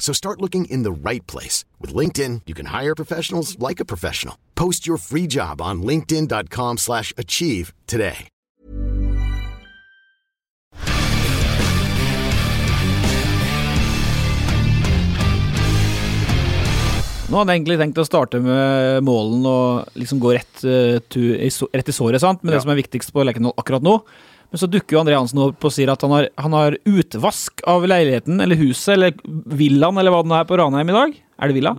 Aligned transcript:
So 0.00 0.12
start 0.12 0.40
looking 0.40 0.64
in 0.64 0.82
the 0.82 0.90
right 0.90 1.24
place. 1.28 1.64
With 1.78 1.94
LinkedIn, 1.94 2.40
you 2.46 2.54
can 2.54 2.66
hire 2.66 2.96
professionals 2.96 3.56
like 3.60 3.78
a 3.78 3.84
professional. 3.84 4.36
Post 4.56 4.86
your 4.88 4.96
free 4.96 5.28
job 5.28 5.60
on 5.60 5.82
linkedin.com 5.82 6.78
slash 6.78 7.12
achieve 7.16 7.72
today. 7.86 8.28
Nå 17.30 17.38
hadde 17.38 17.54
jeg 17.54 17.60
egentlig 17.60 17.76
tenkt 17.78 17.98
å 18.02 18.04
starte 18.08 18.40
med 18.42 19.04
målen 19.06 19.44
og 19.46 19.92
liksom 19.94 20.18
gå 20.22 20.32
rett, 20.34 20.62
uh, 20.66 20.96
to, 21.14 21.20
i, 21.38 21.46
så- 21.54 21.68
rett 21.70 21.86
i 21.88 21.94
såret, 21.94 22.18
sant? 22.20 22.42
med 22.42 22.50
Ja. 22.52 22.56
det 22.58 22.62
som 22.64 22.72
er 22.72 22.80
viktigst 22.82 23.12
på 23.14 23.22
Lerkendal 23.22 23.54
akkurat 23.56 23.82
nå. 23.86 24.00
Men 24.50 24.62
så 24.62 24.66
dukker 24.70 24.96
jo 24.96 25.02
André 25.04 25.14
Hansen 25.14 25.38
opp 25.44 25.62
og 25.68 25.72
sier 25.74 25.92
at 25.92 26.02
han 26.02 26.10
har, 26.14 26.26
han 26.42 26.54
har 26.56 26.76
utvask 26.90 27.62
av 27.70 27.86
leiligheten 27.86 28.42
eller 28.42 28.58
huset 28.58 28.96
eller 28.96 29.14
villaen 29.54 30.00
eller 30.00 30.14
hva 30.14 30.24
det 30.24 30.32
nå 30.32 30.40
er 30.40 30.48
på 30.48 30.58
Ranheim 30.58 30.90
i 30.90 30.96
dag. 30.96 31.14
Er 31.40 31.50
det 31.52 31.58
villa? 31.60 31.76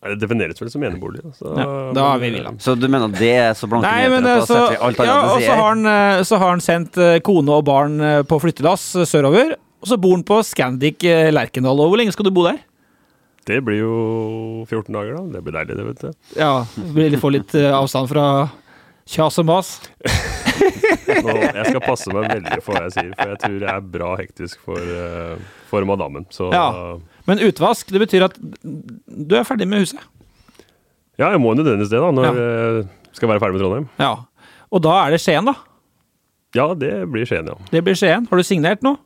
Det 0.00 0.16
defineres 0.16 0.56
vel 0.62 0.70
som 0.72 0.84
enebolig. 0.86 1.20
Så, 1.36 1.50
Ja, 1.58 1.66
da 1.92 2.06
er 2.14 2.22
vi 2.22 2.30
villa. 2.32 2.54
Så 2.56 2.72
du 2.72 2.86
mener 2.88 3.12
det 3.12 3.34
er 3.36 3.52
så 3.52 3.68
blanke 3.68 3.84
Nei, 3.84 4.08
men 4.08 4.24
så, 4.48 4.62
vi 4.72 4.78
alt 4.80 5.02
ja, 5.04 5.16
og 5.34 5.42
så 5.44 5.50
har, 5.52 5.66
han, 5.66 5.84
eh, 5.90 6.22
så 6.24 6.38
har 6.40 6.54
han 6.54 6.64
sendt 6.64 6.96
eh, 6.96 7.18
kone 7.24 7.52
og 7.52 7.66
barn 7.68 8.00
eh, 8.00 8.22
på 8.24 8.38
flyttelass 8.40 8.94
sørover. 9.10 9.58
Og 9.84 9.92
så 9.92 10.00
bor 10.00 10.16
han 10.16 10.24
på 10.24 10.40
Scandic 10.44 11.04
Lerkendal. 11.04 11.84
Og 11.84 11.92
hvor 11.92 12.00
lenge 12.00 12.16
skal 12.16 12.28
du 12.28 12.32
bo 12.32 12.46
der? 12.48 12.62
Det 13.48 13.60
blir 13.64 13.80
jo 13.80 13.92
14 14.68 14.88
dager, 14.88 15.14
da. 15.18 15.22
Det 15.36 15.44
blir 15.44 15.56
deilig, 15.58 15.76
det, 15.76 15.86
vet 15.90 16.00
du. 16.00 16.18
Ja, 16.40 16.52
blir 16.96 17.16
Få 17.20 17.32
litt 17.32 17.54
avstand 17.56 18.08
fra 18.08 18.24
kjas 19.10 19.38
og 19.42 19.46
mas. 19.48 19.70
Nå, 21.24 21.34
jeg 21.42 21.64
skal 21.66 21.82
passe 21.82 22.12
meg 22.14 22.28
veldig 22.30 22.60
for 22.62 22.76
hva 22.76 22.84
jeg 22.86 22.94
sier, 22.94 23.10
for 23.18 23.32
jeg 23.32 23.40
tror 23.42 23.56
jeg 23.64 23.72
er 23.72 23.86
bra 23.96 24.10
hektisk 24.20 24.60
for, 24.64 24.78
eh, 24.78 25.36
for 25.70 25.86
madammen. 25.88 26.26
Så 26.32 26.50
Ja. 26.54 26.98
Men 27.28 27.42
utvask, 27.46 27.90
det 27.92 28.00
betyr 28.02 28.24
at 28.26 28.36
du 28.40 29.34
er 29.38 29.44
ferdig 29.46 29.66
med 29.68 29.82
huset. 29.84 30.00
ja, 31.18 31.30
jeg 31.30 31.40
må 31.42 31.52
nødvendigvis 31.54 31.90
det, 31.92 32.00
da, 32.00 32.10
når 32.10 32.28
jeg 32.38 32.88
skal 33.18 33.28
være 33.28 33.40
ferdig 33.42 33.58
med 33.58 33.62
Trondheim. 33.64 33.88
Ja. 34.00 34.12
Og 34.70 34.82
da 34.82 34.94
er 35.06 35.10
det 35.14 35.20
Skien, 35.20 35.44
da. 35.50 35.54
Ja, 36.56 36.72
det 36.74 36.92
blir 37.10 37.26
Skien, 37.28 37.46
ja. 37.50 37.58
Det 37.70 37.82
blir 37.86 37.94
Skien. 37.98 38.26
Har 38.30 38.36
du 38.40 38.42
signert 38.46 38.82
nå? 38.86 38.96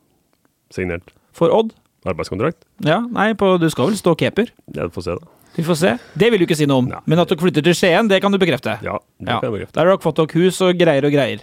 Signert 0.73 1.11
For 1.35 1.51
Odd? 1.53 1.73
arbeidskontrakt. 2.05 2.59
Ja, 2.85 2.99
nei, 3.09 3.31
på, 3.33 3.55
du 3.57 3.65
skal 3.73 3.89
vel 3.89 3.97
stå 3.97 4.13
keeper? 4.19 4.51
Jeg 4.75 4.91
får 4.93 5.05
se, 5.07 5.15
da. 5.17 5.31
Vi 5.55 5.63
får 5.63 5.77
se. 5.79 5.91
Det 6.19 6.29
vil 6.31 6.39
du 6.41 6.45
ikke 6.45 6.57
si 6.59 6.65
noe 6.67 6.77
om. 6.83 6.89
Nei. 6.91 6.99
Men 7.05 7.19
at 7.23 7.29
dere 7.31 7.39
flytter 7.39 7.63
til 7.63 7.73
Skien, 7.77 8.07
det 8.11 8.21
kan 8.21 8.31
du 8.31 8.37
bekrefte. 8.41 8.77
Ja, 8.83 8.97
det 9.19 9.29
Ja. 9.29 9.39
kan 9.39 9.51
jeg 9.51 9.59
bekrefte. 9.59 9.73
Der 9.79 9.85
har 9.85 9.95
dere 9.95 10.03
fått 10.03 10.15
dere 10.19 10.41
hus 10.45 10.61
og 10.61 10.77
greier 10.77 11.05
og 11.05 11.11
greier. 11.15 11.39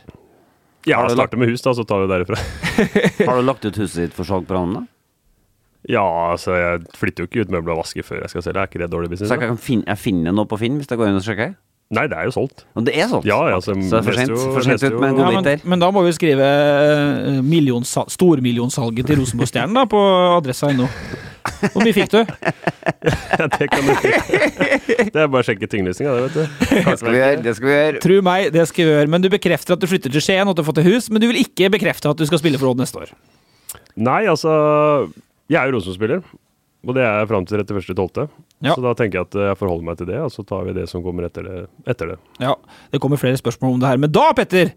Ja, 0.85 0.97
Har 0.99 1.09
du 1.09 1.15
starte 1.15 1.37
med 1.39 1.49
hus, 1.49 1.63
da, 1.63 1.71
så 1.73 1.85
tar 1.87 2.03
vi 2.05 2.11
derifra. 2.11 2.37
Har 3.29 3.37
du 3.39 3.43
lagt 3.47 3.65
ut 3.65 3.77
huset 3.77 4.03
ditt 4.09 4.15
for 4.15 4.25
salg 4.27 4.47
på 4.49 4.55
Ranene? 4.57 4.87
Ja, 5.89 6.03
altså, 6.33 6.55
jeg 6.55 6.83
flytter 6.95 7.25
jo 7.25 7.27
ikke 7.31 7.41
ut 7.47 7.51
møbler 7.55 7.75
og 7.75 7.81
vasker 7.85 8.03
før 8.07 8.21
jeg 8.23 8.31
skal 8.31 8.43
selge. 8.43 8.59
Er 8.63 8.67
ikke 8.71 8.79
det 8.83 8.91
dårlig 8.91 9.11
business? 9.11 9.31
Så 9.31 9.39
jeg 9.39 9.49
kan 9.49 9.57
finne, 9.59 9.85
jeg 9.87 9.99
finner 9.99 10.33
noe 10.35 10.47
på 10.51 10.59
Finn 10.59 10.77
hvis 10.79 10.91
jeg 10.91 10.99
går 11.01 11.09
inn 11.11 11.19
og 11.19 11.25
sjekker? 11.27 11.55
Nei, 11.93 12.07
det 12.09 12.17
er 12.17 12.25
jo 12.25 12.33
solgt. 12.33 12.63
Og 12.79 12.85
det 12.87 12.95
er 12.97 13.09
solgt? 13.11 13.27
Ja, 13.29 13.39
ja, 13.53 13.59
så 13.61 13.75
så 13.75 13.81
det 13.83 13.99
er 13.99 14.07
for 14.07 14.13
sent, 14.17 14.31
jo- 14.33 14.53
for 14.55 14.63
sent 14.65 14.83
ut 14.87 14.95
med 15.01 15.11
en 15.11 15.17
jo- 15.19 15.31
Ja, 15.31 15.41
men, 15.43 15.61
men 15.75 15.79
da 15.83 15.91
må 15.93 16.03
vi 16.07 16.13
skrive 16.17 16.47
eh, 16.47 17.41
millionsal- 17.45 18.09
stormillionsalget 18.11 19.07
til 19.11 19.19
Rosenborg-stjernen 19.21 19.89
på 19.93 20.01
adressa.no. 20.39 20.87
Hvor 21.73 21.83
mye 21.85 21.95
fikk 21.97 22.13
du? 22.13 22.21
Ja, 23.33 23.47
det 23.51 23.67
kan 23.71 23.87
du 23.87 23.93
Det 23.97 25.19
er 25.19 25.29
bare 25.31 25.41
å 25.41 25.47
sjekke 25.47 25.67
tinglysninga, 25.71 26.13
det, 26.15 26.23
vet 26.27 26.35
du. 26.37 26.67
Det 26.87 26.95
skal 27.01 27.15
vi 27.15 27.19
gjøre. 27.21 27.41
det 27.45 27.55
skal 27.59 27.69
vi 27.69 27.75
gjøre. 27.75 28.01
Tro 28.05 28.17
meg, 28.27 28.47
det 28.55 28.65
skal 28.71 28.85
vi 28.85 28.93
gjøre. 28.93 29.11
Men 29.15 29.25
du 29.25 29.29
bekrefter 29.33 29.75
at 29.77 29.83
du 29.83 29.89
flytter 29.91 30.13
til 30.15 30.23
Skien 30.25 30.47
og 30.47 30.53
at 30.55 30.59
du 30.59 30.63
har 30.63 30.69
fått 30.69 30.81
et 30.83 30.89
hus, 30.91 31.09
men 31.11 31.23
du 31.23 31.27
vil 31.31 31.41
ikke 31.43 31.71
bekrefte 31.75 32.11
at 32.13 32.21
du 32.21 32.25
skal 32.29 32.43
spille 32.43 32.61
for 32.61 32.71
Odd 32.73 32.83
neste 32.83 33.01
år. 33.03 33.13
Nei, 34.03 34.23
altså 34.31 34.53
Jeg 35.51 35.59
er 35.61 35.69
jo 35.71 35.77
Rosenborg-spiller, 35.79 36.23
og 36.87 36.97
det 36.99 37.05
er 37.07 37.19
jeg 37.23 37.31
fram 37.33 37.49
til 37.49 37.63
31.12. 37.65 38.25
Ja. 38.63 38.77
Så 38.77 38.81
da 38.85 38.95
tenker 38.99 39.21
jeg 39.21 39.29
at 39.31 39.39
jeg 39.49 39.59
forholder 39.61 39.87
meg 39.91 40.01
til 40.01 40.11
det, 40.13 40.19
og 40.23 40.31
så 40.35 40.45
tar 40.47 40.67
vi 40.69 40.75
det 40.79 40.87
som 40.91 41.03
kommer 41.05 41.27
etter 41.29 41.47
det. 41.47 41.59
Etter 41.91 42.15
det. 42.15 42.19
Ja, 42.43 42.55
det 42.95 43.01
kommer 43.03 43.21
flere 43.21 43.39
spørsmål 43.41 43.77
om 43.77 43.83
det 43.83 43.91
her. 43.93 44.03
Men 44.03 44.15
da, 44.15 44.29
Petter! 44.39 44.75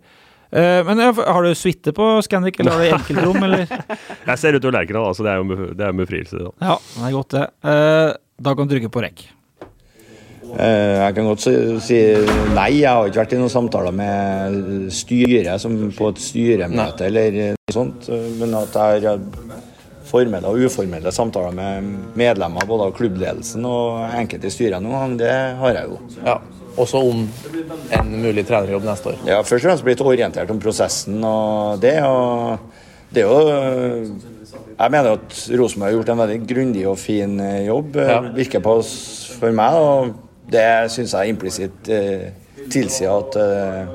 Eh, 0.51 0.81
men 0.87 1.01
har 1.15 1.43
du 1.47 1.53
suite 1.55 1.93
på 1.95 2.09
Scandic, 2.25 2.59
eller 2.59 2.71
har 2.71 2.83
du 2.83 2.95
enkeltrom, 2.99 3.43
eller? 3.47 3.65
Jeg 4.27 4.37
ser 4.41 4.57
utover 4.59 4.79
Lerkendal, 4.79 5.07
altså. 5.11 5.23
Det 5.25 5.31
er 5.31 5.41
jo 5.41 5.71
det 5.73 5.87
er 5.89 5.97
befrielse, 6.01 6.41
da. 6.43 6.51
Ja, 6.69 6.77
det 6.97 7.07
er 7.09 7.15
godt, 7.17 7.37
det. 7.37 7.45
Eh, 7.71 8.11
da 8.45 8.53
kan 8.55 8.67
du 8.67 8.75
trykke 8.75 8.91
på 8.91 9.03
rekk. 9.05 9.25
Eh, 10.55 10.95
Jeg 11.01 11.15
kan 11.17 11.25
godt 11.27 11.41
si 11.83 11.97
nei. 12.55 12.69
Jeg 12.79 12.87
har 12.91 13.07
ikke 13.09 13.23
vært 13.23 13.33
i 13.35 13.39
noen 13.41 13.51
samtaler 13.51 13.95
med 13.95 14.91
styret 14.93 15.59
som 15.63 15.73
på 15.95 16.11
et 16.13 16.21
styremøte 16.21 17.07
eller 17.09 17.39
noe 17.55 17.73
sånt. 17.75 18.09
Men 18.39 18.53
at 18.61 18.75
jeg 18.77 19.07
har 19.09 19.23
formelle 20.05 20.45
og 20.47 20.61
uformelle 20.67 21.11
samtaler 21.11 21.55
med 21.57 21.87
medlemmer 22.15 22.67
både 22.69 22.85
av 22.87 22.93
klubbledelsen 22.95 23.65
og 23.67 24.03
enkelte 24.15 24.47
i 24.47 24.53
styret 24.53 24.83
noen 24.85 24.93
gang, 25.01 25.15
det 25.23 25.31
har 25.59 25.79
jeg 25.79 25.89
jo. 25.89 25.97
Ja, 26.27 26.35
også 26.77 27.01
om 27.11 27.25
en 27.95 28.09
mulig 28.21 28.45
trenerjobb 28.47 28.83
neste 28.87 29.11
år. 29.13 29.19
Ja, 29.27 29.41
først 29.41 29.63
og 29.65 29.69
fremst 29.69 29.85
blitt 29.87 30.01
orientert 30.03 30.49
om 30.51 30.59
prosessen 30.59 31.23
og 31.23 31.79
det. 31.83 31.97
og 32.03 32.57
det 33.13 33.23
er 33.23 33.29
jo 33.29 34.15
Jeg 34.77 34.91
mener 34.91 35.13
at 35.15 35.35
Rosenborg 35.55 35.87
har 35.87 35.93
gjort 35.95 36.09
en 36.11 36.17
veldig 36.19 36.39
grundig 36.49 36.81
og 36.87 36.97
fin 36.99 37.39
eh, 37.39 37.61
jobb, 37.67 37.95
eh, 37.95 38.09
Ja. 38.11 38.19
virker 38.35 38.59
på 38.59 38.73
oss 38.81 38.91
for 39.39 39.51
meg. 39.55 39.73
og 39.73 40.13
Det 40.51 40.91
syns 40.91 41.13
jeg 41.13 41.29
implisitt 41.31 41.87
eh, 41.89 42.31
tilsier 42.69 43.13
at 43.15 43.35
eh, 43.39 43.85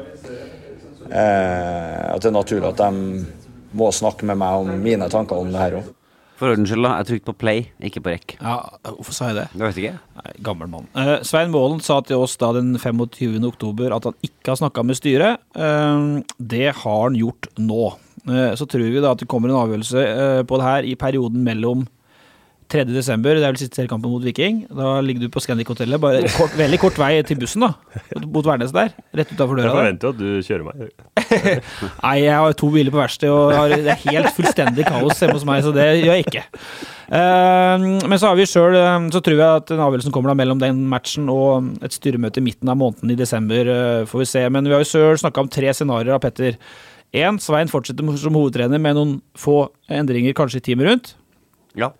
eh, 1.10 2.14
At 2.14 2.22
det 2.22 2.30
er 2.30 2.36
naturlig 2.38 2.69
at 2.72 2.80
de 2.80 3.26
må 3.76 3.90
snakke 3.94 4.24
med 4.26 4.38
meg 4.40 4.64
om 4.64 4.72
mine 4.82 5.08
tanker 5.12 5.36
om 5.38 5.52
det 5.52 5.60
her 5.60 5.76
òg. 5.78 5.90
For 6.40 6.54
ordens 6.54 6.70
skyld, 6.72 6.86
da. 6.86 6.94
Jeg 7.02 7.08
trykte 7.10 7.28
på 7.28 7.36
play, 7.42 7.64
ikke 7.84 8.00
på 8.00 8.14
rekk. 8.14 8.34
Ja, 8.40 8.56
hvorfor 8.86 9.12
sa 9.12 9.28
jeg 9.28 9.36
det? 9.36 9.46
Det 9.52 9.66
vet 9.66 9.80
jeg 9.80 9.90
ikke. 9.90 10.20
Nei, 10.20 10.30
gammel 10.46 10.70
mann. 10.72 10.86
Eh, 10.96 11.18
Svein 11.28 11.52
Målen 11.52 11.82
sa 11.84 11.98
til 12.00 12.22
oss 12.24 12.38
da 12.40 12.54
den 12.56 12.72
25. 12.80 13.36
oktober 13.50 13.92
at 13.92 14.08
han 14.08 14.16
ikke 14.24 14.54
har 14.54 14.60
snakka 14.62 14.84
med 14.88 14.96
styret. 14.96 15.44
Eh, 15.52 16.06
det 16.40 16.70
har 16.80 17.02
han 17.04 17.18
gjort 17.20 17.50
nå. 17.60 17.90
Eh, 18.24 18.54
så 18.56 18.66
tror 18.68 18.88
vi 18.88 19.04
da 19.04 19.12
at 19.12 19.20
det 19.20 19.28
kommer 19.28 19.52
en 19.52 19.60
avgjørelse 19.60 20.06
eh, 20.06 20.42
på 20.48 20.60
det 20.60 20.68
her 20.70 20.88
i 20.88 20.96
perioden 21.00 21.44
mellom 21.44 21.84
3. 22.70 22.84
desember, 22.88 23.36
det 23.36 23.44
er 23.44 23.53
vel 23.53 23.60
siste 23.60 23.78
seriekampen 23.81 24.12
mot 24.12 24.22
Viking. 24.25 24.62
Da 24.70 24.92
ligger 25.04 25.25
du 25.26 25.32
på 25.32 25.42
Scandic-hotellet. 25.42 26.00
Bare 26.03 26.22
kort, 26.36 26.54
veldig 26.58 26.78
kort 26.82 27.00
vei 27.00 27.12
til 27.26 27.41
bussen, 27.41 27.66
da. 27.66 27.72
Mot 28.25 28.47
Værnes 28.47 28.75
der. 28.75 28.94
Rett 29.16 29.34
utafor 29.34 29.58
døra 29.58 29.69
Jeg 29.69 29.76
forventer 29.76 30.08
jo 30.08 30.12
at 30.14 30.20
du 30.20 30.47
kjører 30.47 30.64
meg. 30.69 30.94
Nei, 32.05 32.14
jeg 32.22 32.38
har 32.38 32.56
to 32.62 32.70
biler 32.75 32.94
på 32.94 33.02
verksted, 33.02 33.34
og 33.34 33.75
det 33.75 33.82
er 33.90 34.00
helt 34.06 34.32
fullstendig 34.37 34.87
kaos 34.88 35.20
hjemme 35.20 35.37
hos 35.38 35.46
meg, 35.49 35.62
så 35.67 35.75
det 35.75 35.87
gjør 36.00 36.19
jeg 36.19 36.26
ikke. 36.28 36.44
Eh, 37.11 37.87
men 38.06 38.19
så 38.22 38.31
har 38.31 38.38
vi 38.38 38.46
selv, 38.46 38.76
eh, 38.78 39.08
så 39.11 39.22
tror 39.25 39.37
jeg 39.37 39.62
at 39.62 39.72
den 39.72 39.82
avgjørelsen 39.82 40.14
kommer 40.14 40.31
da 40.31 40.38
mellom 40.38 40.61
den 40.62 40.84
matchen 40.90 41.26
og 41.32 41.72
et 41.82 41.96
styremøte 41.96 42.38
i 42.38 42.46
midten 42.46 42.70
av 42.70 42.78
måneden 42.78 43.11
i 43.11 43.19
desember, 43.19 43.67
eh, 43.67 44.06
får 44.06 44.22
vi 44.22 44.28
se. 44.31 44.44
Men 44.49 44.69
vi 44.69 44.76
har 44.76 44.84
jo 44.84 44.93
selv 44.93 45.19
snakka 45.19 45.43
om 45.43 45.50
tre 45.50 45.75
scenarioer 45.75 46.14
av 46.14 46.22
Petter. 46.22 46.61
Én, 47.11 47.40
Svein 47.43 47.67
fortsetter 47.67 48.06
som 48.17 48.37
hovedtrener 48.38 48.78
med 48.78 48.94
noen 48.94 49.17
få 49.34 49.70
endringer, 49.90 50.32
kanskje 50.32 50.62
i 50.62 50.67
teamet 50.69 50.87
rundt. 50.87 51.14
Ja. 51.75 51.90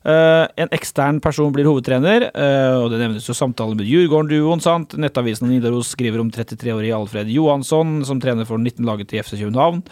Eh, 0.00 0.46
en 0.56 0.70
ekstern 0.72 1.18
person 1.20 1.50
blir 1.52 1.66
hovedtrener, 1.68 2.30
uh, 2.32 2.78
og 2.80 2.86
det 2.88 3.02
nevnes 3.02 3.26
jo 3.28 3.34
samtaler 3.36 3.76
med 3.76 3.84
Djurgården-duoen. 3.84 4.62
sant? 4.64 4.94
Nettavisen 4.96 5.50
Nidaros 5.50 5.90
skriver 5.92 6.22
om 6.22 6.30
33-årige 6.32 6.96
Alfred 6.96 7.28
Johansson, 7.28 7.98
som 8.08 8.20
trener 8.20 8.48
for 8.48 8.56
19-laget 8.56 9.12
i 9.12 9.20
FC 9.20 9.36
København. 9.36 9.82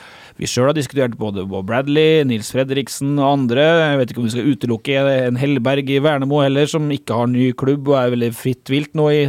Vi 0.41 0.49
sjøl 0.49 0.71
har 0.71 0.79
diskutert 0.79 1.19
både 1.21 1.45
Bob 1.45 1.67
Bradley, 1.69 2.25
Nils 2.25 2.49
Fredriksen 2.55 3.19
og 3.19 3.35
andre. 3.35 3.67
Jeg 3.83 3.99
vet 4.01 4.15
ikke 4.15 4.23
om 4.23 4.29
vi 4.31 4.33
skal 4.33 4.49
utelukke 4.49 5.03
en 5.29 5.37
Hellberg 5.37 5.93
i 5.93 6.01
Vernemo 6.01 6.41
heller, 6.41 6.65
som 6.65 6.89
ikke 6.89 7.19
har 7.19 7.29
ny 7.29 7.51
klubb 7.53 7.93
og 7.93 7.99
er 8.01 8.15
veldig 8.17 8.31
fritt 8.33 8.73
vilt 8.73 8.97
nå 8.97 9.11
i 9.13 9.27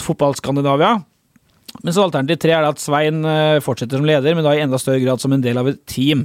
fotball-Skandinavia. 0.00 1.02
Men 1.82 1.92
så 1.92 2.06
alternativ 2.06 2.40
tre 2.40 2.54
er 2.54 2.64
det 2.64 2.72
at 2.72 2.80
Svein 2.80 3.20
eh, 3.28 3.60
fortsetter 3.64 4.00
som 4.00 4.08
leder, 4.08 4.32
men 4.32 4.46
da 4.46 4.54
i 4.56 4.62
enda 4.64 4.80
større 4.80 5.02
grad 5.02 5.20
som 5.20 5.34
en 5.34 5.44
del 5.44 5.60
av 5.60 5.68
et 5.68 5.82
team. 5.90 6.24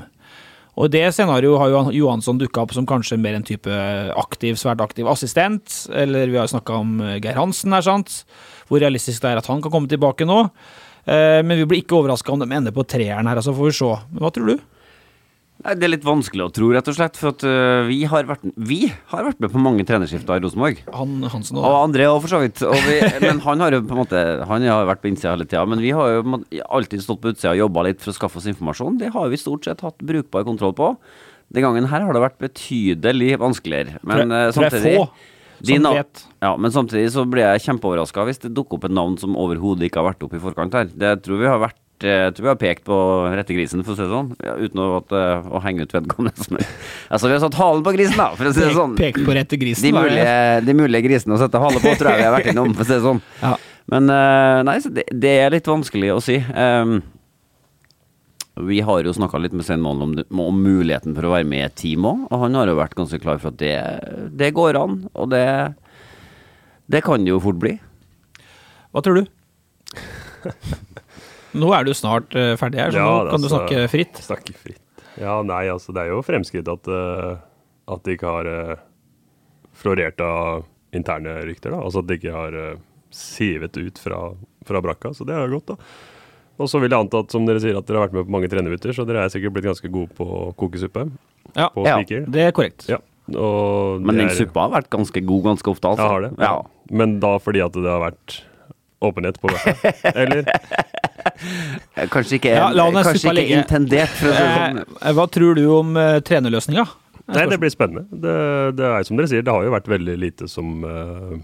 Og 0.80 0.88
det 0.94 1.04
scenarioet 1.12 1.60
har 1.60 1.72
jo 1.74 1.80
Johansson 1.92 2.38
dukka 2.40 2.64
opp 2.64 2.74
som 2.76 2.86
kanskje 2.88 3.18
mer 3.20 3.36
en 3.36 3.44
type 3.44 3.68
aktiv, 4.16 4.56
svært 4.60 4.80
aktiv 4.84 5.10
assistent. 5.12 5.81
Eller 5.92 6.31
vi 6.31 6.40
har 6.40 6.48
snakka 6.48 6.78
om 6.80 6.94
eh, 7.04 7.18
Geir 7.20 7.36
Hansen, 7.36 7.76
er 7.76 7.84
sant. 7.84 8.22
Hvor 8.70 8.80
realistisk 8.80 9.26
det 9.26 9.34
er 9.34 9.42
at 9.42 9.50
han 9.52 9.60
kan 9.66 9.74
komme 9.74 9.92
tilbake 9.92 10.28
nå. 10.30 10.46
Eh, 11.04 11.42
Men 11.44 11.60
vi 11.60 11.68
blir 11.68 11.84
ikke 11.84 12.00
overraska 12.00 12.31
om 12.31 12.40
de 12.40 12.48
ender 12.48 12.76
på 12.76 12.88
treeren 12.88 13.28
her, 13.28 13.42
altså 13.42 13.56
får 13.58 13.72
vi 13.72 13.76
se. 13.81 13.92
Hva 14.22 14.31
tror 14.31 14.54
du? 14.54 14.68
Nei, 15.60 15.74
Det 15.76 15.88
er 15.88 15.92
litt 15.92 16.06
vanskelig 16.08 16.46
å 16.46 16.52
tro, 16.56 16.70
rett 16.72 16.88
og 16.88 16.96
slett. 16.96 17.18
For 17.20 17.34
at 17.34 17.44
uh, 17.44 17.84
vi, 17.90 18.00
har 18.08 18.28
vært, 18.30 18.46
vi 18.56 18.80
har 19.12 19.26
vært 19.28 19.42
med 19.44 19.52
på 19.52 19.64
mange 19.64 19.84
trenerskifter 19.88 20.40
i 20.40 20.44
Rosenborg. 20.46 20.84
Han 20.96 21.18
Hansen 21.34 21.60
Og 21.60 21.68
og 21.68 21.80
André 21.82 22.06
òg, 22.08 22.22
for 22.24 22.32
så 22.32 22.40
vidt. 22.44 22.62
Og 22.64 22.78
vi, 22.88 23.00
men 23.26 23.42
han 23.44 23.64
har 23.66 23.76
jo 23.76 23.82
på 23.84 23.98
en 23.98 24.02
måte 24.06 24.22
Han 24.48 24.64
har 24.64 24.88
vært 24.88 25.04
på 25.04 25.12
innsida 25.12 25.34
hele 25.34 25.48
tida. 25.50 25.66
Men 25.68 25.84
vi 25.84 25.92
har 25.96 26.14
jo 26.16 26.40
alltid 26.64 27.04
stått 27.04 27.20
på 27.24 27.34
utsida 27.34 27.52
og 27.58 27.64
jobba 27.66 27.90
litt 27.90 28.00
for 28.04 28.14
å 28.14 28.20
skaffe 28.22 28.40
oss 28.40 28.48
informasjon. 28.52 29.02
Det 29.02 29.12
har 29.16 29.28
vi 29.34 29.42
stort 29.42 29.68
sett 29.68 29.84
hatt 29.84 30.00
brukbar 30.00 30.48
kontroll 30.48 30.78
på. 30.78 30.94
Den 31.52 31.66
gangen 31.66 31.90
her 31.92 32.08
har 32.08 32.16
det 32.16 32.24
vært 32.24 32.40
betydelig 32.40 33.34
vanskeligere. 33.42 34.00
Men 34.08 34.32
uh, 34.32 34.48
samtidig. 34.56 34.96
Ja, 36.40 36.54
men 36.56 36.72
samtidig 36.72 37.12
så 37.12 37.26
blir 37.28 37.44
jeg 37.44 37.66
kjempeoverraska 37.66 38.24
hvis 38.30 38.40
det 38.46 38.54
dukker 38.56 38.80
opp 38.80 38.88
et 38.88 38.96
navn 38.96 39.18
som 39.20 39.36
overhodet 39.36 39.90
ikke 39.90 40.00
har 40.00 40.14
vært 40.14 40.24
oppe 40.24 40.40
i 40.40 40.44
forkant 40.44 40.78
her. 40.78 40.88
Det 40.88 41.18
tror 41.26 41.42
vi 41.42 41.50
har 41.52 41.60
vært 41.60 41.82
jeg 42.06 42.34
tror 42.36 42.46
vi 42.46 42.51
har 42.51 42.60
pekt 42.62 42.86
på 42.88 42.96
rette 43.34 43.56
grisen, 43.56 43.84
for 43.86 43.94
å 43.94 43.98
si 43.98 44.06
det 44.06 44.12
sånn. 44.12 44.31
Ja, 44.46 44.56
uten 44.60 44.81
å, 44.84 44.88
at, 45.00 45.13
eh, 45.16 45.50
å 45.51 45.62
henge 45.66 45.86
ut 45.86 45.96
vedkommende. 45.96 46.63
Altså, 47.10 47.25
vi 47.25 47.34
har 47.34 47.42
satt 47.42 47.57
halen 47.57 47.81
på 47.86 47.94
grisen, 47.96 48.19
da, 48.19 48.30
for 48.38 48.50
å 48.50 48.54
si 48.54 48.62
det 48.62 48.74
sånn. 48.75 48.94
Pek 49.00 49.18
på 49.25 49.34
rette 49.34 49.57
grisen. 49.57 49.90
De 49.90 49.94
mulige, 49.96 50.34
de 50.68 50.75
mulige 50.78 51.07
grisene 51.07 51.34
å 51.36 51.40
sette 51.42 51.62
hale 51.62 51.81
på, 51.81 51.94
tror 51.98 52.12
jeg 52.13 52.22
vi 52.22 52.28
har 52.28 52.36
vært 52.36 52.51
innom, 52.51 52.75
for 52.78 52.86
å 52.86 52.90
si 52.90 52.94
det 52.96 53.06
sånn. 53.06 53.22
Ja. 53.42 53.54
Men 53.90 54.12
eh, 54.13 54.60
nei, 54.68 54.75
så 54.84 54.92
det, 54.94 55.07
det 55.18 55.31
er 55.42 55.56
litt 55.56 55.69
vanskelig 55.69 56.12
å 56.13 56.19
si. 56.22 56.38
Um, 56.54 57.00
vi 58.69 58.81
har 58.86 59.04
jo 59.07 59.13
snakka 59.16 59.40
litt 59.42 59.56
med 59.56 59.66
Svein 59.66 59.81
Målen 59.81 60.04
om, 60.06 60.42
om 60.44 60.60
muligheten 60.62 61.16
for 61.18 61.25
å 61.25 61.34
være 61.34 61.48
med 61.48 61.62
i 61.62 61.68
et 61.68 61.78
team 61.80 62.06
òg, 62.10 62.25
og 62.28 62.44
han 62.44 62.57
har 62.60 62.69
jo 62.69 62.78
vært 62.80 62.98
ganske 62.98 63.22
klar 63.24 63.40
for 63.42 63.54
at 63.54 63.60
det, 63.62 63.75
det 64.36 64.52
går 64.57 64.78
an, 64.80 65.02
og 65.16 65.31
det, 65.31 65.45
det 66.92 67.04
kan 67.06 67.24
det 67.24 67.34
jo 67.34 67.42
fort 67.44 67.62
bli. 67.62 67.78
Hva 68.92 69.06
tror 69.06 69.22
du? 69.22 69.34
Nå 71.57 71.72
er 71.74 71.88
du 71.88 71.94
snart 71.98 72.36
eh, 72.38 72.54
ferdig 72.60 72.81
her, 72.84 72.92
så 72.94 73.01
Ja, 73.01 73.07
nå 73.10 73.31
kan 73.31 73.42
du 73.42 73.48
altså- 73.48 73.56
snakke 73.57 73.88
fritt. 73.90 74.22
Snakke 74.25 74.54
fritt. 74.54 74.81
Ja, 75.19 75.42
nei, 75.44 75.66
altså 75.68 75.94
det 75.94 76.04
er 76.04 76.13
jo 76.13 76.22
fremskritt 76.24 76.68
at, 76.72 76.88
eh, 76.88 77.40
at 77.90 78.04
det 78.04 78.18
ikke 78.18 78.30
har 78.30 78.46
eh, 78.48 78.75
florert 79.74 80.22
av 80.22 80.66
interne 80.96 81.42
rykter, 81.46 81.72
da. 81.72 81.81
Altså 81.81 82.04
at 82.04 82.07
det 82.10 82.19
ikke 82.19 82.34
har 82.34 82.56
uh, 82.56 82.80
sivet 83.13 83.78
ut 83.78 84.00
fra, 84.01 84.22
fra 84.66 84.81
brakka, 84.81 85.13
så 85.13 85.28
det 85.28 85.36
er 85.36 85.46
jo 85.46 85.60
godt, 85.60 85.75
da. 85.75 85.75
Og 86.60 86.68
så 86.68 86.81
vil 86.81 86.92
jeg 86.92 87.00
anta 87.00 87.22
at 87.24 87.31
som 87.31 87.46
dere 87.48 87.62
sier 87.63 87.78
at 87.80 87.88
dere 87.88 88.02
har 88.02 88.10
vært 88.10 88.18
med 88.18 88.28
på 88.28 88.34
mange 88.36 88.50
trenerbytter, 88.52 88.92
så 88.95 89.06
dere 89.07 89.24
er 89.24 89.31
sikkert 89.31 89.56
blitt 89.56 89.69
ganske 89.69 89.92
gode 89.94 90.12
på 90.18 90.25
å 90.25 90.42
koke 90.60 90.81
suppe. 90.81 91.06
Ja, 91.56 91.69
På 91.72 91.86
Ja, 91.88 92.02
det 92.04 92.44
er 92.44 92.52
korrekt. 92.52 92.90
Ja. 92.92 93.00
Og 93.38 94.02
Men 94.02 94.18
den 94.18 94.31
suppa 94.34 94.66
har 94.66 94.74
vært 94.74 94.90
ganske 94.90 95.22
god 95.25 95.44
ganske 95.52 95.72
ofte, 95.72 95.94
altså. 95.94 96.04
Ja, 96.04 96.10
har 96.10 96.25
det. 96.25 96.31
Ja. 96.42 96.56
Men 96.92 97.19
da 97.22 97.38
fordi 97.40 97.62
at 97.63 97.78
det 97.78 97.86
har 97.86 98.02
vært 98.02 98.42
åpenhet 99.06 99.40
på 99.42 99.51
dette? 99.54 99.94
Eller? 100.13 100.50
Kanskje 102.13 102.38
ikke, 102.40 102.51
Ja, 102.56 102.69
kanskje 103.04 103.31
ikke 103.34 103.57
intendert, 103.60 104.13
sånn. 104.19 104.80
Eh, 104.84 105.12
hva 105.16 105.25
tror 105.31 105.57
du 105.57 105.66
om 105.75 105.96
uh, 106.00 106.19
trenerløsninga? 106.25 106.86
Nei, 107.30 107.44
det 107.51 107.60
blir 107.62 107.72
spennende. 107.74 108.06
Det, 108.10 108.36
det 108.80 108.88
er 108.88 109.04
som 109.07 109.19
dere 109.19 109.30
sier, 109.31 109.44
det 109.46 109.54
har 109.54 109.68
jo 109.68 109.74
vært 109.75 109.90
veldig 109.92 110.16
lite 110.19 110.48
som 110.51 110.80
uh, 110.88 111.36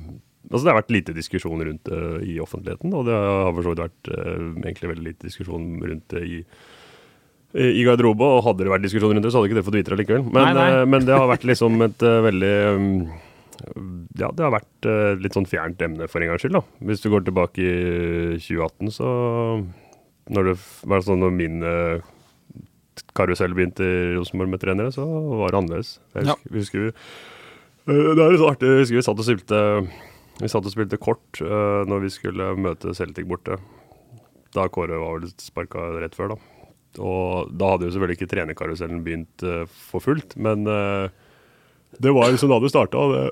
Altså 0.45 0.61
det 0.61 0.71
har 0.71 0.77
vært 0.77 0.93
lite 0.93 1.13
diskusjon 1.17 1.61
rundt 1.65 1.87
det 1.89 1.99
i 2.29 2.35
offentligheten, 2.43 2.91
og 2.93 3.07
det 3.07 3.15
har 3.17 3.47
for 3.49 3.65
så 3.65 3.71
vidt 3.73 3.79
vært 3.81 4.09
eh, 4.13 4.43
egentlig 4.61 4.91
veldig 4.91 5.05
lite 5.07 5.25
diskusjon 5.25 5.63
rundt 5.81 6.13
det 6.13 6.21
i 6.21 6.35
i 7.55 7.85
garderobe, 7.87 8.27
og 8.27 8.43
hadde 8.43 8.65
det 8.65 8.71
vært 8.73 8.83
diskusjon 8.83 9.13
rundt 9.15 9.23
det, 9.23 9.29
så 9.31 9.39
hadde 9.39 9.47
ikke 9.47 9.57
det 9.61 9.65
fått 9.65 9.77
vite 9.77 9.93
det 9.93 9.97
likevel. 10.01 10.25
Men, 10.27 10.41
Nei, 10.43 10.53
nei. 10.57 10.65
eh, 10.75 10.85
men 10.91 11.05
det 11.07 11.15
har 11.15 11.29
vært 11.29 11.45
liksom 11.47 11.79
et 11.85 12.03
eh, 12.03 12.17
veldig 12.25 12.53
um, 12.75 12.89
Ja, 14.19 14.29
det 14.35 14.43
har 14.43 14.51
vært 14.53 14.87
eh, 14.89 15.13
litt 15.21 15.35
sånn 15.37 15.47
fjernt 15.47 15.81
emne 15.85 16.07
for 16.11 16.21
en 16.21 16.31
gangs 16.33 16.43
skyld, 16.43 16.57
da. 16.57 16.63
Hvis 16.89 17.03
du 17.03 17.09
går 17.13 17.23
tilbake 17.27 17.63
i 17.63 18.39
2018, 18.41 18.91
så 18.91 19.07
Når 20.27 20.47
det 20.49 20.55
var 20.89 21.03
sånn 21.05 21.21
når 21.21 21.33
min 21.37 21.61
eh, 21.63 22.01
karusell 23.15 23.53
begynte 23.53 23.85
i 23.85 24.15
Rosenborg 24.17 24.49
med 24.49 24.61
trenere, 24.63 24.91
så 24.91 25.05
var 25.05 25.53
det 25.53 25.59
annerledes. 25.59 25.99
Jeg 26.15 26.25
Ja. 26.25 26.33
husker, 26.33 26.51
vi 26.51 26.59
husker 26.63 26.79
vi, 26.87 26.91
Eh, 27.85 28.15
det 28.17 28.21
er 28.23 28.31
litt 28.33 28.41
så 28.41 28.49
artig. 28.49 28.65
Jeg 28.65 28.81
husker 28.81 28.97
vi 28.97 29.05
satt 29.05 29.19
og 29.21 29.27
spilte 29.27 29.59
Vi 30.41 30.47
satt 30.49 30.65
og 30.65 30.71
spilte 30.73 30.97
kort 30.99 31.39
uh, 31.45 31.85
når 31.87 32.01
vi 32.01 32.09
skulle 32.09 32.47
møte 32.59 32.91
Celtic 32.97 33.23
borte. 33.29 33.55
Da 34.51 34.65
Kåre 34.67 34.97
var 34.99 35.19
vel 35.21 35.29
sparka 35.37 35.79
rett 36.01 36.15
før, 36.17 36.33
da. 36.33 36.37
Og 36.99 37.53
da 37.55 37.69
hadde 37.71 37.87
jo 37.87 37.93
selvfølgelig 37.93 38.17
ikke 38.19 38.31
trenerkarusellen 38.33 39.03
begynt 39.05 39.45
uh, 39.47 39.63
for 39.69 40.03
fullt, 40.03 40.35
men 40.35 40.65
uh, 40.67 41.07
det 42.01 42.11
var 42.11 42.33
liksom 42.33 42.51
da 42.51 42.59
det 42.59 42.73
starta. 42.73 43.29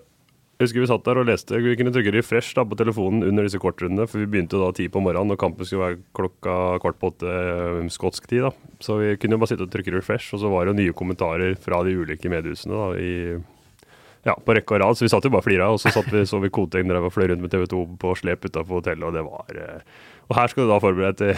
Jeg 0.63 0.69
husker 0.69 0.83
vi 0.85 0.87
satt 0.87 1.03
der 1.03 1.17
og 1.19 1.25
leste. 1.27 1.57
Vi 1.59 1.73
kunne 1.75 1.91
trykke 1.91 2.11
refresh 2.15 2.53
da 2.55 2.63
på 2.63 2.77
telefonen 2.79 3.25
under 3.27 3.43
disse 3.43 3.59
kortrundene, 3.59 4.05
for 4.07 4.21
vi 4.21 4.27
begynte 4.31 4.55
da 4.61 4.69
ti 4.71 4.85
på 4.87 5.01
morgenen, 5.03 5.33
og 5.35 5.39
kampen 5.41 5.67
skulle 5.67 5.83
være 5.89 5.97
klokka 6.15 6.53
kvart 6.79 6.99
på 7.01 7.09
åtte 7.11 7.33
eh, 7.33 7.89
skotsk 7.91 8.29
tid. 8.31 8.45
da. 8.45 8.51
Så 8.79 8.95
vi 9.01 9.09
kunne 9.19 9.35
jo 9.35 9.41
bare 9.41 9.51
sitte 9.51 9.67
og 9.67 9.73
trykke 9.73 9.91
refresh, 9.97 10.31
og 10.31 10.39
så 10.39 10.51
var 10.53 10.63
det 10.63 10.71
jo 10.71 10.77
nye 10.79 10.95
kommentarer 10.95 11.57
fra 11.59 11.81
de 11.83 11.97
ulike 11.99 12.31
mediehusene 12.31 12.79
da, 12.79 12.87
i, 12.95 13.91
ja, 14.29 14.37
på 14.39 14.55
rekke 14.55 14.77
og 14.77 14.81
rad. 14.85 14.95
Så 15.01 15.03
vi 15.03 15.11
satt 15.11 15.27
jo 15.27 15.33
bare 15.35 15.43
flira, 15.49 15.67
og 15.75 15.83
så 15.83 15.91
satt 15.91 16.07
vi, 16.15 16.23
så 16.31 16.39
vi 16.39 16.53
Koteng 16.55 16.87
drev 16.87 17.09
og 17.11 17.15
fløy 17.17 17.27
rundt 17.33 17.43
med 17.43 17.51
TV 17.51 17.67
2 17.75 17.83
på 17.99 18.15
slep 18.23 18.47
utafor 18.47 18.79
hotellet, 18.79 19.03
og 19.09 19.19
det 19.19 19.27
var 19.27 19.61
eh, 19.67 20.01
Og 20.31 20.37
her 20.39 20.47
skal 20.53 20.63
du 20.63 20.71
da 20.71 20.79
forberede 20.79 21.19
til 21.19 21.35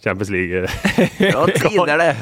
Champions 0.00 0.30
League. 0.30 0.62
Ja, 1.34 1.42
tider 1.50 1.98
det. 1.98 2.12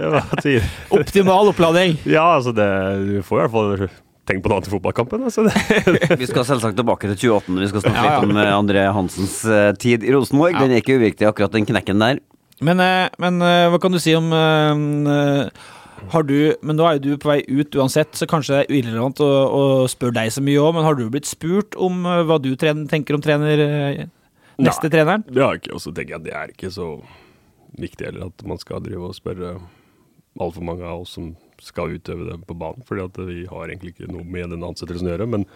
det 0.00 0.08
var 0.08 0.36
tid. 0.46 0.62
Optimal 0.90 1.52
oppladning! 1.52 2.00
Ja, 2.08 2.24
altså 2.38 2.56
det 2.56 2.70
Du 3.04 3.20
får 3.22 3.44
i 3.44 3.44
hvert 3.44 3.58
fall 3.58 3.90
tenkt 4.30 4.44
på 4.44 4.50
noe 4.52 4.60
annet 4.60 4.70
i 4.70 4.74
fotballkampen. 4.74 5.24
Altså. 5.28 5.44
Vi 6.22 6.28
skal 6.30 6.46
selvsagt 6.48 6.78
tilbake 6.78 7.10
til 7.10 7.18
2018. 7.26 7.58
Vi 7.64 7.70
skal 7.72 7.84
snakke 7.84 7.98
Ja, 7.98 8.12
ja. 8.14 8.20
litt 8.22 8.30
om 8.30 8.38
eh, 8.40 8.52
André 8.54 8.84
Hansens 8.94 9.34
eh, 9.50 9.70
tid 9.82 10.06
i 10.06 10.14
Rosenborg. 10.14 10.56
Den 10.60 10.74
er 10.76 10.82
ikke 10.84 10.96
uviktig, 11.00 11.26
akkurat 11.28 11.54
den 11.56 11.66
knekken 11.68 12.00
der. 12.02 12.22
Men, 12.64 12.80
eh, 12.84 13.08
men 13.22 13.40
hva 13.42 13.80
kan 13.82 13.92
du 13.94 14.00
si 14.02 14.14
om 14.16 14.30
har 16.10 16.24
du, 16.24 16.36
men 16.64 16.78
nå 16.78 16.86
er 16.88 16.96
jo 16.96 17.02
du 17.10 17.18
på 17.20 17.28
vei 17.28 17.42
ut 17.44 17.76
uansett, 17.76 18.14
så 18.16 18.24
kanskje 18.28 18.54
det 18.54 18.60
er 18.62 18.78
irrelevant 18.78 19.20
å, 19.20 19.26
å 19.28 19.64
spørre 19.92 20.16
deg 20.16 20.30
så 20.32 20.40
mye 20.44 20.62
òg, 20.62 20.72
men 20.78 20.86
har 20.86 20.96
du 20.96 21.02
blitt 21.12 21.28
spurt 21.28 21.76
om 21.76 22.06
hva 22.08 22.38
du 22.40 22.54
trener, 22.56 22.88
tenker 22.88 23.18
om 23.18 23.24
trener, 23.24 23.60
neste 24.56 24.88
Nei. 24.88 24.92
treneren? 24.94 25.26
Det 25.28 25.44
har 25.44 25.58
jeg 25.58 25.64
ikke. 25.66 25.74
Og 25.76 25.84
så 25.84 25.92
tenker 25.92 26.14
jeg 26.16 26.22
at 26.22 26.26
det 26.30 26.36
er 26.40 26.54
ikke 26.54 26.72
så 26.72 26.88
viktig 27.80 28.08
heller 28.08 28.30
at 28.32 28.46
man 28.48 28.58
skal 28.62 28.80
drive 28.84 29.10
og 29.10 29.16
spørre 29.18 29.52
altfor 30.40 30.64
mange 30.66 30.88
av 30.88 31.04
oss 31.04 31.14
som 31.18 31.34
skal 31.62 31.92
utøve 31.96 32.26
det 32.30 32.38
på 32.48 32.56
banen. 32.58 32.82
fordi 32.88 33.04
at 33.04 33.20
vi 33.28 33.44
har 33.50 33.68
egentlig 33.68 33.94
ikke 33.94 34.10
noe 34.12 34.24
med 34.24 34.50
den 34.54 34.64
ansettelsen 34.66 35.08
å 35.08 35.14
gjøre. 35.14 35.28
Men, 35.36 35.46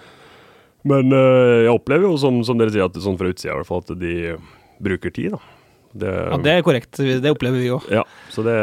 men 0.85 1.13
øh, 1.17 1.65
jeg 1.65 1.73
opplever 1.75 2.09
jo, 2.11 2.15
som, 2.21 2.43
som 2.45 2.59
dere 2.61 2.73
sier, 2.75 2.85
at 2.87 2.97
sånn 3.01 3.19
fra 3.21 3.31
utsida 3.33 3.55
i 3.55 3.59
hvert 3.61 3.69
fall, 3.71 3.83
at 3.85 3.99
de 4.01 4.15
bruker 4.85 5.15
tid. 5.15 5.33
da. 5.37 5.43
Det, 5.95 6.11
Ja, 6.11 6.39
Det 6.43 6.53
er 6.57 6.65
korrekt. 6.67 6.99
Det 6.99 7.31
opplever 7.31 7.61
vi 7.63 7.71
òg. 7.71 7.85
ja, 7.93 8.03
så 8.35 8.43
det 8.43 8.55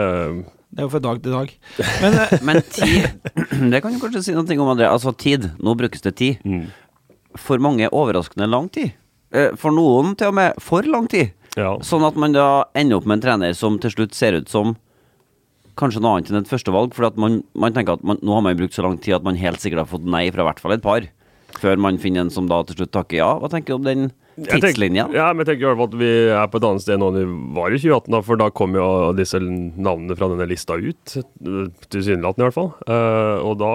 Det 0.72 0.80
er 0.80 0.86
jo 0.86 0.90
fra 0.92 1.00
dag 1.04 1.22
til 1.24 1.32
dag. 1.32 1.54
Men 2.04 2.14
eh, 2.20 2.38
Men 2.44 2.62
tid 2.62 3.08
Det 3.72 3.82
kan 3.84 3.94
du 3.96 4.00
kanskje 4.00 4.24
si 4.24 4.36
noe 4.36 4.44
om, 4.60 4.72
André. 4.76 4.88
Altså 4.92 5.14
tid. 5.16 5.50
Nå 5.60 5.76
brukes 5.80 6.02
det 6.04 6.16
tid. 6.20 6.44
mm, 6.44 6.68
For 7.40 7.58
mange 7.64 7.88
overraskende 7.92 8.48
lang 8.52 8.70
tid. 8.70 8.92
Eh, 9.32 9.56
For 9.56 9.72
noen 9.72 10.16
til 10.20 10.28
og 10.28 10.36
med 10.36 10.60
for 10.60 10.84
lang 10.84 11.08
tid. 11.08 11.32
Ja. 11.56 11.78
Sånn 11.84 12.04
at 12.08 12.16
man 12.20 12.32
da 12.36 12.66
ender 12.76 13.00
opp 13.00 13.06
med 13.08 13.18
en 13.20 13.24
trener 13.26 13.56
som 13.56 13.80
til 13.80 13.92
slutt 13.92 14.14
ser 14.16 14.38
ut 14.40 14.48
som 14.52 14.76
kanskje 15.80 16.02
noe 16.04 16.18
annet 16.18 16.32
enn 16.32 16.42
et 16.42 16.52
førstevalg. 16.52 16.96
For 16.98 17.12
man, 17.22 17.42
man 17.54 17.76
tenker 17.76 17.98
at 17.98 18.06
man, 18.08 18.20
nå 18.24 18.38
har 18.38 18.46
man 18.46 18.58
brukt 18.60 18.76
så 18.78 18.86
lang 18.86 19.00
tid 19.02 19.18
at 19.18 19.28
man 19.28 19.40
helt 19.40 19.62
sikkert 19.64 19.86
har 19.86 19.92
fått 19.92 20.08
nei 20.08 20.28
fra 20.34 20.46
i 20.46 20.50
hvert 20.50 20.64
fall 20.64 20.76
et 20.76 20.86
par. 20.86 21.08
Før 21.62 21.80
man 21.82 22.00
finner 22.02 22.26
en 22.26 22.34
som 22.34 22.48
da 22.50 22.62
til 22.68 22.80
slutt 22.80 22.94
takker 22.96 23.20
ja. 23.20 23.30
Hva 23.42 23.50
tenker 23.52 23.74
du 23.74 23.80
om 23.80 23.88
den 23.88 24.10
tenker- 24.38 24.72
tidslinja? 24.72 25.08
Ja, 25.14 25.30
men 25.34 25.44
jeg 25.44 25.52
tenker 25.52 25.66
i 25.66 25.70
hvert 25.70 25.82
fall 25.82 25.92
at 25.92 26.00
vi 26.02 26.12
er 26.32 26.52
på 26.52 26.62
et 26.62 26.68
annet 26.70 26.86
sted 26.86 27.02
nå 27.02 27.12
enn 27.12 27.20
vi 27.20 27.56
var 27.58 27.76
i 27.76 27.80
2018, 27.82 28.12
da, 28.16 28.22
for 28.26 28.42
da 28.42 28.50
kom 28.56 28.78
jo 28.78 28.88
disse 29.18 29.42
navnene 29.42 30.18
fra 30.18 30.32
denne 30.32 30.48
lista 30.50 30.78
ut, 30.80 31.16
tilsynelatende 31.92 32.46
i 32.46 32.48
hvert 32.48 32.58
fall. 32.58 32.72
Uh, 32.88 33.38
og 33.46 33.58
da, 33.62 33.72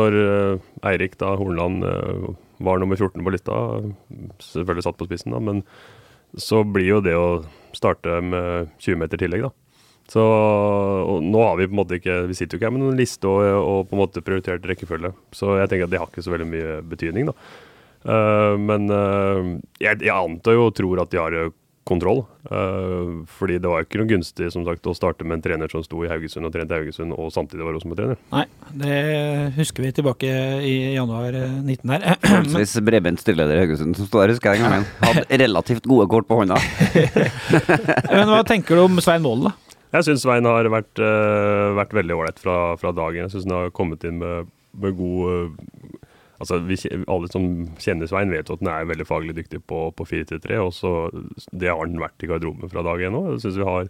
når 0.00 0.18
uh, 0.20 0.66
Eirik 0.92 1.16
da 1.22 1.34
Hornland 1.40 1.86
uh, 1.86 2.32
var 2.64 2.80
nummer 2.80 2.96
14 2.96 3.24
på 3.24 3.34
lista, 3.34 3.60
selvfølgelig 4.52 4.86
satt 4.86 5.00
på 5.00 5.08
spissen, 5.08 5.34
da, 5.36 5.42
men 5.42 5.64
så 6.36 6.62
blir 6.68 6.96
jo 6.96 7.04
det 7.04 7.14
å 7.16 7.28
starte 7.76 8.20
med 8.24 8.72
20 8.82 9.00
meter 9.00 9.20
tillegg, 9.20 9.48
da. 9.48 9.65
Så 10.10 10.22
og 10.22 11.24
nå 11.26 11.42
har 11.42 11.56
vi 11.58 11.66
på 11.66 11.74
en 11.74 11.80
måte 11.80 11.96
ikke 11.98 12.20
Vi 12.30 12.36
sitter 12.38 12.54
jo 12.54 12.60
ikke 12.60 12.68
her 12.68 12.74
med 12.76 12.84
noen 12.84 12.98
liste 12.98 13.26
og, 13.26 13.42
og 13.42 13.88
på 13.90 13.96
en 13.96 14.02
måte 14.04 14.22
prioritert 14.22 14.66
rekkefølge. 14.68 15.10
Så 15.34 15.56
jeg 15.60 15.70
tenker 15.70 15.88
at 15.88 15.94
det 15.94 16.02
har 16.02 16.10
ikke 16.10 16.24
så 16.26 16.34
veldig 16.34 16.50
mye 16.50 16.80
betydning, 16.86 17.30
da. 17.30 17.36
Uh, 18.06 18.54
men 18.62 18.86
uh, 18.92 19.56
jeg, 19.82 19.98
jeg 20.04 20.14
antar 20.14 20.54
jo 20.54 20.68
og 20.68 20.76
tror 20.78 21.00
at 21.02 21.10
de 21.10 21.18
har 21.18 21.34
eh, 21.34 21.54
kontroll. 21.86 22.24
Uh, 22.50 23.26
fordi 23.38 23.56
det 23.62 23.70
var 23.70 23.82
jo 23.82 23.86
ikke 23.86 24.00
noe 24.00 24.10
gunstig 24.10 24.48
som 24.54 24.62
sagt, 24.66 24.86
å 24.86 24.94
starte 24.94 25.26
med 25.26 25.38
en 25.38 25.44
trener 25.44 25.70
som 25.70 25.82
sto 25.86 26.02
i 26.02 26.10
Haugesund 26.10 26.46
og 26.46 26.54
trente 26.54 26.78
Haugesund, 26.78 27.14
og 27.14 27.30
samtidig 27.34 27.66
var 27.66 27.74
Rosenborg-trener. 27.74 28.18
Nei, 28.34 28.44
det 28.82 28.96
husker 29.58 29.86
vi 29.86 29.92
tilbake 29.98 30.30
i 30.66 30.74
januar 30.96 31.34
eh, 31.38 31.58
19 31.62 31.94
her. 31.94 32.08
Forholdsvis 32.26 32.76
bredbent 32.86 33.22
styreleder 33.22 33.58
i 33.58 33.64
Haugesund 33.64 33.98
som 33.98 34.10
står 34.10 34.24
der, 34.24 34.34
husker 34.36 34.54
jeg 34.54 34.62
den 34.62 34.74
gangen. 34.76 34.88
Hadde 35.02 35.42
relativt 35.44 35.86
gode 35.86 36.08
kort 36.14 36.30
på 36.30 36.40
hånda. 36.42 36.58
men 38.14 38.34
hva 38.34 38.42
tenker 38.46 38.78
du 38.78 38.86
om 38.86 39.02
Svein 39.02 39.26
Målen, 39.26 39.50
da? 39.50 39.65
Jeg 39.94 40.06
syns 40.06 40.24
Svein 40.24 40.48
har 40.48 40.66
vært, 40.72 40.98
eh, 40.98 41.76
vært 41.78 41.94
veldig 41.94 42.16
ålreit 42.16 42.40
fra, 42.42 42.76
fra 42.80 42.92
dagen. 42.92 43.26
Jeg 43.26 43.36
syns 43.36 43.46
han 43.46 43.56
har 43.60 43.74
kommet 43.76 44.04
inn 44.04 44.18
med, 44.22 44.50
med 44.74 44.98
god 44.98 45.32
eh, 45.32 46.02
Altså, 46.36 46.58
vi, 46.68 46.76
Alle 47.08 47.30
som 47.32 47.46
kjenner 47.80 48.08
Svein, 48.10 48.28
vet 48.28 48.50
at 48.52 48.60
han 48.60 48.68
er 48.68 48.90
veldig 48.90 49.06
faglig 49.08 49.36
dyktig 49.38 49.62
på, 49.70 49.86
på 49.96 50.04
4-3-3. 50.04 50.58
og 50.60 50.74
så 50.76 50.92
Det 51.48 51.70
har 51.70 51.80
han 51.80 51.96
vært 51.96 52.22
i 52.22 52.28
garderoben 52.28 52.68
fra 52.68 52.84
dag 52.84 53.00
én 53.08 53.16
òg. 53.16 53.30
Jeg 53.30 53.46
syns 53.46 53.56
vi 53.56 53.68
har 53.70 53.88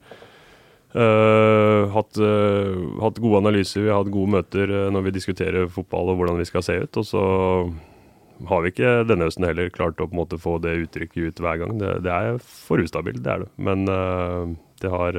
eh, 0.94 1.96
hatt, 1.96 2.22
eh, 2.22 2.86
hatt 3.02 3.18
gode 3.18 3.42
analyser, 3.42 3.82
vi 3.82 3.90
har 3.90 4.04
hatt 4.04 4.14
gode 4.14 4.36
møter 4.36 4.76
når 4.94 5.08
vi 5.08 5.16
diskuterer 5.18 5.66
fotball 5.74 6.14
og 6.14 6.20
hvordan 6.20 6.38
vi 6.38 6.46
skal 6.46 6.62
se 6.62 6.78
ut. 6.84 7.02
Og 7.02 7.10
så 7.10 7.26
har 8.46 8.62
vi 8.62 8.70
ikke 8.70 8.94
denne 9.10 9.26
høsten 9.26 9.48
heller 9.48 9.74
klart 9.74 9.98
å 9.98 10.06
på 10.06 10.14
en 10.14 10.22
måte 10.22 10.38
få 10.38 10.60
det 10.62 10.78
uttrykket 10.86 11.32
ut 11.32 11.42
hver 11.42 11.64
gang. 11.64 11.78
Det, 11.82 11.96
det 12.06 12.14
er 12.14 12.38
for 12.46 12.78
ustabilt, 12.78 13.24
det 13.26 13.32
er 13.34 13.42
det. 13.42 13.52
Men 13.58 13.88
det 13.90 14.92
har 14.92 15.18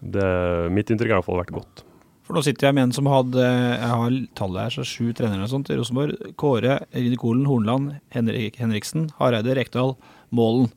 det, 0.00 0.30
Mitt 0.74 0.90
inntrykk 0.92 1.12
har 1.12 1.16
i 1.16 1.20
hvert 1.20 1.28
fall 1.28 1.42
vært 1.42 1.54
godt. 1.56 1.84
For 2.26 2.34
nå 2.34 2.42
sitter 2.42 2.66
jeg 2.66 2.74
med 2.74 2.88
en 2.88 2.94
som 2.96 3.06
hadde 3.06 3.38
Jeg 3.38 3.86
har 3.86 4.14
tallet 4.38 4.64
her, 4.64 4.74
så 4.74 4.84
sju 4.86 5.12
trenere 5.14 5.46
og 5.46 5.52
sånt 5.52 5.70
i 5.70 5.76
Rosenborg. 5.78 6.32
Kåre, 6.40 6.80
Rine 6.90 7.18
Hornland, 7.22 7.92
Henrik, 8.14 8.58
Henriksen, 8.58 9.10
Hareide, 9.20 9.54
Rekdal, 9.54 9.94
Målen. 10.34 10.72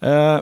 Eh, 0.00 0.40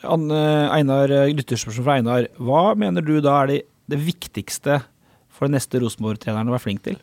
Anne, 0.00 0.40
Einar, 0.72 1.12
Lytterspørsmål 1.28 1.84
fra 1.84 1.98
Einar. 2.00 2.30
Hva 2.40 2.62
mener 2.80 3.04
du 3.04 3.18
da 3.20 3.42
er 3.42 3.52
det, 3.52 3.60
det 3.92 4.00
viktigste 4.06 4.80
for 5.28 5.46
den 5.46 5.58
neste 5.58 5.82
Rosenborg-treneren 5.84 6.48
å 6.48 6.56
være 6.56 6.64
flink 6.64 6.84
til? 6.88 6.96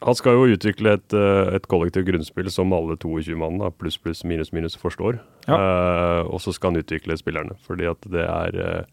Han 0.00 0.16
skal 0.16 0.38
jo 0.38 0.54
utvikle 0.54 0.94
et, 0.96 1.12
eh, 1.12 1.54
et 1.56 1.66
kollektivt 1.68 2.06
grunnspill 2.08 2.48
som 2.52 2.72
alle 2.72 2.96
22 2.96 3.36
mann, 3.36 3.60
pluss 3.76 3.98
pluss 4.00 4.24
minus 4.24 4.52
minus, 4.52 4.76
forstår. 4.80 5.18
Ja. 5.46 5.56
Uh, 5.56 6.22
og 6.32 6.40
så 6.40 6.54
skal 6.56 6.72
han 6.72 6.80
utvikle 6.80 7.18
spillerne, 7.20 7.56
fordi 7.66 7.88
at 7.90 8.08
det 8.08 8.24
er 8.24 8.56
eh, 8.56 8.88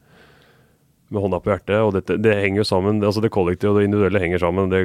med 1.08 1.24
hånda 1.24 1.40
på 1.40 1.54
hjertet. 1.54 1.78
Og 1.80 1.94
dette, 1.96 2.18
det 2.20 2.36
henger 2.36 2.60
jo 2.64 2.68
sammen. 2.68 3.00
altså 3.04 3.24
Det 3.24 3.32
kollektive 3.32 3.72
og 3.72 3.80
det 3.80 3.88
individuelle 3.88 4.20
henger 4.20 4.44
sammen, 4.44 4.70
det, 4.74 4.84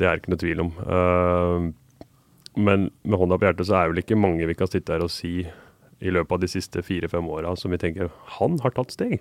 det 0.00 0.08
er 0.08 0.16
ikke 0.16 0.32
noe 0.32 0.40
tvil 0.40 0.64
om. 0.64 0.72
Uh, 0.88 2.08
men 2.56 2.88
med 3.04 3.20
hånda 3.20 3.36
på 3.36 3.50
hjertet 3.50 3.68
så 3.68 3.76
er 3.76 3.84
det 3.84 3.92
vel 3.92 4.04
ikke 4.06 4.22
mange 4.24 4.48
vi 4.48 4.56
kan 4.56 4.70
sitte 4.70 4.96
her 4.96 5.04
og 5.04 5.12
si 5.12 5.42
i 5.98 6.14
løpet 6.14 6.32
av 6.32 6.40
de 6.40 6.48
siste 6.48 6.80
fire-fem 6.86 7.28
åra 7.28 7.52
som 7.58 7.74
vi 7.74 7.80
tenker 7.82 8.08
han 8.38 8.56
har 8.64 8.72
tatt 8.72 8.94
steg. 8.94 9.20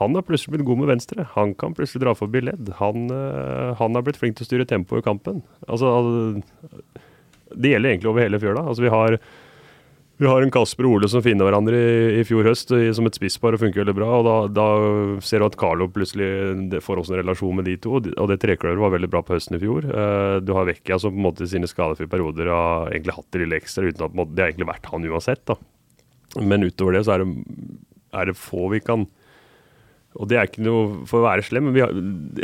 Han 0.00 0.14
har 0.18 0.24
plutselig 0.26 0.56
blitt 0.56 0.66
god 0.66 0.80
med 0.82 0.88
venstre. 0.90 1.28
Han 1.36 1.52
kan 1.54 1.74
plutselig 1.76 2.02
dra 2.02 2.14
forbi 2.18 2.40
ledd. 2.42 2.72
Han, 2.80 3.04
øh, 3.14 3.74
han 3.78 3.94
har 3.94 4.02
blitt 4.02 4.18
flink 4.18 4.34
til 4.40 4.42
å 4.46 4.48
styre 4.50 4.66
tempoet 4.66 5.04
i 5.04 5.06
kampen. 5.06 5.42
Altså, 5.68 5.86
al- 5.86 6.42
det 7.54 7.70
gjelder 7.70 7.92
egentlig 7.92 8.10
over 8.10 8.24
hele 8.26 8.40
fjøla. 8.42 8.64
Altså, 8.66 8.82
vi 8.82 8.90
har, 8.90 9.16
vi 10.18 10.26
har 10.26 10.42
en 10.42 10.50
Kasper 10.50 10.88
og 10.88 10.96
Ole 10.96 11.08
som 11.12 11.22
finner 11.22 11.46
hverandre 11.46 11.78
i, 11.78 12.18
i 12.18 12.24
fjor 12.26 12.42
høst 12.48 12.72
i, 12.74 12.88
som 12.96 13.06
et 13.06 13.14
spisspar 13.14 13.54
og 13.54 13.62
funker 13.62 13.84
veldig 13.84 13.94
bra. 14.00 14.08
og 14.18 14.26
Da, 14.26 14.34
da 14.58 14.66
ser 15.22 15.38
du 15.38 15.46
at 15.46 15.58
Carlo 15.62 15.86
plutselig 15.94 16.82
får 16.82 17.04
også 17.04 17.14
en 17.14 17.20
relasjon 17.22 17.54
med 17.60 17.70
de 17.70 17.76
to. 17.78 17.94
Og 18.00 18.02
de- 18.08 18.16
Og 18.18 18.30
det 18.34 18.40
trekløveret 18.42 18.82
var 18.82 18.94
veldig 18.98 19.12
bra 19.14 19.22
på 19.22 19.36
høsten 19.38 19.54
i 19.54 19.62
fjor. 19.62 19.86
Uh, 19.94 20.40
du 20.42 20.50
har 20.58 20.66
Vecchia 20.66 20.98
som 20.98 21.14
på 21.14 21.20
en 21.22 21.28
måte 21.30 21.46
i 21.46 21.52
sine 21.54 21.70
skadefrie 21.70 22.10
perioder 22.10 22.50
har 22.50 22.90
egentlig 22.90 23.14
hatt 23.14 23.30
det 23.30 23.44
lille 23.46 23.62
ekstra, 23.62 23.86
uten 23.86 24.08
at 24.10 24.18
måte, 24.18 24.34
det 24.34 24.42
har 24.42 24.50
egentlig 24.50 24.72
vært 24.74 24.90
han 24.90 25.06
uansett. 25.06 25.44
da. 25.46 25.54
Men 26.42 26.66
utover 26.66 26.98
det 26.98 27.04
så 27.06 27.14
er 27.14 27.22
det, 27.22 27.30
er 28.18 28.26
det 28.32 28.34
få 28.42 28.66
vi 28.74 28.80
kan 28.82 29.06
og 30.14 30.28
det 30.30 30.38
er 30.38 30.46
ikke 30.46 30.62
noe 30.62 31.06
for 31.10 31.20
å 31.20 31.26
være 31.26 31.42
slem, 31.46 31.68
men 31.68 31.74
vi 31.74 31.82
har, 31.82 31.94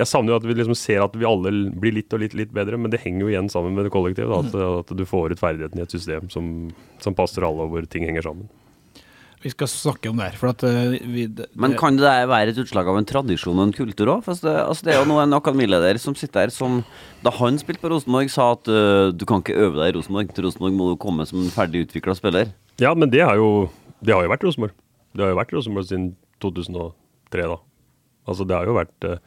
jeg 0.00 0.08
savner 0.10 0.34
jo 0.34 0.38
at 0.40 0.46
vi 0.48 0.56
liksom 0.58 0.78
ser 0.78 1.04
at 1.04 1.14
vi 1.14 1.28
alle 1.28 1.52
blir 1.70 1.94
litt 2.00 2.16
og 2.16 2.22
litt, 2.24 2.34
litt 2.38 2.54
bedre, 2.54 2.78
men 2.80 2.90
det 2.90 3.02
henger 3.04 3.26
jo 3.26 3.30
igjen 3.30 3.50
sammen 3.52 3.76
med 3.76 3.86
det 3.86 3.92
kollektive. 3.94 4.26
Da, 4.30 4.40
at, 4.42 4.82
at 4.82 4.96
du 4.98 5.04
får 5.06 5.36
ut 5.36 5.42
ferdigheten 5.42 5.78
i 5.78 5.84
et 5.84 5.94
system 5.94 6.26
som, 6.34 6.48
som 7.02 7.14
passer 7.14 7.46
alle, 7.46 7.68
og 7.68 7.76
hvor 7.76 7.86
ting 7.90 8.08
henger 8.08 8.26
sammen. 8.26 8.50
Vi 9.40 9.52
skal 9.54 9.70
snakke 9.72 10.10
om 10.10 10.18
det 10.20 10.26
her. 10.28 10.36
For 10.36 10.52
at 10.52 10.62
eh, 10.68 10.98
vi, 11.08 11.24
det, 11.32 11.46
Men 11.56 11.72
kan 11.80 11.96
det 11.96 12.04
der 12.04 12.26
være 12.28 12.52
et 12.52 12.58
utslag 12.60 12.88
av 12.90 12.98
en 13.00 13.08
tradisjon 13.08 13.56
og 13.56 13.70
en 13.70 13.72
kultur 13.72 14.10
òg? 14.12 14.26
Det, 14.28 14.52
altså 14.52 14.84
det 14.84 14.92
er 14.92 14.98
jo 15.00 15.08
nå 15.08 15.16
en 15.22 15.38
akademileder 15.38 16.00
som 16.02 16.16
sitter 16.18 16.44
her 16.44 16.52
som 16.52 16.82
da 17.24 17.32
han 17.38 17.56
spilte 17.60 17.80
på 17.80 17.92
Rosenborg, 17.94 18.28
sa 18.32 18.50
at 18.58 18.68
uh, 18.68 19.08
du 19.16 19.24
kan 19.28 19.40
ikke 19.40 19.56
øve 19.56 19.80
deg 19.80 19.94
i 19.94 19.96
Rosenborg. 19.96 20.34
Til 20.36 20.44
Rosenborg 20.44 20.76
må 20.76 20.90
du 20.90 21.00
komme 21.00 21.24
som 21.28 21.40
en 21.40 21.54
ferdig 21.54 21.86
utvikla 21.86 22.18
spiller. 22.18 22.52
Ja, 22.82 22.92
men 22.92 23.12
det 23.12 23.24
har 23.24 23.40
jo, 23.40 23.70
det 24.04 24.12
har 24.12 24.26
jo 24.26 24.34
vært 24.34 24.44
Rosenborg. 24.44 24.76
Det 25.16 25.24
har 25.24 25.32
jo 25.32 25.40
vært 25.40 25.56
Rosenborg 25.56 25.88
siden 25.88 26.10
2003, 27.30 27.48
da. 27.54 27.58
Altså, 28.28 28.46
det 28.46 28.56
har 28.56 28.68
jo 28.68 28.78
vært 28.78 29.08
eh, 29.08 29.22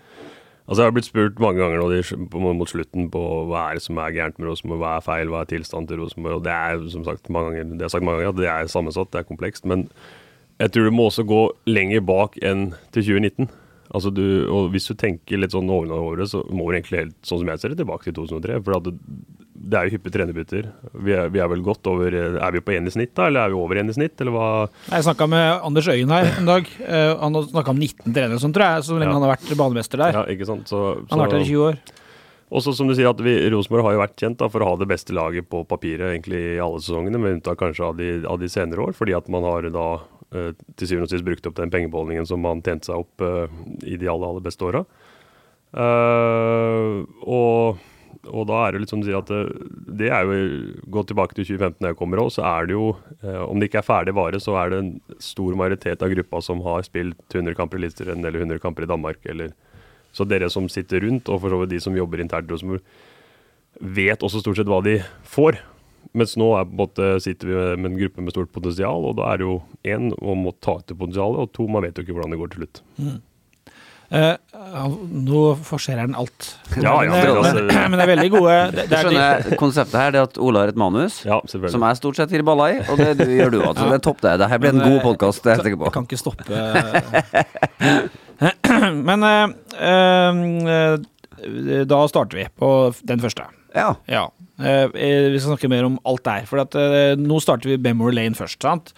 Altså, 0.64 0.80
Jeg 0.80 0.88
har 0.88 0.94
blitt 0.96 1.08
spurt 1.10 1.40
mange 1.44 1.60
ganger 1.60 1.82
nå 1.82 1.88
de, 1.92 2.38
mot 2.56 2.70
slutten 2.72 3.10
på 3.12 3.22
hva 3.50 3.66
er 3.68 3.76
det 3.76 3.84
som 3.84 3.98
er 4.00 4.14
gærent 4.16 4.38
med 4.40 4.48
Rosenborg, 4.48 4.80
hva 4.80 4.92
er 4.96 5.04
feil, 5.04 5.28
hva 5.28 5.42
er 5.44 5.50
tilstanden 5.50 5.90
til 5.90 6.00
Rosenborg. 6.00 6.38
Og 6.38 6.46
det 6.46 6.54
er 6.56 6.86
som 6.94 7.04
sagt 7.04 7.28
mange 7.28 7.52
ganger, 7.52 7.74
det 7.76 7.84
har 7.84 7.92
sagt 7.92 8.06
mange 8.08 8.22
ganger, 8.22 8.32
at 8.32 8.40
det 8.40 8.48
er 8.48 8.72
sammensatt, 8.72 9.12
det 9.12 9.20
er 9.20 9.28
komplekst. 9.28 9.68
Men 9.68 9.84
jeg 10.64 10.72
tror 10.72 10.88
du 10.88 10.96
må 10.96 11.10
også 11.10 11.26
gå 11.28 11.42
lenger 11.68 12.06
bak 12.08 12.40
enn 12.40 12.70
til 12.96 13.04
2019. 13.10 13.52
Altså 13.94 14.10
du, 14.16 14.24
og 14.48 14.72
Hvis 14.72 14.88
du 14.88 14.96
tenker 14.96 15.42
litt 15.44 15.52
sånn 15.52 15.68
over 15.70 16.22
det, 16.22 16.30
så 16.32 16.46
må 16.48 16.70
du 16.70 16.78
egentlig 16.78 17.02
helt 17.02 17.18
sånn 17.28 17.44
som 17.44 17.52
jeg 17.52 17.60
ser 17.60 17.74
det, 17.74 17.82
tilbake 17.84 18.08
til 18.08 18.16
2003. 18.22 18.64
For 18.64 18.80
at 18.80 18.88
det 19.54 19.78
er 19.78 19.88
jo 19.88 19.94
hyppige 19.96 20.16
trenerbytter. 20.16 20.68
Vi 21.06 21.14
er, 21.14 21.28
vi 21.30 21.42
er 21.42 21.50
vel 21.52 21.62
godt 21.66 21.86
over 21.92 22.16
Er 22.16 22.56
vi 22.56 22.62
på 22.66 22.74
én 22.74 22.90
i 22.90 22.94
snitt, 22.94 23.14
da? 23.16 23.28
Eller 23.30 23.46
er 23.46 23.54
vi 23.54 23.58
over 23.60 23.78
én 23.80 23.92
i 23.92 23.96
snitt, 23.96 24.16
eller 24.22 24.34
hva? 24.34 24.48
Jeg 24.90 25.06
snakka 25.06 25.28
med 25.30 25.66
Anders 25.70 25.90
Øyen 25.94 26.14
her 26.14 26.30
en 26.40 26.50
dag. 26.50 26.70
Eh, 26.82 27.12
han 27.22 27.38
snakka 27.52 27.74
om 27.76 27.82
19 27.82 28.16
trenere, 28.16 28.40
sånn, 28.42 28.56
tror 28.56 28.66
jeg, 28.66 28.88
så 28.88 28.98
lenge 28.98 29.14
Ja. 29.14 29.20
han 29.20 29.28
har 29.28 29.36
vært 29.36 29.54
banemester 29.60 30.02
der. 30.02 30.18
Ja, 30.18 30.24
ikke 30.34 30.48
sant? 30.50 30.66
Så, 30.68 30.82
Han 31.10 31.20
har 31.20 31.28
vært 31.28 31.38
der 31.38 31.46
i 31.46 31.52
20 31.52 31.68
år. 31.70 31.78
Også 32.54 32.74
som 32.78 32.90
du 32.90 32.94
sier, 32.94 33.10
at 33.10 33.22
vi, 33.22 33.34
Rosenborg 33.50 33.86
har 33.88 33.94
jo 33.96 34.02
vært 34.04 34.18
kjent 34.22 34.38
da, 34.42 34.50
for 34.50 34.62
å 34.62 34.72
ha 34.72 34.76
det 34.78 34.90
beste 34.90 35.14
laget 35.16 35.48
på 35.50 35.64
papiret 35.66 36.12
egentlig 36.12 36.42
i 36.56 36.60
alle 36.62 36.82
sesongene, 36.82 37.22
med 37.22 37.38
unntak 37.40 37.58
kanskje 37.62 37.88
av 37.88 37.96
de, 37.98 38.10
av 38.30 38.42
de 38.42 38.50
senere 38.52 38.84
år, 38.84 38.94
fordi 38.98 39.16
at 39.18 39.30
man 39.30 39.46
har 39.48 39.70
da 39.74 39.88
eh, 40.34 40.52
til 40.78 40.88
syvende 40.90 41.08
og 41.10 41.14
sist 41.14 41.26
brukt 41.26 41.48
opp 41.50 41.58
den 41.58 41.74
pengebeholdningen 41.74 42.28
som 42.30 42.42
man 42.46 42.62
tjente 42.62 42.90
seg 42.90 43.06
opp 43.06 43.26
eh, 43.26 43.48
i 43.86 43.98
de 43.98 44.10
aller, 44.10 44.28
aller 44.30 44.46
beste 44.46 44.66
åra. 44.70 44.84
Uh, 45.74 47.02
og, 47.26 47.80
og 48.32 48.48
da 48.48 48.62
er 48.64 48.74
det 48.74 48.84
litt 48.84 48.94
som 48.94 49.02
du 49.02 49.08
sier 49.10 49.20
at 49.20 49.28
det, 49.32 49.42
det 50.00 50.08
er 50.14 50.24
jo 50.24 50.38
Gå 50.94 51.04
tilbake 51.10 51.36
til 51.36 51.48
2015 51.50 51.82
da 51.84 51.92
jeg 51.92 52.00
kommer 52.00 52.22
òg, 52.24 52.32
så 52.32 52.46
er 52.48 52.70
det 52.70 52.78
jo 52.78 52.94
eh, 53.20 53.42
Om 53.44 53.60
det 53.60 53.68
ikke 53.68 53.82
er 53.82 53.88
ferdig 53.90 54.16
vare, 54.16 54.40
så 54.40 54.56
er 54.62 54.72
det 54.72 54.80
en 54.80 54.94
stor 55.24 55.58
majoritet 55.60 56.06
av 56.06 56.14
gruppa 56.14 56.42
som 56.46 56.64
har 56.64 56.86
spilt 56.88 57.36
100 57.36 57.58
kamper 57.60 57.80
i 57.80 57.84
Eliteserien 57.84 58.24
eller 58.24 58.46
100 58.46 58.64
kamper 58.64 58.88
i 58.88 58.92
Danmark 58.94 59.20
eller 59.28 59.52
så 60.14 60.26
dere 60.30 60.50
som 60.54 60.70
sitter 60.70 61.02
rundt, 61.02 61.30
og 61.30 61.42
for 61.42 61.50
så 61.50 61.60
vidt 61.64 61.74
de 61.74 61.82
som 61.82 61.96
jobber 61.98 62.22
internt 62.22 62.46
i 62.46 62.54
Rosenborg, 62.54 62.84
vet 63.82 64.22
også 64.22 64.44
stort 64.44 64.60
sett 64.60 64.70
hva 64.70 64.78
de 64.86 65.00
får. 65.26 65.58
Mens 66.14 66.36
nå 66.38 66.52
måte, 66.78 67.16
sitter 67.24 67.50
vi 67.50 67.56
med, 67.82 67.90
en 67.90 67.98
gruppe 67.98 68.22
med 68.22 68.36
stort 68.36 68.52
potensial, 68.54 69.08
og 69.10 69.18
da 69.18 69.32
er 69.32 69.42
det 69.42 69.48
jo 69.48 69.56
én 69.90 70.12
å 70.14 70.36
måtte 70.38 70.62
ta 70.68 70.76
det 70.86 71.00
potensialet, 71.00 71.42
og 71.42 71.54
to, 71.58 71.66
man 71.66 71.86
vet 71.88 71.98
jo 71.98 72.06
ikke 72.06 72.18
hvordan 72.18 72.36
det 72.36 72.42
går 72.44 72.54
til 72.54 72.62
slutt. 72.62 72.84
Eh, 73.02 73.18
han- 74.14 74.98
nå 75.26 75.40
forserer 75.66 76.00
han 76.06 76.14
alt. 76.16 76.48
Ja, 76.78 77.04
ja, 77.04 77.12
men, 77.12 77.18
men 77.18 77.22
men, 77.24 77.36
altså- 77.36 77.90
men 77.90 77.98
det 78.00 78.04
er 78.06 78.12
veldig 78.16 78.30
gode 78.34 78.54
det, 78.76 78.84
Du 78.86 78.90
det 78.94 78.98
er, 79.00 79.04
skjønner, 79.10 79.58
Konseptet 79.64 79.98
her 80.00 80.12
det 80.14 80.20
er 80.22 80.28
at 80.30 80.38
Ola 80.38 80.60
har 80.64 80.70
et 80.74 80.80
manus, 80.80 81.20
Ja, 81.26 81.40
som 81.50 81.62
jeg 81.88 81.98
stort 82.02 82.16
sett 82.22 82.30
gir 82.36 82.44
balla 82.46 82.70
i, 82.76 82.78
og 82.88 82.98
det 83.02 83.10
du, 83.20 83.26
gjør 83.34 83.52
du 83.56 83.60
òg. 83.68 83.74
Så 83.78 83.88
det 83.90 83.98
er 84.00 84.06
topp, 84.10 84.22
det. 84.26 84.36
Dette 84.44 84.60
blir 84.62 84.74
en 84.76 84.84
god 84.86 85.02
podkast, 85.08 85.42
det 85.44 85.52
er 85.54 85.56
jeg 85.62 85.66
sikker 85.72 85.88
Jeg 85.90 85.96
kan 85.98 86.06
ikke 86.06 86.22
stoppe 86.22 86.44
Men 89.04 89.24
uh, 89.24 89.48
uh, 89.78 90.96
da 91.90 92.00
starter 92.08 92.38
vi 92.40 92.46
på 92.60 92.70
den 93.04 93.20
første. 93.24 93.44
Ja. 93.76 93.90
Ja. 94.08 94.28
Eh, 94.62 94.86
eh, 94.94 95.32
vi 95.34 95.40
skal 95.42 95.54
snakke 95.56 95.70
mer 95.72 95.84
om 95.88 95.98
alt 96.08 96.22
der. 96.24 96.46
For 96.48 96.62
at, 96.62 96.76
eh, 96.78 97.16
nå 97.20 97.40
starter 97.44 97.68
vi 97.74 97.78
Memory 97.84 98.14
Lane 98.16 98.38
først. 98.38 98.62
sant? 98.64 98.94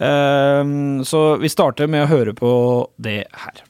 Eh, 0.00 0.62
så 1.04 1.20
vi 1.42 1.50
starter 1.52 1.90
med 1.90 2.06
å 2.06 2.10
høre 2.12 2.32
på 2.38 2.52
det 3.02 3.26
her. 3.44 3.60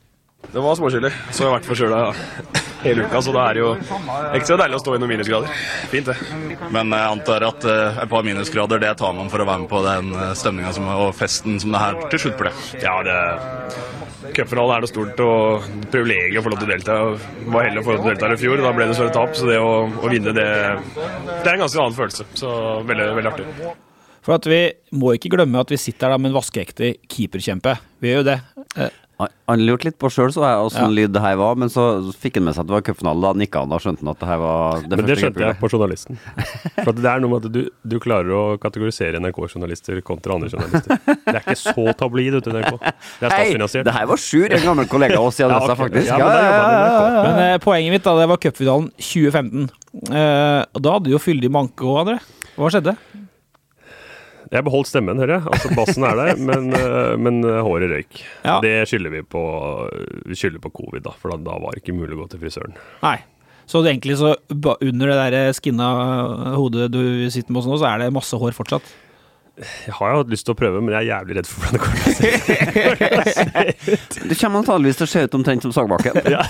Det 0.52 0.60
var 0.60 0.76
småkjølig. 0.76 1.12
Så 1.30 1.44
jeg 1.44 1.48
har 1.48 1.54
vært 1.56 1.68
forkjøla 1.70 2.00
ja. 2.02 2.62
hele 2.82 3.06
uka, 3.06 3.22
så 3.24 3.32
da 3.32 3.46
er 3.48 3.56
det 3.56 3.62
jo 3.62 3.70
ekstra 4.36 4.58
deilig 4.60 4.76
å 4.76 4.82
stå 4.82 4.96
i 4.96 5.00
noen 5.00 5.12
minusgrader. 5.14 5.62
Fint, 5.92 6.10
det. 6.10 6.68
Men 6.74 6.92
jeg 6.92 7.14
antar 7.16 7.46
at 7.48 7.64
eh, 7.68 8.02
et 8.04 8.12
par 8.12 8.26
minusgrader 8.26 8.82
det 8.82 8.92
tar 9.00 9.16
man 9.16 9.32
for 9.32 9.40
å 9.40 9.48
være 9.48 9.64
med 9.64 9.72
på 9.72 9.80
den 9.86 10.12
stemninga 10.38 10.74
og 10.98 11.14
festen 11.16 11.60
som 11.62 11.72
det 11.72 11.82
her 11.82 12.04
til 12.12 12.26
slutt 12.26 12.38
ble. 12.42 12.54
Ja, 12.84 12.98
det 13.06 13.18
Cupfinalen 14.32 14.76
er 14.76 14.84
det 14.84 14.90
stort 14.92 15.20
og 15.24 15.64
privilegium 15.92 16.40
å 16.40 16.44
få 16.46 16.52
lov 16.52 16.60
til 16.60 16.68
å 16.68 16.72
delta. 16.72 16.98
Jeg 17.10 17.52
var 17.52 17.66
heldig 17.66 17.80
å 17.82 17.86
få 17.86 17.94
lov 17.94 18.02
til 18.02 18.06
å 18.06 18.12
delta 18.12 18.28
her 18.28 18.34
i 18.36 18.40
fjor, 18.40 18.62
da 18.62 18.74
ble 18.76 18.86
det 18.88 18.96
større 18.98 19.14
tap. 19.16 19.34
Så 19.36 19.48
det 19.48 19.58
å, 19.60 19.72
å 19.88 20.12
vinne, 20.12 20.34
det, 20.36 20.48
det 20.94 21.42
er 21.42 21.54
en 21.56 21.64
ganske 21.64 21.82
annen 21.82 21.96
følelse. 21.96 22.28
Så 22.38 22.52
veldig, 22.88 23.08
veldig 23.18 23.32
artig. 23.32 23.72
For 24.22 24.38
at 24.38 24.46
vi 24.46 24.60
må 24.94 25.16
ikke 25.16 25.32
glemme 25.34 25.64
at 25.64 25.72
vi 25.74 25.80
sitter 25.80 26.14
der 26.14 26.22
med 26.22 26.30
en 26.30 26.38
vaskeekte 26.38 26.94
keeperkjempe. 27.10 27.74
Vi 28.02 28.12
gjør 28.12 28.22
jo 28.22 28.28
det. 28.30 28.38
Han 29.20 29.60
lurte 29.66 29.84
litt 29.86 29.98
på 30.00 30.08
sjøl, 30.10 30.32
åssen 30.34 30.80
Ja. 30.82 30.88
lyd 30.90 31.12
det 31.14 31.20
her 31.22 31.36
var, 31.36 31.54
men 31.54 31.68
så 31.70 31.82
fikk 32.18 32.36
han 32.40 32.44
med 32.48 32.54
seg 32.56 32.62
at 32.64 32.66
det 32.70 32.74
var 32.74 32.82
cupfinale. 32.82 33.20
Da 33.22 33.32
nikka 33.38 33.60
han, 33.62 33.68
da 33.70 33.78
skjønte 33.78 34.00
han 34.02 34.08
at 34.10 34.18
det 34.18 34.28
her 34.30 34.38
var 34.40 34.80
det 34.82 34.96
Men 34.98 35.06
det 35.06 35.16
skjønte 35.20 35.42
jeg 35.44 35.58
på 35.60 35.68
journalisten. 35.70 36.18
For 36.82 36.90
at 36.90 36.96
det 36.98 37.10
er 37.12 37.20
noe 37.22 37.30
med 37.30 37.44
at 37.46 37.52
du, 37.54 37.60
du 37.86 37.96
klarer 38.02 38.32
å 38.34 38.42
kategorisere 38.58 39.20
NRK-journalister 39.22 40.00
kontra 40.02 40.34
andre 40.34 40.50
journalister. 40.50 40.98
Det 41.06 41.36
er 41.36 41.40
ikke 41.44 41.58
så 41.60 41.86
tabloid 42.02 42.34
ute 42.40 42.50
i 42.50 42.56
NRK. 42.56 42.72
Det 42.82 43.28
er 43.28 43.30
Hei, 43.30 43.44
statsfinansiert. 43.52 43.84
det 43.86 43.94
her 43.98 44.06
var 44.10 44.16
Sjur, 44.24 44.48
en 44.50 44.66
gammel 44.66 44.88
kollega 44.90 45.20
av 45.20 45.28
oss 45.30 45.38
i 45.38 45.46
Adressa, 45.46 45.76
faktisk. 45.78 46.08
Ja, 46.08 46.18
men 46.18 46.26
ja, 46.42 47.22
Men 47.28 47.42
eh, 47.46 47.58
poenget 47.62 47.94
mitt 47.98 48.02
da, 48.08 48.16
det 48.18 48.28
var 48.32 48.42
cupfinalen 48.42 48.90
2015. 48.98 49.68
Eh, 50.10 50.60
og 50.72 50.82
da 50.82 50.96
hadde 50.96 51.10
du 51.10 51.14
jo 51.14 51.22
fyldig 51.22 51.52
manke 51.52 51.86
òg, 51.86 52.00
André. 52.06 52.18
Hva 52.56 52.72
skjedde? 52.74 52.96
Jeg 54.52 54.66
beholdt 54.66 54.90
stemmen, 54.90 55.20
hører 55.22 55.38
jeg. 55.38 55.44
Altså 55.48 55.70
Bassen 55.76 56.04
er 56.04 56.18
der, 56.18 56.40
men, 56.40 56.72
øh, 56.76 57.12
men 57.24 57.40
øh, 57.48 57.60
håret 57.64 57.88
røyk. 57.92 58.22
Ja. 58.44 58.58
Det 58.64 58.74
skylder 58.90 59.14
vi 59.14 59.22
på 59.24 59.42
Vi 60.28 60.36
skylder 60.36 60.60
på 60.60 60.72
covid, 60.76 61.04
da, 61.06 61.14
for 61.16 61.32
da, 61.32 61.40
da 61.40 61.56
var 61.62 61.72
det 61.72 61.82
ikke 61.82 61.96
mulig 61.96 62.18
å 62.18 62.24
gå 62.24 62.32
til 62.34 62.42
frisøren. 62.42 62.76
Nei. 63.04 63.18
Så 63.70 63.80
egentlig 63.86 64.18
så 64.18 64.34
under 64.58 65.08
det 65.08 65.16
der 65.32 65.54
skinna 65.56 65.88
hodet 66.58 66.90
du 66.92 67.00
sitter 67.32 67.54
med 67.54 67.64
nå, 67.70 67.78
så 67.80 67.88
er 67.88 68.02
det 68.02 68.12
masse 68.12 68.36
hår 68.36 68.52
fortsatt? 68.56 68.90
Jeg 69.62 69.94
har 69.94 70.12
jo 70.12 70.20
hatt 70.22 70.30
lyst 70.32 70.46
til 70.48 70.54
å 70.54 70.58
prøve, 70.58 70.80
men 70.80 70.94
jeg 70.96 71.04
er 71.04 71.08
jævlig 71.12 71.36
redd 71.38 71.48
for 71.48 71.60
hvordan 71.62 71.76
det 71.76 71.82
kommer 71.84 72.00
til 72.02 73.18
å 73.20 73.24
se 73.28 73.92
ut. 73.92 74.16
Det 74.30 74.38
kommer 74.40 74.62
antakeligvis 74.62 75.00
til 75.00 75.06
å 75.06 75.12
se 75.12 75.24
ut 75.26 75.36
omtrent 75.38 75.66
som 75.66 75.74
Sagbakken. 75.76 76.18
Ja. 76.32 76.44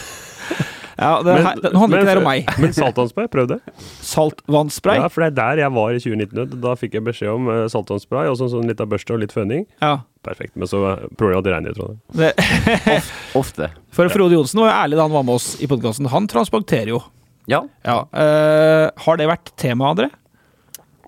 Ja, 1.02 1.10
det, 1.26 1.34
her, 1.44 1.58
Nå 1.74 1.82
handler 1.82 2.04
ikke 2.04 2.12
det 2.12 2.22
om 2.22 2.28
meg. 2.28 2.52
Men 2.62 2.74
saltvannsspray, 2.76 3.28
prøv 3.32 3.50
det. 3.50 3.58
Saltvannsspray? 4.06 5.02
Ja, 5.02 5.10
for 5.12 5.24
det 5.24 5.32
er 5.32 5.36
der 5.40 5.62
jeg 5.64 5.74
var 5.74 5.96
i 5.96 6.00
2019. 6.02 6.56
Da 6.62 6.74
fikk 6.78 6.96
jeg 6.98 7.06
beskjed 7.08 7.32
om 7.34 7.50
uh, 7.50 7.64
saltvannsspray 7.72 8.30
og 8.30 8.38
sånn, 8.40 8.52
sånn 8.54 8.70
litt 8.70 8.82
av 8.82 8.90
børste 8.92 9.16
og 9.16 9.22
litt 9.24 9.34
føning. 9.34 9.66
Ja. 9.82 9.96
Perfekt. 10.22 10.54
Men 10.54 10.70
så 10.70 10.80
prøver 11.18 11.18
problemet 11.18 11.36
å 11.36 11.42
at 11.42 11.48
det 11.48 11.56
regner 11.56 11.74
i 11.74 11.78
Trondheim. 11.78 13.10
Ofte. 13.42 13.72
for 13.90 14.12
Frode 14.14 14.38
Johnsen 14.38 14.62
var 14.62 14.70
jo 14.70 14.78
ærlig 14.78 15.00
da 15.00 15.06
han 15.08 15.16
var 15.18 15.26
med 15.26 15.40
oss 15.40 15.52
i 15.58 15.68
podkasten. 15.70 16.10
Han 16.14 16.30
transporterer 16.30 16.94
jo. 16.94 17.02
Ja. 17.50 17.64
Ja. 17.82 18.02
Uh, 18.14 18.88
har 19.04 19.18
det 19.18 19.30
vært 19.30 19.54
tema, 19.58 19.90
André? 19.90 20.12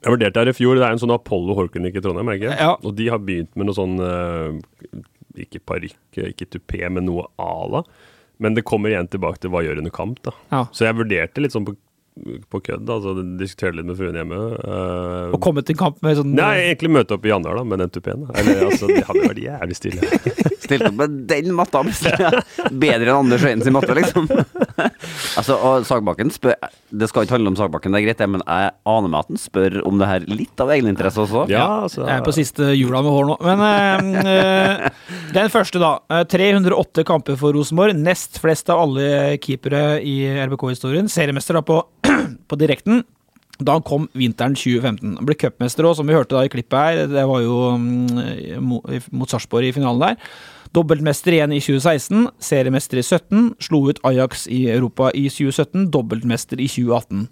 Jeg 0.05 0.13
vurderte 0.13 0.43
her 0.43 0.51
i 0.51 0.57
fjor. 0.57 0.77
Det 0.77 0.85
er 0.85 0.97
en 0.97 1.01
sånn 1.01 1.15
Apollo 1.15 1.57
hårklinikk 1.57 1.97
i 1.97 2.05
Trondheim, 2.05 2.29
er 2.29 2.37
det 2.37 2.43
ikke? 2.43 2.57
Ja. 2.61 2.73
Og 2.85 2.97
de 2.99 3.07
har 3.13 3.23
begynt 3.25 3.55
med 3.57 3.71
noe 3.71 3.77
sånn 3.77 3.95
uh, 4.03 4.51
Ikke 5.41 5.63
parykk, 5.65 6.21
ikke 6.35 6.51
tupé, 6.53 6.83
men 6.93 7.09
noe 7.09 7.25
ala. 7.41 7.85
Men 8.43 8.57
det 8.57 8.65
kommer 8.67 8.91
igjen 8.93 9.09
tilbake 9.11 9.43
til 9.43 9.53
hva 9.55 9.63
gjør 9.65 9.81
under 9.83 9.95
kamp, 9.95 10.21
da. 10.27 10.35
Ja. 10.51 10.63
Så 10.75 10.89
jeg 10.89 10.97
vurderte 10.99 11.43
litt 11.43 11.55
sånn 11.55 11.67
på, 11.69 11.77
på 12.51 12.61
kødd, 12.67 12.91
altså 12.91 13.15
diskuterte 13.39 13.79
litt 13.79 13.89
med 13.89 13.99
fruen 13.99 14.19
hjemme. 14.19 14.41
uh, 14.59 15.35
og 15.35 15.41
komme 15.45 15.65
til 15.67 15.79
kamp 15.79 16.01
med 16.05 16.19
sånn 16.19 16.35
Nei, 16.35 16.53
egentlig 16.69 16.93
møte 16.97 17.17
opp 17.17 17.27
i 17.27 17.33
Januar, 17.33 17.61
da, 17.61 17.67
med 17.71 17.85
den 17.85 17.95
tupeen. 17.95 18.27
Eller 18.35 18.67
altså, 18.69 18.91
det 18.91 19.05
hadde 19.07 19.27
vært 19.29 19.43
jævlig 19.45 19.79
stille. 19.79 20.13
Stilt 20.65 20.89
opp 20.91 20.99
med 21.03 21.19
den 21.31 21.55
matta. 21.55 21.85
Bedre 22.85 23.07
enn 23.07 23.17
Anders 23.19 23.47
Øyen 23.47 23.65
sin 23.67 23.77
matte, 23.77 23.97
liksom. 23.99 24.31
altså, 25.39 25.57
og 25.57 25.85
Sagbakken 25.87 26.33
spør 26.35 26.57
Det 26.91 27.07
skal 27.11 27.25
ikke 27.25 27.37
handle 27.37 27.53
om 27.53 27.59
Sagbakken, 27.59 27.95
det 27.95 28.01
er 28.01 28.07
greit, 28.09 28.23
men 28.31 28.43
jeg 28.43 28.73
aner 28.91 29.11
meg 29.13 29.25
at 29.25 29.33
han 29.33 29.41
spør 29.41 29.79
om 29.87 30.01
det 30.01 30.09
her 30.11 30.27
litt 30.31 30.63
av 30.63 30.73
egeninteresse 30.75 31.23
også. 31.25 31.47
Ja, 31.53 31.67
altså 31.87 32.05
Jeg 32.05 32.17
er 32.17 32.27
på 32.27 32.35
siste 32.37 32.71
jula 32.75 33.03
med 33.05 33.15
hår 33.15 33.29
nå. 33.31 33.39
Men 33.45 33.65
eh, 34.21 34.35
eh, 34.35 35.03
den 35.35 35.51
første, 35.53 35.83
da. 35.83 35.97
Eh, 36.11 36.25
308 36.31 37.05
kamper 37.07 37.39
for 37.41 37.57
Rosenborg. 37.57 37.97
Nest 37.99 38.41
flest 38.43 38.71
av 38.73 38.85
alle 38.87 39.37
keepere 39.43 40.01
i 40.03 40.17
RBK-historien. 40.47 41.11
Seriemester 41.13 41.59
da 41.59 41.65
på, 41.67 41.81
på 42.51 42.61
direkten. 42.61 43.05
Da 43.61 43.77
han 43.77 43.87
kom 43.87 44.09
vinteren 44.19 44.57
2015. 44.59 45.15
Han 45.21 45.29
ble 45.29 45.37
cupmester 45.39 45.87
òg, 45.87 45.95
som 45.99 46.09
vi 46.09 46.17
hørte 46.17 46.35
da 46.35 46.43
i 46.47 46.51
klippet 46.51 46.75
her. 46.75 47.05
Det 47.11 47.27
var 47.31 47.45
jo 47.45 47.59
mm, 47.79 48.59
mot 49.15 49.31
Sarpsborg 49.31 49.71
i 49.71 49.75
finalen 49.77 50.03
der. 50.03 50.35
Dobbeltmester 50.75 51.37
igjen 51.37 51.53
i 51.55 51.61
2016, 51.63 52.25
seriemester 52.43 52.99
i 52.99 53.05
17, 53.05 53.53
slo 53.63 53.85
ut 53.93 54.01
Ajax 54.03 54.49
i 54.51 54.65
Europa 54.73 55.13
i 55.15 55.29
2017, 55.31 55.87
dobbeltmester 55.95 56.59
i 56.59 56.67
2018. 56.67 57.29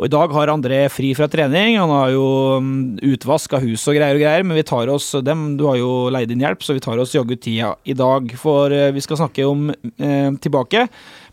Og 0.00 0.06
I 0.06 0.12
dag 0.14 0.32
har 0.32 0.48
André 0.48 0.78
fri 0.88 1.10
fra 1.12 1.26
trening. 1.28 1.74
Han 1.76 1.90
har 1.92 2.14
jo 2.14 2.24
mm, 2.64 3.02
utvask 3.10 3.52
av 3.52 3.66
hus 3.68 3.82
og 3.84 3.98
greier 3.98 4.16
og 4.16 4.22
greier, 4.22 4.46
men 4.48 4.56
vi 4.56 4.64
tar 4.64 4.88
oss 4.88 5.10
dem. 5.20 5.58
Du 5.60 5.66
har 5.68 5.76
jo 5.76 5.90
leid 6.08 6.32
inn 6.32 6.40
hjelp, 6.40 6.64
så 6.64 6.72
vi 6.72 6.80
tar 6.80 6.96
oss 7.02 7.12
jaggu 7.12 7.36
tida 7.36 7.74
i 7.84 7.92
dag. 7.98 8.32
For 8.40 8.72
eh, 8.72 8.94
vi 8.96 9.04
skal 9.04 9.20
snakke 9.20 9.44
om 9.44 9.68
eh, 9.68 10.30
tilbake, 10.40 10.86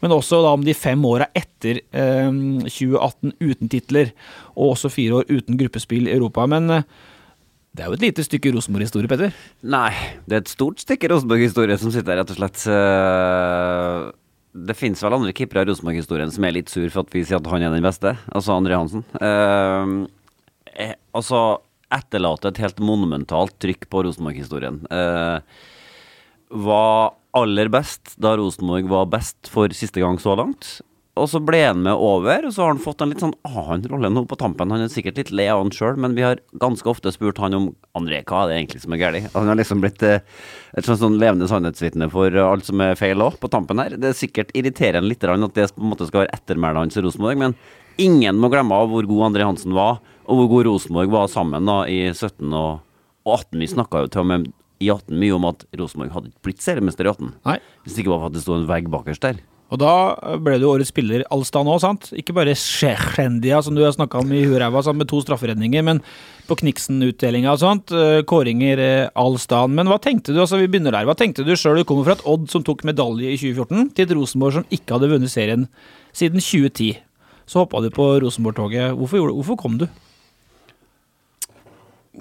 men 0.04 0.16
også 0.18 0.42
da 0.44 0.52
om 0.58 0.68
de 0.68 0.76
fem 0.76 1.06
åra 1.08 1.30
etter 1.32 1.80
eh, 1.80 2.28
2018 2.68 3.38
uten 3.40 3.72
titler, 3.72 4.12
og 4.58 4.74
også 4.74 4.92
fire 4.92 5.22
år 5.22 5.32
uten 5.32 5.64
gruppespill 5.64 6.12
i 6.12 6.18
Europa. 6.18 6.44
Men 6.52 6.68
eh, 6.82 6.90
det 7.78 7.84
er 7.86 7.92
jo 7.92 7.98
et 7.98 8.04
lite 8.08 8.24
stykke 8.26 8.52
Rosenborg-historie, 8.56 9.10
Petter. 9.12 9.34
Nei, 9.70 9.92
det 10.26 10.34
er 10.34 10.42
et 10.44 10.50
stort 10.50 10.82
stykke 10.82 11.12
Rosenborg-historie 11.12 11.78
som 11.78 11.94
sitter 11.94 12.16
her, 12.16 12.24
rett 12.24 12.34
og 12.34 12.40
slett. 12.40 12.64
Eh, 12.74 14.08
Det 14.58 14.74
finnes 14.74 15.04
vel 15.06 15.14
andre 15.14 15.34
keepere 15.38 15.62
i 15.62 15.70
Rosenborg-historien 15.70 16.32
som 16.34 16.44
er 16.48 16.56
litt 16.56 16.72
sur 16.74 16.88
for 16.90 17.06
at 17.06 17.14
vi 17.14 17.22
sier 17.24 17.38
at 17.38 17.50
han 17.52 17.62
er 17.62 17.76
den 17.76 17.86
beste, 17.86 18.16
altså 18.34 18.56
André 18.58 18.74
Hansen. 18.80 19.04
Eh, 19.22 19.92
eh, 20.88 20.96
altså 21.14 21.60
etterlater 21.94 22.50
et 22.50 22.64
helt 22.64 22.82
monumentalt 22.82 23.54
trykk 23.62 23.86
på 23.94 24.02
Rosenborg-historien. 24.08 24.82
Eh, 24.90 25.38
var 26.50 27.14
aller 27.38 27.70
best 27.70 28.16
da 28.18 28.34
Rosenborg 28.40 28.90
var 28.90 29.06
best 29.14 29.52
for 29.54 29.70
siste 29.78 30.02
gang 30.02 30.18
så 30.18 30.34
langt. 30.40 30.80
Og 31.18 31.30
så 31.32 31.42
ble 31.44 31.60
han 31.64 31.82
med 31.86 31.98
over, 31.98 32.46
og 32.48 32.54
så 32.54 32.64
har 32.64 32.74
han 32.74 32.82
fått 32.82 33.02
en 33.04 33.12
litt 33.12 33.24
sånn 33.24 33.36
annen 33.48 33.86
rolle 33.92 34.12
nå 34.14 34.24
på 34.30 34.38
tampen. 34.40 34.72
Han 34.74 34.86
er 34.86 34.92
sikkert 34.94 35.20
litt 35.20 35.32
lei 35.36 35.48
av 35.52 35.64
han 35.64 35.74
sjøl, 35.74 35.98
men 36.00 36.16
vi 36.18 36.26
har 36.26 36.42
ganske 36.62 36.90
ofte 36.92 37.12
spurt 37.16 37.42
han 37.42 37.58
om 37.58 37.68
André, 37.98 38.22
hva 38.28 38.44
er 38.44 38.52
det 38.52 38.60
egentlig 38.60 38.84
som 38.84 38.94
er 38.96 39.02
galt? 39.02 39.30
Han 39.34 39.50
har 39.52 39.60
liksom 39.60 39.82
blitt 39.84 40.06
eh, 40.06 40.22
et 40.78 40.88
sånn, 40.88 41.00
sånn 41.02 41.18
levende 41.22 41.50
sannhetsvitne 41.50 42.10
for 42.14 42.38
alt 42.44 42.70
som 42.70 42.84
er 42.86 42.98
feil 43.00 43.24
òg, 43.26 43.40
på 43.42 43.50
tampen 43.54 43.82
her. 43.82 43.98
Det 43.98 44.12
er 44.12 44.18
sikkert 44.18 44.54
irriterende 44.58 45.10
litt 45.10 45.26
at 45.26 45.58
det 45.58 45.72
på 45.76 45.84
en 45.84 45.92
måte 45.94 46.08
skal 46.10 46.26
være 46.26 46.38
ettermælet 46.38 46.86
hans 46.86 47.00
i 47.00 47.04
Rosenborg, 47.06 47.42
men 47.42 47.58
ingen 48.02 48.38
må 48.40 48.52
glemme 48.54 48.78
av 48.78 48.92
hvor 48.94 49.10
god 49.10 49.32
André 49.32 49.48
Hansen 49.48 49.76
var, 49.78 50.00
og 50.28 50.42
hvor 50.42 50.52
god 50.56 50.70
Rosenborg 50.70 51.12
var 51.14 51.28
sammen 51.32 51.68
da 51.68 51.82
i 51.90 52.04
17 52.14 52.46
og, 52.52 52.86
og 53.26 53.36
18. 53.40 53.60
Vi 53.64 53.74
snakka 53.74 54.06
jo 54.06 54.14
til 54.14 54.26
og 54.26 54.32
med 54.32 54.50
i 54.84 54.90
18 54.94 55.18
mye 55.18 55.36
om 55.36 55.48
at 55.50 55.66
Rosenborg 55.80 56.14
hadde 56.14 56.32
ikke 56.32 56.50
blitt 56.50 56.64
seriemester 56.64 57.08
i 57.08 57.14
18. 57.14 57.32
Nei. 57.48 57.60
Hvis 57.84 57.96
det 57.96 58.04
ikke 58.04 58.14
var 58.14 58.26
for 58.26 58.30
at 58.30 58.38
det 58.38 58.44
sto 58.44 58.58
en 58.58 58.68
vegg 58.70 58.90
bakerst 58.94 59.26
der. 59.26 59.40
Og 59.68 59.82
da 59.82 59.94
ble 60.40 60.56
du 60.62 60.68
årets 60.70 60.94
spiller 60.94 61.26
Alstad 61.34 61.66
nå, 61.68 61.74
sant? 61.84 62.12
Ikke 62.16 62.36
bare 62.38 62.56
Shechendia, 62.56 63.60
som 63.64 63.76
du 63.76 63.82
har 63.84 63.92
snakka 63.96 64.22
om 64.22 64.32
i 64.32 64.46
huræva, 64.48 64.84
med 64.96 65.10
to 65.12 65.20
strafferedninger, 65.26 65.84
men 65.84 66.00
på 66.48 66.56
Kniksen-utdelinga 66.62 67.52
og 67.52 67.60
sånt. 67.60 67.92
eh, 67.92 68.22
Kåringer 68.24 68.80
Alstad. 69.12 69.38
Alstan. 69.38 69.76
Men 69.76 69.88
hva 69.92 70.00
tenkte 70.02 70.34
du, 70.34 70.42
altså 70.42 70.60
vi 70.60 70.68
begynner 70.68 70.96
der, 70.96 71.06
hva 71.08 71.16
tenkte 71.18 71.46
du 71.46 71.54
sjøl? 71.56 71.82
Du 71.82 71.88
kommer 71.88 72.08
fra 72.08 72.18
et 72.18 72.26
Odd 72.26 72.50
som 72.52 72.64
tok 72.66 72.84
medalje 72.88 73.30
i 73.32 73.38
2014, 73.38 73.92
til 73.96 74.06
et 74.06 74.16
Rosenborg 74.18 74.58
som 74.58 74.66
ikke 74.74 74.96
hadde 74.96 75.12
vunnet 75.12 75.32
serien 75.32 75.68
siden 76.16 76.42
2010. 76.42 76.98
Så 77.48 77.62
hoppa 77.62 77.82
du 77.84 77.90
på 77.94 78.08
Rosenborg-toget. 78.24 78.96
Hvorfor, 78.98 79.32
hvorfor 79.32 79.60
kom 79.60 79.78
du? 79.80 79.88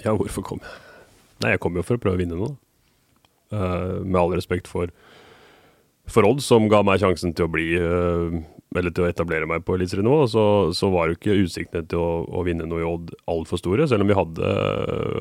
Ja, 0.04 0.12
hvorfor 0.14 0.44
kom 0.44 0.60
jeg? 0.62 0.76
Nei, 1.42 1.54
jeg 1.54 1.62
kom 1.64 1.76
jo 1.76 1.84
for 1.84 1.98
å 1.98 2.02
prøve 2.02 2.18
å 2.18 2.20
vinne 2.20 2.38
noe. 2.38 2.54
Uh, 3.52 4.02
med 4.02 4.18
all 4.20 4.34
respekt 4.34 4.68
for, 4.70 4.90
for 6.10 6.26
Odd, 6.28 6.42
som 6.44 6.68
ga 6.70 6.82
meg 6.86 7.00
sjansen 7.02 7.34
til 7.36 7.46
å 7.46 7.50
bli 7.50 7.66
eh, 7.78 8.36
Eller 8.76 8.92
til 8.94 9.06
å 9.06 9.08
etablere 9.08 9.48
meg 9.48 9.64
på 9.66 9.76
eliteserienivå. 9.76 10.26
Så, 10.30 10.44
så 10.76 10.90
var 10.92 11.08
jo 11.08 11.16
ikke 11.16 11.38
utsiktene 11.42 11.86
til 11.88 12.02
å, 12.02 12.10
å 12.28 12.44
vinne 12.46 12.66
noe 12.68 12.82
i 12.82 12.86
Odd 12.86 13.14
altfor 13.32 13.60
store. 13.60 13.88
Selv 13.90 14.04
om 14.04 14.10
vi 14.10 14.18
hadde, 14.18 14.52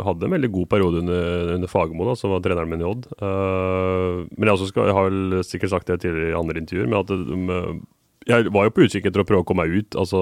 hadde 0.06 0.28
en 0.28 0.36
veldig 0.36 0.52
god 0.58 0.70
periode 0.74 1.02
under, 1.06 1.54
under 1.56 1.72
Fagermo, 1.72 2.10
som 2.20 2.36
var 2.36 2.44
treneren 2.46 2.72
min 2.72 2.84
i 2.84 2.90
Odd. 2.90 3.08
Uh, 3.22 4.26
men 4.36 4.52
jeg, 4.52 4.70
skal, 4.72 4.90
jeg 4.92 4.98
har 4.98 5.10
vel 5.10 5.42
sikkert 5.48 5.76
sagt 5.76 5.92
det 5.92 6.02
tidligere 6.04 6.34
i 6.34 6.40
andre 6.42 6.62
intervjuer, 6.62 6.92
men 6.92 7.00
at 7.00 7.16
med, 7.48 7.82
jeg 8.26 8.52
var 8.54 8.68
jo 8.68 8.74
på 8.74 8.86
utkikk 8.88 9.08
etter 9.08 9.22
å 9.22 9.28
prøve 9.30 9.46
å 9.46 9.48
komme 9.48 9.66
meg 9.66 9.86
ut 9.86 9.98
altså, 10.02 10.22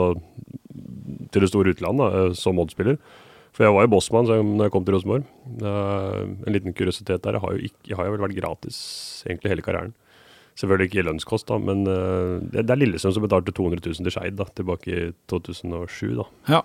til 1.34 1.46
det 1.46 1.50
store 1.50 1.74
utlandet 1.74 2.38
som 2.38 2.60
Odd-spiller. 2.62 3.00
For 3.54 3.68
jeg 3.68 3.74
var 3.76 3.86
jo 3.86 3.92
bossmann 3.94 4.30
da 4.30 4.40
jeg 4.66 4.74
kom 4.74 4.86
til 4.86 4.96
Rosenborg. 4.98 5.28
Uh, 5.62 6.38
en 6.46 6.56
liten 6.56 6.74
kuriositet 6.74 7.22
der. 7.22 7.38
Jeg 7.38 7.44
har 7.44 7.54
jo, 7.54 7.68
ikke, 7.70 7.84
jeg 7.92 8.00
har 8.00 8.08
jo 8.08 8.16
vel 8.16 8.26
vært 8.26 8.40
gratis 8.40 8.78
egentlig 9.28 9.54
hele 9.54 9.66
karrieren. 9.66 9.94
Selvfølgelig 10.60 10.90
ikke 10.92 11.00
i 11.02 11.06
lønnskost, 11.08 11.48
da, 11.50 11.58
men 11.58 11.82
eh, 11.90 12.44
det, 12.54 12.66
det 12.68 12.74
er 12.76 12.80
Lillesund 12.84 13.16
som 13.16 13.24
betalte 13.26 13.54
200 13.58 13.82
000 13.88 14.06
til 14.06 14.14
Skeid 14.14 14.44
tilbake 14.60 14.92
i 14.94 15.08
2007. 15.32 16.14
da. 16.20 16.28
Ja. 16.52 16.62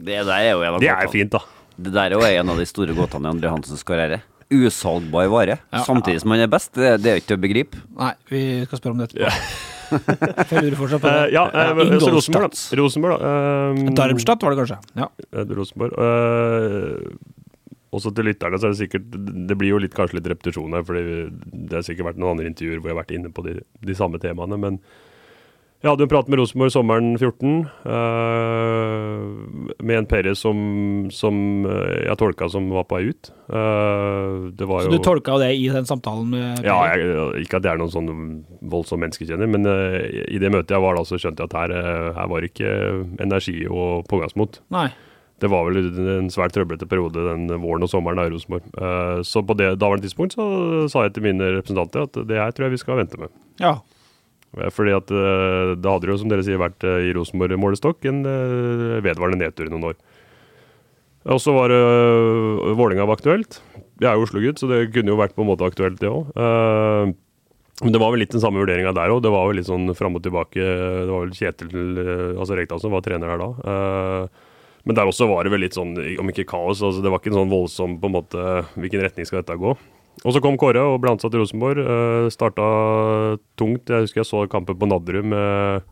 Det 0.00 0.18
der 0.28 0.34
er 0.36 0.50
jo 0.54 0.60
en 0.64 0.74
av 0.76 0.80
Det 0.82 0.90
er 0.92 1.08
fint, 1.12 1.32
da. 1.32 1.40
Det 1.80 1.92
der 1.94 2.12
er 2.12 2.18
jo 2.18 2.42
en 2.42 2.52
av 2.52 2.60
de 2.60 2.66
store 2.68 2.92
gåtene 2.96 3.28
i 3.30 3.32
André 3.34 3.48
Hansens 3.52 3.82
karriere. 3.88 4.20
Usalgbar 4.50 5.28
vare, 5.30 5.58
Ja. 5.72 5.84
samtidig 5.86 6.20
som 6.20 6.32
han 6.34 6.40
er 6.44 6.48
best. 6.50 6.72
Det, 6.74 6.96
det 7.04 7.10
er 7.10 7.16
jo 7.16 7.20
ikke 7.22 7.30
til 7.32 7.38
å 7.38 7.42
begripe. 7.44 7.80
Nei, 7.96 8.12
vi 8.28 8.40
skal 8.66 8.80
spørre 8.80 8.92
om 8.96 9.00
det 9.02 9.08
etterpå. 9.10 9.32
For 10.46 10.54
jeg 10.54 10.64
lurer 10.68 10.76
fortsatt 10.78 11.02
på 11.02 11.10
det. 11.10 11.22
Uh, 11.26 11.32
ja, 11.34 11.44
uh, 11.50 11.94
så 11.98 12.10
Rosenborg, 12.14 12.52
da. 12.54 12.76
Rosenborg, 12.78 13.16
da. 13.22 13.30
eh, 13.86 13.92
Darmstadt 13.98 14.44
var 14.46 14.54
det 14.54 14.60
kanskje? 14.60 14.78
Ja. 15.00 15.08
Rosenborg. 15.58 15.96
eh, 15.98 17.39
også 17.90 18.12
til 18.14 18.28
lytterne 18.30 18.58
så 18.60 18.68
er 18.68 18.74
det 18.74 18.80
sikkert 18.84 19.06
Det 19.50 19.58
blir 19.58 19.74
jo 19.74 19.82
litt, 19.82 19.94
kanskje 19.96 20.20
litt 20.20 20.30
repetisjon 20.30 20.74
her, 20.76 20.86
for 20.86 20.98
det 20.98 21.74
har 21.74 21.86
sikkert 21.86 22.12
vært 22.12 22.20
noen 22.22 22.36
andre 22.36 22.50
intervjuer 22.52 22.78
hvor 22.78 22.92
jeg 22.92 22.96
har 22.96 23.02
vært 23.02 23.14
inne 23.18 23.32
på 23.34 23.46
de, 23.46 23.60
de 23.86 23.96
samme 23.98 24.20
temaene. 24.22 24.58
Men 24.60 24.78
Jeg 25.80 25.88
hadde 25.88 26.04
en 26.04 26.12
prat 26.12 26.28
med 26.28 26.36
Rosenborg 26.36 26.72
sommeren 26.74 27.14
14, 27.16 27.64
uh, 27.88 29.74
med 29.80 29.96
en 29.96 30.08
Perez 30.10 30.42
som, 30.44 30.58
som 31.08 31.64
eh, 31.64 32.04
jeg 32.04 32.18
tolka 32.20 32.50
som 32.52 32.66
var 32.68 32.84
på 32.84 32.98
vei 32.98 33.14
ut. 33.14 33.30
Uh, 33.48 34.52
det 34.52 34.68
var 34.68 34.84
Så 34.84 34.92
jo 34.92 34.98
du 35.00 35.06
tolka 35.06 35.38
det 35.40 35.54
i 35.56 35.66
den 35.72 35.88
samtalen 35.88 36.28
med 36.34 36.60
Ja, 36.68 36.76
jeg, 36.92 37.08
ikke 37.46 37.62
at 37.62 37.64
jeg 37.64 37.72
er 37.72 37.80
noen 37.80 37.94
sånn 37.96 38.10
voldsom 38.60 39.00
menneskekjenner, 39.02 39.48
men 39.50 39.64
uh, 39.64 39.96
i 40.04 40.38
det 40.42 40.52
møtet 40.52 40.76
jeg 40.76 40.84
var 40.84 41.00
da, 41.00 41.06
så 41.08 41.18
skjønte 41.18 41.46
jeg 41.46 41.50
at 41.50 41.58
her, 41.62 41.74
eh, 41.80 42.10
her 42.20 42.28
var 42.36 42.44
ikke 42.46 42.74
energi 43.24 43.62
og 43.66 44.04
pågangsmot. 44.12 44.60
Nei. 44.76 44.90
Det 45.40 45.48
var 45.48 45.64
vel 45.66 45.78
en 45.80 46.28
svært 46.32 46.52
trøblete 46.52 46.88
periode 46.88 47.22
den 47.24 47.48
våren 47.62 47.86
og 47.86 47.90
sommeren 47.92 48.20
av 48.20 48.28
i 48.28 48.34
Rosenborg. 48.34 48.66
Eh, 48.76 49.20
så 49.24 49.40
på 49.46 49.56
det 49.56 49.72
daværende 49.80 50.04
tidspunkt 50.04 50.36
så 50.36 50.44
sa 50.92 51.06
jeg 51.06 51.16
til 51.16 51.24
mine 51.30 51.54
representanter 51.56 52.04
at 52.04 52.20
det 52.28 52.40
her 52.40 52.52
tror 52.52 52.68
jeg 52.68 52.76
vi 52.76 52.82
skal 52.82 53.00
vente 53.00 53.20
med. 53.20 53.32
Ja. 53.62 53.78
Fordi 54.74 54.92
at 54.96 55.12
eh, 55.14 55.72
det 55.80 55.94
hadde 55.94 56.10
jo, 56.10 56.18
som 56.20 56.32
dere 56.32 56.44
sier, 56.44 56.60
vært 56.60 56.84
eh, 56.84 57.08
i 57.08 57.14
Rosenborg-målestokk 57.16 58.04
en 58.10 58.20
vedvarende 59.04 59.46
nedtur 59.46 59.70
i 59.70 59.72
noen 59.72 59.92
år. 59.92 59.98
Og 61.30 61.36
så 61.36 61.52
var 61.52 61.68
uh, 61.68 62.70
Vålerenga 62.78 63.04
aktuelt. 63.12 63.58
Jeg 64.00 64.08
er 64.08 64.16
jo 64.16 64.24
Oslo-gutt, 64.24 64.60
så 64.60 64.68
det 64.70 64.86
kunne 64.94 65.12
jo 65.12 65.18
vært 65.20 65.34
på 65.36 65.44
en 65.44 65.50
måte 65.50 65.66
aktuelt, 65.68 65.98
det 66.00 66.08
òg. 66.08 66.30
men 67.84 67.92
det 67.92 68.00
var 68.00 68.14
vel 68.14 68.22
litt 68.24 68.32
den 68.32 68.40
samme 68.40 68.56
vurderinga 68.56 68.94
der 68.96 69.12
òg. 69.12 69.20
Det 69.24 69.32
var 69.32 69.44
vel 69.50 69.60
litt 69.60 69.68
sånn 69.68 69.92
fram 69.96 70.16
og 70.16 70.24
tilbake. 70.24 70.64
Det 70.64 71.12
var 71.12 71.26
vel 71.26 71.36
Kjetil 71.36 71.74
uh, 71.76 72.40
altså 72.40 72.56
Rekdal 72.56 72.80
som 72.80 72.96
var 72.96 73.04
trener 73.04 73.34
der 73.34 73.44
da. 73.44 73.50
Eh, 73.72 74.48
men 74.88 74.96
der 74.96 75.08
også 75.08 75.28
var 75.28 75.44
det 75.44 75.52
vel 75.52 75.64
litt 75.64 75.76
sånn, 75.76 75.92
om 76.20 76.30
ikke 76.32 76.48
kaos, 76.48 76.80
altså 76.80 77.02
det 77.04 77.12
var 77.12 77.20
ikke 77.20 77.32
en 77.34 77.42
sånn 77.42 77.52
voldsom 77.52 77.96
på 78.00 78.08
en 78.08 78.14
måte 78.16 78.44
Hvilken 78.80 79.02
retning 79.04 79.28
skal 79.28 79.42
dette 79.42 79.58
gå? 79.60 79.74
Og 80.20 80.34
så 80.34 80.42
kom 80.44 80.58
Kåre 80.60 80.82
og 80.84 80.98
ble 81.00 81.14
ansatt 81.14 81.32
i 81.32 81.40
Rosenborg. 81.40 81.80
Uh, 81.80 82.26
starta 82.32 82.66
tungt. 83.60 83.88
Jeg 83.88 84.04
husker 84.04 84.20
jeg 84.20 84.28
så 84.28 84.42
kampen 84.52 84.76
på 84.76 84.88
Nadderud 84.90 85.30
med 85.32 85.86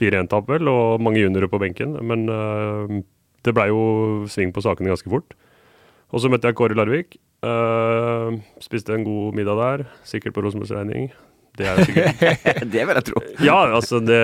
4-1-tap, 0.00 0.48
vel, 0.48 0.70
og 0.70 1.02
mange 1.04 1.20
juniorer 1.20 1.50
på 1.52 1.60
benken. 1.60 1.96
Men 2.06 2.24
uh, 2.30 3.02
det 3.44 3.52
blei 3.56 3.68
jo 3.68 4.24
sving 4.32 4.54
på 4.54 4.64
sakene 4.64 4.94
ganske 4.94 5.12
fort. 5.12 5.36
Og 6.14 6.22
så 6.22 6.30
møtte 6.32 6.48
jeg 6.48 6.56
Kåre 6.56 6.78
Larvik. 6.78 7.18
Uh, 7.44 8.40
spiste 8.64 8.96
en 8.96 9.04
god 9.04 9.36
middag 9.36 9.60
der, 9.60 9.86
sikkert 10.08 10.38
på 10.38 10.46
Rosenborgs 10.46 10.72
regning. 10.72 11.10
Det 11.56 11.66
er 11.66 11.78
jo 11.78 11.86
sikkert. 11.88 12.44
det 12.74 12.82
vil 12.88 12.98
jeg 12.98 13.06
tro. 13.08 13.22
Ja, 13.44 13.56
altså 13.78 14.00
det, 14.04 14.18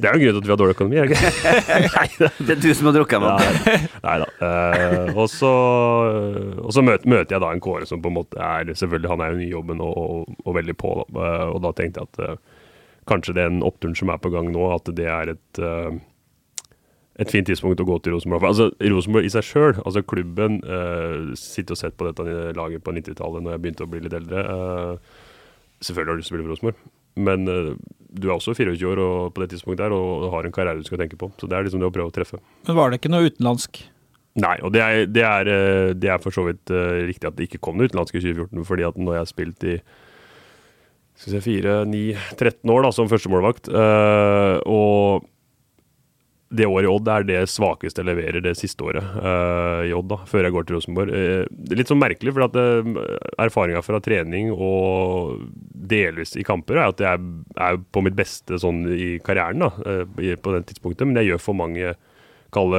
det 0.00 0.08
er 0.08 0.16
jo 0.16 0.18
en 0.18 0.24
grunn 0.24 0.36
til 0.36 0.40
at 0.40 0.46
vi 0.46 0.52
har 0.54 0.60
dårlig 0.62 0.76
økonomi, 0.76 0.98
er 1.00 1.10
det 1.10 1.16
ikke? 1.16 2.30
Det 2.46 2.54
er 2.56 2.60
du 2.62 2.68
som 2.76 2.88
har 2.88 2.96
drukket 2.96 3.22
med 3.22 3.86
Nei 4.06 4.16
da. 4.22 4.28
Eh, 4.46 5.10
og 5.12 5.28
så, 5.32 5.52
og 6.62 6.72
så 6.74 6.84
møter, 6.84 7.08
møter 7.12 7.36
jeg 7.36 7.44
da 7.44 7.52
en 7.52 7.62
Kåre 7.64 7.88
som 7.88 8.02
på 8.02 8.12
en 8.12 8.18
måte 8.18 8.40
er 8.40 8.72
Selvfølgelig, 8.72 9.12
han 9.12 9.24
er 9.24 9.32
jo 9.32 9.40
ny 9.40 9.46
i 9.46 9.52
jobben 9.52 9.82
og, 9.84 9.96
og, 9.96 10.36
og 10.44 10.58
veldig 10.58 10.76
på, 10.80 10.92
da. 11.00 11.28
Eh, 11.28 11.46
og 11.52 11.62
da 11.66 11.72
tenkte 11.76 12.04
jeg 12.04 12.12
at 12.12 12.22
eh, 12.26 12.60
kanskje 13.06 13.36
den 13.38 13.62
oppturen 13.66 13.96
som 13.98 14.10
er 14.12 14.22
på 14.22 14.32
gang 14.34 14.50
nå, 14.54 14.68
at 14.74 14.88
det 14.96 15.10
er 15.12 15.36
et 15.36 15.64
et 17.16 17.32
fint 17.32 17.46
tidspunkt 17.48 17.80
å 17.80 17.86
gå 17.88 17.96
til 18.04 18.12
Rosenborg. 18.12 18.44
Altså, 18.44 18.68
Rosenborg 18.92 19.24
i 19.24 19.32
seg 19.32 19.46
sjøl, 19.46 19.78
altså 19.88 20.02
klubben 20.04 20.58
uh, 20.68 21.32
Sitter 21.38 21.76
og 21.76 21.80
sett 21.80 21.96
på 21.96 22.08
dette 22.10 22.50
laget 22.56 22.84
på 22.84 22.92
90-tallet 22.92 23.44
når 23.44 23.56
jeg 23.56 23.62
begynte 23.64 23.86
å 23.86 23.92
bli 23.92 24.02
litt 24.04 24.16
eldre. 24.16 24.42
eh, 24.44 25.22
selvfølgelig 25.82 26.12
har 26.12 26.16
du 26.16 26.22
lyst 26.22 26.30
til 26.30 26.34
å 26.34 26.36
spille 26.36 26.46
for 26.46 26.54
Rosenborg, 26.54 26.94
men 27.26 27.50
eh, 27.52 27.74
du 28.16 28.28
er 28.28 28.36
også 28.36 28.54
24 28.56 28.88
år 28.92 29.02
og, 29.02 29.18
på 29.34 29.42
det 29.42 29.50
tidspunktet 29.52 29.84
der, 29.84 29.96
og 29.96 30.30
har 30.32 30.46
en 30.46 30.54
karriere 30.54 30.80
du 30.80 30.88
skal 30.88 31.00
tenke 31.02 31.18
på. 31.20 31.30
Så 31.40 31.48
det 31.50 31.58
er 31.58 31.68
liksom 31.68 31.82
det 31.82 31.90
å 31.90 31.94
prøve 31.94 32.12
å 32.12 32.16
treffe. 32.16 32.40
Men 32.68 32.78
var 32.78 32.90
det 32.92 33.00
ikke 33.00 33.12
noe 33.12 33.28
utenlandsk? 33.28 33.82
Nei, 34.36 34.56
og 34.64 34.72
det 34.74 34.82
er, 34.84 35.06
det 35.08 35.22
er, 35.24 35.52
eh, 35.52 35.92
det 35.96 36.10
er 36.12 36.20
for 36.22 36.34
så 36.34 36.44
vidt 36.48 36.72
eh, 36.72 37.06
riktig 37.08 37.28
at 37.28 37.38
det 37.38 37.48
ikke 37.48 37.62
kom 37.64 37.78
noe 37.78 37.88
utenlandsk 37.88 38.18
i 38.18 38.24
2014, 38.24 38.66
fordi 38.68 38.88
at 38.88 39.00
når 39.00 39.16
jeg 39.16 39.24
har 39.24 39.32
spilt 39.32 39.68
i 39.68 39.78
skal 41.16 41.32
vi 41.32 41.38
se, 41.38 41.44
4, 41.46 41.76
9, 41.88 42.00
13 42.36 42.72
år 42.74 42.82
da, 42.84 42.90
som 42.92 43.06
førstemålvakt, 43.08 43.70
og 43.72 45.24
det 46.48 46.66
året 46.66 46.86
i 46.86 46.90
Odd 46.90 47.08
er 47.10 47.24
det 47.26 47.38
svakeste 47.50 48.02
jeg 48.02 48.06
leverer 48.06 48.42
det 48.44 48.52
siste 48.58 48.84
året 48.86 49.02
uh, 49.18 49.82
i 49.82 49.92
Odd, 49.96 50.06
da, 50.12 50.20
før 50.30 50.46
jeg 50.46 50.54
går 50.54 50.66
til 50.66 50.76
Rosenborg. 50.78 51.10
Uh, 51.10 51.72
litt 51.74 51.90
sånn 51.90 51.98
merkelig, 51.98 52.34
for 52.36 52.46
uh, 52.54 52.90
erfaringa 53.42 53.82
fra 53.82 53.98
trening 54.04 54.52
og 54.54 55.42
delvis 55.90 56.36
i 56.38 56.46
kamper 56.46 56.78
er 56.78 56.92
at 56.92 57.02
jeg 57.02 57.22
er, 57.58 57.80
på 57.90 58.02
mitt 58.06 58.18
beste 58.18 58.60
sånn 58.62 58.84
i 58.94 59.16
karrieren 59.26 59.64
da, 59.66 59.72
uh, 59.82 60.04
på 60.06 60.54
den 60.54 60.68
tidspunktet, 60.68 61.08
men 61.08 61.18
jeg 61.18 61.32
gjør 61.32 61.42
for 61.48 61.58
mange 61.58 61.96
kalle 62.54 62.78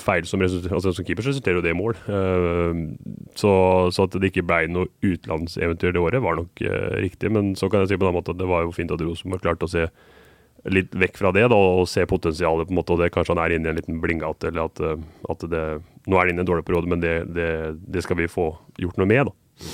feil 0.00 0.24
som, 0.30 0.40
altså 0.46 0.94
som 0.94 1.04
keeper, 1.04 1.26
så 1.26 1.32
resulterer 1.34 1.58
jo 1.58 1.64
det 1.64 1.72
i 1.74 1.76
mål. 1.76 1.96
Så, 3.36 3.50
så 3.92 4.06
at 4.06 4.14
det 4.22 4.30
ikke 4.30 4.46
ble 4.46 4.70
noe 4.70 4.88
utenlandseventyr 5.02 5.92
det 5.92 6.00
året, 6.00 6.22
var 6.24 6.38
nok 6.38 6.62
riktig. 7.02 7.28
Men 7.34 7.52
så 7.58 7.68
kan 7.68 7.82
jeg 7.82 7.90
si 7.90 7.98
på 7.98 8.06
en 8.06 8.14
måten 8.14 8.20
måte 8.22 8.32
at 8.32 8.40
det 8.40 8.48
var 8.48 8.64
jo 8.64 8.72
fint 8.72 8.94
at 8.94 9.02
Rosenborg 9.04 9.44
klarte 9.44 9.68
å 9.68 9.72
se 9.74 9.84
litt 10.72 10.94
vekk 10.96 11.18
fra 11.20 11.32
det 11.36 11.46
da, 11.52 11.56
og 11.56 11.88
se 11.90 12.04
potensialet, 12.08 12.68
på 12.68 12.74
en 12.74 12.78
måte, 12.78 12.94
og 12.94 13.02
det 13.02 13.10
kanskje 13.14 13.34
han 13.34 13.42
er 13.44 13.56
inne 13.56 13.68
i 13.68 13.72
en 13.74 13.80
liten 13.80 13.98
blindgate, 14.02 14.50
eller 14.50 14.70
at, 14.70 14.84
uh, 14.84 15.32
at 15.32 15.50
det 15.50 15.64
Nå 16.04 16.18
er 16.20 16.26
det 16.26 16.34
inne 16.34 16.42
i 16.42 16.44
en 16.44 16.48
dårlig 16.50 16.66
periode, 16.68 16.88
men 16.90 17.00
det, 17.00 17.12
det, 17.32 17.50
det 17.88 18.02
skal 18.04 18.18
vi 18.18 18.26
få 18.28 18.50
gjort 18.76 18.98
noe 19.00 19.08
med, 19.08 19.30
da. 19.30 19.68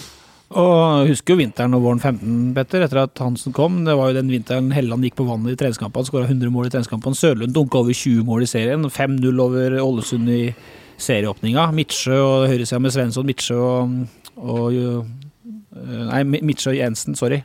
Og 0.61 1.09
husker 1.09 1.35
jo 1.35 1.41
vinteren 1.41 1.75
og 1.75 1.83
våren 1.83 1.99
15, 1.99 2.53
Petter, 2.55 2.85
etter 2.85 3.01
at 3.05 3.19
Hansen 3.23 3.55
kom. 3.55 3.81
Det 3.87 3.97
var 3.99 4.11
jo 4.13 4.17
den 4.21 4.31
vinteren 4.31 4.73
Helland 4.75 5.07
gikk 5.07 5.17
på 5.19 5.27
vannet 5.27 5.57
i 5.57 5.59
treningskampene, 5.59 6.07
skåra 6.07 6.27
100 6.27 6.51
mål 6.55 6.67
i 6.67 6.73
treningskampene. 6.75 7.19
Sørlund 7.19 7.55
dunka 7.55 7.79
over 7.79 7.95
20 7.95 8.23
mål 8.27 8.47
i 8.47 8.51
serien, 8.51 8.87
5-0 8.87 9.43
over 9.43 9.75
Ålesund 9.83 10.31
i 10.31 10.41
serieåpninga. 11.03 11.69
Midtsjø 11.75 12.19
og 12.19 12.49
høyresida 12.51 12.79
med 12.83 12.95
Svensson, 12.95 13.27
Midtsjø 13.31 13.59
og, 13.59 13.95
og 14.39 14.75
øh, 14.75 15.01
Nei, 16.11 16.25
Midtsjø 16.39 16.75
Jensen, 16.75 17.19
sorry. 17.19 17.43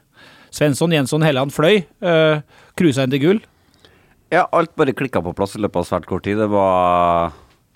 Svensson, 0.56 0.94
Jensson, 0.94 1.26
Helland 1.26 1.54
fløy. 1.54 1.84
Uh, 2.02 2.42
Cruisa 2.76 3.06
inn 3.06 3.14
til 3.14 3.24
gull. 3.24 3.42
Ja, 4.34 4.46
alt 4.52 4.74
bare 4.76 4.96
klikka 4.98 5.22
på 5.24 5.34
plass 5.38 5.56
i 5.56 5.62
løpet 5.64 5.82
av 5.82 5.88
svært 5.88 6.08
kort 6.10 6.26
tid. 6.28 6.40
Det 6.42 6.48
var 6.52 7.36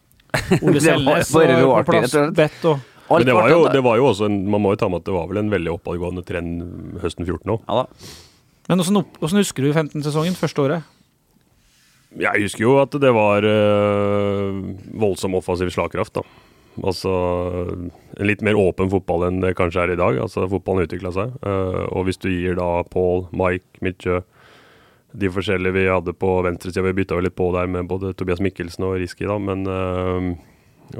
Ole 0.63 0.75
Det 0.77 0.85
Selnes 0.85 1.33
var 1.33 1.85
på 1.87 1.93
plass. 1.93 2.15
Bett 2.35 2.65
og 2.67 2.81
Men 3.09 3.25
det 3.25 3.35
var, 3.37 3.49
jo, 3.49 3.61
det 3.73 3.81
var 3.81 3.97
jo 3.97 4.09
også 4.11 4.27
en, 4.27 4.43
Man 4.53 4.61
må 4.61 4.75
jo 4.75 4.79
ta 4.81 4.89
med 4.91 5.01
at 5.01 5.07
det 5.07 5.15
var 5.15 5.29
vel 5.31 5.39
en 5.41 5.53
veldig 5.53 5.71
oppadgående 5.79 6.25
trend 6.27 6.99
høsten 7.01 7.25
14 7.25 7.55
òg. 7.55 7.63
Ja. 7.65 7.85
Men 8.69 8.83
åssen 8.83 9.39
husker 9.41 9.65
du 9.65 9.71
15-sesongen? 9.71 10.37
Første 10.37 10.61
året? 10.61 10.95
Jeg 12.19 12.43
husker 12.43 12.65
jo 12.65 12.75
at 12.81 12.93
det 13.01 13.09
var 13.13 13.45
øh, 13.45 14.61
voldsom 14.97 15.37
offensiv 15.37 15.71
slagkraft, 15.73 16.19
da. 16.19 16.23
Altså 16.85 17.11
en 17.69 18.27
litt 18.27 18.43
mer 18.45 18.57
åpen 18.59 18.89
fotball 18.91 19.25
enn 19.27 19.39
det 19.43 19.55
kanskje 19.57 19.83
er 19.83 19.93
i 19.93 19.99
dag. 19.99 20.19
Altså 20.21 20.45
Fotballen 20.51 20.87
utvikla 20.87 21.11
seg. 21.15 21.33
Uh, 21.43 21.85
og 21.91 22.07
hvis 22.07 22.21
du 22.21 22.29
gir 22.31 22.55
da 22.59 22.83
Paul, 22.93 23.25
Mike, 23.35 23.81
Midtjø 23.85 24.21
De 25.11 25.29
forskjellige 25.33 25.73
vi 25.73 25.87
hadde 25.89 26.13
på 26.13 26.35
venstresida, 26.45 26.83
vi 26.85 26.97
bytta 27.01 27.17
jo 27.17 27.25
litt 27.25 27.37
på 27.37 27.49
der 27.55 27.69
med 27.71 27.87
både 27.89 28.13
Tobias 28.13 28.41
Mikkelsen 28.43 28.85
og 28.85 28.99
Riski, 29.01 29.25
da, 29.29 29.39
men 29.41 29.65
øh, 29.65 30.29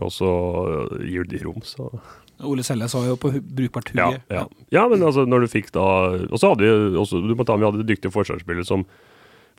også 0.02 0.32
gir 1.04 1.28
du 1.28 1.36
de 1.36 1.43
rom, 1.45 1.62
så 1.65 1.91
Ole 2.48 2.63
Selnes 2.63 2.93
var 2.95 3.06
jo 3.10 3.17
på 3.19 3.34
brukbart 3.36 3.91
brukbart 3.91 3.95
ja, 4.00 4.10
ja. 4.32 4.45
ja, 4.72 4.86
men 4.88 5.04
altså 5.04 5.26
når 5.28 5.43
du 5.43 5.48
fikk 5.52 5.74
da 5.76 5.84
Og 6.30 6.39
så 6.39 6.54
hadde 6.54 6.63
vi 6.63 6.98
også, 6.98 7.19
du 7.19 7.34
må 7.36 7.43
ta 7.43 7.58
med, 7.58 7.65
vi 7.65 7.72
hadde 7.72 7.89
dyktige 7.89 8.13
forsvarsspillere 8.13 8.67
som 8.67 8.86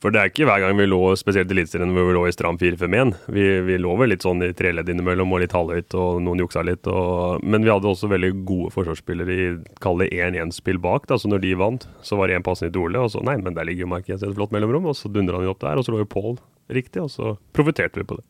For 0.00 0.08
det 0.14 0.20
er 0.20 0.30
ikke 0.30 0.46
hver 0.48 0.62
gang 0.62 0.78
vi 0.78 0.86
lå 0.88 0.98
spesielt 1.20 1.50
Eliteserien 1.52 1.90
hvor 1.92 2.06
vi 2.08 2.14
lå 2.16 2.22
i 2.24 2.32
stram 2.32 2.56
4-5-1. 2.56 3.10
Vi, 3.36 3.42
vi 3.66 3.74
lå 3.76 3.92
vel 4.00 4.08
litt 4.14 4.24
sånn 4.24 4.40
i 4.46 4.48
treledd 4.56 4.88
innimellom 4.88 5.34
og 5.36 5.42
litt 5.42 5.52
halvhøyt, 5.52 5.92
og 6.00 6.22
noen 6.24 6.40
juksa 6.40 6.62
litt. 6.64 6.88
Og, 6.88 7.44
men 7.44 7.66
vi 7.66 7.72
hadde 7.72 7.90
også 7.90 8.08
veldig 8.08 8.30
gode 8.48 8.72
forsvarsspillere 8.72 9.36
i 9.36 9.50
kall 9.84 10.00
det 10.00 10.08
1-1-spill 10.16 10.80
bak. 10.80 11.04
da, 11.10 11.20
Så 11.20 11.28
når 11.28 11.44
de 11.44 11.52
vant, 11.60 11.84
så 12.00 12.16
var 12.16 12.32
det 12.32 12.38
én 12.40 12.46
pasning 12.46 12.72
til 12.72 12.86
Ole, 12.86 13.04
og 13.04 13.12
så 13.12 13.20
nei, 13.26 13.36
men 13.44 13.52
der 13.58 13.68
ligger 13.68 13.84
jo 13.84 13.92
Mark 13.92 14.08
i 14.08 14.16
et 14.16 14.24
flott 14.24 14.56
mellomrom, 14.56 14.88
og 14.88 14.96
så 14.96 15.12
dundra 15.12 15.36
han 15.36 15.44
jo 15.50 15.52
opp 15.52 15.60
der, 15.66 15.76
og 15.76 15.84
så 15.84 15.92
lå 15.92 16.00
jo 16.00 16.08
Paul 16.16 16.40
riktig, 16.72 17.04
og 17.04 17.12
så 17.12 17.36
profiterte 17.52 18.00
vi 18.00 18.08
på 18.08 18.16
det. 18.16 18.24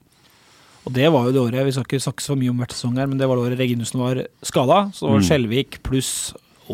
Og 0.89 0.95
det 0.97 1.07
var 1.13 1.27
jo 1.29 1.33
det 1.37 1.41
året, 1.45 1.67
vi 1.69 1.73
skal 1.77 1.87
ikke 1.87 2.03
snakke 2.03 2.25
så 2.25 2.35
mye 2.41 2.51
om 2.51 2.61
hvert 2.65 2.75
sesong 2.75 2.99
her, 2.99 3.07
men 3.07 3.19
det 3.21 3.27
var 3.29 3.37
det 3.39 3.47
året 3.47 3.61
Reginussen 3.61 4.01
var 4.01 4.25
skada. 4.43 4.89
Så 4.97 5.07
det 5.07 5.13
var 5.13 5.21
Mm. 5.21 5.27
Skjelvik 5.29 5.83
pluss 5.87 6.13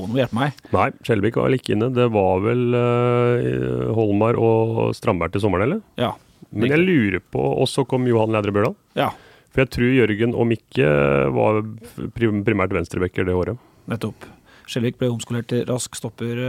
Må 0.04 0.18
hjelpe 0.20 0.36
meg. 0.36 0.58
Nei, 0.74 0.88
Skjelvik 1.06 1.38
var 1.40 1.48
vel 1.48 1.56
ikke 1.58 1.72
inne. 1.76 1.88
Det 1.96 2.06
var 2.12 2.42
vel 2.44 2.76
uh, 2.76 3.92
Holmar 3.96 4.36
og 4.38 4.92
Strandberg 4.98 5.32
til 5.34 5.42
sommeren, 5.46 5.66
eller? 5.70 5.80
Ja. 6.00 6.12
Men 6.52 6.70
jeg 6.70 6.82
lurer 6.84 7.22
på 7.32 7.40
Og 7.42 7.66
så 7.68 7.82
kom 7.88 8.04
Johan 8.06 8.30
Lædre 8.34 8.52
Bjørdal. 8.54 8.76
Ja, 8.98 9.08
For 9.50 9.64
jeg 9.64 9.70
tror 9.74 9.94
Jørgen 9.96 10.34
og 10.36 10.46
Mikke 10.50 10.86
var 11.34 11.62
primært 12.16 12.74
venstrebacker 12.76 13.26
det 13.26 13.34
året. 13.34 13.56
nettopp. 13.90 14.26
Skjelvik 14.66 14.96
ble 15.00 15.08
omskolert 15.14 15.46
til 15.50 15.64
rask 15.68 15.94
stopper. 15.96 16.40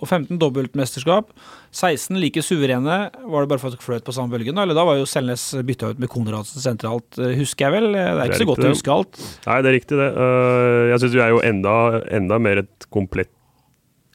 Eh, 0.00 0.02
Og 0.02 0.08
15 0.08 0.38
dobbeltmesterskap. 0.40 1.30
16 1.72 2.18
like 2.20 2.42
suverene. 2.42 3.10
Var 3.12 3.44
det 3.44 3.50
bare 3.50 3.60
for 3.60 3.70
at 3.70 3.76
dere 3.76 3.84
fløt 3.84 4.06
på 4.06 4.14
samme 4.16 4.32
bølgen? 4.32 4.58
Eller 4.58 4.74
da 4.74 4.84
var 4.84 4.98
jo 4.98 5.08
Selnes 5.08 5.50
bytta 5.66 5.92
ut 5.92 6.00
med 6.00 6.10
Konradsen 6.10 6.62
sentralt, 6.62 7.18
eh, 7.18 7.36
husker 7.38 7.68
jeg 7.68 7.76
vel? 7.76 7.92
Det 7.92 8.00
er 8.00 8.14
Det 8.14 8.22
er 8.24 8.32
ikke 8.32 8.42
så 8.44 8.50
godt 8.50 8.64
å 8.64 8.72
huske 8.74 8.94
alt. 8.94 9.20
Nei, 9.46 9.62
det 9.62 9.70
er 9.70 9.78
riktig, 9.78 10.00
det. 10.00 10.10
Eh, 10.16 10.90
jeg 10.90 11.00
syns 11.04 11.14
vi 11.14 11.24
er 11.26 11.34
jo 11.34 11.44
enda, 11.44 11.76
enda 12.10 12.38
mer 12.38 12.64
et 12.64 12.90
komplett 12.90 13.30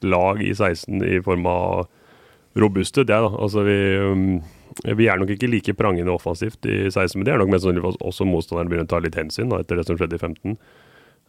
lag 0.02 0.42
i 0.42 0.52
16 0.52 1.02
i 1.06 1.20
form 1.24 1.46
av 1.46 1.86
robuste. 2.56 3.04
Det, 3.04 3.14
da. 3.14 3.30
Altså, 3.30 3.62
vi, 3.66 3.78
um, 3.96 4.42
vi 4.96 5.08
er 5.08 5.20
nok 5.20 5.32
ikke 5.36 5.50
like 5.50 5.74
prangende 5.76 6.12
offensivt 6.12 6.66
i 6.68 6.90
16, 6.90 7.18
men 7.18 7.24
det 7.28 7.34
er 7.34 7.38
nok 7.40 7.52
mest 7.52 7.64
sannsynlig 7.64 7.96
også 8.00 8.28
motstanderen 8.28 8.68
begynner 8.68 8.88
å 8.88 8.92
ta 8.92 9.00
litt 9.04 9.16
hensyn 9.16 9.52
da, 9.52 9.62
etter 9.62 9.80
det 9.80 9.86
som 9.88 9.98
skjedde 9.98 10.18
i 10.18 10.22
15. 10.22 10.58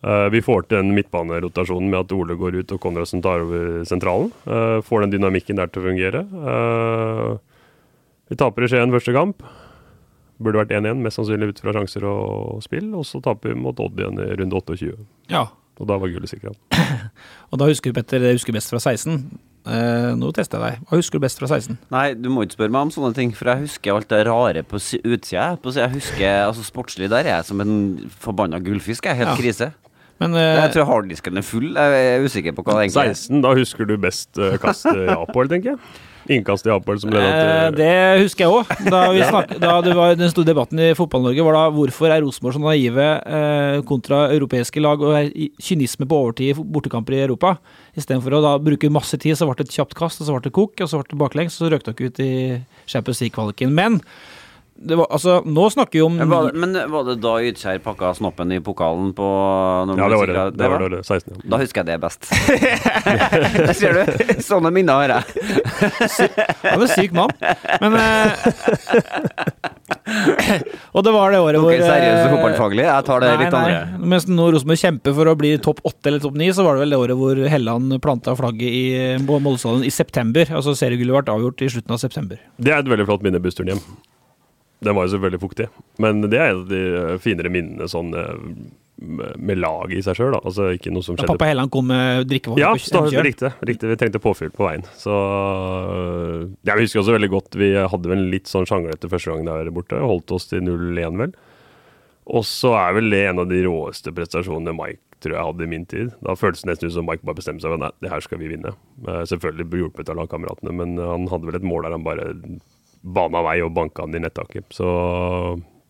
Eh, 0.05 0.27
vi 0.29 0.41
får 0.45 0.67
til 0.67 0.77
den 0.83 0.91
midtbanerotasjonen 0.93 1.89
med 1.89 2.03
at 2.03 2.11
Ole 2.13 2.35
går 2.37 2.59
ut 2.61 2.73
og 2.75 2.81
Konradsen 2.83 3.23
tar 3.25 3.41
over 3.45 3.81
sentralen. 3.89 4.29
Eh, 4.45 4.77
får 4.85 5.05
den 5.05 5.15
dynamikken 5.15 5.57
der 5.57 5.71
til 5.73 5.81
å 5.81 5.87
fungere. 5.89 6.21
Eh, 6.53 7.37
vi 8.29 8.37
taper 8.37 8.67
i 8.67 8.69
Skien 8.69 8.93
første 8.93 9.15
kamp. 9.15 9.41
Burde 10.37 10.61
vært 10.61 10.75
1-1, 10.77 11.01
mest 11.01 11.17
sannsynlig 11.17 11.49
ut 11.49 11.61
fra 11.63 11.73
sjanser 11.73 12.05
og 12.05 12.61
spill. 12.61 12.91
Og 12.93 13.07
så 13.09 13.21
taper 13.25 13.55
vi 13.55 13.61
mot 13.61 13.79
Odd 13.81 13.97
igjen 13.97 14.21
i 14.21 14.35
runde 14.37 14.59
28. 14.61 14.93
Ja. 15.33 15.47
Og 15.77 15.89
da 15.89 15.97
var 15.97 16.09
gullet 16.09 16.29
sikra. 16.29 16.53
Og 17.51 17.59
da 17.61 17.67
husker 17.69 17.89
du 17.93 17.97
Petter, 17.97 18.21
det 18.21 18.35
husker 18.37 18.53
best 18.53 18.69
fra 18.73 18.79
16. 18.81 19.17
Uh, 19.67 20.13
nå 20.15 20.29
tester 20.33 20.61
jeg 20.61 20.77
deg. 20.77 20.85
Hva 20.87 20.99
husker 21.01 21.19
du 21.19 21.25
best 21.25 21.41
fra 21.41 21.49
16? 21.51 21.75
Nei, 21.91 22.05
du 22.15 22.29
må 22.33 22.45
ikke 22.45 22.55
spørre 22.55 22.73
meg 22.73 22.85
om 22.87 22.93
sånne 22.93 23.11
ting, 23.17 23.33
for 23.35 23.51
jeg 23.51 23.65
husker 23.65 23.93
alt 23.97 24.07
det 24.13 24.21
rare 24.29 24.63
på 24.65 24.79
utsida. 24.79 25.57
Jeg 25.59 25.91
husker, 25.97 26.29
altså 26.47 26.63
Sportslig 26.65 27.09
der 27.11 27.27
er 27.27 27.33
jeg 27.35 27.49
som 27.49 27.61
en 27.65 27.75
forbanna 28.23 28.61
gullfisk. 28.63 29.05
Jeg 29.09 29.17
er 29.17 29.21
helt 29.25 29.33
Ja. 29.33 29.41
krise. 29.41 29.69
Men 30.21 30.33
Jeg 30.39 30.65
eh, 30.65 30.73
tror 30.73 30.89
harddisken 30.89 31.37
er 31.37 31.45
full. 31.45 31.71
Jeg 31.77 32.11
er 32.11 32.25
usikker 32.25 32.55
på 32.57 32.65
hva 32.65 32.77
det 32.77 32.87
egentlig 32.87 33.13
er. 33.13 33.17
16, 33.17 33.41
da 33.45 33.55
husker 33.57 33.89
du 33.89 33.97
best 34.01 34.39
uh, 34.41 34.55
kast 34.61 34.87
i 34.89 35.09
Apoel, 35.13 35.49
tenker 35.51 35.75
jeg. 35.75 35.81
Innkast 36.27 36.65
i 36.67 36.71
Apoel 36.73 36.97
som 36.99 37.11
leda 37.13 37.27
til 37.31 37.77
det 37.77 38.23
husker 38.23 38.43
jeg 38.43 38.51
òg. 38.51 38.71
Da, 38.91 39.01
vi 39.15 39.21
snakk- 39.29 39.53
da 39.61 39.77
det 39.85 39.93
var 39.95 40.17
den 40.19 40.31
store 40.33 40.49
debatten 40.49 40.81
i 40.83 40.89
Fotball-Norge, 40.97 41.45
var 41.47 41.55
da 41.55 41.63
hvorfor 41.75 42.11
er 42.11 42.23
Rosenborg 42.25 42.57
så 42.57 42.63
naive 42.63 43.05
eh, 43.21 43.77
kontra 43.87 44.25
europeiske 44.35 44.83
lag 44.83 45.03
og 45.03 45.37
kynisme 45.63 46.07
på 46.09 46.21
overtid 46.25 46.51
i 46.51 46.65
bortekamper 46.75 47.15
i 47.15 47.21
Europa. 47.23 47.55
Istedenfor 47.97 48.37
å 48.37 48.43
da 48.43 48.55
bruke 48.59 48.91
masse 48.93 49.19
tid, 49.21 49.37
så 49.39 49.47
ble 49.47 49.59
det 49.61 49.69
et 49.69 49.77
kjapt 49.77 49.95
kast, 49.97 50.21
og 50.21 50.27
så 50.27 50.35
ble 50.35 50.47
det 50.49 50.55
kok, 50.57 50.75
og 50.83 50.91
så 50.91 50.99
ble 50.99 51.13
det 51.13 51.21
baklengs, 51.21 51.59
og 51.59 51.67
så 51.67 51.71
røk 51.75 51.87
dere 51.87 52.09
ut 52.11 52.23
i 52.25 52.33
Champions 52.89 53.23
League-kvaliken. 53.23 53.71
Men 53.77 54.01
var, 54.77 55.07
altså, 55.09 55.39
nå 55.45 55.63
snakker 55.73 55.97
vi 55.97 56.01
om 56.05 56.15
Men 56.19 56.29
var, 56.29 56.49
det, 56.51 56.59
men 56.61 56.77
var 56.93 57.03
det 57.07 57.15
da 57.23 57.33
Ytskjær 57.49 57.79
pakka 57.83 58.11
snoppen 58.17 58.51
i 58.53 58.59
pokalen 58.63 59.09
på 59.17 59.27
når 59.89 59.97
Ja, 59.97 60.09
det 60.11 60.19
var 60.21 60.27
det. 60.31 60.45
Det 60.59 60.69
var 60.69 60.85
det, 60.93 60.99
16, 61.03 61.33
ja. 61.33 61.41
Da 61.49 61.59
husker 61.61 61.81
jeg 61.81 61.87
det 61.89 61.97
best. 62.03 62.29
Der 63.67 63.73
ser 63.77 63.97
du. 63.97 64.01
Sånne 64.45 64.69
minner 64.75 65.01
har 65.01 65.15
jeg. 65.17 65.23
Han 66.61 66.77
er 66.77 66.85
en 66.85 66.93
syk 66.93 67.15
mann. 67.17 67.33
Men 67.81 67.97
eh, 67.97 68.29
Og 70.95 71.03
det 71.05 71.11
var 71.13 71.33
det 71.33 71.39
året 71.43 71.59
hvor 71.61 71.71
Ok, 71.73 71.81
seriøst 71.83 72.21
eh, 72.21 72.31
fotballfaglig. 72.33 72.85
Jeg 72.87 73.07
tar 73.07 73.23
det 73.23 73.29
nei, 73.31 73.37
litt 73.43 73.57
andre. 73.59 73.79
nei. 73.97 74.09
Mens 74.13 74.27
nå 74.29 74.49
Rosenborg 74.53 74.81
kjemper 74.81 75.15
for 75.17 75.31
å 75.31 75.35
bli 75.39 75.53
topp 75.63 75.81
åtte 75.87 76.11
eller 76.11 76.23
topp 76.23 76.37
ni, 76.39 76.49
så 76.55 76.65
var 76.67 76.77
det 76.77 76.85
vel 76.85 76.95
det 76.95 76.99
året 77.01 77.19
hvor 77.19 77.41
Helland 77.51 77.97
planta 78.03 78.35
flagget 78.39 78.69
i 78.69 78.83
Moldeshallen 79.27 79.85
i 79.87 79.91
september. 79.93 80.47
Altså 80.57 80.75
seriegullet 80.77 81.25
ble 81.27 81.35
avgjort 81.37 81.65
i 81.65 81.71
slutten 81.77 81.97
av 81.97 82.01
september. 82.03 82.39
Det 82.57 82.73
er 82.73 82.83
et 82.83 82.91
veldig 82.93 83.07
flott 83.09 83.25
minne, 83.25 83.41
bussturen 83.43 83.73
hjem. 83.75 83.83
Den 84.83 84.93
var 84.97 85.07
jo 85.07 85.15
selvfølgelig 85.15 85.41
fuktig, 85.41 85.69
men 86.03 86.21
det 86.29 86.37
er 86.37 86.51
en 86.51 86.59
av 86.61 86.67
de 86.69 86.81
finere 87.23 87.49
minnene 87.49 87.87
sånn 87.89 88.11
eh, 88.13 88.35
med 88.97 89.59
laget 89.61 89.99
i 89.99 90.03
seg 90.05 90.17
sjøl, 90.17 90.31
da. 90.33 90.39
Altså 90.45 90.71
ikke 90.73 90.91
noe 90.93 91.05
som 91.05 91.17
Da 91.17 91.21
skjedde 91.23 91.33
pappa 91.35 91.49
Helland 91.51 91.71
kom 91.73 91.85
med 91.91 92.25
drikkevann 92.29 92.61
Ja, 92.61 92.71
da, 92.73 93.01
riktig, 93.25 93.51
riktig. 93.69 93.89
Vi 93.91 93.97
trengte 94.01 94.21
påfyll 94.21 94.53
på 94.53 94.65
veien. 94.65 94.85
Så 94.97 95.13
Jeg 96.65 96.81
husker 96.81 97.03
også 97.03 97.13
veldig 97.13 97.29
godt 97.29 97.57
Vi 97.61 97.71
hadde 97.77 98.09
vel 98.09 98.23
en 98.23 98.31
litt 98.33 98.49
sånn 98.49 98.65
sjanglete 98.69 99.09
første 99.11 99.33
gang 99.33 99.45
der 99.45 99.69
borte. 99.73 99.99
Holdt 100.01 100.33
oss 100.33 100.49
til 100.49 100.65
0-1, 100.65 101.19
vel. 101.21 101.35
Og 102.27 102.43
så 102.47 102.73
er 102.75 102.97
vel 102.97 103.13
det 103.13 103.21
en 103.29 103.43
av 103.43 103.51
de 103.51 103.61
råeste 103.67 104.11
prestasjonene 104.15 104.73
Mike 104.75 105.03
tror 105.23 105.33
jeg 105.33 105.45
hadde 105.47 105.65
i 105.65 105.69
min 105.71 105.85
tid. 105.89 106.09
Da 106.21 106.35
føltes 106.37 106.61
det 106.61 106.69
nesten 106.69 106.91
ut 106.91 106.93
som 106.93 107.07
Mike 107.07 107.25
bare 107.25 107.39
bestemte 107.39 107.63
seg 107.65 107.73
for 107.73 107.81
nei, 107.81 107.89
det 108.05 108.11
her 108.11 108.21
skal 108.21 108.37
vi 108.41 108.51
vinne. 108.51 108.73
Eh, 109.01 109.23
Selvfølgelig 109.29 109.79
hjulpet 109.81 110.11
av 110.13 110.19
lagkameratene, 110.19 110.73
men 110.77 110.97
han 111.01 111.25
hadde 111.31 111.49
vel 111.49 111.57
et 111.57 111.65
mål 111.65 111.87
der 111.87 111.95
han 111.95 112.05
bare 112.05 112.27
bana 113.15 113.41
vei 113.45 113.59
og 113.65 113.73
banka 113.75 114.05
den 114.07 114.19
i 114.19 114.25
nettaket. 114.27 114.67
Så 114.75 114.87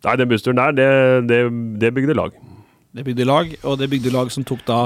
Nei, 0.05 0.13
den 0.21 0.29
bussturen 0.29 0.59
der, 0.59 0.75
det, 0.77 0.89
det, 1.27 1.39
det 1.81 1.89
bygde 1.95 2.13
lag. 2.15 2.35
Det 2.95 3.03
bygde 3.07 3.25
lag, 3.27 3.49
og 3.65 3.79
det 3.81 3.87
bygde 3.91 4.11
lag 4.13 4.29
som 4.31 4.45
tok 4.47 4.61
da 4.67 4.77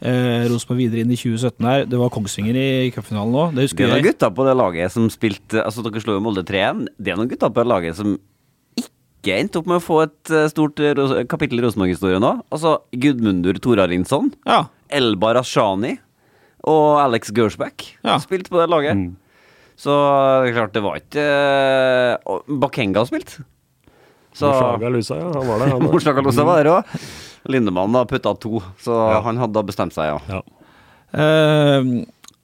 eh, 0.00 0.44
Rosenborg 0.50 0.78
videre 0.78 1.02
inn 1.04 1.10
i 1.12 1.18
2017 1.18 1.66
her. 1.68 1.82
Det 1.90 1.98
var 2.00 2.12
Kongsvinger 2.14 2.56
i 2.58 2.92
cupfinalen 2.94 3.34
òg, 3.34 3.56
det 3.58 3.66
Det 3.74 3.84
er 3.84 3.92
noen 3.96 4.06
gutter 4.06 4.30
på 4.34 4.46
det 4.46 4.54
laget 4.58 4.94
som 4.94 5.08
spilte 5.12 5.60
Altså, 5.64 5.82
dere 5.84 6.02
slo 6.04 6.16
jo 6.16 6.22
Molde 6.24 6.44
3-1. 6.46 6.86
Det 6.98 7.12
er 7.12 7.18
noen 7.20 7.30
gutter 7.34 7.50
på 7.50 7.64
det 7.64 7.70
laget 7.72 7.98
som 7.98 8.14
ikke 8.80 9.36
endte 9.40 9.60
opp 9.60 9.68
med 9.70 9.80
å 9.80 9.84
få 9.84 9.98
et 10.04 10.32
eh, 10.36 10.46
stort 10.52 10.80
eh, 10.84 11.24
kapittel 11.30 11.60
i 11.60 11.66
Rosenborg-historien 11.66 12.22
nå. 12.24 12.32
Altså 12.54 12.78
Gudmundur 12.94 13.58
Torarinsson, 13.64 14.32
Ja. 14.48 14.64
Elba 14.94 15.34
Rashani 15.40 15.96
og 16.70 17.00
Alex 17.02 17.32
Gersbeck 17.34 17.90
Ja. 18.06 18.18
spilte 18.22 18.52
på 18.52 18.60
det 18.62 18.70
laget. 18.70 18.94
Mm. 18.96 19.16
Så 19.80 19.94
det 20.44 20.52
er 20.52 20.56
klart, 20.58 20.74
det 20.74 20.84
var 20.84 20.98
ikke 21.00 21.24
eh, 21.24 22.14
har 22.24 22.58
Bakenga 22.62 23.04
spilte. 23.08 23.44
Så 24.34 24.50
Morsaga 24.50 24.90
Lusa, 24.90 25.18
ja. 25.20 25.30
Han 25.34 25.46
var 25.46 25.62
der, 25.62 25.72
han. 25.74 26.34
da. 26.34 26.46
Var 26.48 26.62
der 26.62 26.72
òg. 26.72 26.98
Lindemann 27.50 27.94
har 27.94 28.08
putta 28.08 28.32
to, 28.40 28.62
så 28.80 28.98
han 29.22 29.38
hadde 29.38 29.62
bestemt 29.68 29.94
seg, 29.94 30.14
ja. 30.14 30.38
Ja. 30.38 30.42
Uh, 31.14 32.02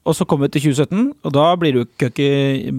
og 0.09 0.16
så 0.16 0.25
kommer 0.29 0.49
vi 0.49 0.57
til 0.57 0.71
2017, 0.71 1.12
og 1.27 1.33
da 1.35 1.47
blir 1.61 1.75
det 1.75 1.81
jo 1.81 1.87
ikke, 2.09 2.31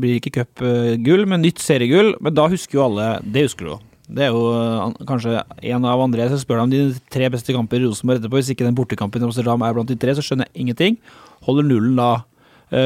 blir 0.02 0.18
ikke 0.18 0.34
cupgull, 0.40 1.26
men 1.30 1.44
nytt 1.46 1.62
seriegull. 1.62 2.16
Men 2.24 2.34
da 2.36 2.48
husker 2.50 2.80
jo 2.80 2.86
alle 2.88 3.08
Det 3.22 3.46
husker 3.46 3.68
du 3.68 3.72
jo. 3.76 3.80
Det 4.12 4.26
er 4.26 4.34
jo 4.34 4.42
eh, 4.52 4.96
kanskje 5.08 5.38
en 5.72 5.86
av 5.88 6.02
andre 6.04 6.26
som 6.32 6.40
spør 6.42 6.60
deg 6.60 6.66
om 6.66 6.72
de 6.74 6.82
tre 7.14 7.30
beste 7.32 7.54
kamper 7.56 7.80
i 7.80 7.86
Rosenborg 7.86 8.20
etterpå. 8.20 8.40
Hvis 8.42 8.52
ikke 8.52 8.68
den 8.68 8.76
bortekampen 8.76 9.24
i 9.24 9.28
Amsterdam 9.30 9.64
er 9.64 9.78
blant 9.78 9.92
de 9.92 9.96
tre, 10.00 10.16
så 10.18 10.26
skjønner 10.26 10.50
jeg 10.50 10.66
ingenting. 10.66 10.98
Holder 11.46 11.68
nullen 11.70 11.96
da 12.00 12.10
eh, 12.18 12.26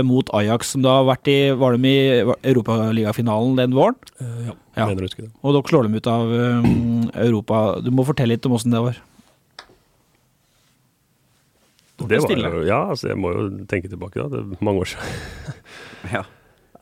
mot 0.05 0.29
Ajax, 0.33 0.71
som 0.73 0.81
da 0.81 0.95
har 0.99 1.09
vært 1.11 1.29
i 1.29 1.39
Var 1.53 1.75
de 1.77 1.89
i 1.91 1.97
Europaligafinalen 2.49 3.57
den 3.59 3.75
våren? 3.77 3.97
ja. 4.19 4.55
Ja. 4.75 4.89
Mener 4.89 5.05
å 5.05 5.07
huske 5.07 5.23
det. 5.23 5.31
Og 5.39 5.55
dere 5.55 5.71
slår 5.71 5.87
dem 5.87 5.95
ut 5.95 6.07
av 6.11 6.31
eh, 6.35 6.65
Europa. 7.23 7.59
Du 7.83 7.91
må 7.95 8.03
fortelle 8.07 8.35
litt 8.35 8.47
om 8.47 8.57
åssen 8.57 8.75
det 8.75 8.81
var. 8.83 8.97
Det 11.95 12.19
var 12.19 12.57
ja, 12.67 12.81
altså 12.91 13.07
jeg 13.13 13.19
må 13.23 13.31
jo 13.31 13.45
tenke 13.71 13.87
tilbake 13.87 14.19
da, 14.19 14.27
det 14.33 14.41
er 14.43 14.65
mange 14.67 14.83
år 14.83 14.89
siden. 14.91 15.61
ja. 16.17 16.25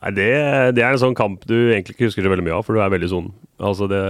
Nei, 0.04 0.10
det, 0.12 0.28
det 0.76 0.82
er 0.84 0.92
en 0.92 1.00
sånn 1.00 1.16
kamp 1.16 1.46
du 1.48 1.54
egentlig 1.56 1.94
ikke 1.94 2.10
husker 2.10 2.26
så 2.26 2.28
veldig 2.28 2.44
mye 2.44 2.58
av, 2.58 2.64
for 2.66 2.76
du 2.76 2.82
er 2.84 2.92
veldig 2.92 3.08
sånn. 3.08 3.30
Altså 3.64 3.86
det 3.88 4.00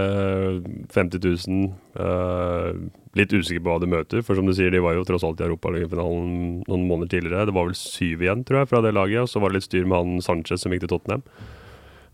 50 0.91 1.21
000, 1.23 1.69
uh, 1.95 2.75
litt 3.15 3.31
usikker 3.31 3.63
på 3.63 3.69
hva 3.69 3.79
du 3.79 3.87
møter, 3.87 4.25
for 4.27 4.35
som 4.35 4.49
du 4.49 4.51
sier, 4.57 4.73
de 4.73 4.83
var 4.83 4.97
jo 4.97 5.05
tross 5.07 5.23
alt 5.23 5.39
i 5.39 5.45
Europaligafinalen 5.47 6.65
noen 6.67 6.83
måneder 6.89 7.13
tidligere. 7.13 7.47
Det 7.47 7.55
var 7.55 7.69
vel 7.69 7.77
syv 7.79 8.25
igjen, 8.25 8.43
tror 8.43 8.59
jeg, 8.61 8.71
fra 8.73 8.83
det 8.83 8.91
laget, 8.97 9.21
og 9.23 9.31
så 9.31 9.39
var 9.39 9.53
det 9.53 9.61
litt 9.61 9.69
styr 9.69 9.87
med 9.87 10.01
han 10.01 10.25
Sanchez 10.25 10.65
som 10.65 10.75
gikk 10.75 10.83
til 10.83 10.91
Tottenham. 10.97 11.23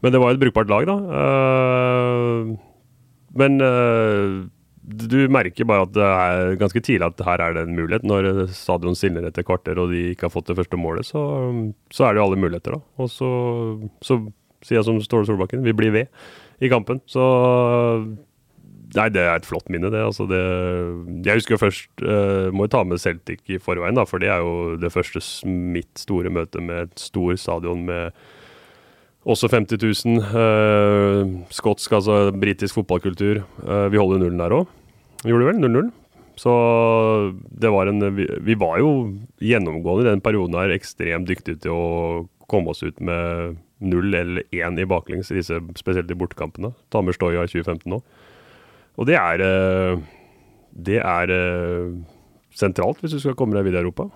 Men 0.05 0.13
det 0.13 0.21
var 0.21 0.29
jo 0.29 0.37
et 0.37 0.43
brukbart 0.45 0.69
lag, 0.69 0.85
da. 0.91 0.99
Uh, 1.09 2.53
men 3.41 3.61
eh, 3.63 4.41
du 4.81 5.17
merker 5.29 5.67
bare 5.69 5.85
at 5.85 5.93
det 5.93 6.05
er 6.05 6.55
ganske 6.61 6.81
tidlig 6.81 7.05
at 7.05 7.23
her 7.25 7.43
er 7.43 7.55
det 7.55 7.65
en 7.67 7.77
mulighet. 7.77 8.05
Når 8.07 8.47
stadion 8.55 8.97
stiller 8.97 9.27
etter 9.27 9.45
kvarter 9.45 9.77
og 9.81 9.93
de 9.93 10.07
ikke 10.11 10.27
har 10.27 10.33
fått 10.33 10.49
det 10.49 10.57
første 10.57 10.79
målet, 10.79 11.05
så, 11.07 11.21
så 11.93 12.07
er 12.07 12.15
det 12.15 12.21
jo 12.21 12.25
alle 12.29 12.41
muligheter, 12.41 12.77
da. 12.77 12.81
Og 13.01 13.11
så, 13.13 13.29
så 14.01 14.17
sier 14.65 14.79
jeg 14.79 14.87
som 14.87 14.99
Ståle 15.03 15.29
Solbakken, 15.29 15.63
vi 15.65 15.75
blir 15.77 15.93
ved 15.93 16.09
i 16.61 16.69
kampen. 16.71 17.01
Så 17.09 17.23
Nei, 18.91 19.05
det 19.07 19.21
er 19.23 19.37
et 19.37 19.47
flott 19.47 19.69
minne, 19.71 19.87
det. 19.87 20.01
Altså, 20.03 20.25
det 20.27 20.41
jeg 21.23 21.39
husker 21.39 21.59
først 21.61 22.03
eh, 22.03 22.49
Må 22.51 22.65
jo 22.67 22.73
ta 22.73 22.81
med 22.83 22.99
Celtic 22.99 23.45
i 23.47 23.59
forveien, 23.61 23.95
da, 23.95 24.03
for 24.03 24.19
det 24.19 24.27
er 24.33 24.43
jo 24.43 24.75
det 24.81 24.91
første 24.91 25.21
mitt 25.47 26.01
store 26.01 26.33
møte 26.33 26.59
med 26.59 26.89
et 26.89 27.03
stor 27.05 27.37
stadion 27.39 27.85
med 27.87 28.11
også 29.25 29.49
50 29.51 29.77
000. 30.05 30.17
eh, 30.41 31.31
skotsk, 31.53 31.91
altså 31.93 32.31
britisk 32.33 32.79
fotballkultur. 32.79 33.43
Eh, 33.43 33.87
vi 33.93 33.99
holder 34.01 34.21
nullen 34.23 34.41
der 34.41 34.55
òg. 34.55 34.67
Gjorde 35.23 35.45
vi 35.45 35.51
vel? 35.51 35.59
0-0. 35.61 35.91
Så 36.41 36.51
det 37.61 37.69
var 37.69 37.87
en 37.91 38.01
vi, 38.15 38.25
vi 38.41 38.55
var 38.57 38.79
jo 38.81 39.13
gjennomgående 39.43 40.07
i 40.07 40.09
den 40.09 40.23
perioden 40.25 40.57
her 40.57 40.73
ekstremt 40.73 41.27
dyktige 41.29 41.59
til 41.61 41.75
å 41.75 42.23
komme 42.49 42.73
oss 42.73 42.81
ut 42.81 42.97
med 42.99 43.59
null 43.81 44.13
eller 44.13 44.43
én 44.53 44.79
i 44.79 44.85
baklengs, 44.85 45.29
disse, 45.33 45.57
spesielt 45.77 46.09
i 46.11 46.17
bortekampene. 46.17 46.73
Ta 46.89 47.01
med 47.01 47.17
Stoya 47.17 47.45
i 47.45 47.51
2015 47.51 47.89
nå. 47.93 48.01
Og 48.97 49.07
det 49.07 49.15
er 49.19 49.41
eh, 49.45 50.01
Det 50.71 50.99
er 51.03 51.31
eh, 51.35 51.93
sentralt 52.55 53.01
hvis 53.01 53.13
du 53.15 53.19
skal 53.19 53.35
komme 53.35 53.57
deg 53.57 53.67
videre 53.67 53.83
i 53.83 53.85
Europa. 53.85 54.09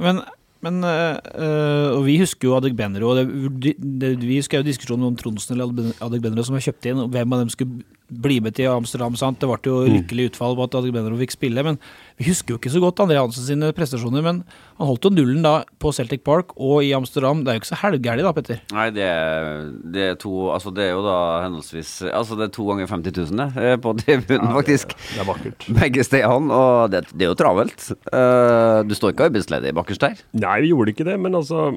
Men, 0.00 0.22
men 0.64 0.84
øh, 0.84 1.96
og 1.96 2.02
vi 2.04 2.18
husker 2.20 2.48
jo 2.48 2.56
Adegbenro. 2.58 3.14
Det, 3.16 3.74
det, 3.78 4.10
vi 4.20 4.36
husker 4.40 4.60
jo 4.60 4.66
diskusjonen 4.66 5.08
om 5.08 5.16
Tronsen 5.16 5.56
eller 5.56 5.94
Adegbenro 6.04 6.44
som 6.44 6.58
var 6.58 6.66
kjøpt 6.66 6.90
inn, 6.90 7.00
hvem 7.14 7.36
av 7.36 7.44
dem 7.44 7.52
skulle 7.52 7.84
bli 8.10 8.40
med 8.42 8.56
til 8.58 8.70
Amsterdam. 8.70 9.16
sant? 9.16 9.38
Det 9.40 9.48
ble 9.48 9.70
jo 9.70 9.86
lykkelig 9.86 10.30
utfall 10.32 10.56
på 10.58 10.66
at 10.66 10.76
Agbenro 10.80 11.18
fikk 11.20 11.36
spille, 11.36 11.64
men 11.66 11.78
vi 12.20 12.26
husker 12.28 12.52
jo 12.52 12.58
ikke 12.58 12.72
så 12.72 12.82
godt 12.82 13.00
André 13.00 13.16
Hansen 13.16 13.46
sine 13.46 13.70
prestasjoner. 13.76 14.24
Men 14.24 14.42
han 14.76 14.88
holdt 14.88 15.06
jo 15.06 15.12
nullen 15.14 15.44
da 15.44 15.62
på 15.80 15.92
Celtic 15.96 16.24
Park 16.26 16.52
og 16.56 16.82
i 16.84 16.92
Amsterdam. 16.96 17.44
Det 17.44 17.52
er 17.52 17.56
jo 17.56 17.62
ikke 17.62 17.70
så 17.70 17.80
halvgærent 17.80 18.26
da, 18.26 18.34
Petter. 18.36 18.60
Nei, 18.76 18.88
det 18.96 19.06
er, 19.06 19.70
det 19.94 20.04
er 20.10 20.20
to 20.20 20.50
Altså, 20.50 20.72
det 20.74 20.84
er 20.88 20.92
jo 20.92 21.02
da 21.04 21.16
henholdsvis 21.44 21.92
Altså, 22.10 22.36
det 22.38 22.48
er 22.48 22.52
to 22.54 22.66
ganger 22.68 22.90
50 22.90 23.16
000, 23.30 23.40
det, 23.40 23.64
eh, 23.64 23.78
på 23.80 23.94
tribunen, 24.02 24.52
faktisk. 24.58 24.94
Det 24.98 25.22
er 25.22 25.28
vakkert. 25.30 25.66
Begge 25.80 26.06
stedene, 26.06 26.60
og 26.60 26.92
det, 26.92 27.04
det 27.14 27.26
er 27.26 27.32
jo 27.32 27.38
travelt. 27.38 27.90
Uh, 28.10 28.82
du 28.86 28.94
står 28.96 29.14
ikke 29.14 29.30
arbeidsledig 29.30 29.74
bakerst 29.76 30.04
der. 30.04 30.22
Nei, 30.36 30.60
vi 30.64 30.72
gjorde 30.74 30.94
ikke 30.94 31.06
det, 31.08 31.16
men 31.20 31.36
altså 31.38 31.70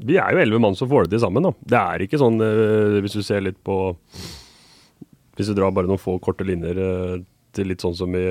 Vi 0.00 0.16
er 0.16 0.32
jo 0.32 0.40
elleve 0.40 0.62
mann 0.62 0.76
som 0.78 0.88
får 0.88 1.06
det 1.06 1.16
til 1.16 1.24
sammen, 1.26 1.44
da. 1.44 1.52
Det 1.60 1.80
er 1.80 2.04
ikke 2.06 2.20
sånn, 2.20 2.38
eh, 2.40 3.00
hvis 3.04 3.18
du 3.18 3.24
ser 3.26 3.42
litt 3.44 3.58
på 3.66 3.82
Hvis 5.40 5.48
du 5.48 5.56
drar 5.56 5.72
bare 5.72 5.88
noen 5.88 6.00
få 6.00 6.18
korte 6.20 6.44
linjer 6.44 6.76
til 7.56 7.70
litt 7.70 7.82
sånn 7.82 7.96
som 7.96 8.12
vi 8.12 8.24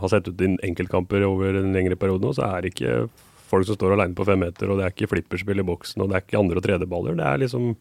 har 0.00 0.10
sett 0.10 0.30
ut 0.30 0.40
i 0.42 0.54
enkeltkamper 0.66 1.22
over 1.28 1.60
en 1.60 1.74
lengre 1.76 1.98
periode 2.00 2.24
nå, 2.24 2.32
så 2.34 2.48
er 2.48 2.64
det 2.64 2.72
ikke 2.72 2.94
folk 3.50 3.66
som 3.68 3.76
står 3.76 3.96
alene 3.96 4.16
på 4.16 4.26
fem 4.26 4.40
meter, 4.40 4.70
og 4.70 4.78
det 4.78 4.86
er 4.86 4.94
ikke 4.94 5.10
flipperspill 5.10 5.60
i 5.62 5.66
boksen, 5.66 6.02
og 6.02 6.10
det 6.10 6.16
er 6.16 6.24
ikke 6.24 6.40
andre- 6.40 6.62
og 6.62 6.66
tredjeballer. 6.66 7.18
Det 7.18 7.26
er 7.26 7.42
liksom 7.44 7.74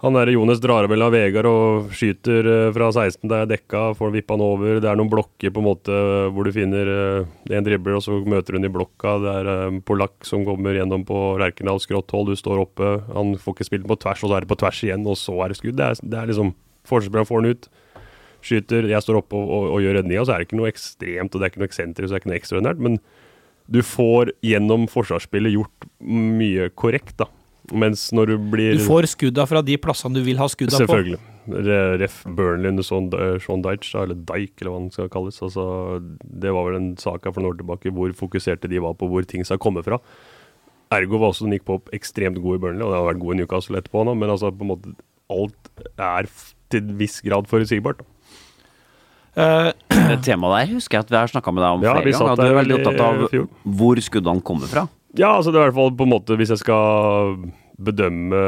han 0.00 0.16
der 0.16 0.30
Jones 0.32 0.62
drar 0.64 0.86
vel 0.88 1.02
av 1.04 1.12
Vegard 1.12 1.44
og 1.44 1.90
skyter 1.92 2.46
eh, 2.48 2.70
fra 2.72 2.86
16, 2.88 3.20
der 3.28 3.42
er 3.44 3.50
dekka, 3.50 3.82
får 3.98 4.14
vippa 4.14 4.32
han 4.32 4.44
over. 4.46 4.78
Det 4.80 4.88
er 4.88 4.96
noen 4.96 5.10
blokker 5.12 5.52
på 5.52 5.60
en 5.60 5.66
måte 5.66 5.98
hvor 6.32 6.48
du 6.48 6.54
finner 6.56 6.88
eh, 6.88 7.34
en 7.52 7.66
dribler, 7.66 7.98
og 7.98 8.06
så 8.06 8.16
møter 8.24 8.56
hun 8.56 8.64
i 8.64 8.72
blokka. 8.72 9.18
Det 9.20 9.34
er 9.42 9.50
en 9.66 9.82
polakk 9.84 10.24
som 10.24 10.46
kommer 10.48 10.78
gjennom 10.78 11.04
på 11.04 11.18
Lerkendal 11.42 11.82
skrått 11.84 12.16
hold, 12.16 12.32
du 12.32 12.40
står 12.40 12.62
oppe. 12.64 12.94
Han 13.12 13.34
får 13.36 13.58
ikke 13.58 13.68
spilt 13.68 13.90
på 13.92 13.98
tvers, 14.00 14.24
og 14.24 14.32
så 14.32 14.38
er 14.38 14.46
det 14.46 14.52
på 14.54 14.60
tvers 14.64 14.80
igjen, 14.88 15.04
og 15.04 15.20
så 15.20 15.36
er 15.44 15.52
det 15.52 15.60
skudd. 15.60 15.76
Det 15.76 15.90
er, 15.90 16.00
det 16.00 16.22
er 16.22 16.32
liksom 16.32 16.54
Forsvarsspilleren 16.88 17.28
får 17.28 17.42
den 17.42 17.56
ut, 17.56 17.70
skyter, 18.40 18.88
jeg 18.88 19.04
står 19.04 19.20
oppe 19.20 19.36
og, 19.36 19.50
og, 19.56 19.66
og 19.76 19.82
gjør 19.84 20.00
redninga. 20.00 20.24
Så 20.24 20.34
er 20.34 20.42
det 20.42 20.48
ikke 20.48 20.60
noe 20.60 20.70
ekstremt, 20.70 21.34
og 21.34 21.40
det 21.40 21.46
er 21.46 21.52
ikke 21.52 21.64
noe 21.64 21.70
eksentrisk, 21.70 22.08
så 22.08 22.14
det 22.14 22.18
er 22.18 22.22
ikke 22.24 22.32
noe 22.32 22.40
ekstraordinært. 22.40 22.86
Men 22.86 23.00
du 23.70 23.82
får 23.86 24.32
gjennom 24.42 24.88
forsvarsspillet 24.90 25.54
gjort 25.54 25.90
mye 26.02 26.70
korrekt, 26.74 27.18
da. 27.20 27.28
Mens 27.70 28.08
når 28.16 28.32
du 28.32 28.48
blir 28.50 28.74
Du 28.74 28.82
får 28.82 29.06
skudda 29.12 29.44
fra 29.46 29.60
de 29.62 29.76
plassene 29.78 30.16
du 30.18 30.24
vil 30.26 30.40
ha 30.40 30.48
skudda 30.50 30.74
på. 30.74 30.80
Selvfølgelig. 30.80 31.20
Ref 32.00 32.16
Burnley 32.26 32.72
under 32.72 32.86
Sean 32.86 33.06
Sean 33.42 33.62
Dyche, 33.62 33.94
eller 34.00 34.18
Dyke, 34.18 34.58
eller 34.60 34.72
hva 34.72 34.80
han 34.80 34.90
skal 34.94 35.12
kalles. 35.12 35.38
Altså, 35.44 35.64
det 36.24 36.50
var 36.56 36.66
vel 36.66 36.80
en 36.80 36.90
sak 37.00 37.28
for 37.28 37.38
noen 37.38 37.52
år 37.52 37.60
tilbake 37.62 37.94
hvor 37.94 38.14
fokuserte 38.18 38.70
de 38.70 38.82
var 38.82 38.96
på 38.98 39.08
hvor 39.10 39.26
ting 39.28 39.46
skal 39.46 39.60
komme 39.62 39.84
fra. 39.86 40.00
Ergo 40.90 41.20
var 41.22 41.30
også 41.30 41.46
Nick 41.46 41.62
på 41.68 41.78
ekstremt 41.94 42.40
god 42.42 42.58
i 42.58 42.62
Burnley, 42.64 42.82
og 42.82 42.90
det 42.90 42.98
har 42.98 43.10
vært 43.12 43.22
god 43.22 43.36
i 43.36 43.38
Newcastle 43.38 43.78
etterpå 43.78 44.02
nå, 44.08 44.16
men 44.18 44.32
altså 44.34 44.50
på 44.50 44.66
en 44.66 44.72
måte 44.72 44.94
alt 45.30 45.70
er 45.94 46.26
til 46.70 46.82
en 46.84 46.96
viss 47.00 47.20
grad 47.26 47.46
forutsigbart. 47.50 47.98
da. 48.02 48.04
Eh, 49.40 49.72
Det 49.90 50.22
temaet 50.26 50.66
der 50.66 50.74
husker 50.74 50.98
jeg 50.98 51.04
at 51.06 51.10
vi 51.12 51.16
har 51.20 51.30
snakka 51.30 51.52
med 51.54 51.62
deg 51.62 51.70
om 51.78 51.82
Ja, 51.84 51.94
flere 52.00 52.12
ganger. 52.12 52.36
Du 52.36 52.42
er 52.48 52.58
veldig 52.64 52.78
opptatt 52.80 53.00
av 53.06 53.28
fjor. 53.30 53.48
hvor 53.64 53.96
skuddene 54.02 54.42
kommer 54.42 54.66
fra. 54.70 54.88
Ja, 55.18 55.36
altså 55.36 55.52
det 55.52 55.58
er 55.60 55.66
i 55.66 55.70
hvert 55.70 55.78
fall 55.78 55.90
på 55.98 56.06
en 56.06 56.12
måte 56.12 56.36
Hvis 56.38 56.50
jeg 56.54 56.58
skal 56.62 57.36
bedømme 57.80 58.40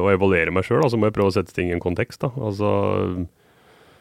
og 0.00 0.08
evaluere 0.14 0.50
meg 0.54 0.64
sjøl, 0.64 0.82
så 0.90 0.96
må 0.98 1.06
jeg 1.10 1.14
prøve 1.14 1.30
å 1.30 1.34
sette 1.36 1.52
ting 1.54 1.68
i 1.70 1.74
en 1.76 1.80
kontekst. 1.82 2.20
da. 2.20 2.30
Altså 2.40 3.26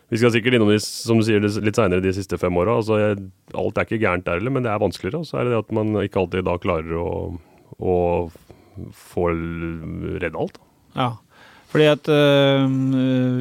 Vi 0.10 0.18
skal 0.18 0.32
sikkert 0.32 0.56
innom 0.58 0.70
de, 0.72 0.80
som 0.80 1.20
du 1.20 1.24
sier, 1.24 1.40
det 1.40 1.52
litt 1.62 1.76
seinere 1.78 2.02
de 2.02 2.10
siste 2.14 2.38
fem 2.40 2.54
åra. 2.58 2.78
Altså, 2.82 2.98
jeg- 2.98 3.30
alt 3.54 3.78
er 3.78 3.86
ikke 3.86 4.00
gærent 4.02 4.24
der 4.26 4.40
heller, 4.40 4.50
men 4.50 4.64
det 4.64 4.72
er 4.72 4.80
vanskeligere. 4.80 5.20
Og 5.20 5.26
så 5.26 5.38
er 5.40 5.44
det 5.44 5.52
det 5.54 5.60
at 5.60 5.72
man 5.72 5.94
ikke 6.02 6.18
alltid 6.18 6.46
da 6.46 6.58
klarer 6.58 6.98
å, 6.98 7.38
å 7.80 8.32
få 8.90 9.30
redd 10.20 10.36
alt. 10.36 10.58
Da. 10.96 11.02
Ja, 11.02 11.12
fordi 11.70 11.88
at 11.92 12.10
øh, 12.10 12.68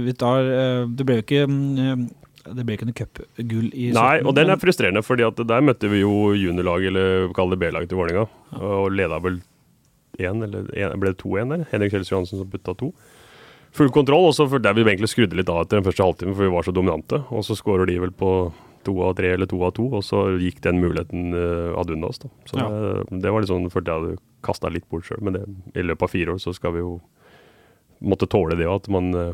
vi 0.04 0.12
tar 0.20 0.44
øh, 0.44 0.88
Det 0.92 1.06
ble 1.08 1.18
jo 1.18 1.24
ikke 1.24 1.44
øh, 1.48 2.02
Det 2.48 2.64
ble 2.64 2.76
ikke 2.76 2.88
noe 2.88 2.96
cupgull 2.96 3.70
i 3.72 3.90
Nei, 3.96 4.18
og 4.22 4.34
den 4.36 4.52
er 4.52 4.60
frustrerende, 4.60 5.02
fordi 5.04 5.24
at 5.26 5.40
der 5.48 5.64
møtte 5.64 5.90
vi 5.92 6.02
jo 6.02 6.32
juniorlaget, 6.36 6.92
eller 6.92 7.32
kall 7.36 7.52
det 7.52 7.60
B-lag 7.60 7.88
til 7.88 8.00
Vålerenga, 8.00 8.26
og 8.60 8.92
leda 8.96 9.18
vel 9.24 9.40
1, 10.18 10.42
eller 10.46 10.70
1, 10.72 10.96
ble 11.00 11.12
det 11.12 11.20
2-1 11.22 11.52
der? 11.52 11.66
Henrik 11.72 11.92
Kjels 11.92 12.10
Johansen 12.10 12.40
som 12.40 12.48
putta 12.50 12.74
to. 12.78 12.88
Full 13.76 13.92
kontroll, 13.94 14.30
og 14.30 14.34
så 14.34 14.46
der 14.58 14.74
vi 14.74 14.86
egentlig 14.86 15.10
skrudde 15.12 15.36
litt 15.38 15.50
av 15.52 15.66
etter 15.66 15.78
den 15.78 15.86
første 15.86 16.02
halvtimen, 16.02 16.34
for 16.34 16.48
vi 16.48 16.54
var 16.54 16.64
så 16.66 16.74
dominante. 16.74 17.20
Og 17.28 17.44
så 17.46 17.56
skårer 17.58 17.86
de 17.90 17.98
vel 18.00 18.14
på 18.16 18.32
to 18.86 18.94
av 19.04 19.14
tre 19.18 19.34
eller 19.36 19.48
to 19.50 19.60
av 19.66 19.74
to, 19.76 19.84
og 19.98 20.04
så 20.06 20.24
gikk 20.40 20.62
den 20.64 20.80
muligheten 20.80 21.34
uh, 21.36 21.76
ad 21.78 21.92
unna 21.92 22.08
oss. 22.08 22.22
da. 22.24 22.32
Så 22.48 22.58
Ja. 22.58 22.68
det, 22.72 23.20
det 23.22 23.32
var 23.34 23.44
litt 23.44 23.52
sånn, 23.52 23.68
følte 23.70 23.92
jeg 23.92 24.00
hadde 24.00 24.18
kasta 24.46 24.72
litt 24.72 24.88
bort 24.88 25.04
sjøl, 25.04 25.20
men 25.20 25.36
det, 25.36 25.44
i 25.76 25.84
løpet 25.84 26.08
av 26.08 26.14
fire 26.14 26.34
år 26.34 26.40
så 26.42 26.54
skal 26.56 26.74
vi 26.78 26.82
jo 26.86 26.96
måtte 28.02 28.28
tåle 28.30 28.56
det 28.58 28.66
at 28.70 28.88
man, 28.92 29.08
eh, 29.14 29.32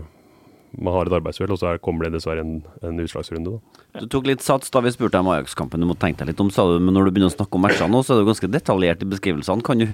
man 0.79 0.95
har 0.97 1.07
et 1.07 1.13
arbeidsuhell, 1.19 1.53
og 1.55 1.59
så 1.61 1.73
er, 1.75 1.79
kommer 1.85 2.07
det 2.09 2.15
dessverre 2.17 2.41
en, 2.45 2.57
en 2.83 2.99
utslagsrunde. 3.05 3.59
da. 3.59 4.01
Du 4.01 4.09
tok 4.11 4.27
litt 4.27 4.43
sats 4.43 4.71
da 4.75 4.81
vi 4.85 4.91
spurte 4.95 5.21
om 5.21 5.29
Ajax-kampen. 5.35 5.81
Du 5.81 5.87
må 5.87 5.95
tenke 5.99 6.25
deg 6.25 6.33
litt 6.33 6.41
om, 6.43 6.51
sa 6.51 6.65
du. 6.67 6.79
Men 6.83 6.97
når 6.97 7.07
du 7.09 7.15
begynner 7.15 7.31
å 7.33 7.37
snakke 7.37 7.55
om 7.59 7.63
matchene 7.67 7.93
nå, 7.93 8.01
så 8.03 8.17
er 8.17 8.25
du 8.25 8.31
ganske 8.33 8.51
detaljert 8.51 9.05
i 9.05 9.11
beskrivelsene. 9.13 9.63
Kan 9.67 9.79
du, 9.85 9.87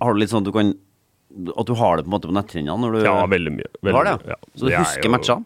har 0.00 0.14
du 0.14 0.20
litt 0.22 0.30
sånn 0.30 0.44
at 0.44 0.50
du 0.50 0.54
kan 0.54 0.74
At 1.56 1.66
du 1.66 1.74
har 1.78 1.96
det 1.96 2.02
på 2.04 2.10
en 2.10 2.14
måte 2.16 2.26
på 2.30 2.34
netthinnene? 2.34 3.02
Ja, 3.06 3.20
veldig 3.30 3.52
mye. 3.54 3.68
Veldig 3.86 3.96
har 3.98 4.08
det? 4.08 4.30
ja. 4.32 4.38
Så 4.54 4.66
du 4.66 4.72
er 4.72 4.80
husker 4.82 5.06
jo- 5.06 5.12
matchene? 5.14 5.44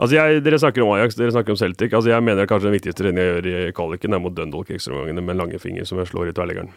Altså 0.00 0.16
jeg, 0.16 0.42
Dere 0.44 0.56
snakker 0.60 0.80
om 0.84 0.94
Ajax, 0.94 1.14
dere 1.16 1.32
snakker 1.34 1.52
om 1.52 1.56
Celtic. 1.60 1.92
Altså 1.92 2.08
Jeg 2.08 2.24
mener 2.24 2.46
kanskje 2.48 2.70
den 2.70 2.76
viktigste 2.78 3.02
treningen 3.02 3.20
jeg 3.20 3.42
gjør 3.44 3.68
i 3.68 3.72
kvaliken, 3.76 4.14
er 4.16 4.20
mot 4.24 4.32
Dundalk 4.36 4.70
ekstraomgangene 4.72 5.20
med 5.24 5.34
en 5.34 5.40
lange 5.42 5.58
finger 5.60 5.84
som 5.84 5.98
jeg 6.00 6.08
slår 6.08 6.30
i 6.30 6.32
tverrleggeren. 6.36 6.70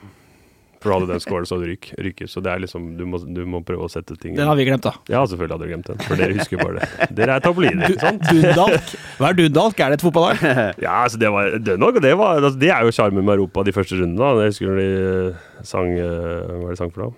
For 0.83 0.93
hadde 0.93 1.07
den 1.09 1.21
skåret, 1.23 1.47
så 1.49 1.57
hadde 1.57 1.69
ryk, 1.71 1.89
ryket. 2.05 2.29
Så 2.31 2.43
det 2.43 2.51
er 2.53 2.61
liksom, 2.63 2.89
du 2.99 3.05
må, 3.09 3.21
du 3.23 3.41
må 3.49 3.61
prøve 3.65 3.87
å 3.87 3.91
sette 3.91 4.17
ting 4.19 4.35
Den 4.37 4.49
har 4.49 4.57
vi 4.59 4.67
glemt, 4.67 4.83
da. 4.85 4.93
Ja, 5.11 5.23
selvfølgelig 5.29 5.55
hadde 5.57 5.69
du 5.69 5.73
glemt 5.73 5.89
den. 5.89 6.03
For 6.03 6.19
dere 6.19 6.37
husker 6.37 6.61
bare 6.61 6.81
det. 6.83 7.09
Dere 7.17 7.37
er 7.39 7.45
tabloider, 7.47 7.83
ikke 7.89 8.03
sant? 8.03 8.27
Dundalk. 8.29 8.93
Hva 9.17 9.31
er 9.31 9.39
Dundalk? 9.39 9.79
Er 9.79 9.93
det 9.93 9.99
et 10.01 10.05
fotballag? 10.05 10.45
Ja, 10.85 10.99
altså 11.05 11.19
det 11.21 11.31
var 11.33 11.51
Dundalk, 11.63 12.01
det, 12.03 12.13
var, 12.19 12.39
altså 12.43 12.59
det 12.59 12.71
er 12.75 12.85
jo 12.85 12.93
sjarmen 12.95 13.23
med 13.25 13.37
Europa 13.39 13.63
de 13.67 13.73
første 13.75 13.97
rundene. 13.99 14.19
da. 14.19 14.45
Jeg 14.45 14.53
husker 14.55 14.71
når 14.71 14.81
de 14.83 14.87
eh, 15.33 15.43
sang 15.73 15.93
eh, 15.95 16.07
Hva 16.07 16.57
er 16.57 16.65
det 16.67 16.75
de 16.75 16.81
sang 16.83 16.93
for 16.95 17.07
da? 17.07 17.11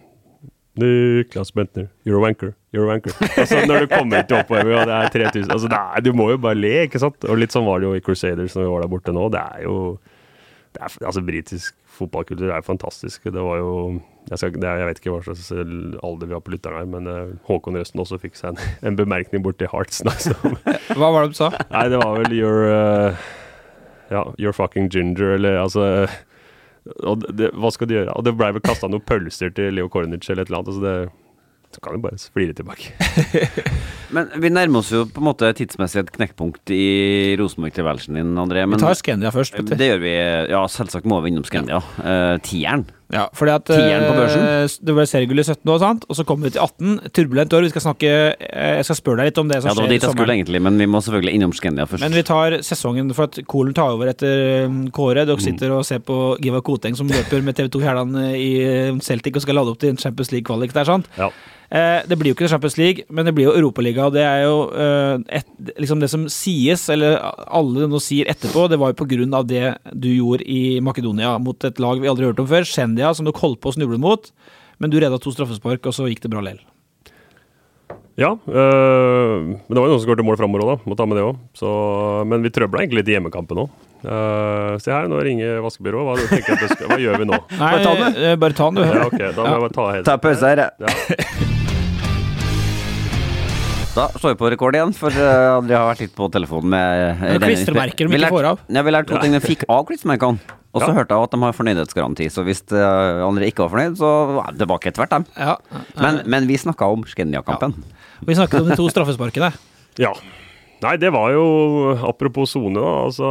Niklas 0.76 1.54
Bentner, 1.56 1.88
you're 2.04 2.18
a 2.20 2.22
wanker, 2.22 2.54
you're 2.76 2.84
a 2.84 2.90
wanker. 2.90 3.14
Altså 3.40 3.62
Når 3.66 3.86
du 3.86 3.94
kommer 3.94 4.26
til 4.28 4.42
oppover 4.42 4.74
og 4.76 4.90
det 4.90 4.96
er 4.98 5.14
3000 5.32 5.54
altså 5.56 5.70
er, 5.72 6.02
Du 6.04 6.12
må 6.14 6.28
jo 6.34 6.38
bare 6.44 6.58
le, 6.60 6.74
ikke 6.90 7.00
sant? 7.00 7.24
Og 7.32 7.40
litt 7.40 7.56
sånn 7.56 7.64
var 7.68 7.80
det 7.80 7.88
jo 7.88 7.94
i 7.96 8.04
Crusaders 8.04 8.58
når 8.58 8.66
vi 8.66 8.74
var 8.74 8.84
der 8.84 8.92
borte 8.92 9.14
nå. 9.16 9.30
Det 9.32 9.40
er 9.40 9.64
jo 9.64 9.78
det 10.76 10.82
er, 10.84 10.98
Altså 11.08 11.24
Britisk 11.24 11.72
fotballkultur 11.96 12.52
er 12.54 12.62
fantastisk. 12.66 13.24
Det 13.32 13.42
var 13.42 13.58
jo 13.62 13.72
Jeg, 14.30 14.38
skal, 14.42 14.52
det 14.58 14.70
jeg 14.70 14.88
vet 14.90 15.00
ikke 15.02 15.12
hva 15.14 15.22
slags 15.28 15.50
alder 15.54 16.28
vi 16.30 16.34
har 16.34 16.42
på 16.46 16.54
lytteren 16.54 16.80
her, 16.82 16.88
men 16.90 17.08
eh, 17.12 17.34
Håkon 17.48 17.78
Røsten 17.78 18.02
også 18.02 18.18
fikk 18.22 18.36
seg 18.40 18.54
en, 18.56 18.62
en 18.92 18.98
bemerkning 19.00 19.44
borti 19.46 19.68
Hearts. 19.72 20.02
da, 20.06 20.14
som- 20.18 20.58
Hva 21.00 21.12
var 21.14 21.26
det 21.28 21.36
du 21.36 21.40
sa? 21.40 21.52
Nei, 21.72 21.84
det 21.94 22.00
var 22.02 22.16
vel 22.22 22.34
your 22.38 22.64
uh, 22.70 23.28
Ja, 24.12 24.24
your 24.42 24.54
fucking 24.54 24.90
ginger, 24.94 25.36
eller 25.40 25.60
altså 25.64 25.86
det, 27.34 27.52
Hva 27.58 27.72
skal 27.74 27.90
du 27.90 27.96
gjøre? 27.98 28.14
Og 28.18 28.26
det 28.28 28.36
blei 28.38 28.52
vel 28.54 28.62
kasta 28.66 28.90
noen 28.90 29.02
pølser 29.06 29.54
til 29.58 29.74
Leo 29.74 29.88
Kornic 29.90 30.28
eller 30.30 30.46
et 30.46 30.52
eller 30.52 30.62
annet. 30.62 30.74
Altså 30.74 30.84
det 30.86 30.98
Du 31.76 31.82
kan 31.84 31.96
vi 31.98 32.02
bare 32.06 32.20
flire 32.34 32.56
tilbake. 32.58 32.94
Men 34.16 34.30
vi 34.40 34.52
nærmer 34.54 34.80
oss 34.80 34.92
jo 34.94 35.04
på 35.12 35.22
en 35.22 35.28
måte 35.28 35.50
tidsmessig 35.58 36.04
et 36.04 36.12
knekkpunkt 36.16 36.72
i 36.72 37.36
Rosenborg-tilværelsen 37.40 38.20
din, 38.20 38.36
André. 38.40 38.64
Vi 38.70 38.82
tar 38.82 38.96
Scandia 39.00 39.32
først. 39.34 39.58
Petter. 39.58 39.80
det 39.80 39.90
gjør 39.92 40.04
vi. 40.06 40.14
Ja, 40.54 40.62
selvsagt 40.72 41.10
må 41.10 41.20
vi 41.26 41.34
innom 41.34 41.48
Scandia. 41.48 41.82
Uh, 42.00 42.38
tieren. 42.46 42.86
Ja, 43.14 43.28
fordi 43.38 43.52
at 43.54 43.68
Tieren 43.70 44.02
på 44.08 44.16
børsen. 44.18 44.42
eh, 44.42 44.72
Det 44.82 44.94
ble 44.98 45.04
seriegull 45.06 45.38
i 45.38 45.44
17 45.46 45.70
år, 45.70 45.78
sant? 45.78 46.06
og 46.10 46.18
så 46.18 46.24
kommer 46.26 46.48
vi 46.50 46.56
til 46.56 46.64
18. 46.64 47.12
Turbulent 47.14 47.54
år. 47.54 47.62
Vi 47.68 47.70
skal 47.70 47.84
snakke 47.84 48.10
eh, 48.34 48.72
Jeg 48.80 48.88
skal 48.88 48.98
spørre 48.98 49.20
deg 49.22 49.30
litt 49.30 49.42
om 49.44 49.52
det 49.52 49.60
som 49.62 49.70
Ja, 49.70 49.76
det 49.76 49.78
var 49.78 49.86
skjer 49.86 49.94
dit 49.94 50.08
jeg 50.08 50.16
skulle 50.16 50.34
egentlig, 50.34 50.62
men 50.66 50.82
vi 50.82 50.88
må 50.90 51.02
selvfølgelig 51.06 51.36
innom 51.38 51.54
Scandia 51.54 51.86
først. 51.86 52.02
Men 52.02 52.18
vi 52.18 52.24
tar 52.26 52.58
sesongen 52.66 53.14
for 53.14 53.30
at 53.30 53.38
Kolen 53.46 53.78
tar 53.78 53.94
over 53.94 54.10
etter 54.10 54.66
um, 54.66 54.88
Kåre. 54.90 55.28
Dere 55.30 55.38
sitter 55.44 55.76
og 55.78 55.86
ser 55.86 56.02
på 56.02 56.18
Giva 56.42 56.64
Koteng 56.66 56.98
som 56.98 57.12
løper 57.12 57.46
med 57.46 57.60
TV2 57.62 57.84
Hjerland 57.86 58.18
i 58.34 58.50
eh, 58.66 58.98
Celtic 59.06 59.38
og 59.38 59.46
skal 59.46 59.62
lade 59.62 59.76
opp 59.76 59.84
til 59.86 59.94
en 59.94 60.02
Champions 60.02 60.34
League-kvalik 60.34 60.74
der, 60.74 60.90
sant? 60.90 61.06
Ja. 61.22 61.30
Eh, 61.70 62.04
det 62.06 62.18
blir 62.20 62.32
jo 62.32 62.36
ikke 62.38 62.50
Champions 62.52 62.78
League, 62.78 63.06
men 63.10 63.26
det 63.26 63.34
blir 63.36 63.48
jo 63.50 63.56
Europaliga. 63.58 64.10
Det 64.14 64.22
er 64.26 64.44
jo 64.46 64.58
eh, 64.70 65.40
et, 65.40 65.48
liksom 65.82 66.02
det 66.04 66.12
som 66.12 66.28
sies, 66.32 66.86
eller 66.94 67.18
alle 67.48 67.88
nå 67.90 68.02
sier 68.04 68.30
etterpå, 68.32 68.68
det 68.70 68.80
var 68.82 68.94
jo 68.94 69.00
på 69.02 69.10
grunn 69.16 69.34
av 69.38 69.48
det 69.50 69.64
du 69.94 70.12
gjorde 70.14 70.46
i 70.46 70.78
Makedonia 70.86 71.36
mot 71.42 71.68
et 71.68 71.82
lag 71.82 72.02
vi 72.02 72.12
aldri 72.12 72.28
har 72.28 72.36
hørt 72.36 72.44
om 72.44 72.52
før, 72.52 72.68
Shendia, 72.70 73.14
som 73.18 73.26
dere 73.28 73.42
holdt 73.42 73.64
på 73.64 73.74
å 73.74 73.78
snuble 73.78 74.00
mot. 74.02 74.30
Men 74.78 74.92
du 74.92 75.00
redda 75.00 75.18
to 75.22 75.32
straffespark, 75.34 75.86
og 75.88 75.96
så 75.96 76.10
gikk 76.12 76.26
det 76.26 76.34
bra 76.34 76.44
lell. 76.46 76.62
Ja, 78.16 78.30
øh, 78.48 79.42
men 79.44 79.74
det 79.74 79.76
var 79.76 79.90
jo 79.90 79.92
noen 79.92 80.00
som 80.00 80.06
skåret 80.06 80.24
mål 80.24 80.38
framover 80.40 80.64
òg, 80.64 80.70
da. 80.72 80.88
Må 80.88 80.96
ta 80.96 81.08
med 81.10 81.18
det 81.20 81.26
òg. 81.26 81.42
Men 82.30 82.46
vi 82.46 82.52
trøbla 82.54 82.84
egentlig 82.84 83.02
litt 83.02 83.12
i 83.12 83.18
hjemmekampen 83.18 83.66
òg. 83.66 83.74
se 84.80 84.94
her, 84.94 85.10
nå 85.12 85.20
ringer 85.26 85.60
vaskebyrået. 85.66 86.30
Hva, 86.30 86.70
hva 86.94 87.00
gjør 87.02 87.20
vi 87.24 87.28
nå? 87.32 87.42
Nei, 87.58 87.74
Bare 88.40 88.56
ta 88.56 88.70
den, 88.70 88.80
du. 88.80 88.86
Ja, 88.86 89.10
ok, 89.10 89.20
Da 89.20 89.42
må 89.42 89.52
jeg 89.58 89.66
bare 89.66 89.76
ta 89.80 89.90
helt 89.96 90.08
Ta 90.08 90.18
pause 90.22 90.54
her. 90.54 90.64
jeg. 90.64 90.72
Ja. 90.86 91.52
Da 93.96 94.10
står 94.12 94.34
vi 94.34 94.38
på 94.42 94.50
rekord 94.52 94.76
igjen, 94.76 94.92
for 94.98 95.14
uh, 95.16 95.56
André 95.62 95.78
har 95.78 95.86
vært 95.88 96.02
litt 96.04 96.16
på 96.18 96.28
telefonen 96.34 96.68
med 96.74 97.04
uh, 97.16 97.22
er 97.30 97.40
klistremerker 97.40 98.10
de 98.12 98.18
ikke 98.20 98.32
får 98.34 98.48
av. 98.50 98.64
Ja, 98.76 98.84
vi 98.84 98.92
lærte 98.92 99.14
to 99.14 99.22
ting. 99.24 99.36
De 99.38 99.40
fikk 99.44 99.64
av 99.72 99.86
klistremerkene. 99.88 100.56
Og 100.76 100.82
så 100.84 100.90
Ja. 100.90 100.96
hørte 100.98 101.16
jeg 101.16 101.24
at 101.30 101.32
de 101.32 101.40
har 101.40 101.54
fornøydhetsgaranti, 101.56 102.26
så 102.34 102.44
hvis 102.44 102.60
uh, 102.76 103.24
André 103.24 103.48
ikke 103.48 103.64
var 103.64 103.72
fornøyd, 103.72 103.96
så 104.02 104.10
er 104.44 104.50
det 104.52 104.60
tilbake 104.66 104.92
etter 104.92 105.06
hvert, 105.06 105.14
dem. 105.16 105.26
Ja. 105.40 105.56
Men, 106.04 106.20
men 106.28 106.50
vi 106.52 106.58
snakka 106.60 106.90
om 106.92 107.06
Skendia-kampen. 107.08 107.78
Vi 108.28 108.36
snakket 108.36 108.66
om 108.66 108.68
de 108.68 108.76
to 108.76 108.90
straffesparkene. 108.92 109.54
Ja. 110.04 110.12
Nei, 110.86 110.96
det 111.02 111.10
var 111.16 111.32
jo 111.34 111.46
Apropos 112.06 112.52
sone, 112.54 112.78
da. 112.78 112.92
Altså, 113.08 113.30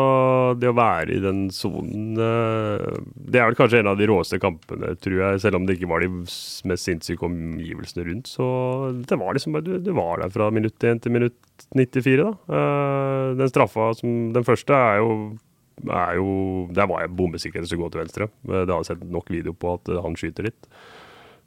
det 0.58 0.70
å 0.70 0.74
være 0.76 1.14
i 1.14 1.20
den 1.22 1.44
sonen 1.54 2.18
eh, 2.18 2.98
Det 3.14 3.40
er 3.40 3.48
vel 3.50 3.58
kanskje 3.58 3.82
en 3.82 3.90
av 3.92 4.00
de 4.00 4.08
råeste 4.10 4.40
kampene, 4.42 4.94
tror 5.04 5.20
jeg. 5.20 5.42
Selv 5.44 5.60
om 5.60 5.68
det 5.68 5.76
ikke 5.78 5.90
var 5.92 6.02
de 6.04 6.10
mest 6.24 6.88
sinnssyke 6.88 7.26
omgivelsene 7.28 8.06
rundt. 8.08 8.30
Så 8.32 8.46
det 9.06 9.20
var 9.20 9.36
liksom 9.38 9.60
Du, 9.64 9.76
du 9.78 9.92
var 9.96 10.24
der 10.24 10.34
fra 10.34 10.50
minutt 10.54 10.82
1 10.82 11.04
til 11.04 11.14
minutt 11.14 11.38
94, 11.76 12.16
da. 12.24 12.32
Eh, 12.58 13.26
den 13.38 13.52
straffa 13.52 13.92
som 14.00 14.32
Den 14.34 14.46
første 14.46 14.74
er 14.74 15.02
jo 15.02 15.10
er 15.90 16.14
jo, 16.20 16.68
Der 16.70 16.86
var 16.86 17.02
jeg 17.02 17.16
bombesikker 17.18 17.64
til 17.64 17.78
å 17.78 17.84
gå 17.84 17.92
til 17.92 18.04
venstre. 18.04 18.28
Eh, 18.48 18.62
Det 18.64 18.70
har 18.70 18.82
jeg 18.82 18.92
sett 18.92 19.06
nok 19.10 19.30
video 19.30 19.54
på 19.54 19.76
at 19.78 19.94
han 20.04 20.18
skyter 20.18 20.50
litt. 20.50 20.68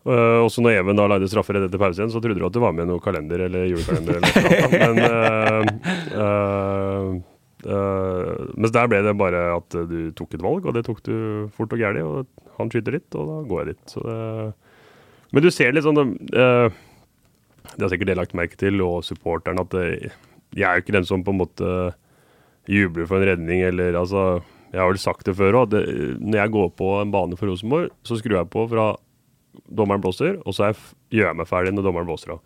Uh, 0.08 0.40
også 0.46 0.62
når 0.64 0.78
Even 0.80 0.96
da 0.96 1.06
leide 1.12 1.28
straffe 1.28 1.52
rett 1.52 1.66
etter 1.68 1.82
pause 1.82 2.00
igjen, 2.00 2.12
så 2.14 2.22
trodde 2.24 2.40
du 2.40 2.46
at 2.48 2.54
det 2.56 2.62
var 2.64 2.76
med 2.76 2.88
noe 2.88 3.04
kalender 3.04 3.42
eller 3.48 3.66
julekalender. 3.68 4.22
eller. 4.24 4.68
Men 4.72 4.96
uh, 6.16 7.10
uh, 7.68 8.46
mens 8.56 8.72
der 8.72 8.88
ble 8.88 9.02
det 9.04 9.16
bare 9.20 9.42
at 9.58 9.76
du 9.90 9.98
tok 10.16 10.38
et 10.38 10.46
valg, 10.46 10.64
og 10.64 10.78
det 10.78 10.86
tok 10.88 11.02
du 11.04 11.16
fort 11.58 11.76
og 11.76 11.82
gæli. 11.84 12.06
Og 12.08 12.54
han 12.56 12.72
skyter 12.72 12.96
litt, 12.96 13.10
og 13.20 13.28
da 13.28 13.40
går 13.50 13.64
jeg 13.64 13.74
dit. 13.74 13.98
Det, 13.98 14.16
men 15.36 15.44
du 15.44 15.50
ser 15.52 15.76
litt 15.76 15.84
sånn 15.84 16.00
uh, 16.00 16.68
Det 17.74 17.84
har 17.84 17.92
sikkert 17.92 18.12
det 18.14 18.20
lagt 18.22 18.38
merke 18.38 18.60
til, 18.60 18.80
og 18.86 19.04
supporteren, 19.04 19.60
at 19.60 19.74
det, 19.76 20.14
jeg 20.56 20.70
er 20.70 20.80
jo 20.80 20.86
ikke 20.86 20.96
den 20.96 21.10
som 21.10 21.26
på 21.26 21.36
en 21.36 21.42
måte 21.42 21.74
jubler 22.72 23.10
for 23.10 23.20
en 23.20 23.34
redning, 23.34 23.66
eller 23.68 24.00
altså 24.00 24.40
Jeg 24.72 24.80
har 24.80 24.88
vel 24.88 25.04
sagt 25.04 25.28
det 25.28 25.36
før 25.36 25.66
òg, 25.66 25.76
når 26.24 26.40
jeg 26.40 26.56
går 26.56 26.72
på 26.80 26.94
en 27.02 27.12
bane 27.12 27.36
for 27.40 27.52
Rosenborg, 27.52 27.92
så 28.08 28.16
skrur 28.20 28.40
jeg 28.40 28.50
på 28.56 28.64
fra 28.72 28.94
dommeren 29.66 30.04
blåser, 30.04 30.40
og 30.46 30.56
så 30.56 30.72
gjør 31.14 31.32
jeg 31.32 31.40
meg 31.40 31.50
ferdig 31.50 31.74
når 31.76 31.88
dommeren 31.88 32.10
blåser 32.10 32.36
av. 32.38 32.42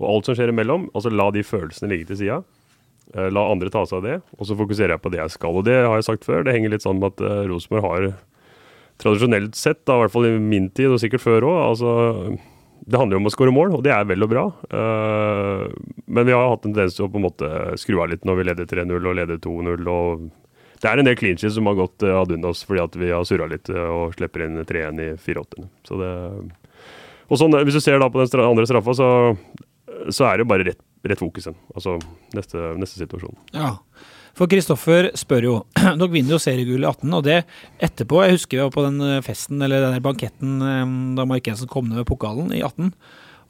Og 0.00 0.08
alt 0.08 0.28
som 0.28 0.36
skjer 0.38 0.52
imellom, 0.52 0.88
altså 0.96 1.12
la 1.12 1.28
de 1.34 1.44
følelsene 1.46 1.92
ligge 1.92 2.10
til 2.10 2.22
sida. 2.24 2.42
Uh, 3.12 3.28
la 3.34 3.44
andre 3.50 3.70
ta 3.72 3.84
seg 3.86 4.00
av 4.00 4.06
det, 4.06 4.18
og 4.38 4.48
så 4.48 4.56
fokuserer 4.58 4.96
jeg 4.96 5.04
på 5.04 5.12
det 5.12 5.20
jeg 5.20 5.34
skal. 5.36 5.58
Og 5.58 5.66
det 5.68 5.78
har 5.80 5.98
jeg 5.98 6.08
sagt 6.08 6.28
før, 6.28 6.46
det 6.46 6.54
henger 6.56 6.74
litt 6.74 6.86
sånn 6.86 7.00
med 7.02 7.14
at 7.14 7.24
uh, 7.24 7.42
Rosenborg 7.50 7.86
har 7.86 8.08
tradisjonelt 9.02 9.58
sett, 9.58 9.82
da, 9.88 9.98
i 9.98 10.04
hvert 10.04 10.14
fall 10.14 10.28
i 10.30 10.38
min 10.38 10.70
tid, 10.70 10.92
og 10.94 11.02
sikkert 11.02 11.24
før 11.24 11.48
òg, 11.50 11.60
altså 11.72 11.92
det 12.82 12.98
handler 12.98 13.14
jo 13.14 13.20
om 13.22 13.28
å 13.30 13.32
skåre 13.32 13.54
mål, 13.54 13.76
og 13.76 13.82
det 13.86 13.92
er 13.94 14.06
vel 14.10 14.24
og 14.26 14.30
bra. 14.32 14.44
Uh, 14.72 15.66
men 16.10 16.26
vi 16.26 16.34
har 16.34 16.48
hatt 16.50 16.64
en 16.66 16.72
tendens 16.72 16.96
til 16.96 17.06
å 17.06 17.10
på 17.12 17.20
en 17.20 17.26
måte 17.28 17.50
skru 17.78 18.00
av 18.02 18.10
litt 18.10 18.26
når 18.26 18.40
vi 18.40 18.46
leder 18.48 18.70
3-0 18.70 18.96
og 18.98 19.18
leder 19.20 19.38
2-0. 19.42 19.90
og 19.92 20.24
Det 20.82 20.90
er 20.90 20.98
en 20.98 21.06
del 21.06 21.18
clean 21.18 21.38
sheets 21.38 21.54
som 21.54 21.68
har 21.70 21.78
gått 21.78 22.02
uh, 22.02 22.16
ad 22.20 22.32
undas 22.34 22.64
fordi 22.66 22.82
at 22.82 22.96
vi 22.98 23.10
har 23.14 23.26
surra 23.28 23.46
litt 23.50 23.70
uh, 23.70 23.84
og 23.86 24.16
slipper 24.16 24.46
inn 24.48 24.58
3-1 24.66 25.02
i 25.02 25.10
4-8. 25.14 25.66
Så 25.86 25.98
sånn, 27.38 27.58
Hvis 27.62 27.78
du 27.78 27.84
ser 27.84 28.02
da 28.02 28.10
på 28.10 28.22
den 28.22 28.42
andre 28.44 28.66
straffa, 28.68 28.96
så, 28.98 29.10
så, 30.10 30.26
er 30.26 30.36
det 30.36 30.44
jo 30.44 30.50
bare 30.50 30.66
rett, 30.66 30.82
rett 31.06 31.22
fokus. 31.22 31.48
Altså 31.72 31.96
neste, 32.36 32.72
neste 32.80 33.04
situasjon. 33.04 33.38
Ja. 33.54 33.76
For 34.38 34.48
Kristoffer 34.48 35.10
spør 35.18 35.46
jo 35.46 35.54
Dere 36.00 36.10
vinner 36.12 36.36
jo 36.36 36.42
seriegullet 36.42 36.86
i 36.86 36.90
18, 36.90 37.16
og 37.18 37.26
det 37.26 37.38
etterpå 37.84 38.22
Jeg 38.24 38.38
husker 38.38 38.62
jo 38.62 38.70
på 38.72 38.84
den 38.86 39.00
eh, 39.04 39.20
festen, 39.24 39.60
eller 39.64 39.84
den 39.84 40.04
banketten 40.04 40.54
eh, 40.64 40.94
da 41.18 41.26
Mark 41.28 41.48
Jensen 41.48 41.70
kom 41.70 41.90
ned 41.90 42.00
med 42.00 42.08
pokalen 42.08 42.52
i 42.56 42.62
18, 42.64 42.92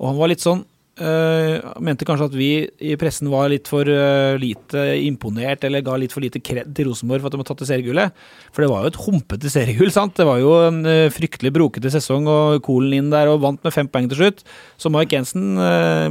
og 0.02 0.08
han 0.10 0.18
var 0.18 0.32
litt 0.32 0.42
sånn 0.42 0.64
Uh, 0.92 1.56
mente 1.80 2.04
kanskje 2.04 2.26
at 2.28 2.34
vi 2.36 2.46
i 2.84 2.96
pressen 3.00 3.30
var 3.32 3.46
litt 3.48 3.64
for 3.70 3.88
uh, 3.88 4.36
lite 4.36 4.82
imponert, 5.00 5.62
eller 5.64 5.80
ga 5.80 5.94
litt 5.96 6.12
for 6.12 6.20
lite 6.20 6.42
kred 6.44 6.74
til 6.76 6.90
Rosenborg 6.90 7.22
for 7.22 7.30
at 7.30 7.32
de 7.32 7.40
hadde 7.40 7.48
tatt 7.48 7.62
det 7.62 7.68
seriegullet. 7.70 8.18
For 8.52 8.60
det 8.60 8.68
var 8.68 8.84
jo 8.84 8.90
et 8.92 8.98
humpete 9.06 9.52
seriegull, 9.54 9.92
sant. 9.94 10.12
Det 10.18 10.26
var 10.28 10.42
jo 10.42 10.52
en 10.66 10.82
uh, 10.84 11.08
fryktelig 11.14 11.54
brokete 11.56 11.94
sesong, 11.94 12.28
og 12.28 12.60
Kolen 12.66 12.98
inn 12.98 13.08
der 13.14 13.32
og 13.32 13.40
vant 13.46 13.64
med 13.64 13.72
fem 13.72 13.88
poeng 13.88 14.10
til 14.12 14.20
slutt. 14.20 14.44
Så 14.76 14.92
Mark 14.92 15.14
Jensen, 15.16 15.56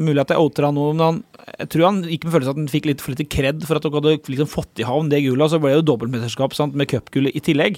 mulig 0.01 0.23
at 0.23 0.33
jeg 0.33 0.41
outer 0.41 0.65
han 0.65 0.77
nå, 0.79 0.87
men 0.95 1.05
han, 1.05 1.23
jeg 1.59 1.73
tror 1.75 1.87
han 1.87 2.01
gikk 2.07 2.25
med 2.25 2.33
følelsen 2.33 2.55
at 2.55 2.61
han 2.63 2.71
fikk 2.73 2.89
litt 2.89 3.03
for 3.05 3.13
lite 3.13 3.29
kred 3.29 3.61
for 3.67 3.77
at 3.77 3.85
dere 3.85 4.01
hadde 4.01 4.33
liksom 4.33 4.49
fått 4.49 4.81
i 4.81 4.87
havn 4.87 5.11
det 5.13 5.21
gullet, 5.27 5.45
og 5.45 5.53
så 5.53 5.61
ble 5.61 5.75
det 5.75 5.83
jo 5.83 5.89
dobbeltmesterskap 5.91 6.57
med 6.73 6.89
cupgullet 6.89 7.37
i 7.37 7.43
tillegg. 7.51 7.77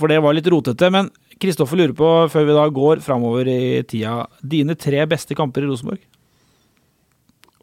for 0.00 0.08
det 0.08 0.22
var 0.22 0.32
litt 0.32 0.48
rotete. 0.48 0.88
men 0.88 1.10
Kristoffer 1.40 1.78
lurer 1.80 1.94
på, 1.96 2.08
før 2.32 2.44
vi 2.48 2.56
da 2.56 2.66
går 2.68 3.00
framover 3.04 3.48
i 3.48 3.60
tida, 3.88 4.26
dine 4.44 4.76
tre 4.76 5.06
beste 5.08 5.36
kamper 5.38 5.64
i 5.64 5.70
Rosenborg? 5.70 6.02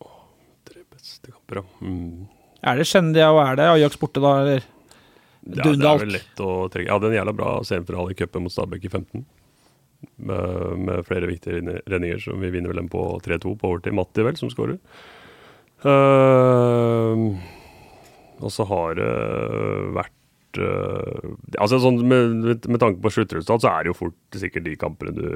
Oh, 0.01 0.23
tre 0.65 0.81
beste 0.81 1.29
kamper, 1.29 1.61
ja. 1.61 1.67
Mm. 1.85 2.25
Er 2.67 2.79
det 2.79 2.87
Skendia 2.89 3.29
og 3.35 3.43
er 3.43 3.59
det 3.59 3.69
Ajax 3.75 3.99
borte, 4.01 4.23
da, 4.23 4.33
eller? 4.41 4.65
Ja, 5.47 5.63
det 5.63 5.85
er 5.85 6.01
vel 6.01 6.15
lett 6.17 6.41
å 6.43 6.53
trekke. 6.71 6.89
Ja, 6.89 6.97
det 6.99 7.07
er 7.07 7.13
en 7.13 7.19
jævla 7.21 7.35
bra 7.37 7.51
semifinale 7.67 8.11
i 8.11 8.17
cupen 8.19 8.43
mot 8.43 8.53
Stabæk 8.53 8.87
i 8.87 8.91
15. 8.91 9.23
Med, 10.27 10.73
med, 10.81 11.05
flere 11.07 11.29
viktige 11.29 11.61
redninger. 11.87 12.19
Så 12.21 12.35
vi 12.41 12.51
vinner 12.53 12.73
vel 12.73 12.81
dem 12.81 12.89
på 12.91 13.05
3-2 13.23 13.53
på 13.61 13.71
overtid. 13.71 13.95
Matti, 13.95 14.25
vel, 14.25 14.35
som 14.39 14.51
skårer. 14.51 14.81
Uh, 15.85 17.37
og 18.41 18.51
så 18.53 18.65
har 18.67 18.97
det 18.97 19.11
vært 19.95 20.16
uh, 20.61 21.35
altså 21.61 21.79
sånn 21.81 21.99
med, 22.07 22.43
med, 22.67 22.79
tanke 22.81 23.01
på 23.03 23.11
sluttresultat, 23.13 23.63
så 23.63 23.71
er 23.71 23.85
det 23.85 23.91
jo 23.91 23.99
fort 24.01 24.39
sikkert 24.39 24.67
de 24.67 24.75
kampene 24.79 25.13
du, 25.15 25.27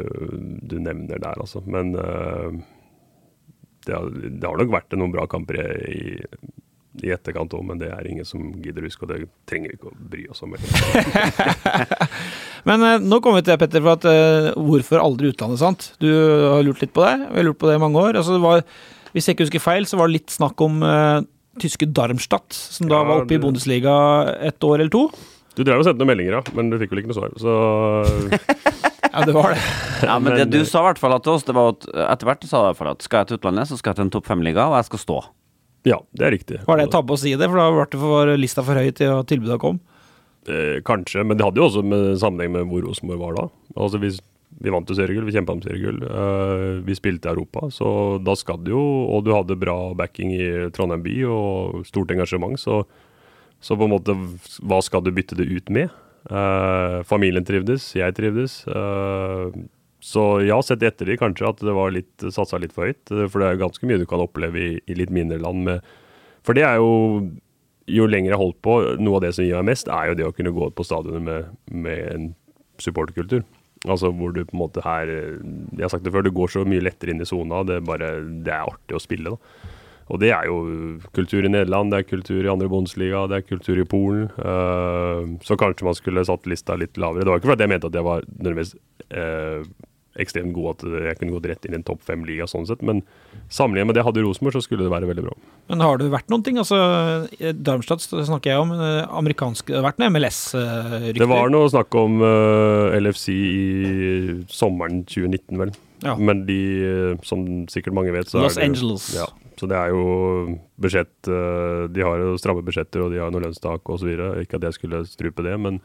du 0.67 0.77
nevner 0.81 1.21
der, 1.21 1.39
altså. 1.41 1.63
Men 1.65 1.93
uh, 1.97 2.49
det, 3.85 3.95
har, 3.95 4.09
det, 4.11 4.43
har, 4.45 4.57
nok 4.59 4.73
vært 4.73 4.97
noen 4.99 5.13
bra 5.13 5.25
kamper 5.31 5.59
i, 5.87 6.21
i 7.01 7.13
etterkant 7.15 7.55
òg, 7.57 7.65
men 7.71 7.81
det 7.81 7.89
er 7.93 8.09
ingen 8.09 8.27
som 8.27 8.51
gidder 8.61 8.85
å 8.85 8.91
huske, 8.91 9.07
og 9.07 9.13
det 9.13 9.29
trenger 9.49 9.73
vi 9.73 9.79
ikke 9.79 9.91
å 9.91 10.09
bry 10.13 10.27
oss 10.31 10.43
om. 10.45 10.55
men 12.69 12.87
uh, 12.87 12.95
nå 13.01 13.19
kommer 13.19 13.41
vi 13.41 13.47
til 13.47 13.55
det, 13.55 13.59
Petter, 13.65 13.85
for 13.85 13.97
at 13.99 14.55
hvorfor 14.57 15.03
aldri 15.03 15.33
utlandet, 15.33 15.63
sant? 15.63 15.91
Du 16.03 16.09
har 16.11 16.65
lurt 16.67 16.83
litt 16.83 16.95
på 16.95 17.05
det, 17.07 17.17
vi 17.27 17.41
har 17.41 17.49
lurt 17.49 17.61
på 17.61 17.71
det 17.71 17.77
i 17.79 17.83
mange 17.83 18.01
år. 18.01 18.17
Altså, 18.21 18.37
det 18.37 18.45
var, 18.45 18.65
hvis 19.15 19.27
jeg 19.29 19.39
ikke 19.39 19.49
husker 19.49 19.69
feil, 19.71 19.89
så 19.89 19.99
var 19.99 20.11
det 20.11 20.21
litt 20.21 20.33
snakk 20.39 20.67
om 20.67 20.83
tyske 21.59 21.89
Darmstadt, 21.91 22.53
som 22.55 22.87
da 22.87 23.01
ja, 23.01 23.07
var 23.07 23.23
oppe 23.23 23.35
i 23.35 23.41
Bundesliga 23.41 23.93
et 24.39 24.63
år 24.63 24.79
eller 24.79 24.93
to. 24.93 25.07
Du 25.57 25.65
drev 25.67 25.81
og 25.81 25.87
sendte 25.87 25.99
noen 25.99 26.13
meldinger, 26.13 26.37
ja, 26.39 26.55
men 26.55 26.71
du 26.71 26.77
fikk 26.79 26.93
vel 26.93 27.01
ikke 27.01 27.11
noe 27.11 27.19
svar, 27.19 27.35
så 27.41 27.55
Ja, 29.11 29.25
det 29.27 29.33
var 29.35 29.51
det. 29.51 29.63
ja, 30.07 30.15
men 30.23 30.37
det 30.39 30.45
du 30.53 30.61
sa 30.63 30.85
i 30.85 30.87
hvert 30.87 31.01
fall 31.01 31.17
til 31.19 31.33
oss, 31.33 31.43
det 31.43 31.55
var 31.57 31.73
at 31.73 31.87
etter 32.13 32.29
hvert 32.29 32.45
sa 32.47 32.61
du 32.61 32.63
i 32.63 32.69
hvert 32.69 32.79
fall 32.79 32.91
at 32.93 33.03
skal 33.03 33.23
jeg 33.23 33.31
til 33.31 33.41
utlandet, 33.41 33.67
så 33.67 33.79
skal 33.79 33.91
jeg 33.91 33.99
til 33.99 34.07
en 34.07 34.13
topp 34.15 34.29
fem-liga, 34.31 34.69
og 34.71 34.77
jeg 34.79 34.87
skal 34.87 35.01
stå. 35.03 35.17
Ja, 35.89 35.97
det 36.15 36.27
er 36.27 36.35
riktig. 36.37 36.61
Var 36.67 36.79
det 36.79 36.85
en 36.87 36.93
tabbe 36.93 37.17
å 37.17 37.19
si 37.19 37.33
det, 37.35 37.49
for 37.49 37.59
da 37.59 37.67
ble 37.73 37.87
det 37.91 37.99
for 37.99 38.35
lista 38.39 38.63
for 38.63 38.79
høy 38.79 38.93
til 38.95 39.11
at 39.17 39.27
tilbudet 39.27 39.59
kom? 39.59 39.81
Eh, 40.49 40.79
kanskje, 40.87 41.25
men 41.27 41.37
det 41.37 41.45
hadde 41.45 41.61
jo 41.61 41.67
også 41.67 41.83
med 41.85 42.15
sammenheng 42.21 42.53
med 42.55 42.69
hvor 42.69 42.85
Rosenborg 42.87 43.21
var 43.21 43.35
da. 43.37 43.47
Altså 43.75 43.99
hvis 44.01 44.21
vi 44.59 44.71
vant 44.73 44.89
jo 44.89 44.97
seriegull, 44.97 45.25
vi 45.25 45.35
kjempa 45.35 45.55
om 45.55 45.61
seriegull. 45.63 46.01
Uh, 46.03 46.81
vi 46.85 46.95
spilte 46.97 47.29
i 47.29 47.33
Europa, 47.33 47.69
så 47.73 48.19
da 48.21 48.35
skal 48.37 48.59
det 48.65 48.73
jo 48.73 48.81
Og 49.09 49.23
du 49.25 49.31
hadde 49.33 49.59
bra 49.59 49.93
backing 49.97 50.33
i 50.35 50.47
Trondheim 50.75 51.03
by 51.05 51.15
og 51.29 51.85
stort 51.87 52.11
engasjement, 52.13 52.59
så, 52.59 52.81
så 53.63 53.77
på 53.77 53.87
en 53.87 53.95
måte 53.95 54.15
Hva 54.61 54.81
skal 54.85 55.05
du 55.05 55.13
bytte 55.15 55.37
det 55.39 55.49
ut 55.49 55.71
med? 55.73 55.93
Uh, 56.29 57.01
familien 57.07 57.45
trivdes, 57.45 57.93
jeg 57.97 58.17
trivdes. 58.17 58.61
Uh, 58.67 59.49
så 60.01 60.25
ja, 60.45 60.57
sett 60.65 60.83
etter 60.85 61.09
det 61.09 61.19
kanskje 61.21 61.49
at 61.49 61.61
det 61.61 61.73
var 61.77 61.93
litt 61.93 62.25
satsa 62.33 62.59
litt 62.61 62.73
for 62.73 62.89
høyt. 62.89 63.05
For 63.09 63.37
det 63.41 63.47
er 63.47 63.61
ganske 63.61 63.87
mye 63.87 64.01
du 64.01 64.07
kan 64.09 64.21
oppleve 64.21 64.61
i, 64.61 64.69
i 64.85 64.97
litt 64.97 65.13
mindre 65.13 65.39
land 65.41 65.65
med 65.67 65.89
For 66.45 66.57
det 66.57 66.65
er 66.65 66.81
jo 66.81 67.29
Jo 67.89 68.05
lenger 68.09 68.33
jeg 68.33 68.41
holdt 68.41 68.61
på, 68.65 68.75
noe 69.01 69.17
av 69.17 69.25
det 69.25 69.33
som 69.37 69.45
gir 69.45 69.57
meg 69.61 69.73
mest, 69.73 69.89
er 69.89 70.11
jo 70.11 70.17
det 70.17 70.27
å 70.27 70.33
kunne 70.35 70.53
gå 70.53 70.69
på 70.73 70.85
stadionet 70.85 71.25
med, 71.25 71.49
med 71.73 72.05
en 72.13 72.29
supporterkultur. 72.81 73.41
Altså 73.89 74.11
hvor 74.13 74.33
du 74.33 74.43
på 74.45 74.53
en 74.53 74.61
måte 74.61 74.81
her 74.85 75.09
Jeg 75.09 75.81
har 75.81 75.89
sagt 75.89 76.03
det 76.05 76.13
før, 76.13 76.25
du 76.25 76.33
går 76.35 76.51
så 76.53 76.65
mye 76.67 76.83
lettere 76.83 77.15
inn 77.15 77.23
i 77.23 77.27
sona. 77.27 77.63
Det, 77.65 77.79
det 77.81 78.53
er 78.53 78.67
artig 78.67 78.97
å 78.97 79.01
spille, 79.01 79.33
da. 79.33 79.69
Og 80.11 80.19
det 80.19 80.31
er 80.35 80.47
jo 80.49 80.57
kultur 81.15 81.45
i 81.47 81.51
Nederland, 81.51 81.93
det 81.93 82.01
er 82.01 82.09
kultur 82.09 82.43
i 82.43 82.49
andre 82.51 82.67
bondesliga, 82.71 83.23
det 83.31 83.37
er 83.37 83.47
kultur 83.47 83.79
i 83.79 83.87
Polen. 83.87 84.25
Uh, 84.35 85.39
så 85.45 85.55
kanskje 85.59 85.87
man 85.87 85.95
skulle 85.95 86.25
satt 86.27 86.49
lista 86.51 86.75
litt 86.79 86.99
lavere. 86.99 87.23
Det 87.23 87.31
var 87.31 87.39
ikke 87.39 87.53
fordi 87.53 87.65
jeg 87.65 87.71
mente 87.71 87.91
at 87.91 87.95
jeg 87.95 88.07
var 88.07 88.25
nødvendigvis 88.33 88.73
uh, 89.15 89.63
ekstremt 90.19 90.51
god 90.55 90.75
at 90.75 90.83
jeg 91.07 91.17
kunne 91.19 91.35
gått 91.37 91.47
rett 91.47 91.65
inn 91.67 91.75
i 91.75 91.79
en 91.79 91.85
topp 91.87 92.01
fem-liga 92.03 92.47
sånn 92.49 92.65
sett. 92.67 92.81
Men 92.83 92.99
sammenlignet 93.53 93.89
med 93.89 93.95
det 93.95 94.01
jeg 94.01 94.07
hadde 94.09 94.21
i 94.21 94.25
Rosenborg, 94.25 94.57
så 94.57 94.63
skulle 94.65 94.83
det 94.87 94.91
være 94.91 95.07
veldig 95.07 95.23
bra. 95.27 95.35
Men 95.71 95.83
har 95.85 96.01
det 96.01 96.09
vært 96.11 96.31
noen 96.33 96.43
ting? 96.43 96.59
Altså, 96.59 96.79
Darmstadt 97.55 98.03
snakker 98.03 98.51
jeg 98.51 98.63
om. 98.63 98.73
Eh, 98.75 99.05
amerikansk, 99.21 99.71
det 99.71 99.79
har 99.79 99.87
vært 99.87 100.01
noe 100.03 100.11
MLS-rykter? 100.11 101.21
Det 101.21 101.29
var 101.31 101.53
noe 101.53 101.69
snakk 101.71 101.95
om 102.01 102.19
uh, 102.23 102.91
eh, 102.91 102.99
LFC 102.99 103.29
i 103.31 104.35
sommeren 104.51 105.05
2019, 105.07 105.55
vel. 105.63 105.73
Ja. 106.03 106.17
Men 106.19 106.43
de, 106.47 106.59
eh, 106.89 107.15
som 107.27 107.47
sikkert 107.71 107.95
mange 107.95 108.11
vet, 108.15 108.27
så 108.31 108.43
Los 108.43 108.57
er 108.57 108.65
det 108.65 108.71
Angeles. 108.71 109.07
Ja, 109.15 109.29
så 109.61 109.69
det 109.69 109.77
er 109.77 109.93
jo 109.93 110.59
budsjett 110.81 111.27
De 111.93 112.01
har 112.01 112.17
jo 112.17 112.31
stramme 112.41 112.63
budsjetter, 112.65 113.03
og 113.05 113.11
de 113.13 113.19
har 113.21 113.29
noe 113.31 113.43
lønnstak 113.43 113.85
osv. 113.93 114.09
Ikke 114.41 114.57
at 114.57 114.65
jeg 114.65 114.79
skulle 114.79 115.05
strupe 115.07 115.45
det, 115.45 115.53
men 115.61 115.77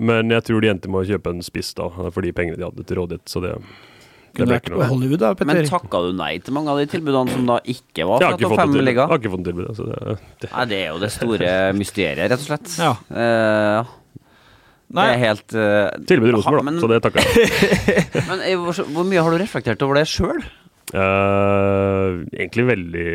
men 0.00 0.32
jeg 0.32 0.46
tror 0.48 0.62
de 0.64 0.70
endte 0.72 0.90
med 0.92 1.02
å 1.02 1.08
kjøpe 1.14 1.32
en 1.34 1.42
spiss 1.44 1.72
da, 1.78 1.88
for 1.92 2.24
de 2.24 2.32
pengene 2.36 2.60
de 2.60 2.64
hadde 2.64 2.84
til 2.88 3.00
rådighet. 3.00 3.24
Så 3.28 3.42
det, 3.44 3.54
det 4.38 4.46
ble 4.48 4.58
ikke 4.62 4.74
noe. 4.74 4.88
Hollywood, 4.88 5.20
da, 5.20 5.32
Men 5.44 5.62
takka 5.68 6.02
du 6.06 6.12
nei 6.16 6.32
til 6.44 6.56
mange 6.56 6.72
av 6.72 6.80
de 6.80 6.86
tilbudene 6.90 7.34
som 7.36 7.48
da 7.50 7.58
ikke 7.74 8.06
var 8.08 8.22
fra 8.24 8.36
topp 8.40 8.56
fem-liga? 8.62 9.04
Jeg 9.04 9.12
har 9.12 9.20
ikke 9.20 9.34
fått 9.34 9.48
tilbud. 9.50 9.66
Altså 9.68 9.88
det, 9.90 10.16
det. 10.44 10.52
Nei, 10.52 10.68
det 10.70 10.78
er 10.78 10.88
jo 10.88 11.02
det 11.02 11.12
store 11.16 11.50
mysteriet, 11.76 12.24
rett 12.32 12.38
og 12.38 12.48
slett. 12.48 12.78
Ja. 12.80 12.94
Uh, 13.12 13.98
Nei. 14.92 15.06
Det 15.08 15.12
er 15.12 15.22
helt 15.22 15.54
uh, 15.56 16.06
Tilbud 16.08 16.28
i 16.28 16.32
Rosenborg, 16.36 16.66
da, 16.68 16.80
så 16.82 16.88
det 16.90 16.98
takker 17.04 17.24
jeg. 17.24 17.46
men 18.28 18.42
hvor, 18.60 18.82
hvor, 18.92 19.06
mye 19.08 19.22
har 19.24 19.32
du 19.32 19.40
reflektert 19.40 19.84
over 19.86 19.96
det 20.00 20.04
sjøl? 20.10 20.42
Uh, 20.92 22.20
egentlig 22.36 22.66
veldig 22.68 23.06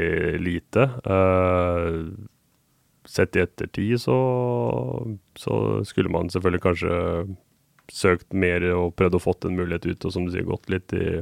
lite. 0.42 0.88
Uh, 1.06 2.10
sett 3.08 3.38
i 3.38 3.44
ettertid 3.44 4.02
så, 4.04 4.18
så, 5.40 5.58
skulle 5.88 6.12
man 6.14 6.32
selvfølgelig 6.34 6.64
kanskje 6.64 6.96
søkt 7.94 8.34
mer 8.36 8.66
og 8.76 8.96
prøvd 9.00 9.18
å 9.18 9.24
fått 9.24 9.48
en 9.48 9.58
mulighet 9.58 9.88
ut, 9.88 10.08
og 10.08 10.14
som 10.14 10.26
du 10.28 10.34
sier, 10.34 10.48
gått 10.48 10.68
litt 10.72 10.96
i 10.98 11.22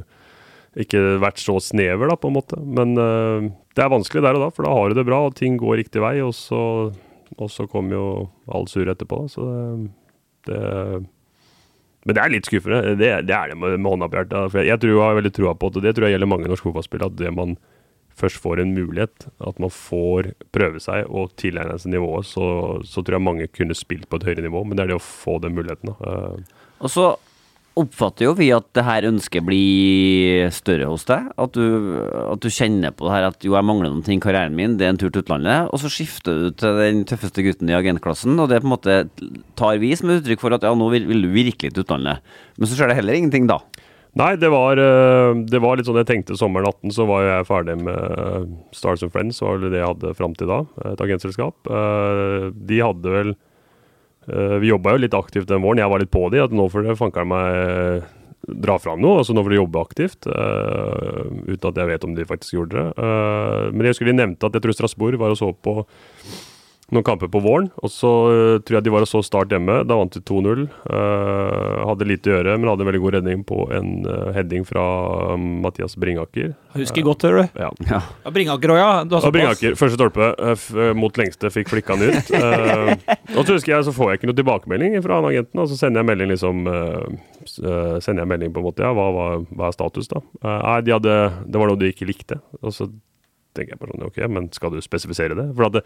Ikke 0.82 1.00
vært 1.22 1.38
så 1.40 1.54
snever, 1.62 2.10
da, 2.10 2.18
på 2.20 2.28
en 2.28 2.36
måte. 2.36 2.58
Men 2.60 2.98
uh, 3.00 3.46
det 3.72 3.84
er 3.84 3.92
vanskelig 3.92 4.24
der 4.26 4.36
og 4.36 4.42
da, 4.44 4.48
for 4.52 4.66
da 4.66 4.74
har 4.76 4.90
du 4.90 4.98
det 4.98 5.06
bra, 5.08 5.22
og 5.28 5.36
ting 5.38 5.56
går 5.56 5.78
riktig 5.80 6.02
vei, 6.04 6.18
og 6.20 6.34
så, 6.36 6.62
og 7.38 7.52
så 7.52 7.64
kommer 7.70 7.96
jo 7.96 8.08
all 8.52 8.68
sur 8.68 8.90
etterpå. 8.90 9.22
Så 9.32 9.46
det, 9.46 9.86
det 10.50 11.06
men 12.06 12.14
det 12.14 12.22
er 12.22 12.30
litt 12.30 12.46
skuffende. 12.46 12.94
Det, 12.94 13.08
det 13.26 13.34
er 13.34 13.50
det 13.50 13.56
med, 13.58 13.80
med 13.80 13.90
hånda 13.90 14.06
på 14.06 14.20
hjertet. 14.20 14.54
Jeg, 14.60 14.68
jeg, 14.68 14.80
tror 14.82 14.92
jeg 14.92 15.02
har 15.02 15.16
veldig 15.18 15.32
troa 15.34 15.54
på 15.58 15.70
det, 15.74 15.82
det 15.88 15.94
tror 15.96 16.06
jeg 16.06 16.14
gjelder 16.14 16.30
mange 16.30 16.50
norske 16.52 16.68
fotballspillere, 16.68 17.10
at 17.10 17.18
det 17.18 17.32
man 17.34 17.56
først 18.16 18.40
får 18.40 18.62
en 18.62 18.74
mulighet, 18.76 19.28
at 19.44 19.60
man 19.62 19.72
får 19.72 20.32
prøve 20.56 20.80
seg 20.82 21.06
og 21.10 21.34
tilegne 21.40 21.76
seg 21.82 21.92
nivået, 21.94 22.28
så, 22.28 22.48
så 22.88 23.04
tror 23.04 23.18
jeg 23.18 23.26
mange 23.28 23.48
kunne 23.52 23.76
spilt 23.76 24.08
på 24.08 24.20
et 24.20 24.28
høyere 24.30 24.46
nivå. 24.48 24.64
Men 24.64 24.78
det 24.78 24.86
er 24.86 24.94
det 24.94 25.00
å 25.00 25.04
få 25.04 25.38
den 25.44 25.56
muligheten. 25.58 25.92
da. 25.92 26.12
Eh, 26.12 26.62
Og 26.80 26.92
så 26.92 27.10
oppfatter 27.76 28.24
jo 28.24 28.32
vi 28.38 28.46
at 28.56 28.64
det 28.76 28.84
her 28.86 29.04
ønsket 29.04 29.44
blir 29.44 30.46
større 30.54 30.88
hos 30.88 31.04
deg. 31.08 31.26
At 31.36 31.52
du, 31.52 31.98
at 32.32 32.40
du 32.40 32.48
kjenner 32.48 32.94
på 32.96 33.04
det 33.04 33.12
her 33.12 33.26
at 33.28 33.44
jo, 33.44 33.52
jeg 33.52 33.68
mangler 33.68 33.92
noen 33.92 34.04
ting 34.06 34.16
i 34.16 34.24
karrieren 34.24 34.56
min, 34.56 34.78
det 34.80 34.86
er 34.86 34.94
en 34.94 35.00
tur 35.00 35.10
til 35.12 35.20
utlandet. 35.20 35.68
Og 35.68 35.82
så 35.82 35.90
skifter 35.92 36.40
du 36.40 36.46
til 36.56 36.80
den 36.80 37.04
tøffeste 37.08 37.44
gutten 37.44 37.68
i 37.68 37.76
agentklassen, 37.76 38.38
og 38.40 38.48
det 38.48 38.62
på 38.64 38.70
en 38.70 38.72
måte 38.72 38.96
tar 39.60 39.76
vi 39.82 39.92
som 39.98 40.14
uttrykk 40.14 40.40
for 40.40 40.56
at 40.56 40.64
ja, 40.64 40.72
nå 40.72 40.88
vil, 40.94 41.04
vil 41.10 41.26
du 41.26 41.30
virkelig 41.34 41.74
til 41.76 41.84
utlandet. 41.84 42.24
Men 42.56 42.70
så 42.70 42.78
skjer 42.78 42.92
det 42.92 42.96
heller 43.02 43.20
ingenting 43.20 43.50
da. 43.52 43.60
Nei, 44.16 44.30
det 44.40 44.48
var, 44.48 44.80
eh, 44.80 45.34
det 45.44 45.60
var 45.60 45.76
litt 45.76 45.88
sånn 45.88 45.98
jeg 46.00 46.08
tenkte 46.08 46.38
sommeren 46.40 46.70
18, 46.70 46.94
så 46.96 47.04
var 47.08 47.26
jeg 47.26 47.48
ferdig 47.50 47.74
med 47.84 48.54
Stars 48.72 49.02
and 49.04 49.12
Friends, 49.12 49.42
var 49.44 49.58
vel 49.58 49.68
det 49.74 49.82
jeg 49.82 49.90
hadde 49.90 50.14
fram 50.16 50.32
til 50.38 50.48
da, 50.48 50.62
et 50.88 51.02
agentselskap. 51.04 51.68
Eh, 51.68 52.46
De 52.56 52.78
hadde 52.80 53.12
vel 53.12 53.34
eh, 53.34 54.56
Vi 54.62 54.72
jobba 54.72 54.94
jo 54.96 55.02
litt 55.04 55.16
aktivt 55.18 55.50
den 55.52 55.60
våren, 55.60 55.82
jeg 55.84 55.92
var 55.92 56.00
litt 56.00 56.14
på 56.14 56.24
de, 56.32 56.40
at 56.46 56.54
nå 56.56 56.64
får 56.72 56.88
det 56.88 56.96
fanker'n 57.02 57.28
meg 57.28 58.06
dra 58.46 58.76
fram 58.78 59.00
noe, 59.02 59.20
altså 59.20 59.34
nå 59.34 59.42
får 59.42 59.52
de 59.52 59.58
jobbe 59.58 59.80
aktivt, 59.82 60.26
eh, 60.30 61.22
uten 61.50 61.68
at 61.70 61.80
jeg 61.82 61.90
vet 61.90 62.04
om 62.06 62.14
de 62.16 62.26
faktisk 62.28 62.56
gjorde 62.56 62.78
det. 62.78 62.88
Eh, 62.96 63.62
men 63.72 63.84
jeg 63.84 63.96
husker 63.96 64.08
de 64.08 64.16
nevnte 64.16 64.48
at 64.48 64.56
jeg 64.56 64.64
tror 64.64 64.76
Strasbourg 64.78 65.18
var 65.20 65.34
og 65.34 65.40
så 65.40 65.50
på 65.52 65.80
noen 66.94 67.06
kamper 67.06 67.30
på 67.32 67.40
våren, 67.42 67.70
og 67.82 67.90
så 67.90 68.10
uh, 68.30 68.58
tror 68.62 68.78
jeg 68.78 68.86
de 68.86 68.92
var 68.94 69.06
og 69.06 69.10
så 69.10 69.22
Start 69.26 69.50
hjemme. 69.50 69.80
Da 69.88 69.96
vant 69.98 70.14
de 70.14 70.22
2-0. 70.22 70.66
Uh, 70.86 71.82
hadde 71.88 72.06
lite 72.06 72.30
å 72.30 72.36
gjøre, 72.36 72.54
men 72.60 72.70
hadde 72.70 72.86
en 72.86 72.90
veldig 72.92 73.02
god 73.02 73.16
redning 73.18 73.42
på 73.48 73.64
en 73.74 73.90
uh, 74.06 74.30
heading 74.36 74.66
fra 74.68 74.84
um, 75.34 75.48
Mathias 75.64 75.96
Bringaker. 75.98 76.52
Jeg 76.76 76.84
husker 76.84 77.06
godt, 77.06 77.24
hører 77.26 77.46
du. 77.46 77.58
Ja. 77.62 77.70
Ja. 77.90 78.00
Ja, 78.24 78.32
Bringaker 78.34 78.74
òg, 78.74 78.78
ja. 78.80 78.90
Du 79.08 79.16
har 79.16 79.26
Og. 79.26 79.34
Bringaker, 79.34 79.76
første 79.78 79.98
stolpe 79.98 80.28
eh, 80.34 80.52
f 80.54 80.68
eh, 80.76 80.92
mot 80.96 81.18
lengste, 81.18 81.50
fikk 81.52 81.72
flikka 81.72 81.96
den 81.98 82.14
ut. 82.14 82.30
Eh, 82.36 82.92
og 83.36 83.46
så 83.46 83.56
husker 83.56 83.72
jeg, 83.72 83.86
så 83.86 83.94
får 83.96 84.12
jeg 84.12 84.20
ikke 84.20 84.30
noe 84.30 84.38
tilbakemelding 84.38 84.98
fra 85.04 85.18
han 85.18 85.28
agenten, 85.30 85.62
og 85.62 85.70
så 85.70 85.78
sender 85.78 86.02
jeg 86.02 86.08
melding 86.10 86.30
liksom 86.34 86.68
eh, 86.70 87.16
eh, 87.62 87.96
Sender 88.04 88.22
jeg 88.22 88.30
melding 88.34 88.52
på 88.54 88.62
en 88.62 88.68
måte, 88.68 88.84
ja, 88.84 88.92
hva, 88.96 89.08
hva, 89.14 89.26
hva 89.56 89.70
er 89.70 89.76
status 89.76 90.10
da? 90.12 90.22
Eh, 90.42 90.52
nei, 90.52 90.76
de 90.86 90.94
hadde, 90.96 91.16
det 91.46 91.62
var 91.62 91.72
noe 91.72 91.80
de 91.80 91.90
ikke 91.92 92.08
likte. 92.08 92.38
Og 92.62 92.74
så 92.76 92.88
tenker 93.56 93.74
jeg 93.74 93.80
bare 93.82 93.96
sånn, 93.96 94.06
ok, 94.10 94.20
men 94.36 94.50
skal 94.54 94.74
du 94.74 94.82
spesifisere 94.84 95.38
det? 95.38 95.48
For 95.56 95.68
at 95.70 95.78
det, 95.78 95.84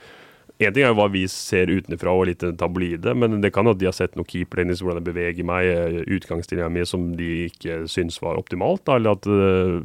en 0.60 0.74
ting 0.76 0.84
er 0.84 0.90
jo 0.92 0.98
hva 0.98 1.06
vi 1.12 1.22
ser 1.32 1.70
utenfra 1.72 2.12
og 2.12 2.26
litt 2.28 2.42
tabloide, 2.60 3.14
men 3.16 3.38
det 3.40 3.52
kan 3.54 3.64
jo 3.64 3.72
at 3.72 3.80
de 3.80 3.88
har 3.88 3.96
sett 3.96 4.16
noe 4.18 4.28
keepertennis, 4.28 4.82
hvordan 4.84 5.00
jeg 5.00 5.08
beveger 5.08 5.46
meg, 5.48 5.70
utgangsstillinga 6.04 6.40
utgangsstilinga 6.40 6.68
mi 6.74 6.84
som 6.86 7.06
de 7.16 7.30
ikke 7.48 7.86
syns 7.88 8.20
var 8.22 8.38
optimalt, 8.40 8.84
da, 8.84 8.98
eller 9.00 9.16
at, 9.16 9.26
eh, 9.26 9.78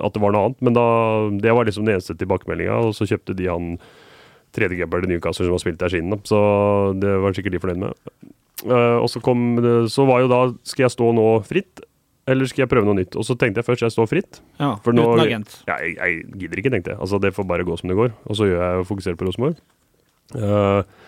at 0.00 0.14
det 0.14 0.22
var 0.22 0.32
noe 0.32 0.46
annet. 0.48 0.64
Men 0.64 0.78
da, 0.78 0.86
det 1.44 1.52
var 1.52 1.68
liksom 1.68 1.84
den 1.84 1.98
eneste 1.98 2.16
tilbakemeldinga, 2.16 2.78
og 2.88 2.96
så 2.96 3.08
kjøpte 3.08 3.36
de 3.36 3.50
han 3.50 3.76
tredjekeeper 4.56 5.04
til 5.04 5.14
Newcastle 5.14 5.48
som 5.48 5.56
har 5.56 5.64
spilt 5.64 5.80
der 5.80 5.92
siden, 5.92 6.12
da. 6.12 6.20
så 6.28 6.40
det 7.00 7.12
var 7.22 7.36
sikkert 7.36 7.56
de 7.56 7.62
fornøyd 7.62 7.84
med. 7.84 8.08
Eh, 8.64 8.98
og 8.98 9.08
så 9.10 9.20
kom 9.24 9.58
så 9.90 10.04
var 10.06 10.20
jo 10.22 10.28
da 10.30 10.44
Skal 10.62 10.84
jeg 10.84 10.94
stå 10.94 11.08
nå 11.16 11.24
fritt, 11.42 11.82
eller 12.30 12.46
skal 12.46 12.62
jeg 12.64 12.70
prøve 12.70 12.86
noe 12.86 13.00
nytt? 13.00 13.16
Og 13.18 13.26
så 13.26 13.34
tenkte 13.34 13.60
jeg 13.60 13.66
først 13.66 13.84
jeg 13.88 13.94
står 13.94 14.08
fritt. 14.10 14.42
Ja, 14.60 14.76
nå, 14.78 15.04
uten 15.04 15.24
agent. 15.24 15.56
Ja, 15.66 15.78
jeg, 15.82 15.96
jeg 15.98 16.42
gidder 16.44 16.62
ikke, 16.62 16.72
tenkte 16.74 16.94
jeg. 16.94 17.00
Altså, 17.02 17.18
det 17.22 17.34
får 17.34 17.48
bare 17.50 17.66
gå 17.66 17.76
som 17.80 17.90
det 17.90 17.98
går. 17.98 18.12
Og 18.30 18.38
så 18.38 18.46
gjør 18.46 18.62
jeg 18.62 18.86
fokuserer 18.92 19.18
på 19.18 19.26
Rosenborg. 19.26 19.58
Eh, 20.36 21.00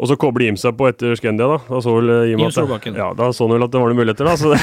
og 0.00 0.08
så 0.08 0.16
kobler 0.16 0.46
Jim 0.46 0.56
seg 0.60 0.76
på 0.78 0.88
etter 0.88 1.12
Scandia, 1.18 1.48
da. 1.50 1.58
Da 1.68 1.82
så 1.84 1.94
vel 1.98 2.12
Jim, 2.30 2.40
Jim 2.40 2.74
at, 2.76 2.88
ja, 2.96 3.10
da 3.16 3.30
så 3.36 3.44
han 3.44 3.54
vel 3.56 3.66
at 3.66 3.74
det 3.74 3.82
var 3.82 3.92
noen 3.92 4.00
muligheter, 4.00 4.30
da. 4.30 4.36
Så 4.40 4.54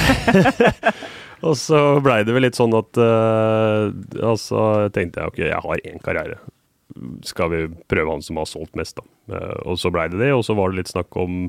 og 1.48 1.58
så 1.62 1.82
blei 2.02 2.24
det 2.26 2.34
vel 2.34 2.48
litt 2.48 2.58
sånn 2.58 2.74
at 2.74 2.98
uh, 2.98 3.94
Altså 4.26 4.88
tenkte 4.96 5.22
jeg 5.22 5.30
ok, 5.30 5.42
jeg 5.46 5.64
har 5.68 5.84
én 5.92 6.02
karriere. 6.02 6.40
Skal 7.28 7.54
vi 7.54 7.60
prøve 7.86 8.16
han 8.16 8.26
som 8.26 8.42
har 8.42 8.50
solgt 8.50 8.74
mest, 8.80 8.98
da. 8.98 9.06
Uh, 9.30 9.74
og 9.74 9.78
så 9.78 9.94
blei 9.94 10.08
det 10.10 10.24
det, 10.24 10.32
og 10.34 10.42
så 10.48 10.58
var 10.58 10.74
det 10.74 10.82
litt 10.82 10.96
snakk 10.96 11.22
om 11.22 11.46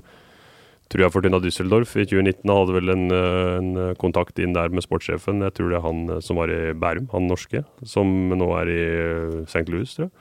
tror 0.89 1.05
jeg 1.05 1.13
Fortuna 1.13 1.41
Düsseldorf 1.43 1.95
i 2.01 2.07
2019 2.09 2.53
hadde 2.53 2.77
vel 2.77 2.93
en, 2.95 3.07
eh, 3.13 3.57
en 3.59 3.97
kontakt 4.01 4.39
inn 4.41 4.55
der 4.57 4.73
med 4.73 4.85
sportssjefen. 4.85 5.43
Jeg 5.45 5.55
tror 5.57 5.69
det 5.69 5.79
er 5.79 5.85
han 5.85 6.09
eh, 6.09 6.21
som 6.25 6.41
var 6.41 6.53
i 6.53 6.73
Bærum, 6.73 7.11
han 7.13 7.29
norske, 7.29 7.65
som 7.85 8.09
nå 8.33 8.49
er 8.63 8.73
i 8.73 8.81
eh, 8.81 9.37
St. 9.45 9.67
Louis, 9.69 9.93
tror 9.95 10.09
jeg. 10.09 10.13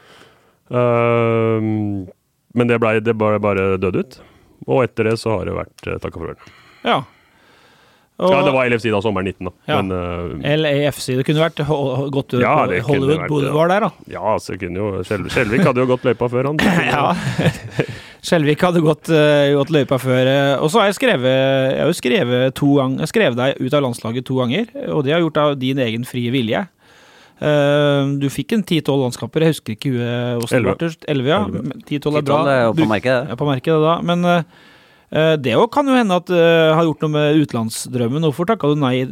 Ehm, 0.77 2.07
men 2.57 2.67
det 2.71 2.79
ble 2.81 2.97
det 3.05 3.13
bare, 3.21 3.37
bare 3.43 3.69
dødd 3.81 4.01
ut. 4.01 4.17
Og 4.67 4.81
etter 4.83 5.11
det 5.11 5.19
så 5.21 5.37
har 5.37 5.45
det 5.47 5.53
vært 5.55 5.87
uh, 5.87 5.99
takka 6.01 6.19
farvel. 6.19 6.55
Ja. 6.87 7.03
Og 8.17 8.31
Ja, 8.33 8.39
det 8.41 8.49
var 8.55 8.65
LFC 8.65 8.87
da, 8.89 8.97
sommeren 9.05 9.27
19, 9.29 9.45
da. 9.45 9.51
Ja. 9.69 9.75
Men 9.77 9.93
uh, 9.93 10.55
LAFC. 10.57 11.11
Det 11.19 11.25
kunne 11.27 11.43
vært 11.43 11.59
gått 12.15 12.33
Ja, 12.41 12.55
på 12.65 12.79
Hollywood 12.87 13.11
vært 13.21 13.29
Boulevard 13.29 13.69
der, 13.69 13.85
da. 13.85 13.89
ja, 14.09 14.31
så 14.41 14.55
kunne 14.57 14.81
jo 14.81 14.87
Skjel- 15.05 15.27
Skjelvik 15.29 15.61
hadde 15.69 15.83
jo 15.83 15.89
gått 15.91 16.07
løypa 16.09 16.25
før 16.33 16.49
han. 16.49 16.57
Ja. 16.89 17.11
Skjelvik 18.27 18.63
hadde 18.65 18.81
gått, 18.81 19.11
uh, 19.13 19.53
gått 19.59 19.69
løypa 19.75 19.99
før. 20.01 20.25
eh, 20.33 20.55
Og 20.65 20.71
så 20.73 20.81
har 20.81 20.89
jeg 20.89 20.97
skrevet 20.97 21.29
Jeg 21.29 21.77
har 21.83 21.91
jo 21.91 21.95
skrevet 21.99 22.55
to 22.57 22.71
ganger 22.79 23.05
Jeg 23.05 23.11
skrev 23.13 23.37
deg 23.37 23.61
ut 23.61 23.75
av 23.77 23.85
landslaget 23.85 24.25
to 24.27 24.39
ganger, 24.41 24.65
og 24.89 25.05
det 25.05 25.13
har 25.13 25.21
gjort 25.21 25.37
av 25.43 25.53
din 25.61 25.77
egen 25.85 26.03
frie 26.09 26.33
vilje. 26.33 26.65
Eh, 27.41 28.17
Du 28.21 28.27
fikk 28.33 28.55
en 28.57 28.63
ti-tolv 28.65 29.03
landskamper, 29.05 29.45
jeg 29.45 29.53
husker 29.55 29.75
ikke 29.75 29.91
huet 29.93 30.41
hvordan 30.41 30.49
det 30.49 30.57
Elleve. 30.57 30.73
var. 30.73 30.97
Elleve, 31.13 31.29
ja. 31.33 31.41
Elleve. 31.45 31.81
Ti-tolv 31.85 32.17
er 32.17 32.25
bra. 32.25 32.39
10-12 32.43 32.53
er 32.55 32.73
på 32.81 32.89
merket, 32.89 33.13
det. 33.13 33.29
Ja, 33.29 33.35
på 33.43 33.49
merket 33.51 33.83
da. 33.85 33.95
Men 34.01 34.25
eh, 34.25 34.43
eh, 35.11 35.33
det 35.37 35.57
òg 35.57 35.69
kan 35.73 35.85
jo 35.89 35.97
hende 35.97 36.17
at 36.17 36.25
det 36.31 36.45
har 36.73 36.83
gjort 36.87 37.03
noe 37.05 37.13
med 37.13 37.41
utenlandsdrømmen. 37.43 38.25
Hvorfor 38.29 38.49
takka 38.49 38.71
du 38.73 38.79
nei 38.81 39.05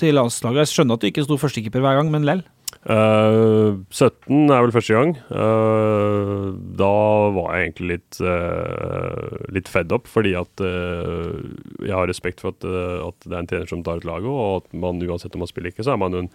til 0.00 0.14
landslaget? 0.18 0.64
Jeg 0.66 0.72
skjønner 0.74 0.98
at 0.98 1.04
du 1.04 1.10
ikke 1.12 1.26
sto 1.28 1.38
førstekeeper 1.38 1.84
hver 1.84 2.00
gang, 2.00 2.10
men 2.10 2.26
lell. 2.26 2.42
Uh, 2.80 3.76
17 3.92 4.48
er 4.48 4.62
vel 4.64 4.72
første 4.72 4.94
gang. 4.96 5.10
Uh, 5.28 6.54
da 6.80 6.90
var 7.36 7.50
jeg 7.58 7.66
egentlig 7.66 7.88
litt, 7.90 8.20
uh, 8.24 9.36
litt 9.52 9.68
fed 9.68 9.92
up, 9.92 10.08
fordi 10.08 10.32
at 10.38 10.62
jeg 10.64 11.92
har 11.92 12.08
respekt 12.08 12.40
for 12.40 12.54
at, 12.56 12.64
at 12.64 13.26
det 13.26 13.34
er 13.36 13.42
en 13.42 13.50
trener 13.50 13.68
som 13.68 13.82
tar 13.84 14.00
ut 14.00 14.08
laget, 14.08 14.30
og 14.32 14.62
at 14.64 14.72
man 14.80 15.02
uansett 15.04 15.36
om 15.36 15.44
man 15.44 15.50
spiller 15.50 15.74
ikke, 15.74 15.84
så 15.84 15.92
er 15.92 16.00
man 16.00 16.16
jo 16.16 16.24
en 16.24 16.32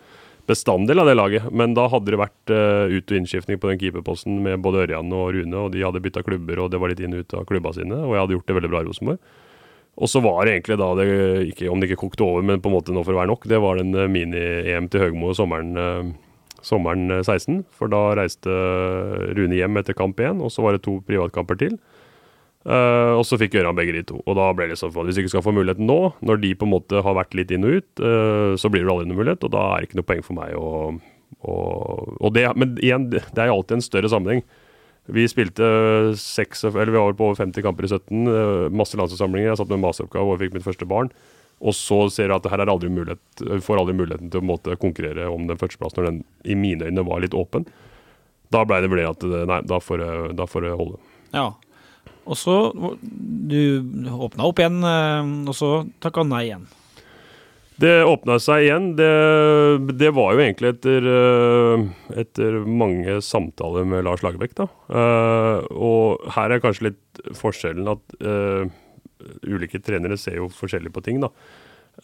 bestanddel 0.49 1.01
av 1.01 1.09
det 1.09 1.15
laget. 1.17 1.47
Men 1.51 1.73
da 1.77 1.87
hadde 1.91 2.13
det 2.13 2.19
vært 2.21 2.53
uh, 2.53 2.91
ut- 2.91 3.11
og 3.11 3.17
innskiftning 3.19 3.61
på 3.61 3.71
den 3.71 3.81
keeperposten 3.81 4.37
med 4.45 4.61
både 4.65 4.85
Ørjan 4.85 5.13
og 5.15 5.31
Rune, 5.35 5.63
og 5.63 5.73
de 5.73 5.83
hadde 5.85 6.03
bytta 6.03 6.25
klubber, 6.25 6.61
og 6.61 6.71
det 6.73 6.81
var 6.81 6.93
litt 6.93 7.01
inn 7.03 7.17
og 7.17 7.25
ut 7.25 7.37
av 7.39 7.47
klubba 7.49 7.73
sine, 7.77 7.97
og 8.03 8.15
jeg 8.15 8.23
hadde 8.23 8.37
gjort 8.37 8.47
det 8.51 8.57
veldig 8.59 8.71
bra 8.73 8.83
i 8.83 8.87
Rosenborg. 8.89 9.35
Og 9.95 10.11
så 10.11 10.19
var 10.19 10.43
det 10.43 10.57
egentlig 10.57 10.75
da 10.81 10.89
det 10.99 11.07
ikke, 11.53 11.69
Om 11.71 11.79
det 11.79 11.89
ikke 11.89 12.01
kokte 12.03 12.25
over, 12.25 12.43
men 12.43 12.59
på 12.59 12.67
en 12.67 12.75
måte 12.75 12.95
nå 12.95 13.03
for 13.05 13.15
å 13.15 13.21
være 13.21 13.31
nok, 13.31 13.47
det 13.47 13.61
var 13.63 13.79
den 13.79 13.95
eh, 13.95 14.11
mini-EM 14.11 14.89
til 14.91 15.05
Høgmo 15.05 15.31
sommeren, 15.37 15.71
uh, 15.79 16.57
sommeren 16.65 17.07
eh, 17.15 17.23
16. 17.23 17.63
For 17.75 17.91
da 17.91 18.09
reiste 18.19 18.55
Rune 19.37 19.55
hjem 19.55 19.79
etter 19.79 19.95
kamp 19.97 20.19
1, 20.19 20.43
og 20.43 20.51
så 20.51 20.65
var 20.65 20.75
det 20.75 20.83
to 20.87 20.99
privatkamper 21.07 21.61
til. 21.61 21.77
Eh, 22.65 23.11
og 23.13 23.21
så 23.29 23.37
fikk 23.37 23.59
Gøran 23.59 23.77
begge 23.77 23.93
de 23.93 24.03
to. 24.09 24.19
Og 24.25 24.37
da 24.39 24.49
ble 24.57 24.71
det 24.71 24.79
sånn 24.79 24.89
at 24.89 25.05
hvis 25.05 25.19
du 25.19 25.23
ikke 25.23 25.35
skal 25.35 25.45
få 25.45 25.53
muligheten 25.53 25.85
nå, 25.85 25.99
når 26.25 26.41
de 26.41 26.53
på 26.57 26.65
en 26.65 26.73
måte 26.73 27.03
har 27.05 27.17
vært 27.17 27.37
litt 27.37 27.53
inn 27.53 27.67
og 27.67 27.77
ut, 27.77 27.89
uh, 28.01 28.57
så 28.57 28.71
blir 28.73 28.85
det 28.85 28.93
aldri 28.93 29.09
noen 29.09 29.21
mulighet, 29.21 29.45
og 29.45 29.53
da 29.53 29.67
er 29.69 29.83
det 29.83 29.89
ikke 29.89 29.99
noe 30.01 30.09
poeng 30.09 30.23
for 30.25 30.39
meg 30.39 30.55
å, 30.57 30.69
og, 31.45 32.15
og 32.17 32.33
det, 32.33 32.47
Men 32.57 32.73
igjen, 32.81 33.11
det 33.13 33.21
er 33.37 33.51
jo 33.51 33.59
alltid 33.59 33.77
en 33.77 33.85
større 33.85 34.09
sammenheng. 34.09 34.41
Vi 35.13 35.27
spilte 35.29 35.67
seks, 36.17 36.63
eller 36.71 36.89
vi 36.89 36.97
var 36.97 37.13
på 37.13 37.27
over 37.27 37.37
50 37.37 37.61
kamper 37.61 37.85
i 37.85 37.91
17, 37.91 38.25
uh, 38.25 38.67
masse 38.73 38.97
landslagssamlinger. 38.97 39.51
Jeg 39.51 39.61
satt 39.61 39.73
med 39.75 39.83
masteroppgave 39.85 40.33
og 40.33 40.41
fikk 40.41 40.57
mitt 40.57 40.65
første 40.65 40.89
barn. 40.89 41.13
Og 41.65 41.75
så 41.77 42.01
ser 42.11 42.31
jeg 42.31 42.39
at 42.39 42.49
her 42.51 42.65
er 42.65 42.71
aldri 42.71 42.89
mulighet, 42.91 43.45
får 43.63 43.79
aldri 43.79 43.93
muligheten 43.95 44.31
til 44.33 44.41
å 44.41 44.47
måte, 44.47 44.75
konkurrere 44.81 45.29
om 45.31 45.45
den 45.47 45.61
førsteplassen 45.61 46.01
når 46.01 46.09
den 46.09 46.23
i 46.49 46.57
mine 46.59 46.89
øyne 46.89 47.05
var 47.07 47.21
litt 47.23 47.37
åpen. 47.37 47.69
Da 48.53 48.65
ble 48.67 48.81
det 48.83 48.89
ble 48.91 49.05
at 49.07 49.23
eh, 49.25 49.45
nei, 49.49 49.61
da 49.65 49.79
får 49.81 50.65
det 50.65 50.73
holde. 50.75 50.99
Ja. 51.31 51.53
Og 52.25 52.37
så 52.39 52.55
Du 53.45 53.59
åpna 54.09 54.47
opp 54.49 54.59
igjen, 54.59 54.81
eh, 54.83 55.31
og 55.45 55.55
så 55.55 55.69
takka 56.01 56.25
nei 56.25 56.47
igjen. 56.47 56.65
Det 57.75 58.05
åpna 58.07 58.37
seg 58.39 58.63
igjen. 58.63 58.85
Det, 58.95 59.11
det 59.99 60.11
var 60.15 60.33
jo 60.33 60.43
egentlig 60.45 60.71
etter, 60.71 61.07
eh, 61.11 61.83
etter 62.23 62.61
mange 62.63 63.17
samtaler 63.25 63.87
med 63.87 64.05
Lars 64.07 64.23
Lagerbäck, 64.23 64.55
da. 64.55 64.69
Eh, 64.87 65.67
og 65.75 66.23
her 66.37 66.55
er 66.55 66.63
kanskje 66.63 66.89
litt 66.89 67.21
forskjellen 67.35 67.87
at 67.89 68.15
uh, 68.21 68.67
ulike 69.47 69.79
trenere 69.81 70.17
ser 70.19 70.37
jo 70.37 70.49
forskjellig 70.51 70.91
på 70.95 71.03
ting, 71.05 71.21
da. 71.23 71.31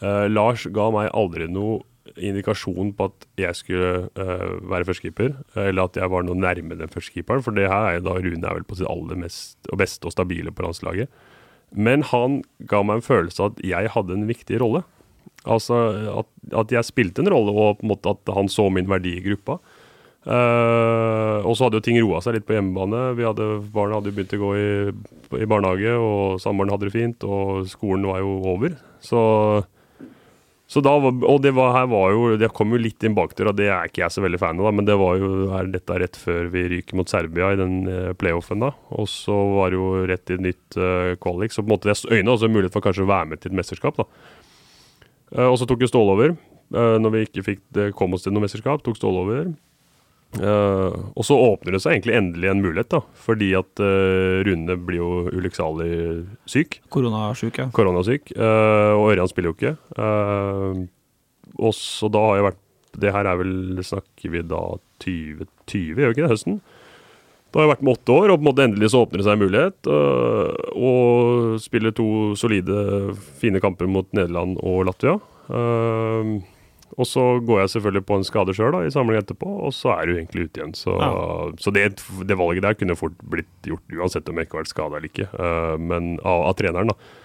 Uh, 0.01 0.27
Lars 0.31 0.63
ga 0.71 0.87
meg 0.93 1.11
aldri 1.17 1.49
noe 1.51 1.81
indikasjon 2.17 2.93
på 2.97 3.07
at 3.11 3.27
jeg 3.39 3.57
skulle 3.59 3.91
uh, 4.17 4.55
være 4.71 4.87
førstekeeper, 4.89 5.35
eller 5.67 5.85
at 5.85 5.99
jeg 5.99 6.11
var 6.11 6.25
noe 6.25 6.39
nærme 6.39 6.77
den 6.79 6.91
førstekeeperen, 6.91 7.43
for 7.45 7.55
det 7.57 7.67
her 7.69 7.89
er 7.89 7.99
jo 7.99 8.07
da 8.07 8.15
Rune 8.17 8.41
er 8.41 8.57
vel 8.57 8.65
på 8.67 8.79
sitt 8.79 8.89
aller 8.89 9.19
mest 9.21 9.69
og 9.71 9.81
beste 9.81 10.09
og 10.09 10.15
stabile 10.15 10.53
på 10.55 10.65
landslaget. 10.65 11.11
Men 11.71 12.03
han 12.09 12.41
ga 12.67 12.81
meg 12.83 12.99
en 12.99 13.05
følelse 13.05 13.43
av 13.43 13.53
at 13.53 13.61
jeg 13.63 13.93
hadde 13.93 14.17
en 14.17 14.27
viktig 14.27 14.59
rolle. 14.59 14.81
Altså 15.47 15.77
at, 16.19 16.27
at 16.63 16.73
jeg 16.75 16.89
spilte 16.89 17.23
en 17.23 17.31
rolle, 17.31 17.53
og 17.53 17.79
på 17.79 17.87
en 17.87 17.93
måte 17.93 18.11
at 18.11 18.33
han 18.35 18.51
så 18.51 18.67
min 18.73 18.89
verdi 18.89 19.15
i 19.17 19.23
gruppa. 19.29 19.61
Uh, 20.21 21.41
og 21.41 21.55
så 21.57 21.65
hadde 21.65 21.79
jo 21.79 21.85
ting 21.87 21.97
roa 21.97 22.19
seg 22.21 22.35
litt 22.35 22.45
på 22.45 22.53
hjemmebane. 22.53 23.15
Vi 23.17 23.25
hadde, 23.25 23.47
barna 23.73 23.97
hadde 23.97 24.11
jo 24.11 24.17
begynt 24.19 24.35
å 24.37 24.41
gå 24.43 24.51
i, 24.59 24.67
i 25.41 25.47
barnehage, 25.49 25.95
og 25.97 26.41
samboeren 26.43 26.73
hadde 26.75 26.89
det 26.89 26.93
fint, 26.93 27.25
og 27.25 27.65
skolen 27.71 28.05
var 28.09 28.21
jo 28.21 28.35
over. 28.51 28.75
Så, 29.01 29.21
Så 30.71 30.79
da 30.79 30.93
og 30.95 31.41
det 31.43 31.51
var, 31.51 31.73
her 31.75 31.87
var 31.91 32.13
jo, 32.13 32.27
det 32.39 32.47
kom 32.55 32.71
jo 32.71 32.79
litt 32.79 33.03
inn 33.03 33.15
bakdøra, 33.17 33.51
det 33.55 33.67
er 33.67 33.89
ikke 33.89 34.05
jeg 34.05 34.15
så 34.15 34.21
veldig 34.23 34.39
fan 34.39 34.59
av, 34.61 34.69
da, 34.69 34.71
men 34.77 34.87
det 34.87 34.95
var 35.01 35.17
jo 35.19 35.31
her, 35.51 35.67
dette 35.73 35.97
rett 35.99 36.19
før 36.19 36.47
vi 36.53 36.63
ryker 36.77 36.95
mot 36.95 37.11
Serbia 37.11 37.49
i 37.51 37.59
den 37.59 37.73
eh, 37.91 38.13
playoffen. 38.15 38.63
da, 38.63 38.69
Og 38.95 39.09
så 39.11 39.35
var 39.57 39.73
det 39.73 39.81
jo 39.81 39.89
rett 40.07 40.31
i 40.31 40.39
nytt 40.39 40.77
uh, 40.79 41.11
kvalik, 41.19 41.51
så 41.51 41.59
på 41.59 41.67
en 41.67 41.73
måte 41.73 41.91
det 41.91 41.97
øyna 42.07 42.37
også 42.37 42.47
mulighet 42.47 42.77
for 42.77 42.85
kanskje 42.85 43.03
å 43.03 43.11
være 43.11 43.33
med 43.33 43.43
til 43.43 43.51
et 43.51 43.59
mesterskap. 43.59 43.99
da. 43.99 44.07
Uh, 45.35 45.49
og 45.49 45.59
så 45.59 45.67
tok 45.67 45.83
jo 45.83 45.91
Ståle 45.91 46.15
over, 46.15 46.39
Uh, 46.71 46.95
når 47.03 47.11
vi 47.11 47.21
ikke 47.25 47.43
fikk 47.43 47.61
det, 47.75 47.89
kom 47.99 48.13
oss 48.15 48.23
til 48.23 48.31
noe 48.31 48.45
mesterskap. 48.45 48.79
tok 48.85 48.95
Ståle 48.95 49.25
over. 49.25 49.49
Eh, 50.39 50.93
og 51.11 51.25
så 51.27 51.35
åpner 51.35 51.75
det 51.75 51.81
seg 51.83 51.97
egentlig 51.97 52.15
endelig 52.15 52.51
en 52.51 52.63
mulighet, 52.63 52.89
da, 52.93 53.01
fordi 53.19 53.49
at 53.59 53.81
uh, 53.83 54.39
Rune 54.47 54.77
blir 54.79 55.01
jo 55.01 55.09
ulykksalig 55.27 55.91
syk 56.47 56.77
Koronasyk, 56.93 57.59
ja. 57.59 57.67
koronasyk, 57.75 58.31
uh, 58.37 58.95
og 58.95 59.09
Ørjan 59.11 59.31
spiller 59.31 59.51
jo 59.51 59.57
ikke. 59.57 59.73
Og 61.59 61.75
så 61.75 62.07
da 62.11 62.21
har 62.29 62.37
jeg 62.37 62.45
vært 62.45 62.61
Det 63.03 63.11
her 63.11 63.27
er 63.27 63.39
vel 63.41 63.81
Snakker 63.83 64.31
vi 64.31 64.43
da 64.47 64.61
2020, 65.03 65.99
gjør 65.99 66.13
vi 66.13 66.15
ikke 66.15 66.23
det? 66.23 66.31
Høsten? 66.31 66.61
Da 67.51 67.59
har 67.59 67.65
jeg 67.65 67.73
vært 67.73 67.83
med 67.83 67.97
åtte 67.97 68.15
år, 68.15 68.31
og 68.31 68.39
på 68.39 68.45
en 68.45 68.47
måte 68.47 68.63
endelig 68.63 68.91
så 68.93 69.01
åpner 69.03 69.19
det 69.19 69.27
seg 69.27 69.35
en 69.35 69.43
mulighet. 69.43 69.89
og 70.71 71.59
spiller 71.59 71.91
to 71.91 72.07
solide, 72.39 73.11
fine 73.41 73.59
kamper 73.59 73.91
mot 73.91 74.07
Nederland 74.15 74.55
og 74.63 74.85
Latvia. 74.87 75.17
Uh, 75.51 76.39
og 76.97 77.07
så 77.07 77.23
går 77.45 77.63
jeg 77.63 77.71
selvfølgelig 77.75 78.03
på 78.07 78.17
en 78.17 78.25
skade 78.27 78.55
sjøl 78.57 78.77
i 78.81 78.91
samling 78.93 79.19
etterpå, 79.21 79.47
og 79.67 79.73
så 79.75 79.93
er 79.95 80.09
du 80.09 80.15
egentlig 80.17 80.47
ute 80.47 80.61
igjen. 80.61 80.75
Så, 80.77 80.95
så 81.61 81.73
det, 81.75 81.85
det 82.27 82.37
valget 82.39 82.65
der 82.65 82.77
kunne 82.77 82.97
fort 82.99 83.17
blitt 83.31 83.51
gjort 83.67 83.95
uansett 83.95 84.29
om 84.29 84.39
jeg 84.39 84.49
ikke 84.49 84.57
har 84.57 84.65
vært 84.65 84.73
skada 84.73 84.99
eller 84.99 85.09
ikke, 85.11 85.27
uh, 85.37 85.75
men 85.79 86.13
av, 86.19 86.47
av 86.49 86.55
treneren. 86.59 86.91
da. 86.91 87.17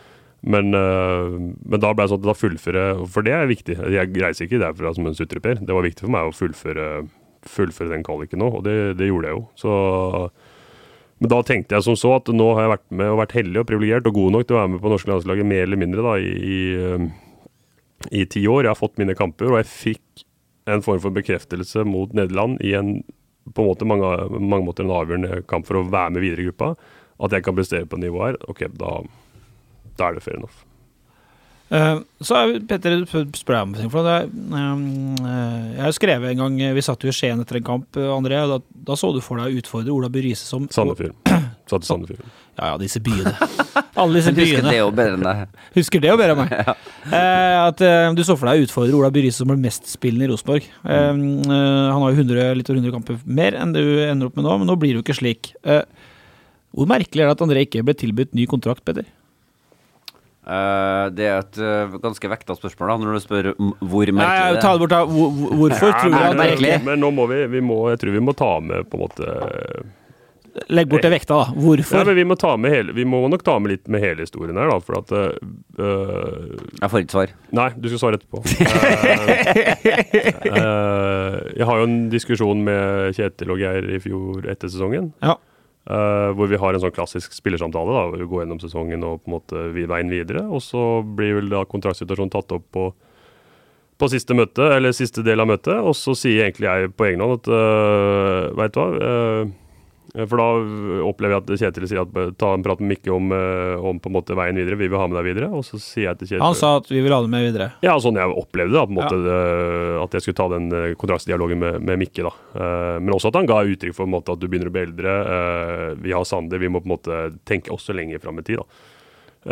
Men, 0.46 0.70
uh, 0.76 1.36
men 1.66 1.82
da 1.82 1.92
ble 1.92 2.04
det 2.04 2.12
sånn 2.12 2.22
at 2.22 2.28
da 2.28 2.34
fullføre 2.36 2.82
For 3.10 3.26
det 3.26 3.32
er 3.34 3.48
viktig. 3.50 3.74
Jeg 3.90 4.12
reiser 4.22 4.46
ikke 4.46 4.60
derfra 4.62 4.92
som 4.94 5.08
en 5.08 5.16
sutreper. 5.16 5.58
Det 5.58 5.74
var 5.74 5.86
viktig 5.86 6.04
for 6.04 6.14
meg 6.14 6.28
å 6.28 6.36
fullføre, 6.36 6.90
fullføre 7.50 7.94
den 7.94 8.04
kvaliken 8.06 8.44
nå, 8.44 8.52
og 8.60 8.66
det, 8.68 8.76
det 9.00 9.10
gjorde 9.10 9.32
jeg 9.32 9.40
jo. 9.40 9.46
Så, 9.58 9.72
men 11.18 11.32
da 11.32 11.40
tenkte 11.48 11.78
jeg 11.78 11.86
som 11.86 11.96
så 11.98 12.18
at 12.18 12.28
nå 12.30 12.50
har 12.54 12.66
jeg 12.66 12.74
vært 12.76 12.88
med 13.00 13.12
og 13.12 13.22
vært 13.22 13.38
heldig 13.38 13.62
og 13.62 13.70
privilegert 13.70 14.10
og 14.10 14.18
god 14.18 14.34
nok 14.36 14.48
til 14.48 14.56
å 14.56 14.60
være 14.60 14.72
med 14.74 14.82
på 14.82 14.92
norske 14.92 15.12
landslaget 15.12 15.48
mer 15.48 15.64
eller 15.64 15.80
mindre 15.80 16.04
da 16.04 16.16
i, 16.20 16.32
i, 16.36 16.58
øh, 16.76 17.06
i 18.10 18.24
ti 18.28 18.44
år. 18.46 18.64
Jeg 18.64 18.72
har 18.74 18.80
fått 18.80 18.98
mine 19.00 19.16
kamper, 19.18 19.50
og 19.52 19.60
jeg 19.60 19.70
fikk 19.72 20.26
en 20.66 20.82
form 20.82 21.00
for 21.02 21.14
bekreftelse 21.14 21.84
mot 21.86 22.12
Nederland 22.16 22.58
i 22.64 22.74
en 22.78 22.98
på 23.54 23.62
en 23.62 23.68
måte 23.68 23.86
mange, 23.86 24.08
mange 24.42 24.66
måter 24.66 24.82
en 24.82 24.90
avgjørende 24.90 25.42
kamp 25.46 25.68
for 25.68 25.78
å 25.78 25.86
være 25.86 26.16
med 26.16 26.24
videre 26.24 26.42
i 26.42 26.48
gruppa. 26.48 26.72
At 27.22 27.32
jeg 27.32 27.44
kan 27.46 27.56
prestere 27.56 27.88
på 27.88 28.00
nivå 28.00 28.24
her. 28.24 28.38
Ok, 28.50 28.66
da, 28.74 28.98
da 29.96 30.08
er 30.08 30.18
det 30.18 30.24
fair 30.24 30.40
enough. 30.40 30.64
Uh, 31.66 31.98
så 32.22 32.36
er 32.38 32.60
Petter 32.70 33.00
spør 33.06 33.56
deg 33.56 33.62
om 33.64 33.72
ting. 33.74 33.88
For 33.90 34.06
det, 34.06 34.18
uh, 34.30 34.58
eh, 34.62 35.64
jeg 35.74 35.82
har 35.82 35.96
skrevet 35.96 36.30
en 36.30 36.44
gang 36.44 36.60
Vi 36.76 36.84
satt 36.86 37.02
jo 37.02 37.10
i 37.10 37.16
Skien 37.16 37.42
etter 37.42 37.58
en 37.58 37.66
kamp, 37.66 37.88
eh, 37.98 38.12
André. 38.12 38.38
Da, 38.50 38.60
da 38.90 38.98
så 38.98 39.10
du 39.14 39.22
for 39.24 39.42
deg 39.42 39.50
å 39.50 39.62
utfordre 39.62 39.94
Ola 39.94 40.12
By 40.12 40.26
Riise 40.28 40.46
som 40.46 40.70
Sandefjord. 40.70 41.25
Satt 41.66 41.82
i 41.82 41.88
Sandefjord. 41.88 42.26
Ja, 42.56 42.68
ja, 42.70 42.74
disse 42.78 43.00
byene. 43.02 43.32
Alle 44.00 44.20
disse 44.20 44.30
Jeg 44.30 44.36
husker 44.38 44.62
byene. 44.62 44.70
det 44.70 44.78
jo 44.78 44.90
bedre 44.94 45.16
enn 45.16 45.24
deg. 45.26 45.56
Husker 45.74 46.00
det 46.04 46.10
jo 46.12 46.16
bedre 46.20 46.36
enn 46.36 46.42
meg. 46.44 46.76
Eh, 47.06 47.56
at 47.62 47.80
eh, 47.86 48.08
Du 48.18 48.22
så 48.26 48.34
for 48.38 48.48
deg 48.50 48.58
å 48.58 48.66
utfordre 48.66 48.94
Ola 48.98 49.10
Byrise 49.14 49.38
som 49.38 49.46
ble 49.50 49.56
mestspillende 49.62 50.26
i 50.26 50.30
Rosenborg. 50.32 50.64
Eh, 50.82 51.10
Mm. 51.14 51.42
eh, 51.46 51.90
han 51.94 52.02
har 52.02 52.10
jo 52.14 52.18
100, 52.22 52.54
litt 52.58 52.70
over 52.70 52.80
100 52.82 52.94
kamper 52.96 53.18
mer 53.26 53.54
enn 53.60 53.74
du 53.74 53.82
ender 54.06 54.26
opp 54.30 54.36
med 54.38 54.46
nå, 54.46 54.56
men 54.58 54.66
nå 54.70 54.74
blir 54.78 54.94
det 54.94 55.00
jo 55.00 55.04
ikke 55.06 55.18
slik. 55.20 55.52
Eh, 55.66 55.82
hvor 56.74 56.86
merkelig 56.90 57.22
er 57.22 57.30
det 57.30 57.36
at 57.36 57.44
André 57.46 57.62
ikke 57.66 57.84
ble 57.86 57.94
tilbudt 57.98 58.34
ny 58.34 58.46
kontrakt, 58.50 58.82
Peder? 58.86 59.06
Uh, 60.46 61.10
det 61.10 61.24
er 61.26 61.40
et 61.42 61.56
uh, 61.58 61.96
ganske 61.98 62.28
vekta 62.30 62.54
spørsmål 62.54 62.90
da, 62.92 62.96
når 63.02 63.16
du 63.16 63.22
spør 63.24 63.46
hvor 63.82 64.06
Nei, 64.06 64.14
merkelig 64.14 64.52
det 64.54 64.60
ta 64.62 64.68
er. 64.70 64.76
det 64.76 64.82
bort, 64.84 64.92
da. 64.92 65.00
Hvor, 65.10 65.32
hvor- 65.34 65.56
hvorfor 65.58 65.88
Ja, 65.90 65.96
tror 65.98 66.12
du 66.12 66.18
det 66.18 66.26
at 66.28 66.36
merkelig? 66.38 66.74
men 66.86 67.00
nå 67.02 67.10
må 67.16 67.24
vi, 67.32 67.38
vi 67.50 67.62
må, 67.66 67.78
jeg 67.90 67.98
tror 68.04 68.14
vi 68.14 68.22
må 68.22 68.34
ta 68.38 68.50
med 68.62 68.86
på 68.92 68.94
en 68.94 69.02
måte 69.02 69.32
Legg 70.72 70.88
bort 70.90 71.04
det 71.04 71.10
vekta, 71.12 71.36
da. 71.36 71.46
Hvorfor? 71.52 71.76
Hvorfor? 71.76 72.08
men 72.08 72.16
vi 72.18 72.24
må, 72.28 72.36
ta 72.40 72.52
med 72.60 72.72
hele, 72.72 72.94
vi 72.96 73.04
må 73.08 73.20
nok 73.30 73.44
ta 73.46 73.56
med 73.62 73.74
litt 73.74 73.90
med 73.92 74.02
hele 74.02 74.24
historien 74.24 74.56
her, 74.58 74.70
da. 74.72 74.78
For 74.82 75.00
at 75.00 75.12
øh, 75.16 76.54
Jeg 76.80 76.92
får 76.92 77.04
ikke 77.04 77.16
svar. 77.16 77.34
Nei, 77.58 77.68
du 77.76 77.90
skal 77.90 78.02
svare 78.02 78.20
etterpå. 78.20 78.42
uh, 78.42 78.46
uh, 80.56 81.34
jeg 81.52 81.68
har 81.68 81.82
jo 81.82 81.88
en 81.88 81.98
diskusjon 82.12 82.64
med 82.66 83.18
Kjetil 83.18 83.52
og 83.54 83.60
Geir 83.62 83.90
i 83.96 84.00
fjor 84.02 84.48
etter 84.50 84.72
sesongen. 84.72 85.12
Ja. 85.24 85.36
Uh, 85.86 86.32
hvor 86.34 86.48
vi 86.50 86.58
har 86.58 86.74
en 86.74 86.82
sånn 86.82 86.94
klassisk 86.94 87.36
spillersamtale. 87.36 87.92
da, 87.94 88.06
hvor 88.10 88.18
Vi 88.18 88.30
går 88.30 88.42
gjennom 88.42 88.62
sesongen 88.62 89.04
og 89.06 89.20
på 89.22 89.30
en 89.30 89.36
måte 89.36 89.66
veien 89.76 90.10
videre. 90.10 90.42
Og 90.50 90.64
så 90.64 91.02
blir 91.06 91.38
vel 91.38 91.52
da 91.52 91.62
kontraktsituasjonen 91.68 92.32
tatt 92.34 92.56
opp 92.56 92.64
på, 92.74 92.88
på 93.96 94.08
siste 94.10 94.34
møte, 94.34 94.66
eller 94.74 94.96
siste 94.96 95.22
del 95.26 95.44
av 95.44 95.52
møtet. 95.52 95.78
Og 95.78 95.94
så 95.94 96.16
sier 96.18 96.48
egentlig 96.48 96.66
jeg 96.66 96.90
på 96.96 97.06
egen 97.06 97.22
hånd 97.22 97.38
at 97.38 97.52
uh, 97.52 98.50
veit 98.58 98.74
du 98.74 98.82
hva 98.82 98.88
eh, 98.96 99.54
For 100.16 100.40
da 100.40 100.44
opplever 101.04 101.34
jeg 101.36 101.42
at 101.42 101.50
Kjetil 101.60 101.84
sier 101.90 102.00
at 102.00 102.14
eh, 102.16 102.30
ta 102.40 102.54
en 102.56 102.62
prat 102.64 102.80
med 102.80 102.88
Mikke 102.94 103.12
om, 103.12 103.26
eh, 103.36 103.74
om 103.84 103.98
på 104.00 104.08
en 104.08 104.14
måte 104.16 104.32
veien 104.38 104.56
videre. 104.56 104.78
Vi 104.80 104.88
vil 104.88 104.96
ha 104.96 105.04
med 105.10 105.18
deg 105.18 105.26
videre. 105.28 105.50
Og 105.52 105.60
så 105.68 105.76
sier 105.82 106.06
jeg 106.08 106.18
til 106.22 106.30
Kjetil 106.30 106.44
Han 106.46 106.56
sa 106.56 106.70
at 106.80 106.88
vi 106.88 107.02
vil 107.04 107.12
ha 107.12 107.20
deg 107.20 107.28
med 107.34 107.44
videre. 107.50 107.66
ja, 107.84 107.98
sånn 108.00 108.16
jeg 108.16 108.32
opplevde 108.40 108.72
da, 108.78 108.86
på 108.88 108.94
en 108.94 109.00
måte, 109.02 109.18
ja. 109.20 110.00
At 110.06 110.16
jeg 110.16 110.24
skulle 110.24 110.40
ta 110.40 110.48
den 110.54 110.70
eh, 110.72 110.94
kontraktsdialogen 110.96 111.60
med, 111.60 111.80
med 111.84 112.00
Mikke. 112.00 112.24
da. 112.24 112.32
Eh, 112.56 112.96
men 113.04 113.12
også 113.18 113.28
at 113.28 113.40
han 113.42 113.50
ga 113.52 113.60
uttrykk 113.68 113.92
for 113.94 114.06
på 114.06 114.08
en 114.08 114.16
måte, 114.16 114.32
at 114.32 114.40
du 114.40 114.48
begynner 114.48 114.72
å 114.72 114.76
bli 114.78 114.86
eldre. 114.88 115.16
eh, 115.36 115.94
vi 116.00 116.12
har 116.16 116.24
Sander, 116.24 116.58
vi 116.62 116.68
må 116.72 116.80
på 116.80 116.88
en 116.88 116.96
måte 116.96 117.20
tenke 117.44 117.74
også 117.76 117.92
lenger 117.96 118.18
fram 118.24 118.38
i 118.40 118.46
tid. 118.48 118.62
da. 118.64 118.64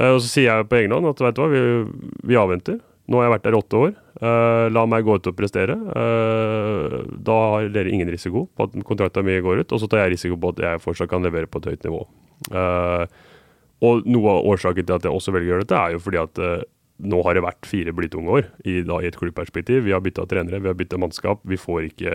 Eh, 0.01 0.11
og 0.17 0.21
så 0.25 0.29
sier 0.33 0.49
jeg 0.51 0.69
på 0.71 0.81
egen 0.81 0.91
hånd 0.97 1.07
at 1.12 1.21
vet 1.23 1.37
du 1.37 1.43
hva, 1.45 1.51
vi, 1.53 1.62
vi 2.33 2.41
avventer. 2.41 2.81
Nå 3.07 3.21
har 3.21 3.29
jeg 3.29 3.35
vært 3.37 3.45
der 3.51 3.55
i 3.55 3.61
åtte 3.61 3.83
år. 3.85 3.93
Eh, 4.15 4.67
la 4.71 4.85
meg 4.87 5.07
gå 5.07 5.17
ut 5.19 5.27
og 5.27 5.35
prestere. 5.39 5.75
Uh, 5.75 7.01
da 7.27 7.39
har 7.55 7.71
dere 7.75 7.91
ingen 7.91 8.11
risiko 8.12 8.45
på 8.47 8.69
at 8.69 8.77
kontrakta 8.87 9.25
mi 9.27 9.41
går 9.43 9.65
ut, 9.65 9.75
og 9.75 9.83
så 9.83 9.89
tar 9.91 10.05
jeg 10.05 10.15
risiko 10.15 10.39
på 10.39 10.53
at 10.55 10.62
jeg 10.62 10.83
fortsatt 10.85 11.11
kan 11.11 11.25
levere 11.25 11.51
på 11.51 11.62
et 11.62 11.73
høyt 11.73 11.89
nivå. 11.89 12.05
Uh, 12.55 13.03
og 13.85 14.07
noe 14.07 14.37
av 14.37 14.47
årsaken 14.55 14.87
til 14.87 14.97
at 14.97 15.09
jeg 15.09 15.19
også 15.19 15.35
velger 15.35 15.51
å 15.51 15.55
gjøre 15.57 15.67
dette, 15.67 15.81
er 15.81 15.97
jo 15.97 16.05
fordi 16.05 16.21
at 16.23 16.41
nå 17.05 17.19
har 17.27 17.35
det 17.35 17.43
vært 17.43 17.67
fire 17.67 17.93
blytunge 17.93 18.31
år 18.31 18.47
i, 18.62 18.77
da, 18.87 19.01
i 19.03 19.09
et 19.11 19.19
klubbperspektiv. 19.19 19.83
Vi 19.83 19.93
har 19.93 20.01
bytta 20.01 20.29
trenere, 20.31 20.62
vi 20.62 20.71
har 20.71 20.77
bytta 20.79 21.01
mannskap. 21.03 21.43
Vi 21.43 21.59
får 21.59 21.89
ikke, 21.91 22.15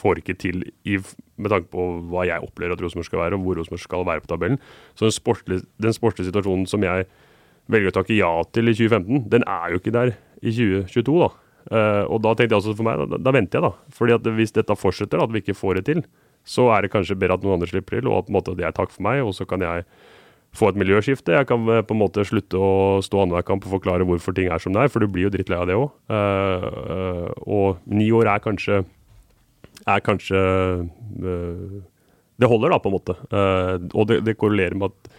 får 0.00 0.22
ikke 0.22 0.34
til, 0.40 0.64
i, 0.88 0.96
med 1.36 1.52
tanke 1.52 1.68
på 1.70 1.84
hva 2.08 2.24
jeg 2.26 2.42
opplever 2.42 2.72
at 2.72 2.82
Rosenborg 2.82 3.10
skal 3.10 3.20
være, 3.20 3.36
og 3.36 3.44
hvor 3.44 3.60
Rosenborg 3.60 3.84
skal 3.84 4.06
være 4.08 4.24
på 4.24 4.32
tabellen. 4.32 4.58
Så 4.96 5.06
den 5.06 5.14
sportlige, 5.14 5.68
den 5.84 5.94
sportlige 5.94 6.30
situasjonen 6.32 6.64
som 6.72 6.88
jeg 6.88 7.04
velger 7.70 7.92
å 7.92 7.96
takke 8.00 8.16
ja 8.16 8.32
til 8.56 8.72
i 8.72 8.74
2015, 8.80 9.28
den 9.36 9.44
er 9.44 9.76
jo 9.76 9.82
ikke 9.84 9.94
der 9.94 10.16
i 10.42 10.52
2022. 10.52 11.18
da. 11.22 11.32
Uh, 11.66 12.04
og 12.14 12.20
da 12.22 12.30
tenkte 12.38 12.54
jeg 12.54 12.62
også 12.62 12.76
for 12.78 12.86
meg, 12.86 13.00
da, 13.10 13.18
da 13.18 13.32
venter 13.34 13.58
jeg, 13.58 13.66
da. 13.66 13.94
Fordi 13.96 14.14
at 14.14 14.28
hvis 14.38 14.54
dette 14.54 14.76
fortsetter, 14.78 15.22
at 15.22 15.32
vi 15.34 15.42
ikke 15.42 15.56
får 15.58 15.80
det 15.80 15.86
til, 15.88 16.02
så 16.46 16.68
er 16.70 16.84
det 16.84 16.92
kanskje 16.92 17.16
bedre 17.18 17.38
at 17.38 17.42
noen 17.42 17.56
andre 17.56 17.70
slipper 17.70 17.98
til, 17.98 18.10
og 18.10 18.20
at 18.20 18.28
på 18.28 18.32
en 18.32 18.38
måte, 18.38 18.54
det 18.58 18.68
er 18.68 18.76
takk 18.76 18.92
for 18.94 19.02
meg, 19.06 19.24
og 19.26 19.34
så 19.34 19.48
kan 19.50 19.64
jeg 19.66 19.82
få 20.56 20.70
et 20.70 20.78
miljøskifte. 20.78 21.34
Jeg 21.34 21.48
kan 21.50 21.66
eh, 21.68 21.82
på 21.84 21.96
en 21.96 22.00
måte 22.00 22.24
slutte 22.24 22.60
å 22.60 23.00
stå 23.04 23.24
annenhver 23.24 23.44
kamp 23.48 23.66
og 23.66 23.74
forklare 23.76 24.06
hvorfor 24.08 24.36
ting 24.36 24.46
er 24.48 24.62
som 24.62 24.76
det 24.76 24.86
er, 24.86 24.92
for 24.92 25.02
du 25.02 25.10
blir 25.10 25.26
jo 25.26 25.32
drittlei 25.34 25.58
av 25.58 25.66
det 25.68 25.76
òg. 25.76 25.90
og 27.44 27.82
ni 27.90 28.06
år 28.14 28.30
er 28.36 28.44
kanskje 28.44 28.84
er 29.86 30.02
kanskje 30.02 30.38
eh, 30.38 31.82
Det 32.36 32.48
holder, 32.50 32.68
da, 32.68 32.78
på 32.78 32.90
en 32.90 32.94
måte. 32.94 33.14
Og 33.96 34.02
det, 34.10 34.18
det 34.26 34.36
korrelerer 34.36 34.76
med 34.76 34.92
at 34.92 35.14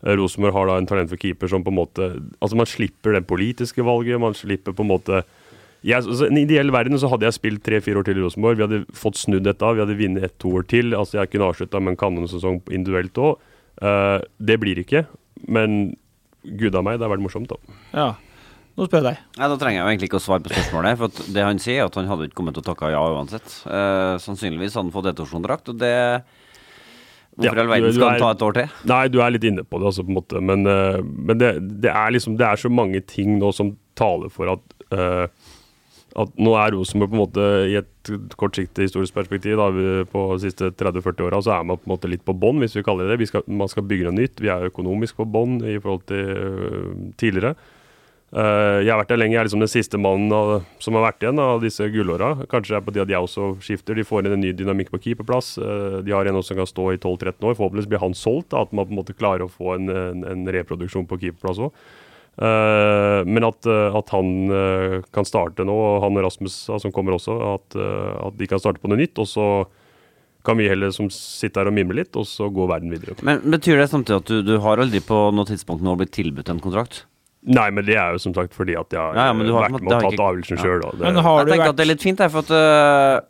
Rosenborg 0.00 0.54
har 0.56 0.70
da 0.70 0.78
en 0.80 0.88
talentfull 0.88 1.20
keeper 1.20 1.50
som 1.52 1.64
på 1.64 1.72
en 1.72 1.76
måte 1.76 2.06
Altså, 2.40 2.56
man 2.56 2.68
slipper 2.68 3.12
det 3.18 3.26
politiske 3.28 3.84
valget, 3.84 4.20
man 4.22 4.36
slipper 4.36 4.72
på 4.76 4.86
en 4.86 4.92
måte 4.94 5.22
jeg, 5.80 5.96
altså, 5.96 6.26
I 6.26 6.32
en 6.32 6.40
ideell 6.42 6.72
verden 6.72 7.00
så 7.00 7.08
hadde 7.08 7.24
jeg 7.24 7.38
spilt 7.38 7.62
tre-fire 7.64 8.00
år 8.00 8.04
til 8.04 8.18
i 8.20 8.24
Rosenborg. 8.24 8.58
Vi 8.58 8.64
hadde 8.66 8.80
fått 8.96 9.16
snudd 9.16 9.46
dette, 9.46 9.64
vi 9.64 9.80
hadde 9.80 9.96
vunnet 9.96 10.26
ett-to 10.26 10.52
år 10.58 10.66
til. 10.68 10.92
altså 10.92 11.22
Jeg 11.22 11.30
kunne 11.32 11.46
avslutta 11.48 11.80
med 11.80 11.94
en 11.94 12.00
kanonsesong 12.00 12.60
individuelt 12.68 13.16
òg. 13.16 13.38
det 14.36 14.58
blir 14.60 14.82
ikke, 14.82 15.06
men 15.48 15.96
gud 16.44 16.76
a 16.76 16.82
meg, 16.84 16.98
det 16.98 17.06
har 17.06 17.14
vært 17.14 17.24
morsomt, 17.24 17.48
da. 17.48 17.78
Ja. 17.96 18.10
Nå 18.78 18.86
spør 18.86 19.02
jeg 19.02 19.06
deg. 19.10 19.24
Nei, 19.36 19.48
Da 19.50 19.56
trenger 19.60 19.76
jeg 19.76 19.82
jo 19.82 19.90
egentlig 19.90 20.08
ikke 20.10 20.20
å 20.20 20.24
svare 20.24 20.44
på 20.44 20.52
spørsmålet. 20.52 20.98
For 21.00 21.10
at 21.10 21.32
det 21.34 21.42
han 21.44 21.58
sier, 21.60 21.80
er 21.82 21.88
at 21.90 21.96
han 21.98 22.08
hadde 22.08 22.28
ikke 22.28 22.38
kommet 22.38 22.56
til 22.56 22.62
å 22.62 22.68
takke 22.70 22.92
ja 22.92 23.00
uansett. 23.12 23.56
Uh, 23.66 24.14
sannsynligvis 24.22 24.76
hadde 24.76 24.88
han 24.88 24.94
fått 24.94 25.10
ettårskontrakt, 25.10 25.72
og 25.72 25.80
det 25.80 25.96
Hvorfor 27.40 27.60
i 27.60 27.62
all 27.64 27.72
verden 27.72 27.94
skal 27.96 28.12
han 28.12 28.24
ta 28.24 28.32
et 28.34 28.44
år 28.46 28.58
til? 28.58 28.74
Nei, 28.90 29.04
du 29.12 29.20
er 29.24 29.32
litt 29.34 29.46
inne 29.50 29.64
på 29.66 29.80
det, 29.80 29.88
altså, 29.92 30.04
på 30.06 30.12
en 30.12 30.18
måte. 30.20 30.42
Men, 30.50 30.66
uh, 30.68 31.00
men 31.00 31.40
det, 31.40 31.54
det 31.84 31.92
er 31.92 32.12
liksom 32.14 32.36
Det 32.40 32.46
er 32.46 32.60
så 32.60 32.72
mange 32.72 33.00
ting 33.08 33.38
nå 33.40 33.52
som 33.56 33.74
taler 33.98 34.32
for 34.32 34.52
at 34.54 34.76
uh, 34.94 35.26
at 36.18 36.32
nå 36.42 36.54
er 36.58 36.74
Rosenborg 36.74 37.12
på 37.12 37.16
en 37.16 37.22
måte 37.22 37.44
i 37.70 37.76
et 37.78 38.10
kortsiktig 38.38 38.88
historisk 38.88 39.14
perspektiv 39.14 39.60
da, 39.60 39.68
på 40.10 40.24
de 40.32 40.42
siste 40.42 40.72
30-40 40.74 41.26
åra, 41.28 41.38
så 41.44 41.52
er 41.54 41.68
man 41.68 41.78
på 41.78 41.86
en 41.86 41.94
måte 41.94 42.10
litt 42.10 42.24
på 42.26 42.34
bånn, 42.34 42.58
hvis 42.62 42.74
vi 42.78 42.84
kaller 42.86 43.06
det 43.06 43.14
det. 43.14 43.20
Vi 43.22 43.28
skal, 43.30 43.44
man 43.46 43.70
skal 43.70 43.86
bygge 43.86 44.08
noe 44.08 44.16
nytt. 44.18 44.42
Vi 44.42 44.50
er 44.50 44.66
økonomisk 44.70 45.20
på 45.20 45.28
bånn 45.30 45.60
i 45.62 45.76
forhold 45.78 46.02
til 46.10 46.32
uh, 46.34 46.88
tidligere. 47.20 47.54
Eh, 48.30 48.84
jeg 48.84 48.92
har 48.92 49.00
vært 49.00 49.10
der 49.10 49.18
lenge. 49.18 49.34
Jeg 49.34 49.42
er 49.42 49.48
liksom 49.48 49.64
den 49.64 49.72
siste 49.72 49.98
mannen 49.98 50.62
som 50.82 50.96
har 50.96 51.08
vært 51.08 51.24
igjen 51.24 51.40
av 51.42 51.62
disse 51.64 51.86
gullåra. 51.90 52.32
Kanskje 52.50 52.76
det 52.76 52.78
er 52.78 52.84
på 52.86 52.94
tide 52.94 53.06
at 53.08 53.14
jeg 53.14 53.26
også 53.26 53.48
skifter. 53.64 53.98
De 53.98 54.06
får 54.06 54.22
inn 54.22 54.36
en 54.36 54.44
ny 54.44 54.52
dynamikk 54.54 54.92
på 54.94 55.00
keeperplass. 55.06 55.56
Eh, 55.58 55.98
de 56.06 56.14
har 56.14 56.30
en 56.30 56.38
som 56.46 56.60
kan 56.60 56.70
stå 56.70 56.92
i 56.94 57.00
12-13 57.00 57.42
år. 57.42 57.58
Forhåpentligvis 57.58 57.90
blir 57.90 58.04
han 58.04 58.14
solgt. 58.14 58.52
Da, 58.54 58.62
at 58.62 58.76
man 58.76 58.86
på 58.86 58.94
en 58.94 59.00
måte 59.02 59.18
klarer 59.18 59.46
å 59.46 59.50
få 59.50 59.74
en, 59.74 59.90
en, 59.90 60.22
en 60.30 60.54
reproduksjon 60.54 61.10
på 61.10 61.18
keeperplass 61.24 61.62
òg. 61.66 61.82
Eh, 62.40 63.18
men 63.26 63.48
at, 63.50 63.66
at 63.66 64.14
han 64.14 64.32
kan 65.10 65.26
starte 65.26 65.66
nå, 65.66 65.74
og 65.74 66.00
han 66.06 66.22
og 66.22 66.28
Rasmus 66.28 66.62
som 66.70 66.94
kommer 66.94 67.18
også, 67.18 67.34
at, 67.56 67.76
at 68.30 68.38
de 68.38 68.50
kan 68.50 68.62
starte 68.62 68.82
på 68.82 68.92
noe 68.92 69.02
nytt. 69.02 69.18
Og 69.18 69.26
så 69.26 69.50
kan 70.46 70.56
vi 70.56 70.70
heller 70.70 70.94
som 70.94 71.10
sitter 71.12 71.64
her 71.64 71.74
og 71.74 71.76
mimre 71.76 71.98
litt, 71.98 72.14
og 72.16 72.30
så 72.30 72.46
går 72.54 72.70
verden 72.78 72.94
videre. 72.94 73.18
Men 73.26 73.42
betyr 73.42 73.82
det 73.82 73.90
samtidig 73.90 74.22
at 74.22 74.30
du, 74.30 74.38
du 74.46 74.58
har 74.62 74.80
aldri 74.80 75.02
på 75.04 75.26
noe 75.34 75.50
tidspunkt 75.50 75.82
nå 75.84 75.98
blitt 75.98 76.14
tilbudt 76.14 76.54
en 76.54 76.62
kontrakt? 76.62 77.04
Nei, 77.48 77.70
men 77.72 77.86
det 77.86 77.96
er 77.96 78.12
jo 78.12 78.20
som 78.20 78.34
sagt 78.36 78.52
fordi 78.52 78.74
at 78.76 78.92
jeg 78.92 79.00
Ja, 79.16 79.30
ja, 79.30 79.32
men 79.32 79.46
du 79.46 79.54
har- 79.54 79.70
vært 79.70 79.80
med 79.80 79.92
og 79.92 80.02
tatt 80.02 80.12
ikke- 80.12 80.26
avgjørelsen 80.28 80.58
ja. 80.58 80.62
sjøl. 80.62 80.98
Men 81.00 81.14
har 81.16 81.38
jeg 81.38 81.46
du 81.46 81.52
tenker 81.52 81.64
vært 81.64 81.68
at 81.70 81.76
det 81.76 81.84
er 81.86 81.92
litt 81.94 82.02
fint, 82.02 82.18
her, 82.18 82.28
for 82.28 82.38
at 82.44 82.50
uh, 82.50 83.20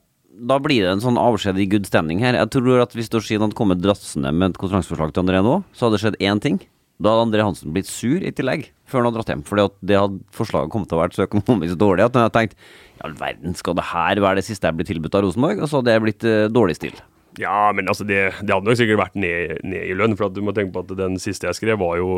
da 0.46 0.58
blir 0.58 0.82
det 0.82 0.90
en 0.90 1.00
sånn 1.04 1.18
avskjed 1.20 1.58
i 1.60 1.66
good 1.66 1.86
standing 1.86 2.18
her. 2.18 2.32
Jeg 2.34 2.50
tror 2.50 2.82
at 2.82 2.92
hvis 2.92 3.08
Dorsin 3.08 3.40
hadde 3.40 3.54
kommet 3.54 3.80
drassende 3.80 4.32
med 4.34 4.50
et 4.50 4.58
kontraktsforslag 4.58 5.12
til 5.12 5.22
André 5.22 5.42
nå, 5.44 5.62
så 5.72 5.86
hadde 5.86 5.98
det 5.98 6.02
skjedd 6.02 6.20
én 6.20 6.40
ting. 6.40 6.60
Da 7.00 7.14
hadde 7.14 7.30
André 7.30 7.42
Hansen 7.42 7.72
blitt 7.72 7.86
sur 7.88 8.20
i 8.20 8.30
tillegg, 8.30 8.68
før 8.86 9.00
han 9.00 9.08
hadde 9.08 9.20
dratt 9.20 9.30
hjem. 9.32 9.44
For 9.46 9.56
det 9.56 9.96
hadde 9.96 10.20
forslaget 10.36 10.70
kommet 10.70 10.88
til 10.90 10.98
å 10.98 11.02
være 11.02 11.16
så 11.16 11.26
økonomisk 11.28 11.78
dårlig 11.80 12.04
at 12.04 12.12
han 12.18 12.26
hadde 12.28 12.36
tenkt 12.36 12.54
i 12.98 13.04
all 13.06 13.14
verden, 13.16 13.54
skal 13.56 13.74
det 13.74 13.84
her 13.84 14.16
være 14.16 14.36
det 14.36 14.44
siste 14.44 14.68
jeg 14.68 14.76
blir 14.76 14.88
tilbudt 14.90 15.14
av 15.14 15.24
Rosenborg? 15.24 15.62
Og 15.62 15.70
så 15.70 15.80
hadde 15.80 15.94
det 15.94 16.02
blitt 16.04 16.24
uh, 16.28 16.48
dårlig 16.52 16.76
stil. 16.76 16.92
Ja, 17.38 17.70
men 17.76 17.86
altså 17.88 18.04
det, 18.04 18.18
det 18.42 18.50
hadde 18.50 18.66
nok 18.66 18.78
sikkert 18.78 18.98
vært 18.98 19.18
ned, 19.20 19.60
ned 19.62 19.84
i 19.86 19.94
lønn. 19.94 20.16
For 20.18 20.26
at 20.26 20.34
du 20.34 20.40
må 20.44 20.54
tenke 20.56 20.74
på 20.74 20.82
at 20.82 20.94
den 20.98 21.18
siste 21.22 21.46
jeg 21.46 21.58
skrev, 21.58 21.78
var 21.80 22.00
jo 22.00 22.08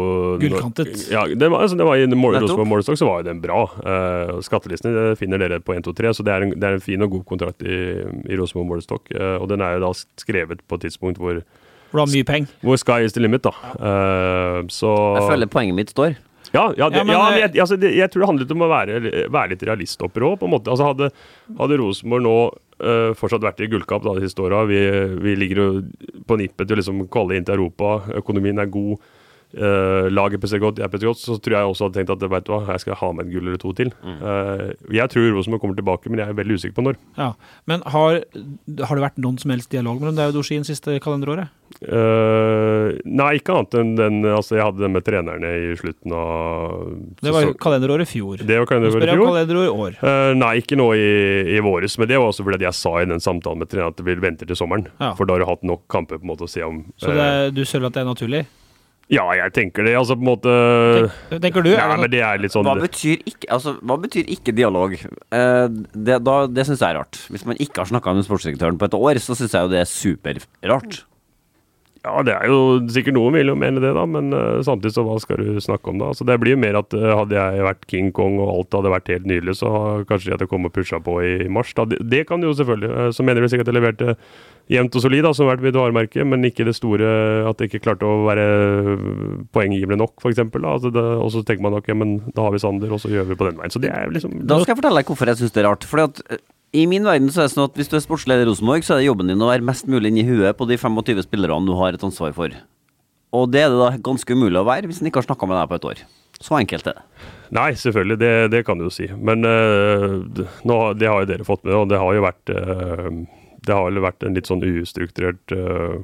Gullkantet. 0.40 0.94
Ja, 1.12 1.26
det 1.28 1.50
var, 1.52 1.66
altså, 1.66 1.76
det 1.76 1.86
var 1.88 2.00
I. 2.00 2.06
Rosenborg 2.08 2.70
Målestokk 2.70 3.00
så 3.00 3.08
var 3.08 3.20
jo 3.20 3.28
den 3.28 3.42
bra. 3.42 3.60
Uh, 3.84 4.38
skattelistene 4.44 5.12
finner 5.20 5.42
dere 5.42 5.60
på 5.64 5.76
1, 5.76 5.84
2, 5.88 5.96
3, 6.00 6.14
så 6.16 6.26
det 6.26 6.34
er 6.34 6.46
en, 6.46 6.54
det 6.56 6.68
er 6.68 6.78
en 6.78 6.84
fin 6.84 7.04
og 7.04 7.12
god 7.18 7.26
kontrakt 7.28 7.66
i, 7.66 7.82
i 8.24 8.40
Rosenborg 8.40 8.72
Målestokk. 8.72 9.12
Uh, 9.12 9.36
og 9.42 9.50
den 9.52 9.64
er 9.64 9.76
jo 9.76 9.84
da 9.84 9.92
skrevet 10.22 10.64
på 10.64 10.80
et 10.80 10.88
tidspunkt 10.88 11.20
hvor, 11.20 11.42
hvor 11.92 12.00
du 12.00 12.04
har 12.06 12.12
mye 12.14 12.28
penger? 12.32 12.58
hvor 12.64 12.80
sky 12.80 13.02
is 13.04 13.16
the 13.16 13.24
limit, 13.24 13.44
da. 13.44 13.52
Uh, 13.76 14.62
så 14.72 14.92
Jeg 15.20 15.28
føler 15.34 15.52
poenget 15.52 15.82
mitt 15.82 15.92
står. 15.92 16.16
Ja, 16.52 16.66
ja, 16.76 16.88
det, 16.90 17.00
Ja, 17.00 17.04
men, 17.04 17.14
ja, 17.14 17.22
men 17.24 17.38
eh, 17.38 17.40
jeg, 17.40 17.54
altså, 17.64 17.78
det, 17.80 17.94
jeg 17.96 18.12
tror 18.12 18.24
det 18.24 18.28
handlet 18.32 18.52
om 18.54 18.64
å 18.66 18.68
være, 18.72 19.00
være 19.32 19.54
litt 19.54 19.64
realistopper 19.68 20.26
òg, 20.28 20.36
på 20.40 20.48
en 20.48 20.54
måte. 20.54 20.72
Altså, 20.72 20.90
hadde, 20.90 21.08
hadde 21.58 21.78
Rosenborg 21.80 22.26
nå 22.26 22.36
uh, 22.50 23.10
fortsatt 23.18 23.46
vært 23.46 23.64
i 23.64 23.70
gullkamp 23.72 24.04
de 24.04 24.26
siste 24.26 24.44
åra, 24.44 24.62
vi, 24.68 24.82
vi 25.24 25.36
ligger 25.38 25.62
jo 25.62 25.68
på 26.28 26.38
nippet 26.40 26.68
til 26.68 26.76
å 26.76 26.82
liksom 26.82 27.04
kvalle 27.12 27.38
inn 27.38 27.48
til 27.48 27.56
Europa, 27.56 28.02
økonomien 28.20 28.60
er 28.60 28.70
god, 28.72 29.00
uh, 29.58 30.08
laget 30.12 30.42
presser 30.42 30.60
godt, 30.62 30.80
jeg 30.82 30.92
presser 30.92 31.10
godt, 31.10 31.20
så 31.22 31.36
tror 31.42 31.56
jeg 31.56 31.70
også 31.70 31.88
hadde 31.88 32.00
tenkt 32.00 32.12
at 32.14 32.26
vet 32.32 32.46
du 32.46 32.52
hva, 32.54 32.60
jeg 32.72 32.84
skal 32.84 32.98
ha 33.00 33.10
med 33.16 33.26
et 33.26 33.32
gull 33.34 33.48
eller 33.48 33.60
to 33.60 33.72
til. 33.76 33.92
Eh, 34.02 34.68
jeg 34.96 35.10
tror 35.12 35.32
Rosenborg 35.36 35.62
kommer 35.62 35.78
tilbake, 35.78 36.10
men 36.10 36.22
jeg 36.22 36.32
er 36.32 36.38
veldig 36.38 36.58
usikker 36.58 36.76
på 36.76 36.84
når. 36.86 37.00
Ja. 37.18 37.32
Men 37.70 37.82
har, 37.94 38.22
har 38.86 38.98
det 38.98 39.04
vært 39.04 39.20
noen 39.22 39.40
som 39.40 39.52
helst 39.54 39.72
dialog 39.72 40.00
mellom 40.00 40.16
deg 40.18 40.32
og 40.32 40.38
Dozhin 40.38 40.66
siste 40.66 40.98
kalenderåret? 41.02 41.52
Uh, 41.82 42.92
nei, 43.08 43.30
ikke 43.38 43.54
annet 43.56 43.74
enn 43.80 43.92
den 43.96 44.18
Altså, 44.28 44.58
jeg 44.58 44.66
hadde 44.66 44.82
den 44.84 44.92
med 44.92 45.06
trenerne 45.06 45.48
i 45.56 45.70
slutten 45.80 46.12
av 46.14 46.90
Det 47.24 47.32
var 47.32 47.48
kalenderåret 47.64 48.04
i 48.04 48.10
fjor. 48.10 48.42
det 48.44 48.58
var 48.60 48.68
kalenderåret 48.68 49.06
i 49.06 49.14
fjor. 49.16 49.24
Kalenderår 49.32 49.64
i 49.64 49.72
år. 49.86 49.96
Uh, 50.04 50.32
nei, 50.36 50.52
ikke 50.60 50.78
nå 50.78 50.90
i, 50.98 51.10
i 51.56 51.60
våres, 51.64 51.96
men 51.98 52.10
det 52.12 52.20
var 52.20 52.28
også 52.28 52.44
fordi 52.46 52.68
jeg 52.68 52.78
sa 52.78 52.96
i 53.00 53.08
den 53.08 53.24
samtalen 53.24 53.64
med 53.64 53.72
treneren 53.72 53.96
at 53.96 54.04
vi 54.04 54.18
venter 54.20 54.48
til 54.48 54.58
sommeren. 54.58 54.86
Ja. 55.00 55.14
For 55.18 55.28
da 55.28 55.38
har 55.38 55.44
du 55.44 55.48
hatt 55.48 55.64
nok 55.66 55.86
kamper 55.92 56.20
på 56.20 56.28
en 56.28 56.34
måte 56.34 56.46
å 56.46 56.52
se 56.52 56.64
om 56.66 56.84
Så 57.00 57.16
det, 57.16 57.30
du 57.56 57.64
føler 57.64 57.88
at 57.88 57.96
det 57.96 58.04
er 58.04 58.12
naturlig? 58.12 58.44
Ja, 59.10 59.24
jeg 59.34 59.52
tenker 59.52 59.84
det. 59.84 59.94
Altså 59.98 60.14
på 60.16 60.22
en 60.22 60.28
måte 60.30 60.52
Tenk- 61.28 61.42
tenker 61.42 61.62
du? 61.66 61.70
Ja, 61.74 61.96
men 61.96 62.10
det 62.10 62.20
er 62.22 62.38
litt 62.38 62.52
sånn 62.54 62.64
Hva 62.64 62.76
betyr 62.80 63.20
ikke, 63.26 63.48
altså, 63.50 63.74
hva 63.82 63.96
betyr 64.00 64.24
ikke 64.30 64.54
dialog? 64.56 64.94
Eh, 64.94 65.66
det 65.92 66.20
da, 66.24 66.36
det 66.46 66.64
syns 66.68 66.80
jeg 66.80 66.94
er 66.94 67.00
rart. 67.00 67.18
Hvis 67.28 67.44
man 67.44 67.56
ikke 67.60 67.82
har 67.82 67.90
snakka 67.90 68.14
med 68.14 68.24
sportsdirektøren 68.24 68.78
på 68.78 68.88
et 68.88 68.94
år, 68.94 69.20
så 69.20 69.34
syns 69.36 69.52
jeg 69.52 69.62
jo 69.66 69.72
det 69.74 69.80
er 69.82 69.90
superrart. 69.90 71.02
Ja, 72.02 72.18
det 72.26 72.32
er 72.34 72.48
jo 72.50 72.80
sikkert 72.90 73.14
noen 73.14 73.36
vil 73.36 73.46
jo 73.52 73.54
mene 73.54 73.78
det, 73.78 73.92
da, 73.94 74.02
men 74.10 74.32
uh, 74.34 74.58
samtidig 74.66 74.90
så 74.96 75.04
hva 75.06 75.20
skal 75.22 75.38
du 75.38 75.60
snakke 75.62 75.92
om 75.92 76.00
da? 76.00 76.08
Så 76.18 76.26
det 76.26 76.34
blir 76.42 76.56
jo 76.56 76.58
mer 76.58 76.74
at 76.80 76.96
uh, 76.98 77.04
hadde 77.20 77.36
jeg 77.36 77.62
vært 77.62 77.84
King 77.86 78.08
Kong 78.16 78.40
og 78.42 78.50
alt 78.56 78.74
hadde 78.74 78.90
vært 78.90 79.10
helt 79.12 79.28
nydelig, 79.30 79.54
så 79.60 79.70
kanskje 80.08 80.32
jeg 80.32 80.34
hadde 80.34 80.48
kommet 80.50 80.72
og 80.72 80.80
pusha 80.80 80.98
på 80.98 81.14
i, 81.22 81.34
mars. 81.46 81.70
Da. 81.78 81.84
Det, 81.86 82.00
det 82.10 82.24
kan 82.26 82.42
du 82.42 82.48
jo 82.48 82.56
selvfølgelig. 82.58 82.90
Uh, 82.90 83.10
Så 83.14 83.22
mener 83.22 83.38
du 83.38 83.46
sikkert 83.52 83.70
at 83.70 83.74
jeg 83.74 83.78
leverte 83.78 84.16
jevnt 84.72 84.98
og 84.98 85.04
solid, 85.04 85.22
da, 85.28 85.32
som 85.36 85.46
vært 85.46 85.62
mitt 85.62 85.78
varemerke, 85.78 86.26
men 86.26 86.46
ikke 86.48 86.66
det 86.66 86.74
store 86.78 87.06
At 87.50 87.58
det 87.58 87.68
ikke 87.70 87.82
klarte 87.86 88.06
å 88.06 88.22
være 88.26 88.46
poenggivende 89.54 89.98
nok, 90.02 90.16
f.eks. 90.22 90.42
Altså 90.42 90.90
det- 90.94 91.04
og 91.22 91.30
så 91.34 91.42
tenker 91.46 91.62
man 91.62 91.78
ok, 91.78 91.92
men 91.94 92.16
da 92.34 92.48
har 92.48 92.54
vi 92.54 92.58
Sander, 92.62 92.90
og 92.90 92.98
så 93.02 93.10
gjør 93.10 93.30
vi 93.30 93.38
på 93.38 93.46
den 93.46 93.58
veien. 93.62 93.70
Så 93.70 93.82
det 93.82 93.90
er 93.94 94.10
liksom 94.10 94.42
Da 94.46 94.58
skal 94.58 94.74
jeg 94.74 94.82
fortelle 94.82 95.02
deg 95.02 95.06
hvorfor 95.06 95.30
jeg 95.30 95.38
syns 95.38 95.54
det 95.54 95.62
er 95.62 95.68
rart. 95.70 95.86
Fordi 95.86 96.02
at 96.10 96.42
I 96.72 96.86
min 96.88 97.04
verden 97.04 97.28
så 97.28 97.42
er 97.42 97.48
det 97.48 97.52
sånn 97.52 97.66
at 97.66 97.74
hvis 97.76 97.90
du 97.92 97.98
er 97.98 98.04
sportsleder 98.04 98.46
i 98.46 98.48
Rosenborg, 98.48 98.84
så 98.86 98.94
er 98.94 99.02
det 99.02 99.10
jobben 99.10 99.28
din 99.28 99.42
å 99.44 99.50
være 99.50 99.64
mest 99.68 99.84
mulig 99.92 100.08
inni 100.08 100.24
huet 100.24 100.56
på 100.56 100.64
de 100.70 100.78
25 100.80 101.20
spillerne 101.26 101.68
du 101.68 101.74
har 101.76 101.92
et 101.92 102.06
ansvar 102.06 102.32
for. 102.36 102.54
Og 103.36 103.50
det 103.52 103.60
er 103.60 103.68
det 103.72 103.80
da 103.80 103.90
ganske 104.08 104.32
umulig 104.32 104.60
å 104.60 104.64
være 104.64 104.88
hvis 104.88 105.02
en 105.02 105.10
ikke 105.10 105.20
har 105.20 105.26
snakka 105.28 105.48
med 105.50 105.58
deg 105.58 105.68
på 105.68 105.76
et 105.76 105.88
år. 105.90 106.00
Så 106.40 106.56
enkelt 106.56 106.88
er 106.88 106.96
det. 106.96 107.04
Nei, 107.52 107.68
selvfølgelig, 107.76 108.16
det, 108.22 108.32
det 108.54 108.62
kan 108.64 108.80
du 108.80 108.86
jo 108.86 108.94
si. 108.94 109.10
Men 109.12 109.44
uh, 109.44 110.16
nå, 110.68 110.78
det 110.96 111.12
har 111.12 111.20
jo 111.20 111.28
dere 111.28 111.46
fått 111.46 111.60
med, 111.68 111.76
og 111.76 111.92
det 111.92 112.00
har 112.00 112.16
jo 112.16 112.24
vært 112.24 112.52
uh, 112.56 113.08
Det 113.68 113.76
har 113.76 113.84
vel 113.86 114.02
vært 114.02 114.24
en 114.24 114.40
litt 114.40 114.48
sånn 114.48 114.64
ustrukturert 114.64 115.54
uh, 115.54 116.00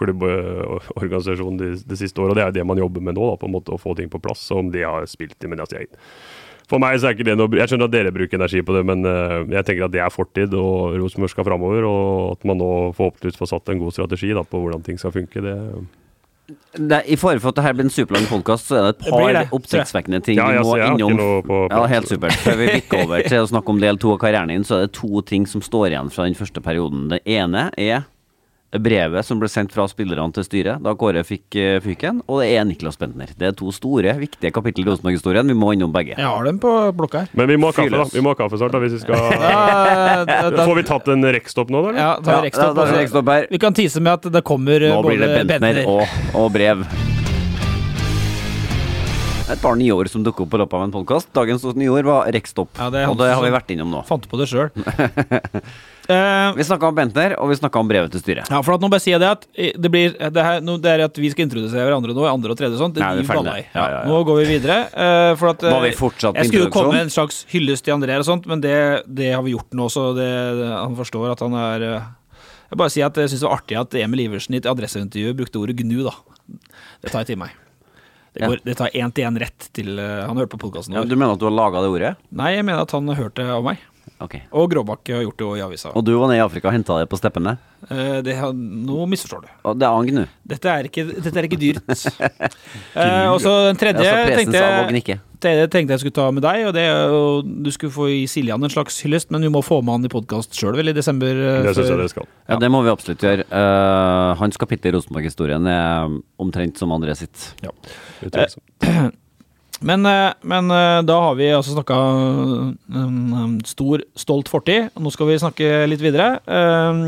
klubborganisasjon 0.00 1.60
det 1.60 1.74
de 1.86 1.98
siste 2.00 2.24
året, 2.24 2.32
og 2.32 2.38
det 2.38 2.42
er 2.42 2.48
jo 2.50 2.56
det 2.56 2.66
man 2.72 2.80
jobber 2.80 3.04
med 3.04 3.18
nå, 3.18 3.28
da, 3.28 3.36
på 3.38 3.52
en 3.52 3.54
måte 3.54 3.76
å 3.76 3.80
få 3.80 3.92
ting 4.00 4.08
på 4.10 4.22
plass. 4.24 4.48
Og 4.50 4.64
om 4.64 4.72
det 4.72 4.88
har 4.88 5.04
spilt 5.12 5.36
i, 5.44 5.52
men 5.52 5.60
altså, 5.60 5.84
jeg, 5.84 5.92
For 6.70 6.80
meg 6.80 6.96
så 6.96 7.10
er 7.10 7.16
ikke 7.16 7.26
det 7.28 7.34
noe 7.36 7.58
Jeg 7.58 7.68
skjønner 7.68 7.90
at 7.90 7.92
dere 7.92 8.12
bruker 8.14 8.38
energi 8.38 8.62
på 8.64 8.76
det, 8.76 8.84
men 8.88 9.04
eh, 9.08 9.34
jeg 9.56 9.66
tenker 9.68 9.88
at 9.88 9.92
det 9.92 10.00
er 10.04 10.14
fortid, 10.14 10.54
og 10.56 10.96
Rosenborg 11.00 11.32
skal 11.34 11.48
framover. 11.48 11.84
Og 11.88 12.38
at 12.38 12.48
man 12.48 12.60
nå 12.60 12.70
forhåpentligvis 12.96 13.40
får 13.40 13.52
satt 13.52 13.74
en 13.74 13.82
god 13.82 13.96
strategi 13.96 14.32
da, 14.36 14.46
på 14.48 14.62
hvordan 14.62 14.84
ting 14.86 15.00
skal 15.00 15.14
funke, 15.14 15.44
det 15.44 15.58
det 16.76 16.92
er, 16.92 17.04
I 17.08 17.16
fare 17.16 17.40
for 17.40 17.54
at 17.54 17.56
det 17.56 17.62
her 17.64 17.72
blir 17.72 17.86
en 17.86 17.92
superlang 17.92 18.26
podkast, 18.28 18.68
så 18.68 18.76
er 18.76 18.82
det 18.84 18.90
et 18.98 19.04
par 19.08 19.54
oppsiktsvekkende 19.56 20.18
ting 20.26 20.36
Ja, 20.36 20.50
vi 20.50 20.58
jeg, 20.58 20.64
må 20.66 20.74
jeg 20.76 20.98
innom. 20.98 21.44
på 21.46 21.60
Ja, 21.70 21.84
helt 21.88 22.10
supert. 22.10 22.36
Før 22.44 22.58
vi 22.60 22.66
bikker 22.68 23.04
over 23.06 23.24
til 23.24 23.40
å 23.40 23.46
snakke 23.48 23.72
om 23.72 23.80
del 23.80 24.00
to 24.02 24.12
av 24.12 24.18
karrieren 24.20 24.52
din, 24.52 24.66
så 24.68 24.76
er 24.76 24.84
det 24.84 24.92
to 24.98 25.22
ting 25.24 25.46
som 25.48 25.64
står 25.64 25.94
igjen 25.94 26.10
fra 26.12 26.26
den 26.28 26.36
første 26.36 26.60
perioden. 26.60 27.06
Det 27.14 27.22
ene 27.24 27.70
er 27.80 28.04
brevet 28.82 29.26
som 29.26 29.38
ble 29.40 29.48
sendt 29.50 29.74
fra 29.74 29.86
spillerne 29.90 30.34
til 30.34 30.46
styret 30.46 30.82
da 30.84 30.94
Kåre 30.98 31.22
fikk 31.26 31.56
uh, 31.58 31.78
fyken, 31.84 32.22
og 32.26 32.42
det 32.42 32.50
er 32.56 32.66
Niklas 32.68 32.98
Bentner. 33.00 33.30
Det 33.38 33.50
er 33.50 33.56
to 33.58 33.70
store, 33.74 34.14
viktige 34.20 34.52
kapittel 34.54 34.84
i 34.84 34.88
Rosenborg-historien. 34.90 35.46
Vi 35.50 35.56
må 35.58 35.72
innom 35.76 35.92
begge. 35.94 36.16
Jeg 36.18 36.26
har 36.26 36.48
dem 36.48 36.60
på 36.62 36.72
blokka 36.96 37.24
her. 37.24 37.32
Men 37.38 37.50
vi 37.50 37.58
må 37.60 37.70
ha 37.70 37.76
kaffe, 37.76 37.94
da. 37.94 38.08
Vi 38.12 38.24
må 38.24 38.34
ha 38.34 38.38
kaffe 38.38 38.60
snart, 38.60 38.74
da, 38.74 38.82
hvis 38.84 38.96
vi 38.98 39.02
skal 39.04 39.14
Ja, 39.44 40.50
Får 40.64 40.76
vi 40.80 40.86
tatt 40.88 41.10
en 41.14 41.30
rekstopp 41.36 41.72
nå, 41.72 41.86
da? 41.88 41.96
ja, 41.98 42.12
ta 42.24 42.38
en 42.38 42.46
rekstopp, 42.48 42.76
altså. 42.76 42.98
rekstopp 42.98 43.32
her. 43.34 43.48
Vi 43.54 43.62
kan 43.62 43.76
tise 43.76 44.02
med 44.04 44.18
at 44.18 44.30
det 44.34 44.44
kommer 44.46 44.82
eh, 44.82 44.94
Nå 44.94 45.02
blir 45.06 45.20
det 45.22 45.32
Bentner 45.42 45.60
Bentner 45.60 45.90
og, 45.90 46.22
og 46.38 46.52
brev. 46.54 46.86
Et 49.44 49.60
par 49.60 49.74
nye 49.76 49.92
år 49.92 50.08
som 50.08 50.22
dukker 50.24 50.46
opp 50.46 50.54
på 50.54 50.58
løpet 50.62 50.78
av 50.78 50.86
en 50.86 50.94
podkast. 50.94 51.28
Dagens 51.36 51.66
nye 51.76 51.92
år 51.92 52.06
var 52.08 52.30
rekstopp, 52.32 52.72
Ja, 52.80 52.88
og 53.10 53.18
det 53.20 53.28
har 53.34 53.44
vi 53.44 53.52
vært 53.52 53.74
innom 53.74 53.92
nå. 53.92 54.00
Fant 54.08 54.24
på 54.30 54.40
det 54.40 54.48
sjøl. 54.50 54.72
Eh, 56.08 56.52
Vi 56.56 56.64
snakka 56.64 56.88
om 56.90 56.94
Bentner, 56.96 57.32
og 57.40 57.48
vi 57.48 57.56
snakka 57.56 57.80
om 57.80 57.88
brevet 57.88 58.12
til 58.12 58.20
styret. 58.20 58.50
ja, 58.50 58.60
for 58.62 58.74
at 58.76 58.82
nå 58.82 58.90
bare 58.92 59.00
sier 59.00 59.16
jeg 59.16 59.22
det 59.22 59.30
at 59.30 59.46
det 59.80 59.90
blir 59.90 60.12
det, 60.12 60.42
her, 60.44 60.60
nå, 60.60 60.76
det 60.82 60.90
er 60.92 61.04
at 61.06 61.16
vi 61.16 61.30
skal 61.32 61.46
introdusere 61.46 61.86
hverandre 61.88 62.12
nå, 62.16 62.26
andre 62.28 62.52
og 62.52 62.58
tredje 62.60 62.76
og 62.76 62.82
sånt. 62.82 62.98
Det 62.98 63.00
Nei, 63.00 63.14
vi 63.16 63.24
er 63.24 63.30
ferdig. 63.30 63.54
Ja, 63.72 63.84
ja, 63.88 64.02
ja. 64.02 64.02
Nå 64.10 64.18
går 64.28 64.42
vi 64.42 64.44
videre. 64.50 64.76
Uh, 64.92 65.32
for 65.40 65.54
at, 65.54 65.64
uh, 65.64 65.78
vi 65.80 65.94
jeg 65.94 66.50
skulle 66.50 66.66
jo 66.66 66.74
komme 66.74 66.92
med 66.92 67.06
en 67.06 67.14
slags 67.14 67.44
hyllest 67.54 67.86
til 67.86 67.96
André 67.96 68.18
og 68.20 68.26
sånt, 68.28 68.44
men 68.50 68.60
det, 68.60 68.76
det 69.08 69.32
har 69.32 69.42
vi 69.46 69.54
gjort 69.56 69.72
nå, 69.72 69.88
så 69.88 70.10
han 70.12 70.96
forstår 70.98 71.32
at 71.32 71.40
han 71.46 71.56
er 71.56 71.86
Jeg 71.88 72.78
bare 72.80 72.92
sier 72.92 73.06
at 73.08 73.16
jeg 73.16 73.32
syns 73.32 73.40
det 73.44 73.48
var 73.48 73.58
artig 73.62 73.80
at 73.80 73.94
Emil 74.04 74.26
Iversen 74.26 74.56
i 74.56 74.60
et 74.60 74.68
adresseintervju 74.68 75.32
brukte 75.40 75.60
ordet 75.62 75.76
gnu, 75.80 76.02
da. 76.04 76.12
Det 77.00 77.12
tar 77.12 77.22
jeg 77.24 77.32
til 77.32 77.40
meg. 77.40 77.56
Det, 78.34 78.42
går, 78.50 78.60
det 78.66 78.74
tar 78.76 78.90
én 78.98 79.12
til 79.14 79.24
én 79.28 79.36
rett 79.38 79.68
til 79.72 79.94
Han 79.96 80.34
har 80.34 80.42
hørt 80.44 80.50
på 80.56 80.58
podkasten 80.58 80.92
Ja, 80.96 81.04
vår. 81.04 81.08
du 81.08 81.14
mener 81.16 81.36
at 81.36 81.40
du 81.40 81.46
har 81.46 81.54
laga 81.54 81.80
det 81.84 81.90
ordet? 81.92 82.16
Nei, 82.34 82.56
jeg 82.56 82.64
mener 82.66 82.82
at 82.82 82.90
han 82.90 83.06
har 83.08 83.20
hørt 83.20 83.36
det 83.38 83.46
av 83.46 83.62
meg. 83.62 83.78
Ok. 84.24 84.38
Og 84.56 84.70
Gråbakke 84.72 85.14
har 85.18 85.22
gjort 85.26 85.38
det 85.42 85.48
i 85.58 85.62
avisa. 85.66 85.92
Og 85.94 86.04
du 86.06 86.14
var 86.16 86.30
nede 86.30 86.40
i 86.40 86.44
Afrika 86.44 86.70
og 86.70 86.74
henta 86.76 86.96
det 87.02 87.08
på 87.12 87.18
steppene? 87.20 87.56
Eh, 87.90 88.20
det, 88.24 88.36
har- 88.38 88.54
nå 88.56 89.04
misforstår 89.10 89.44
du. 89.44 89.48
Og 89.68 89.78
det 89.78 89.84
er 89.86 89.98
agn, 90.00 90.22
du. 90.22 90.38
Dette 90.54 90.70
er 90.72 90.88
ikke, 90.88 91.04
dette 91.12 91.36
er 91.42 91.48
ikke 91.48 91.60
dyrt. 91.60 92.04
eh, 92.96 93.28
og 93.28 93.38
så 93.44 93.52
den 93.68 93.80
tredje 93.80 94.04
tenkte 94.34 94.62
jeg, 94.62 95.18
tredje 95.44 95.66
tenkte 95.72 95.92
jeg 95.96 96.00
skulle 96.04 96.16
ta 96.16 96.28
med 96.32 96.44
deg, 96.46 96.62
og 96.70 96.72
det 96.76 96.84
er 96.88 97.12
jo 97.12 97.42
Du 97.44 97.68
skulle 97.74 97.92
få 97.92 98.06
gi 98.08 98.22
Siljan 98.30 98.64
en 98.64 98.72
slags 98.72 98.96
hyllest, 99.04 99.28
men 99.34 99.44
du 99.44 99.50
må 99.52 99.60
få 99.64 99.82
med 99.84 99.98
han 99.98 100.08
i 100.08 100.12
podkast 100.12 100.56
sjøl, 100.56 100.78
vel, 100.78 100.88
i 100.92 100.96
desember? 100.96 101.28
eh, 101.34 101.60
Det 101.66 101.74
syns 101.76 101.92
jeg 101.92 102.00
det 102.00 102.10
skal. 102.14 102.30
Ja, 102.48 102.56
det 102.62 102.70
må 102.72 102.80
vi 102.86 102.92
absolutt 102.94 103.24
gjøre. 103.24 103.44
Uh, 103.52 104.32
hans 104.40 104.56
kapittel 104.60 104.92
i 104.92 104.96
Rosenborg-historien 104.96 105.68
er 105.68 106.16
omtrent 106.40 106.80
som 106.80 106.94
André 106.96 107.16
sitt. 107.18 107.50
Ja, 107.64 107.74
Utvilsomt. 108.24 109.14
Men, 109.84 110.06
eh, 110.08 110.32
men 110.48 110.70
eh, 110.72 111.00
da 111.04 111.16
har 111.26 111.34
vi 111.36 111.50
altså 111.52 111.74
snakka 111.74 111.96
en, 112.96 113.16
en 113.36 113.56
stor, 113.68 114.04
stolt 114.16 114.48
fortid. 114.48 114.88
Nå 114.96 115.12
skal 115.12 115.28
vi 115.28 115.40
snakke 115.42 115.72
litt 115.90 116.04
videre. 116.04 116.38
Eh, 116.48 117.02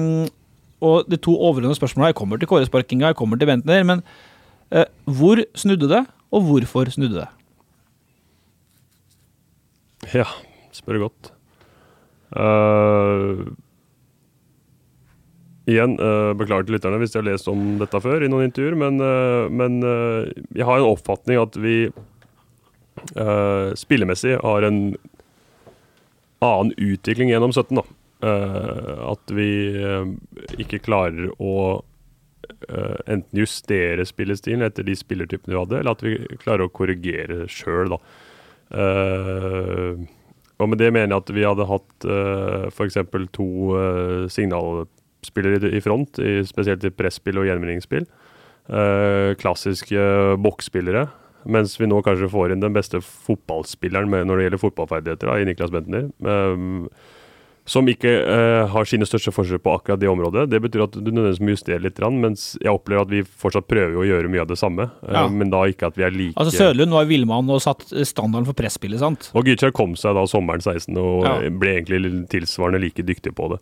og 0.84 1.08
de 1.08 1.16
to 1.16 1.32
overordnede 1.32 1.78
spørsmålene 1.78 2.12
Jeg 2.12 2.18
kommer 2.18 2.40
til 2.40 2.50
Kåresparkinga, 2.50 3.14
jeg 3.14 3.18
kommer 3.18 3.40
til 3.40 3.48
Bentner, 3.48 3.84
men 3.88 4.02
eh, 4.70 4.84
hvor 5.08 5.40
snudde 5.56 5.88
det, 5.88 6.02
og 6.28 6.44
hvorfor 6.50 6.92
snudde 6.92 7.22
det? 7.22 7.30
Ja, 10.12 10.28
spør 10.76 11.06
godt. 11.06 11.32
Uh, 12.36 13.46
igjen, 15.66 15.96
eh, 15.98 16.32
beklager 16.38 16.66
til 16.66 16.76
lytterne 16.76 16.98
hvis 17.00 17.14
de 17.14 17.20
har 17.20 17.26
lest 17.26 17.48
om 17.50 17.62
dette 17.80 18.00
før 18.02 18.22
i 18.22 18.30
noen 18.30 18.48
intervjuer, 18.48 18.76
men, 18.78 19.00
eh, 19.02 19.46
men 19.50 19.80
eh, 19.82 20.44
jeg 20.54 20.66
har 20.66 20.78
en 20.78 20.92
oppfatning 20.92 21.40
at 21.42 21.58
vi 21.58 21.88
eh, 23.16 23.74
spillemessig 23.78 24.38
har 24.42 24.66
en 24.66 24.80
annen 26.44 26.72
utvikling 26.76 27.30
gjennom 27.32 27.52
17. 27.52 27.76
da. 27.80 27.86
Uh, 28.24 29.12
at 29.12 29.32
vi 29.36 29.50
uh, 29.76 30.08
ikke 30.56 30.80
klarer 30.86 31.28
å 31.36 31.82
enten 33.10 33.40
justere 33.40 34.04
spillestilen 34.06 34.62
etter 34.64 34.84
de 34.86 34.94
spillertypene 34.96 35.50
vi 35.50 35.58
hadde, 35.58 35.80
eller 35.80 35.96
at 35.96 36.02
vi 36.04 36.12
klarer 36.40 36.64
å 36.64 36.72
korrigere 36.72 37.48
sjøl, 37.50 37.90
da. 37.90 37.98
Og 40.56 40.70
med 40.70 40.80
det 40.80 40.88
mener 40.94 41.10
jeg 41.10 41.24
at 41.24 41.32
vi 41.34 41.44
hadde 41.44 41.66
hatt 41.68 42.06
uh, 42.06 42.68
f.eks. 42.70 42.96
to 43.34 43.48
signalspillere 44.32 45.72
i, 45.74 45.82
front, 45.84 46.22
i, 46.22 46.38
spesielt 46.46 46.86
i 46.86 46.94
presspill 46.94 47.42
og 47.42 47.50
gjenvinningsspill. 47.50 48.06
Klassiske 49.42 50.06
boksspillere. 50.42 51.08
Mens 51.46 51.76
vi 51.80 51.88
nå 51.90 52.00
kanskje 52.04 52.30
får 52.32 52.54
inn 52.54 52.64
den 52.64 52.74
beste 52.76 53.02
fotballspilleren 53.04 54.10
med, 54.10 54.26
når 54.28 54.40
det 54.40 54.48
gjelder 54.48 54.64
fotballferdigheter, 54.64 55.30
da, 55.30 55.38
i 55.38 55.46
Niklas 55.48 55.74
Bentner. 55.74 56.10
Um, 56.26 56.88
som 57.66 57.88
ikke 57.90 58.10
uh, 58.22 58.68
har 58.70 58.86
sine 58.86 59.06
største 59.08 59.32
forskjeller 59.34 59.62
på 59.64 59.72
akkurat 59.74 59.98
det 59.98 60.06
området. 60.06 60.44
Det 60.52 60.60
betyr 60.62 60.84
at 60.84 60.94
du 60.94 61.08
nødvendigvis 61.10 61.42
må 61.42 61.54
justere 61.56 61.82
litt, 61.82 61.98
mens 62.14 62.52
jeg 62.62 62.70
opplever 62.70 63.02
at 63.02 63.10
vi 63.10 63.24
fortsatt 63.26 63.66
prøver 63.66 63.96
å 63.98 64.06
gjøre 64.06 64.30
mye 64.30 64.44
av 64.44 64.52
det 64.52 64.58
samme. 64.60 64.86
Ja. 65.02 65.24
Uh, 65.26 65.34
Men 65.34 65.50
da 65.50 65.64
ikke 65.66 65.90
at 65.90 65.98
vi 65.98 66.06
er 66.06 66.14
like 66.14 66.38
Altså 66.38 66.54
Sødlund 66.54 66.94
var 66.94 67.10
villmann 67.10 67.50
og 67.50 67.64
satt 67.64 67.88
standarden 67.90 68.46
for 68.46 68.58
presspillet, 68.58 69.02
sant? 69.02 69.32
Og 69.34 69.50
Gytjar 69.50 69.74
kom 69.74 69.98
seg 69.98 70.14
da 70.14 70.22
sommeren 70.30 70.62
16 70.62 70.94
og 70.94 71.26
Ja. 71.26 71.36
ble 71.50 71.74
egentlig 71.80 72.14
tilsvarende 72.30 72.84
like 72.86 73.02
dyktig 73.02 73.34
på 73.34 73.50
det. 73.54 73.60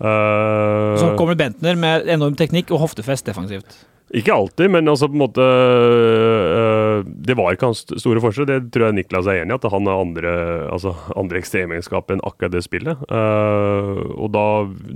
Eh, 0.00 0.98
Så 1.00 1.14
kommer 1.18 1.36
Bentner 1.36 1.76
med 1.76 2.08
enorm 2.08 2.36
teknikk 2.38 2.72
og 2.72 2.86
hoftefest 2.86 3.28
defensivt. 3.28 3.84
Ikke 4.10 4.34
alltid, 4.34 4.72
men 4.74 4.88
altså 4.90 5.06
på 5.06 5.14
en 5.14 5.22
måte 5.22 5.44
øh, 5.44 7.04
Det 7.06 7.36
var 7.38 7.54
ikke 7.54 7.68
hans 7.68 7.84
store 8.02 8.22
forskjell. 8.24 8.48
Det 8.48 8.72
tror 8.74 8.88
jeg 8.88 8.96
Niklas 8.96 9.28
er 9.30 9.44
enig 9.44 9.54
i, 9.54 9.58
at 9.60 9.70
han 9.70 9.86
har 9.86 10.02
andre, 10.02 10.32
altså, 10.72 10.96
andre 11.14 11.38
ekstremegenskaper 11.38 12.16
enn 12.16 12.24
akkurat 12.26 12.56
det 12.56 12.64
spillet. 12.66 12.98
Uh, 13.06 14.02
og 14.18 14.32
da, 14.34 14.46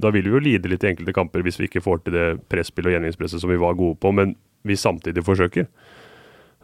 da 0.03 0.11
vil 0.15 0.27
vi 0.27 0.35
jo 0.35 0.43
lide 0.43 0.73
litt 0.73 0.83
i 0.83 0.91
enkelte 0.91 1.15
kamper 1.15 1.47
hvis 1.47 1.61
vi 1.61 1.69
ikke 1.71 1.85
får 1.85 2.03
til 2.03 2.17
det 2.17 2.27
presspillet 2.51 2.91
og 2.91 2.97
gjenvinningspresset 2.97 3.45
som 3.45 3.53
vi 3.55 3.61
var 3.63 3.79
gode 3.79 4.01
på, 4.03 4.11
men 4.11 4.35
vi 4.67 4.75
samtidig 4.81 5.23
forsøker. 5.25 5.69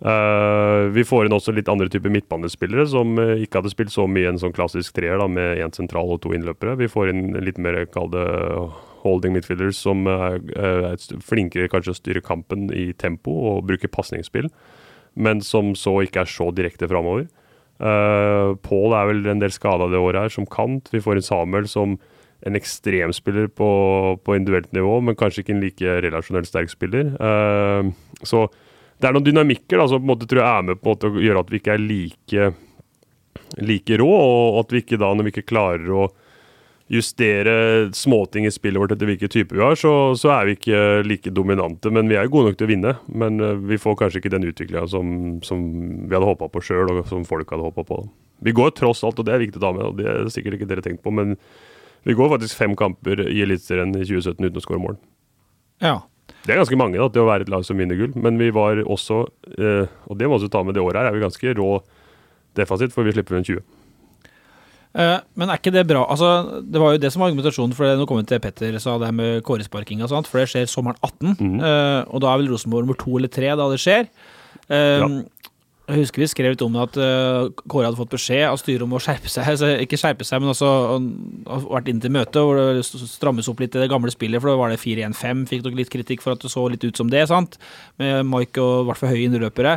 Eh, 0.00 0.82
vi 0.96 1.04
får 1.04 1.26
inn 1.26 1.34
også 1.36 1.52
litt 1.52 1.68
andre 1.68 1.90
typer 1.92 2.12
midtbanespillere 2.12 2.86
som 2.88 3.18
uh, 3.20 3.34
ikke 3.36 3.60
hadde 3.60 3.72
spilt 3.74 3.92
så 3.92 4.06
mye 4.08 4.30
en 4.30 4.38
sånn 4.40 4.54
klassisk 4.56 4.94
treer 4.96 5.20
da, 5.20 5.26
med 5.28 5.60
én 5.60 5.74
sentral 5.76 6.08
og 6.14 6.22
to 6.24 6.32
innløpere. 6.32 6.78
Vi 6.80 6.88
får 6.88 7.12
inn 7.12 7.34
litt 7.44 7.60
mer 7.60 7.82
kalde 7.92 8.22
holding 9.02 9.34
midfielders 9.36 9.76
som 9.80 10.08
er, 10.08 10.38
er 10.56 11.20
flinkere 11.24 11.68
kanskje 11.72 11.92
å 11.92 11.98
styre 11.98 12.24
kampen 12.24 12.68
i 12.72 12.90
tempo 12.96 13.32
og 13.52 13.66
bruke 13.68 13.92
pasningsspill, 13.92 14.48
men 15.20 15.44
som 15.44 15.74
så 15.76 15.98
ikke 16.04 16.24
er 16.24 16.32
så 16.32 16.48
direkte 16.56 16.88
framover. 16.88 17.28
Uh, 17.80 18.56
Pål 18.64 18.96
er 18.96 19.12
vel 19.12 19.22
en 19.32 19.44
del 19.44 19.52
skada 19.52 19.88
det 19.92 20.00
året 20.00 20.28
her 20.28 20.32
som 20.32 20.48
kant. 20.48 20.88
Vi 20.92 21.04
får 21.04 21.20
inn 21.20 21.28
Samuel 21.28 21.68
som 21.68 21.98
en 22.48 22.56
ekstremspiller 22.56 23.52
på, 23.52 23.70
på 24.24 24.36
individuelt 24.36 24.72
nivå, 24.72 24.96
men 25.04 25.16
kanskje 25.20 25.44
ikke 25.44 25.56
en 25.58 25.64
like 25.64 25.96
relasjonelt 26.06 26.48
sterk 26.48 26.72
spiller. 26.72 27.10
Så 28.24 28.46
det 29.00 29.08
er 29.08 29.16
noen 29.16 29.26
dynamikker 29.26 29.80
da, 29.80 29.86
som 29.88 30.00
på 30.00 30.06
en 30.06 30.12
måte 30.12 30.28
tror 30.28 30.42
jeg 30.42 30.50
er 30.50 30.66
med 30.70 30.80
på 30.82 30.94
å 30.94 31.12
gjøre 31.24 31.44
at 31.44 31.52
vi 31.52 31.60
ikke 31.60 31.76
er 31.76 31.84
like, 31.84 32.48
like 33.64 34.00
rå, 34.00 34.10
og 34.10 34.58
at 34.64 34.74
vi 34.74 34.82
ikke 34.84 35.00
da, 35.00 35.12
når 35.14 35.28
vi 35.28 35.34
ikke 35.34 35.48
klarer 35.50 35.94
å 35.94 36.10
justere 36.90 37.52
småting 37.94 38.48
i 38.48 38.50
spillet 38.50 38.82
vårt 38.82 38.92
etter 38.96 39.06
hvilken 39.06 39.30
type 39.30 39.54
vi 39.54 39.62
har, 39.62 39.76
så, 39.78 39.92
så 40.18 40.32
er 40.34 40.48
vi 40.48 40.56
ikke 40.56 40.80
like 41.06 41.30
dominante. 41.30 41.92
Men 41.94 42.10
vi 42.10 42.16
er 42.18 42.26
jo 42.26 42.32
gode 42.34 42.50
nok 42.50 42.58
til 42.58 42.66
å 42.66 42.70
vinne. 42.72 42.94
Men 43.22 43.38
eh, 43.46 43.60
vi 43.70 43.78
får 43.78 43.94
kanskje 44.00 44.18
ikke 44.18 44.32
den 44.34 44.48
utviklinga 44.50 44.88
som, 44.90 45.12
som 45.46 45.62
vi 46.02 46.10
hadde 46.10 46.26
håpa 46.26 46.50
på 46.50 46.64
sjøl, 46.66 46.90
og 46.90 47.06
som 47.06 47.22
folk 47.28 47.54
hadde 47.54 47.68
håpa 47.68 47.86
på. 47.86 48.00
Vi 48.42 48.54
går 48.56 48.74
tross 48.74 49.04
alt, 49.06 49.22
og 49.22 49.28
det 49.28 49.36
er 49.36 49.44
viktig 49.44 49.62
å 49.62 49.66
ta 49.68 49.72
med, 49.76 49.86
og 49.86 50.00
det 50.00 50.08
er 50.10 50.32
sikkert 50.34 50.58
ikke 50.58 50.70
dere 50.72 50.84
tenkt 50.84 51.04
på, 51.06 51.14
men 51.14 51.36
vi 52.08 52.16
går 52.16 52.32
faktisk 52.32 52.58
fem 52.58 52.74
kamper 52.78 53.22
i 53.28 53.42
Eliteserien 53.44 53.92
i 53.94 54.02
2017 54.02 54.48
uten 54.48 54.58
å 54.58 54.64
skåre 54.64 54.82
mål. 54.82 54.98
Ja. 55.84 55.98
Det 56.46 56.54
er 56.54 56.60
ganske 56.62 56.78
mange 56.80 56.96
da, 56.96 57.08
til 57.12 57.22
å 57.24 57.28
være 57.28 57.44
et 57.44 57.50
lag 57.52 57.64
som 57.68 57.76
vinner 57.80 57.98
gull, 57.98 58.14
men 58.16 58.38
vi 58.40 58.48
var 58.54 58.80
også, 58.86 59.24
eh, 59.58 59.90
og 60.08 60.16
det 60.18 60.28
må 60.30 60.38
vi 60.40 60.48
ta 60.52 60.62
med 60.64 60.74
det 60.74 60.82
året 60.82 61.02
her, 61.02 61.10
er 61.10 61.16
vi 61.16 61.20
ganske 61.24 61.52
rå 61.58 61.68
defensivt, 62.56 62.94
for 62.96 63.04
vi 63.06 63.12
slipper 63.12 63.36
inn 63.38 63.44
20. 63.46 63.60
Eh, 64.98 65.18
men 65.38 65.50
er 65.52 65.60
ikke 65.60 65.72
det 65.74 65.84
bra? 65.86 66.02
Altså, 66.10 66.60
det 66.66 66.80
var 66.82 66.96
jo 66.96 67.02
det 67.02 67.12
som 67.12 67.22
var 67.22 67.30
argumentasjonen 67.30 67.76
for 67.76 67.86
det. 67.86 67.92
Nå 68.00 68.06
kommer 68.10 68.24
vi 68.24 68.32
til 68.32 68.40
Petter 68.42 68.78
sa 68.82 68.96
det 68.98 69.06
her 69.10 69.14
med 69.14 69.44
kåresparking 69.46 70.02
og 70.02 70.10
sånt, 70.10 70.30
for 70.30 70.42
det 70.42 70.48
skjer 70.50 70.70
sommeren 70.70 70.98
18. 71.04 71.36
Mm. 71.38 71.58
eh, 71.60 72.00
og 72.10 72.24
da 72.24 72.32
er 72.32 72.42
vel 72.42 72.50
Rosenborg 72.54 72.88
nummer 72.88 72.98
to 72.98 73.14
eller 73.20 73.30
tre 73.30 73.52
da 73.54 73.68
det 73.70 73.78
skjer. 73.82 74.08
Eh, 74.70 74.98
Ja. 75.04 75.10
Jeg 75.90 76.04
husker 76.04 76.22
vi 76.22 76.28
skrev 76.30 76.52
litt 76.54 76.62
om 76.62 76.76
det 76.76 76.82
at 76.84 76.98
uh, 77.00 77.62
Kåre 77.66 77.88
hadde 77.88 77.98
fått 77.98 78.12
beskjed 78.14 78.44
av 78.46 78.58
styret 78.60 78.84
om 78.84 78.94
å 78.94 79.00
skjerpe 79.02 79.30
seg. 79.30 79.48
Altså, 79.50 79.72
ikke 79.82 79.98
skjerpe 79.98 80.26
seg, 80.26 80.42
men 80.42 80.52
også 80.52 80.68
han 80.92 81.08
har 81.48 81.64
vært 81.66 81.90
inn 81.90 82.02
til 82.02 82.14
møte 82.14 82.44
hvor 82.46 82.60
det 82.60 82.84
strammes 82.86 83.50
opp 83.50 83.62
litt 83.62 83.74
i 83.74 83.82
det 83.82 83.90
gamle 83.90 84.12
spillet. 84.14 84.42
For 84.42 84.52
da 84.52 84.60
var 84.60 84.70
det 84.70 84.78
4-1-5. 84.82 85.42
Fikk 85.50 85.66
dere 85.66 85.80
litt 85.80 85.92
kritikk 85.92 86.22
for 86.24 86.36
at 86.36 86.44
det 86.44 86.52
så 86.52 86.68
litt 86.70 86.86
ut 86.86 87.00
som 87.00 87.10
det, 87.10 87.24
sant? 87.30 87.58
Med 88.00 88.22
Mike 88.28 88.62
og 88.62 88.84
i 88.84 88.88
hvert 88.90 89.02
fall 89.02 89.14
høye 89.14 89.26
innløpere. 89.26 89.76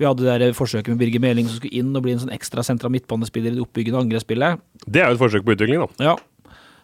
Vi 0.00 0.08
hadde 0.08 0.26
det 0.26 0.38
der 0.42 0.58
forsøket 0.58 0.90
med 0.94 0.98
Birger 1.04 1.22
Meling 1.22 1.46
som 1.46 1.60
skulle 1.60 1.78
inn 1.78 1.94
og 1.94 2.02
bli 2.02 2.16
en 2.16 2.24
sånn 2.24 2.34
ekstra 2.34 2.64
sentra 2.66 2.90
midtbanespiller 2.90 3.54
i 3.54 3.60
det 3.60 3.62
oppbyggende 3.62 4.02
angrepsspillet. 4.02 4.62
Det 4.88 5.04
er 5.04 5.12
jo 5.12 5.18
et 5.18 5.22
forsøk 5.22 5.46
på 5.46 5.54
utvikling, 5.54 5.84
da. 5.84 6.10
Ja. 6.10 6.18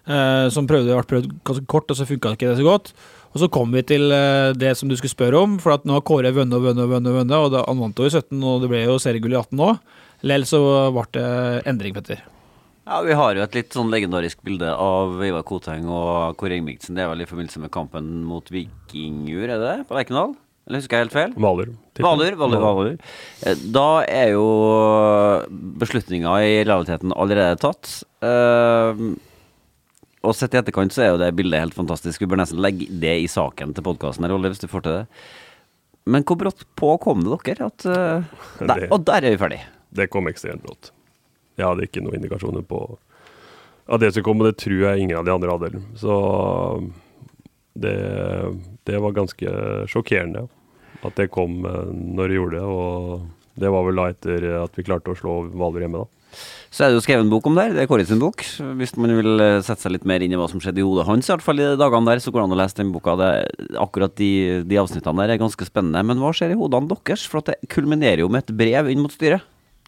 Eh, 0.09 0.47
som 0.55 0.69
prøvde, 0.69 0.95
ble 0.95 1.05
prøvd 1.09 1.33
ganske 1.45 1.69
kort, 1.69 1.91
og 1.91 1.99
så 1.99 2.07
funka 2.09 2.37
ikke 2.37 2.53
det 2.53 2.61
så 2.61 2.67
godt. 2.67 2.93
Og 3.35 3.43
så 3.43 3.49
kom 3.53 3.75
vi 3.77 3.83
til 3.87 4.09
eh, 4.15 4.55
det 4.57 4.73
som 4.79 4.89
du 4.89 4.97
skulle 4.97 5.13
spørre 5.13 5.43
om, 5.45 5.59
for 5.63 5.75
at 5.77 5.85
nå 5.89 5.99
har 5.99 6.05
Kåre 6.09 6.33
vunnet 6.33 6.57
og 6.57 6.65
vunnet 6.65 6.85
og 6.87 6.91
vunnet, 6.95 7.11
og 7.13 7.19
vunnet, 7.21 7.37
og 7.37 7.53
da, 7.55 7.63
han 7.69 7.83
vant 7.83 8.01
jo 8.01 8.09
i 8.09 8.15
17, 8.15 8.41
og 8.41 8.65
det 8.65 8.71
ble 8.73 8.83
jo 8.87 8.97
seriegull 9.03 9.37
i 9.37 9.41
18 9.43 9.65
òg. 9.69 9.79
Lell 10.27 10.49
så 10.49 10.61
ble 10.97 11.05
det 11.15 11.29
endring, 11.71 11.95
Petter. 11.99 12.25
Ja, 12.89 13.03
Vi 13.05 13.13
har 13.13 13.37
jo 13.37 13.45
et 13.45 13.55
litt 13.55 13.75
sånn 13.77 13.91
legendarisk 13.93 14.41
bilde 14.49 14.71
av 14.73 15.19
Ivar 15.23 15.45
Koteng 15.45 15.85
og 15.93 16.39
Kåre 16.41 16.57
Ingebrigtsen. 16.57 16.97
Det 16.97 17.05
er 17.05 17.11
vel 17.13 17.21
i 17.21 17.29
forbindelse 17.29 17.61
med 17.61 17.71
kampen 17.75 18.09
mot 18.25 18.49
Vikingur, 18.49 19.45
er 19.45 19.59
det 19.61 19.67
det? 19.67 19.89
På 19.91 19.99
Lerkendal? 19.99 20.33
Eller 20.69 20.81
husker 20.83 20.97
jeg 20.97 21.07
helt 21.07 21.15
feil? 21.17 21.31
Hvaler. 21.37 21.69
jeg. 21.97 22.05
Valur, 22.05 22.35
Valur, 22.41 22.65
Valur. 22.65 22.97
Eh, 23.45 23.61
Da 23.73 23.87
er 24.09 24.33
jo 24.35 24.47
beslutninga 25.81 26.35
i 26.45 26.59
realiteten 26.65 27.13
allerede 27.17 27.61
tatt. 27.61 27.93
Og 30.29 30.37
sett 30.37 30.53
i 30.53 30.59
etterkant 30.61 30.93
så 30.93 31.05
er 31.07 31.11
jo 31.15 31.21
det 31.23 31.31
bildet 31.39 31.63
helt 31.63 31.77
fantastisk. 31.77 32.21
Vi 32.21 32.29
bør 32.29 32.43
nesten 32.43 32.61
legge 32.61 32.89
det 33.01 33.15
i 33.23 33.29
saken 33.33 33.73
til 33.77 33.85
podkasten 33.87 34.27
her, 34.27 34.35
Olle, 34.37 34.51
hvis 34.53 34.61
du 34.61 34.69
får 34.69 34.85
til 34.85 34.97
det. 34.99 35.07
Men 36.09 36.25
hvor 36.29 36.37
brått 36.41 36.63
på 36.77 36.91
kom 37.05 37.25
det 37.25 37.39
dere? 37.47 37.69
At, 37.73 37.85
uh, 37.89 38.25
der, 38.61 38.75
Det- 38.83 38.91
og 38.93 39.05
der 39.09 39.25
er 39.25 39.31
vi 39.37 39.41
ferdig. 39.41 39.61
Det 39.93 40.11
kom 40.13 40.29
ekstremt 40.29 40.63
brått. 40.65 40.91
Jeg 41.59 41.67
hadde 41.67 41.87
ikke 41.89 42.03
noen 42.05 42.19
indikasjoner 42.21 42.63
på 42.69 42.83
at 43.89 44.01
det 44.01 44.13
skulle 44.13 44.25
komme, 44.29 44.45
og 44.45 44.53
det 44.53 44.61
tror 44.61 44.79
jeg 44.85 45.01
ingen 45.01 45.17
av 45.17 45.25
de 45.25 45.33
andre 45.33 45.51
hadde. 45.57 45.83
Så 45.97 46.13
det, 47.79 47.95
det 48.85 49.01
var 49.01 49.17
ganske 49.17 49.53
sjokkerende 49.89 50.47
at 51.07 51.15
det 51.17 51.31
kom 51.33 51.65
eh, 51.65 51.89
når 51.95 52.29
det 52.29 52.37
gjorde 52.39 52.59
det. 52.59 52.65
Og 52.69 53.59
det 53.59 53.71
var 53.73 53.87
vel 53.89 53.97
da 54.01 54.07
etter 54.13 54.47
at 54.65 54.77
vi 54.79 54.85
klarte 54.87 55.15
å 55.15 55.19
slå 55.19 55.39
Hvaler 55.55 55.87
hjemme, 55.87 56.05
da. 56.05 56.18
Så 56.69 56.85
er 56.85 56.91
det 56.91 56.99
jo 56.99 57.03
skrevet 57.05 57.25
en 57.25 57.31
bok 57.33 57.47
om 57.49 57.57
det. 57.57 57.65
Det 57.75 57.83
er 57.83 57.89
Kåre 57.89 58.05
sin 58.07 58.21
bok. 58.21 58.43
Hvis 58.79 58.93
man 59.01 59.15
vil 59.17 59.41
eh, 59.41 59.59
sette 59.65 59.87
seg 59.87 59.95
litt 59.95 60.07
mer 60.09 60.23
inn 60.25 60.35
i 60.35 60.39
hva 60.39 60.49
som 60.51 60.61
skjedde 60.63 60.83
i 60.83 60.87
hodet 60.87 61.07
hans, 61.09 61.29
i 61.29 61.33
hvert 61.33 61.45
fall 61.45 61.63
i 61.63 61.69
dagene 61.81 62.11
der, 62.11 62.21
så 62.21 62.33
går 62.33 62.43
det 62.43 62.49
an 62.49 62.57
å 62.57 62.59
lese 62.61 62.79
den 62.81 62.91
boka. 62.93 63.15
Det, 63.19 63.29
akkurat 63.81 64.17
de, 64.21 64.31
de 64.69 64.81
avsnittene 64.81 65.25
der 65.25 65.33
er 65.35 65.41
ganske 65.41 65.69
spennende. 65.69 66.03
Men 66.11 66.21
hva 66.21 66.35
skjer 66.37 66.53
i 66.53 66.59
hodene 66.61 66.91
deres? 66.93 67.25
For 67.31 67.45
det 67.47 67.57
kulminerer 67.73 68.23
jo 68.25 68.29
med 68.33 68.45
et 68.45 68.53
brev 68.61 68.91
inn 68.93 69.01
mot 69.01 69.15
styret. 69.15 69.47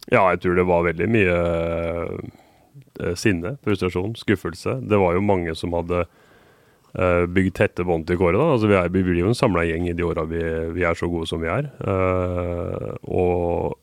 Ja, 0.09 0.23
jeg 0.33 0.41
tror 0.41 0.57
det 0.57 0.65
var 0.65 0.87
veldig 0.87 1.07
mye 1.13 1.35
eh, 1.37 3.13
sinne, 3.19 3.53
frustrasjon, 3.61 4.17
skuffelse. 4.17 4.79
Det 4.89 4.99
var 4.99 5.13
jo 5.13 5.21
mange 5.23 5.53
som 5.59 5.77
hadde 5.77 6.01
eh, 6.07 7.27
bygd 7.29 7.53
tette 7.61 7.85
bånd 7.85 8.09
til 8.09 8.17
Kåre. 8.17 8.41
da. 8.41 8.55
Altså, 8.55 8.71
vi, 8.71 8.79
er, 8.79 8.89
vi 8.89 9.05
blir 9.05 9.21
jo 9.21 9.29
en 9.29 9.37
samla 9.37 9.67
gjeng 9.69 9.85
i 9.91 9.95
de 9.95 10.07
åra 10.07 10.25
vi, 10.25 10.41
vi 10.73 10.87
er 10.89 10.97
så 10.97 11.11
gode 11.11 11.29
som 11.29 11.45
vi 11.45 11.53
er. 11.53 11.69
Eh, 11.85 12.89
og 13.05 13.77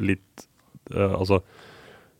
litt 0.00 0.48
Altså 0.86 1.40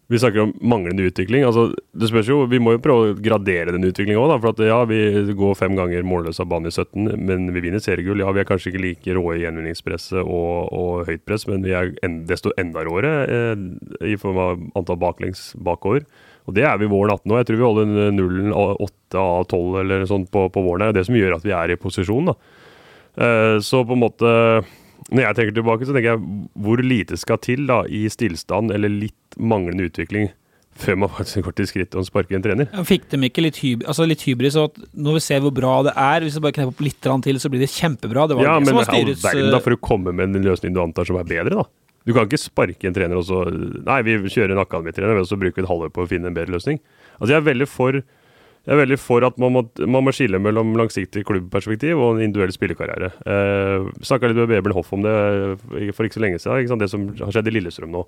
vi 0.08 0.18
snakker 0.18 0.40
om 0.40 0.52
manglende 0.60 1.02
utvikling. 1.02 1.42
altså 1.42 1.72
det 1.92 2.08
spørs 2.08 2.28
jo, 2.28 2.44
Vi 2.46 2.60
må 2.62 2.76
jo 2.76 2.82
prøve 2.82 3.08
å 3.10 3.14
gradere 3.18 3.72
den 3.74 3.88
utviklinga 3.88 4.20
òg. 4.20 4.36
For 4.40 4.52
at 4.52 4.62
ja, 4.62 4.78
vi 4.86 5.34
går 5.34 5.58
fem 5.58 5.74
ganger 5.74 6.06
målløs 6.06 6.38
av 6.40 6.46
banen 6.52 6.70
i 6.70 6.74
17, 6.74 7.16
men 7.18 7.50
vi 7.54 7.64
vinner 7.64 7.82
seriegull. 7.82 8.22
Ja, 8.22 8.30
vi 8.30 8.40
er 8.44 8.46
kanskje 8.46 8.70
ikke 8.70 8.84
like 8.84 9.16
rå 9.16 9.24
i 9.34 9.42
gjenvinningspresset 9.42 10.22
og, 10.22 10.70
og 10.70 11.10
høyt 11.10 11.24
press, 11.26 11.48
men 11.50 11.66
vi 11.66 11.74
er 11.74 11.90
en, 12.06 12.20
desto 12.30 12.54
enda 12.60 12.86
råere 12.86 13.12
eh, 13.26 13.66
i 14.12 14.16
form 14.20 14.38
av 14.38 14.64
antall 14.78 15.00
baklengs 15.02 15.50
bakover. 15.58 16.06
Og 16.46 16.54
det 16.54 16.62
er 16.68 16.78
vi 16.78 16.86
våren 16.86 17.16
18 17.16 17.26
nå. 17.26 17.40
Jeg 17.40 17.48
tror 17.48 17.58
vi 17.58 17.66
holder 17.66 18.14
nullen 18.14 18.54
av 18.54 18.76
8 18.86 19.18
av 19.18 19.44
12 19.50 19.80
eller 19.82 20.06
sånn 20.06 20.30
på, 20.30 20.46
på 20.54 20.62
våren. 20.62 20.86
Det 20.86 20.92
er 20.92 21.00
det 21.00 21.06
som 21.08 21.18
gjør 21.18 21.40
at 21.40 21.46
vi 21.46 21.56
er 21.56 21.74
i 21.74 21.80
posisjon. 21.82 22.30
da. 22.30 22.38
Eh, 23.16 23.56
så 23.64 23.82
på 23.82 23.96
en 23.96 24.04
måte 24.06 24.30
når 25.10 25.22
jeg 25.22 25.38
tenker 25.38 25.54
tilbake, 25.60 25.86
så 25.86 25.94
tenker 25.94 26.14
jeg 26.14 26.48
hvor 26.64 26.82
lite 26.82 27.18
skal 27.20 27.38
til 27.44 27.66
da, 27.68 27.82
i 27.86 28.06
stillstand 28.12 28.74
eller 28.74 28.92
litt 28.92 29.38
manglende 29.38 29.88
utvikling 29.90 30.30
før 30.76 30.98
man 31.00 31.08
faktisk 31.12 31.46
går 31.46 31.54
til 31.56 31.68
skrittet 31.70 31.96
og 31.96 32.04
sparker 32.04 32.36
en 32.36 32.44
trener. 32.44 32.68
Fikk 32.84 33.06
de 33.12 33.20
ikke 33.28 33.44
litt, 33.44 33.60
hyb 33.64 33.86
altså 33.88 34.04
litt 34.08 34.26
hybris? 34.26 34.58
At 34.60 34.76
når 34.92 35.16
vi 35.18 35.22
ser 35.24 35.40
hvor 35.44 35.54
bra 35.56 35.78
det 35.86 35.94
er, 35.96 36.26
hvis 36.26 36.36
vi 36.36 36.44
bare 36.44 36.56
knepper 36.58 36.74
opp 36.74 36.84
litt 36.84 37.00
til, 37.00 37.40
så 37.40 37.52
blir 37.52 37.64
det 37.64 37.70
kjempebra? 37.72 38.26
Det 38.28 38.36
var 38.36 38.44
Ja, 38.44 38.58
det 38.58 38.66
men 38.66 38.74
som 38.74 38.80
var 38.82 38.90
styrets 38.90 39.24
verden 39.24 39.50
da, 39.54 39.56
eh, 39.56 39.64
for 39.64 39.76
å 39.76 39.80
komme 39.80 40.12
med 40.12 40.36
en 40.36 40.44
løsning 40.44 40.76
du 40.76 40.82
antar 40.84 41.08
som 41.08 41.16
er 41.20 41.28
bedre, 41.28 41.62
da. 41.62 41.64
Du 42.06 42.12
kan 42.14 42.28
ikke 42.28 42.38
sparke 42.38 42.86
en 42.86 42.94
trener 42.94 43.18
og 43.18 43.24
så 43.26 43.40
Nei, 43.50 43.98
vi 44.06 44.18
kjører 44.30 44.54
en 44.54 44.62
akademitrener, 44.62 45.18
og 45.18 45.26
så 45.26 45.38
bruker 45.40 45.58
vi 45.58 45.64
et 45.64 45.72
halvår 45.72 45.90
på 45.94 46.04
å 46.04 46.10
finne 46.10 46.30
en 46.30 46.36
bedre 46.36 46.54
løsning. 46.54 46.78
Altså, 47.16 47.32
jeg 47.32 47.40
er 47.40 47.48
veldig 47.48 47.68
for 47.72 48.02
jeg 48.66 48.74
er 48.74 48.80
veldig 48.80 48.98
for 48.98 49.22
at 49.22 49.36
man 49.38 49.52
må, 49.54 49.62
man 49.86 50.02
må 50.02 50.12
skille 50.14 50.40
mellom 50.42 50.72
langsiktig 50.78 51.22
klubbperspektiv 51.28 52.00
og 52.00 52.16
en 52.16 52.24
individuell 52.24 52.54
spillekarriere. 52.54 53.12
Eh, 53.22 53.84
Snakka 54.02 54.26
litt 54.26 54.40
med 54.40 54.50
Bebel 54.50 54.74
Hoff 54.74 54.90
om 54.96 55.04
det 55.04 55.14
for 55.94 56.08
ikke 56.08 56.18
så 56.18 56.24
lenge 56.24 56.40
siden, 56.42 56.80
det 56.82 56.90
som 56.90 57.04
har 57.20 57.30
skjedd 57.30 57.52
i 57.52 57.54
Lillestrøm 57.54 57.94
nå. 57.94 58.02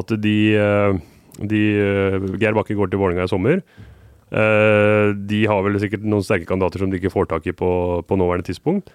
At 0.00 0.10
de, 0.22 0.36
eh, 0.58 0.98
de 1.38 1.62
eh, 1.78 2.26
Geir 2.42 2.58
Bakke 2.58 2.74
går 2.74 2.90
til 2.90 3.02
Vålerenga 3.02 3.28
i 3.28 3.30
sommer. 3.30 3.62
Eh, 4.30 5.12
de 5.30 5.44
har 5.50 5.62
vel 5.66 5.78
sikkert 5.82 6.02
noen 6.06 6.26
sterke 6.26 6.46
kandidater 6.50 6.82
som 6.82 6.90
de 6.90 6.98
ikke 6.98 7.14
får 7.14 7.30
tak 7.30 7.46
i 7.46 7.54
på, 7.54 7.70
på 8.06 8.18
nåværende 8.18 8.50
tidspunkt. 8.50 8.90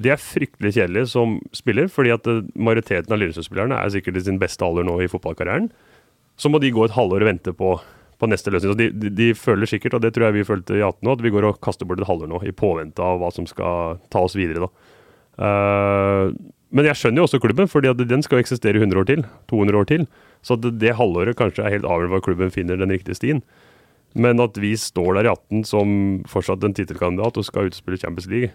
De 0.00 0.08
er 0.12 0.20
fryktelig 0.20 0.72
kjedelige 0.72 1.10
som 1.12 1.34
spiller, 1.56 1.88
fordi 1.92 2.12
at 2.12 2.28
eh, 2.28 2.44
majoriteten 2.56 3.12
av 3.12 3.20
Lillestrøm-spillerne 3.20 3.80
er 3.80 3.96
sikkert 3.96 4.20
i 4.20 4.26
sin 4.28 4.40
beste 4.40 4.64
alder 4.68 4.84
nå 4.88 5.00
i 5.00 5.08
fotballkarrieren. 5.12 5.72
Så 6.40 6.52
må 6.52 6.60
de 6.60 6.72
gå 6.72 6.84
et 6.84 6.96
halvår 6.96 7.24
og 7.24 7.32
vente 7.32 7.56
på 7.56 7.74
på 8.22 8.30
neste 8.30 8.52
løsning. 8.54 8.72
Så 8.72 8.78
de, 8.78 8.88
de, 8.94 9.10
de, 9.18 9.28
føler 9.34 9.66
sikkert, 9.66 9.98
og 9.98 10.04
det 10.04 10.12
tror 10.14 10.28
jeg 10.28 10.38
vi 10.38 10.46
følte 10.46 10.78
i 10.78 10.84
18 10.84 11.02
nå, 11.02 11.16
at 11.16 11.24
vi 11.24 11.32
går 11.34 11.48
og 11.48 11.60
kaster 11.64 11.88
bort 11.88 12.00
et 12.00 12.06
halvår 12.06 12.30
nå, 12.30 12.38
i 12.46 12.54
påvente 12.54 13.02
av 13.02 13.18
hva 13.18 13.32
som 13.34 13.48
skal 13.50 13.98
ta 14.14 14.22
oss 14.22 14.38
videre. 14.38 14.68
da. 14.68 14.90
Uh, 15.42 16.52
men 16.72 16.86
jeg 16.88 17.00
skjønner 17.00 17.20
jo 17.20 17.26
også 17.26 17.42
klubben, 17.42 17.68
fordi 17.68 17.90
at 17.90 18.00
den 18.08 18.22
skal 18.24 18.38
jo 18.38 18.46
eksistere 18.46 18.80
100 18.80 19.02
år 19.02 19.08
til. 19.10 19.26
200 19.50 19.80
år 19.80 19.88
til. 19.90 20.06
Så 20.46 20.56
det, 20.56 20.76
det 20.80 20.94
halvåret 20.96 21.36
kanskje 21.36 21.66
er 21.66 21.74
helt 21.74 21.88
avgjørende 21.88 22.14
hva 22.14 22.24
klubben 22.24 22.54
finner 22.54 22.80
den 22.80 22.94
riktige 22.94 23.18
stien. 23.18 23.42
Men 24.14 24.40
at 24.44 24.56
vi 24.60 24.72
står 24.78 25.18
der 25.18 25.28
i 25.28 25.32
18 25.32 25.66
som 25.68 25.92
fortsatt 26.28 26.64
en 26.64 26.76
tittelkandidat 26.76 27.36
og 27.40 27.48
skal 27.48 27.68
utspille 27.68 28.00
Champions 28.00 28.28
League, 28.30 28.52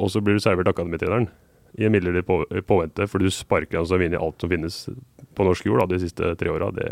og 0.00 0.10
så 0.12 0.22
blir 0.24 0.38
du 0.38 0.44
servert 0.44 0.70
akademitreneren 0.70 1.28
i 1.78 1.86
en 1.86 1.92
midlertidig 1.92 2.26
på, 2.28 2.40
påvente 2.68 3.06
fordi 3.10 3.26
du 3.26 3.34
sparker 3.34 3.80
han 3.80 3.86
som 3.86 3.96
har 3.96 4.04
vunnet 4.04 4.22
alt 4.22 4.42
som 4.42 4.50
finnes 4.52 4.76
på 5.34 5.46
norsk 5.46 5.66
jord 5.66 5.82
da, 5.82 5.88
de 5.90 6.02
siste 6.04 6.34
tre 6.38 6.52
åra, 6.52 6.68
det 6.74 6.88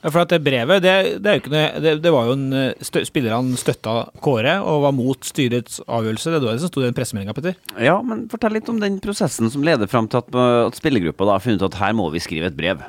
ja, 0.00 0.08
for 0.08 0.22
at 0.22 0.30
det 0.32 0.40
brevet, 0.44 0.80
det, 0.80 0.92
det, 1.20 1.28
er 1.28 1.36
jo 1.36 1.42
ikke 1.42 1.52
noe, 1.52 1.80
det, 1.84 1.90
det 2.04 2.12
var 2.14 2.28
jo 2.30 2.36
en 2.38 2.46
eh, 2.56 2.84
stø, 2.86 3.02
Spillerne 3.04 3.58
støtta 3.60 3.96
Kåre 4.24 4.54
og 4.64 4.86
var 4.86 4.94
mot 4.96 5.26
styrets 5.28 5.82
avgjørelse. 5.84 6.32
Det 6.32 6.40
var 6.46 6.56
det 6.56 6.62
som 6.64 6.72
sto 6.72 6.80
i 6.80 6.86
den 6.88 6.96
pressemeldinga, 6.96 7.34
Petter. 7.36 7.58
Ja, 7.76 7.98
men 8.04 8.24
fortell 8.32 8.56
litt 8.56 8.70
om 8.72 8.80
den 8.80 8.96
prosessen 9.04 9.52
som 9.52 9.66
leder 9.66 9.90
fram 9.90 10.08
til 10.08 10.22
at, 10.22 10.32
at 10.70 10.80
spillergruppa 10.80 11.28
har 11.34 11.44
funnet 11.44 11.60
ut 11.60 11.68
at 11.68 11.82
her 11.82 11.94
må 11.98 12.08
vi 12.14 12.24
skrive 12.24 12.48
et 12.48 12.56
brev. 12.56 12.80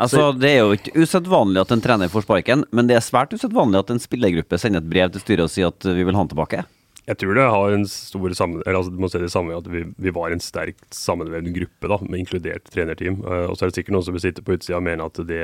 Altså, 0.00 0.30
Det 0.32 0.48
er 0.48 0.60
jo 0.62 0.76
ikke 0.76 0.94
usedvanlig 0.96 1.60
at 1.60 1.72
en 1.74 1.82
trener 1.84 2.12
får 2.12 2.24
sparken, 2.24 2.64
men 2.72 2.88
det 2.88 2.96
er 2.96 3.04
svært 3.04 3.34
usedvanlig 3.36 3.82
at 3.82 3.90
en 3.92 4.00
spillergruppe 4.00 4.58
sender 4.60 4.80
et 4.80 4.92
brev 4.92 5.10
til 5.12 5.24
styret 5.24 5.44
og 5.44 5.52
sier 5.52 5.72
at 5.74 5.84
vi 5.84 6.06
vil 6.06 6.16
ha 6.16 6.22
han 6.22 6.30
tilbake. 6.30 6.62
Jeg 7.10 7.18
tror 7.18 7.34
det 7.34 7.48
har 7.52 7.74
en 7.74 7.86
stor 7.90 8.34
sammen, 8.38 8.62
eller 8.62 8.78
altså, 8.78 8.92
du 8.94 9.00
må 9.02 9.10
se 9.10 9.18
det 9.18 9.32
samme 9.32 9.56
at 9.56 9.66
vi, 9.66 9.82
vi 9.98 10.12
var 10.14 10.30
en 10.30 10.42
sterkt 10.42 10.94
sammenvevd 10.94 11.50
gruppe, 11.56 11.90
da, 11.90 11.98
med 12.06 12.22
inkludert 12.22 12.70
trenerteam. 12.70 13.18
Uh, 13.24 13.50
og 13.50 13.56
så 13.56 13.66
er 13.66 13.72
det 13.72 13.80
sikkert 13.80 13.96
noen 13.96 14.06
som 14.06 14.16
vil 14.16 14.24
sitte 14.24 14.44
på 14.46 14.54
utsida 14.54 14.78
og 14.78 14.86
mene 14.86 15.08
at 15.10 15.20
det 15.26 15.42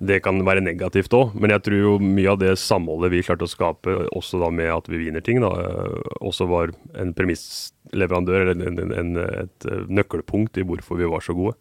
det 0.00 0.22
kan 0.24 0.40
være 0.46 0.62
negativt 0.64 1.12
òg, 1.12 1.34
men 1.36 1.52
jeg 1.52 1.64
tror 1.66 1.82
jo 1.82 1.92
mye 2.00 2.32
av 2.32 2.38
det 2.40 2.54
samholdet 2.60 3.12
vi 3.12 3.20
klarte 3.24 3.44
å 3.44 3.50
skape, 3.50 3.96
også 4.16 4.40
da 4.40 4.48
med 4.54 4.72
at 4.72 4.88
vi 4.88 5.02
vinner 5.02 5.24
ting, 5.24 5.42
da, 5.44 5.50
eh, 5.60 6.14
også 6.24 6.48
var 6.48 6.72
en 7.00 7.12
premissleverandør, 7.16 8.46
eller 8.46 8.70
en, 8.70 8.94
en, 8.96 9.12
et 9.44 9.68
eh, 9.68 9.84
nøkkelpunkt 9.92 10.56
i 10.56 10.64
hvorfor 10.64 11.00
vi 11.00 11.10
var 11.10 11.24
så 11.24 11.36
gode. 11.36 11.56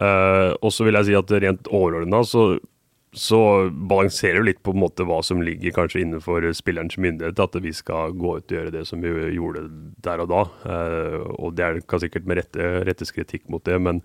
Uh, 0.00 0.54
og 0.62 0.70
så 0.72 0.86
vil 0.86 0.96
jeg 0.96 1.10
si 1.10 1.16
at 1.18 1.32
rent 1.42 1.66
overordna 1.74 2.22
så, 2.24 2.44
så 3.12 3.40
balanserer 3.68 4.38
det 4.38 4.46
litt 4.46 4.62
på 4.64 4.72
en 4.72 4.80
måte 4.80 5.04
hva 5.04 5.18
som 5.26 5.42
ligger 5.44 5.74
kanskje 5.76 6.04
innenfor 6.04 6.46
spillerens 6.56 6.96
myndighet, 6.96 7.42
at 7.42 7.58
vi 7.60 7.74
skal 7.76 8.14
gå 8.16 8.38
ut 8.38 8.46
og 8.46 8.56
gjøre 8.56 8.72
det 8.78 8.86
som 8.88 9.02
vi 9.02 9.12
gjorde 9.34 9.66
der 10.06 10.22
og 10.24 10.30
da. 10.32 10.46
Uh, 10.64 11.28
og 11.36 11.58
det 11.58 11.66
er, 11.66 11.82
sikkert 12.06 12.30
med 12.30 12.40
rette 12.40 12.72
rettes 12.88 13.12
kritikk 13.12 13.50
mot 13.52 13.66
det, 13.66 13.76
men 13.82 14.00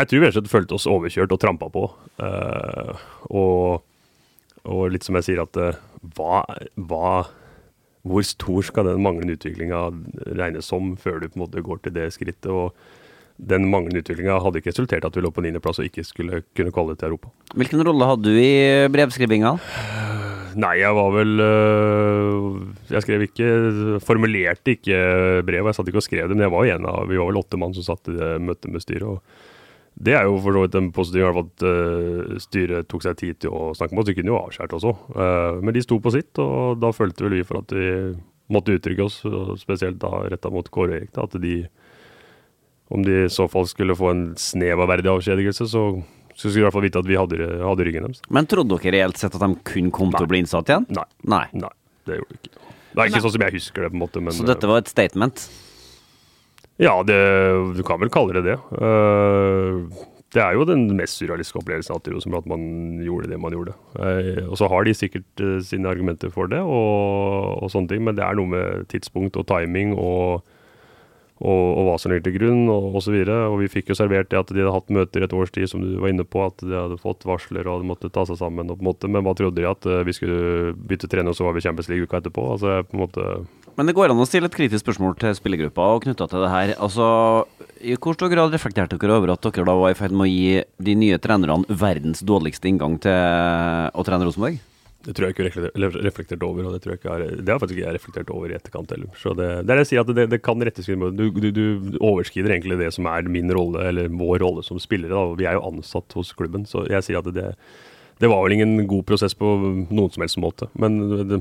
jeg 0.00 0.10
tror 0.10 0.20
vi 0.20 0.26
rett 0.26 0.36
og 0.36 0.40
slett 0.40 0.52
følte 0.52 0.76
oss 0.76 0.88
overkjørt 0.90 1.34
og 1.34 1.40
trampa 1.42 1.68
på. 1.72 1.84
Uh, 2.20 2.94
og, 3.30 3.82
og, 4.64 4.82
litt 4.92 5.06
som 5.06 5.18
jeg 5.18 5.28
sier, 5.30 5.42
at 5.44 5.60
uh, 5.60 5.76
hva, 6.16 6.44
hva, 6.76 7.12
Hvor 8.02 8.24
stor 8.24 8.64
skal 8.64 8.88
den 8.88 9.02
manglende 9.04 9.36
utviklinga 9.36 9.90
regnes 10.38 10.70
som 10.72 10.94
før 10.96 11.20
du 11.20 11.28
på 11.28 11.36
en 11.36 11.44
måte 11.44 11.64
går 11.64 11.84
til 11.84 11.96
det 11.98 12.12
skrittet? 12.16 12.48
og 12.50 12.72
den 13.40 13.70
manglende 13.72 14.02
utviklinga 14.02 14.36
hadde 14.44 14.60
ikke 14.60 14.72
resultert 14.72 15.04
at 15.06 15.14
vi 15.16 15.22
lå 15.24 15.30
på 15.32 15.40
niendeplass 15.44 15.80
og 15.80 15.86
ikke 15.88 16.04
skulle 16.04 16.42
kunne 16.56 16.72
kvalle 16.74 16.96
til 16.98 17.08
Europa. 17.08 17.30
Hvilken 17.56 17.80
rolle 17.86 18.08
hadde 18.10 18.28
du 18.28 18.36
i 18.36 18.88
brevskrivinga? 18.92 19.54
Nei, 20.60 20.74
jeg 20.80 20.96
var 20.96 21.12
vel 21.14 21.40
øh, 21.44 22.46
Jeg 22.90 23.04
skrev 23.04 23.22
ikke 23.22 23.50
Formulerte 24.02 24.72
ikke 24.74 24.96
brev, 25.46 25.68
jeg 25.68 25.76
satt 25.76 25.90
ikke 25.92 26.00
og 26.02 26.06
skrev 26.08 26.26
det, 26.26 26.34
men 26.34 26.48
jeg 26.48 26.52
var 26.56 26.66
jo 26.66 26.74
en 26.74 26.88
av 26.90 27.06
Vi 27.06 27.20
var 27.20 27.30
vel 27.30 27.38
åtte 27.38 27.60
mann 27.60 27.76
som 27.76 27.86
satt 27.86 28.10
i 28.10 28.16
det 28.16 28.32
møtet 28.42 28.72
med 28.74 28.82
styret. 28.82 29.06
og 29.06 29.49
det 30.00 30.14
er 30.16 30.28
jo 30.28 30.38
for 30.40 30.56
så 30.56 30.64
vidt 30.64 30.76
en 30.78 30.90
positiv 30.96 31.40
at 31.42 31.64
uh, 31.66 32.36
styret 32.40 32.88
tok 32.88 33.04
seg 33.04 33.18
tid 33.20 33.40
til 33.44 33.52
å 33.52 33.70
snakke 33.76 33.96
med 33.96 34.02
oss. 34.02 34.10
De 34.10 34.16
kunne 34.16 34.32
jo 34.32 34.38
avskåret 34.40 34.76
også, 34.78 34.94
uh, 35.16 35.60
men 35.60 35.76
de 35.76 35.84
sto 35.84 35.98
på 36.00 36.12
sitt, 36.14 36.32
og 36.40 36.80
da 36.80 36.92
følte 36.96 37.26
vel 37.26 37.40
vi 37.40 37.46
for 37.48 37.60
at 37.60 37.74
vi 37.76 37.90
måtte 38.50 38.74
uttrykke 38.74 39.04
oss, 39.06 39.20
spesielt 39.60 40.00
da 40.02 40.24
retta 40.26 40.50
mot 40.50 40.66
Kåre 40.74 40.96
Erik, 40.98 41.12
da, 41.14 41.28
at 41.28 41.36
de 41.42 41.60
om 42.90 43.04
de 43.06 43.20
i 43.24 43.28
så 43.30 43.46
fall 43.46 43.68
skulle 43.70 43.94
få 43.94 44.08
en 44.10 44.24
snev 44.40 44.80
av 44.82 44.88
verdig 44.90 45.12
avskjedigelse, 45.12 45.68
så, 45.70 45.82
så 46.34 46.40
skulle 46.40 46.56
de 46.56 46.64
i 46.64 46.66
hvert 46.66 46.74
fall 46.74 46.86
vite 46.88 47.02
at 47.04 47.06
vi 47.06 47.18
hadde, 47.20 47.46
hadde 47.62 47.86
ryggen 47.86 48.08
deres. 48.08 48.24
Men 48.34 48.48
trodde 48.50 48.80
dere 48.82 48.96
reelt 48.96 49.20
sett 49.20 49.36
at 49.38 49.44
de 49.44 49.52
kun 49.70 49.92
kom 49.94 50.10
Nei. 50.10 50.18
til 50.18 50.26
å 50.26 50.30
bli 50.32 50.40
innsatt 50.42 50.72
igjen? 50.72 50.88
Nei. 50.96 51.06
Nei. 51.30 51.44
Nei 51.54 51.70
det 52.10 52.18
gjorde 52.18 52.34
de 52.34 52.40
ikke. 52.40 52.54
Det 52.90 52.98
er 52.98 53.10
ikke 53.12 53.14
Nei. 53.14 53.22
sånn 53.22 53.34
som 53.36 53.44
jeg 53.46 53.54
husker 53.54 53.84
det, 53.84 53.92
på 53.92 53.98
en 53.98 54.02
måte. 54.02 54.22
Men, 54.26 54.34
så 54.34 54.46
dette 54.48 54.70
var 54.70 54.82
et 54.82 54.90
statement? 54.90 55.44
Ja, 56.80 56.94
det, 57.04 57.18
du 57.76 57.82
kan 57.84 58.00
vel 58.00 58.12
kalle 58.12 58.38
det 58.38 58.46
det. 58.48 58.56
Uh, 58.80 59.84
det 60.32 60.40
er 60.40 60.54
jo 60.54 60.64
den 60.64 60.86
mest 60.96 61.18
surrealistiske 61.18 61.58
opplevelsen 61.60 61.96
av 61.96 62.22
som 62.22 62.36
at 62.38 62.46
man 62.48 62.62
gjorde 63.04 63.28
det 63.28 63.40
man 63.40 63.52
gjorde. 63.52 63.74
Uh, 63.98 64.46
og 64.48 64.56
så 64.56 64.70
har 64.70 64.86
de 64.86 64.94
sikkert 64.96 65.42
uh, 65.44 65.58
sine 65.66 65.90
argumenter 65.90 66.32
for 66.32 66.48
det, 66.48 66.62
og, 66.62 67.58
og, 67.60 67.68
sånne 67.72 67.92
ting, 67.92 68.06
men 68.06 68.16
det 68.16 68.24
er 68.24 68.38
noe 68.38 68.48
med 68.48 68.88
tidspunkt 68.92 69.36
og 69.36 69.48
timing 69.50 69.92
og 69.98 70.40
og, 71.40 71.68
og, 71.72 71.86
hva 71.86 71.92
som 71.96 72.12
ligger 72.12 72.26
til 72.26 72.34
grunn, 72.34 72.66
og 72.68 72.98
osv. 72.98 73.14
Og, 73.22 73.30
og 73.32 73.54
vi 73.62 73.70
fikk 73.72 73.88
jo 73.88 73.94
servert 73.96 74.28
det 74.28 74.36
at 74.36 74.50
de 74.52 74.60
hadde 74.60 74.74
hatt 74.74 74.90
møter 74.92 75.24
et 75.24 75.32
års 75.32 75.48
tid, 75.54 75.70
som 75.72 75.80
du 75.80 75.94
var 75.96 76.12
inne 76.12 76.26
på, 76.28 76.42
at 76.44 76.60
de 76.60 76.74
hadde 76.76 76.98
fått 77.00 77.24
varsler 77.24 77.64
og 77.64 77.78
hadde 77.78 77.88
måttet 77.88 78.12
ta 78.12 78.26
seg 78.28 78.36
sammen. 78.36 78.68
Og 78.68 78.76
på 78.76 78.84
en 78.84 78.90
måte, 78.90 79.08
men 79.08 79.24
hva 79.24 79.32
trodde 79.38 79.56
de? 79.56 79.64
At 79.64 79.88
vi 80.04 80.12
skulle 80.12 80.74
bytte 80.76 81.08
trener, 81.08 81.32
og 81.32 81.38
så 81.38 81.46
var 81.46 81.56
vi 81.56 81.64
Champions 81.64 81.88
League 81.88 82.04
uka 82.04 82.20
etterpå? 82.20 82.44
Altså, 82.58 82.82
på 82.84 82.98
en 82.98 83.02
måte 83.06 83.24
Men 83.80 83.88
det 83.88 83.94
går 83.96 84.12
an 84.12 84.18
å 84.20 84.26
stille 84.28 84.44
et 84.44 84.52
kritisk 84.52 84.82
spørsmål 84.82 85.14
til 85.16 85.30
spillergruppa 85.32 85.84
og 85.94 86.02
knytta 86.04 86.26
til 86.28 86.42
det 86.44 86.48
her. 86.52 86.70
Altså, 86.84 87.04
I 87.80 87.94
hvor 87.96 88.12
stor 88.12 88.28
grad 88.28 88.52
reflekterte 88.52 88.98
dere 89.00 89.14
over 89.16 89.30
at 89.32 89.46
dere 89.46 89.64
da 89.64 89.74
var 89.78 89.94
i 89.94 89.96
ferd 89.96 90.12
med 90.12 90.26
å 90.26 90.28
gi 90.28 90.58
de 90.84 90.94
nye 91.00 91.16
trenerne 91.24 91.78
verdens 91.80 92.20
dårligste 92.20 92.68
inngang 92.68 92.98
til 93.00 93.08
å 93.08 94.04
trene 94.04 94.26
Rosenborg? 94.28 94.58
Det 95.06 95.14
tror 95.16 95.30
jeg 95.30 95.32
ikke 95.32 95.70
er 95.70 95.96
reflektert 96.04 96.44
over, 96.44 96.68
og 96.68 96.76
det, 96.76 96.82
tror 96.84 96.92
jeg 96.92 97.00
ikke 97.00 97.14
er, 97.14 97.24
det 97.40 97.54
har 97.54 97.62
faktisk 97.62 97.78
ikke 97.78 97.86
jeg 97.86 97.96
reflektert 97.96 98.34
over 98.36 98.52
i 98.52 98.58
etterkant 98.58 98.92
heller. 98.92 99.14
Så 99.16 99.32
det, 99.38 99.48
det 99.64 99.72
er 99.72 99.80
det 99.80 99.86
jeg 99.86 99.90
sier 99.94 100.04
at 100.04 100.12
det, 100.18 100.28
det 100.34 100.40
kan 100.44 100.66
rettes 100.68 100.90
du, 100.92 101.24
du, 101.40 101.48
du, 101.48 101.64
overskrider 102.02 102.52
egentlig 102.58 102.82
det 102.82 102.90
som 102.92 103.08
er 103.08 103.32
min 103.32 103.48
rolle, 103.56 103.86
eller 103.94 104.12
vår 104.12 104.44
rolle 104.44 104.66
som 104.66 104.82
spillere. 104.82 105.16
Da. 105.16 105.40
Vi 105.40 105.48
er 105.48 105.56
jo 105.56 105.64
ansatt 105.70 106.20
hos 106.20 106.34
klubben, 106.36 106.68
så 106.68 106.84
jeg 106.84 107.08
sier 107.08 107.24
at 107.24 107.32
det, 107.32 107.48
det 108.20 108.28
var 108.28 108.44
vel 108.44 108.58
ingen 108.58 108.76
god 108.92 109.08
prosess 109.08 109.32
på 109.32 109.56
noen 109.88 110.12
som 110.12 110.28
helst 110.28 110.36
måte. 110.44 110.68
Men 110.76 111.00
det, 111.32 111.40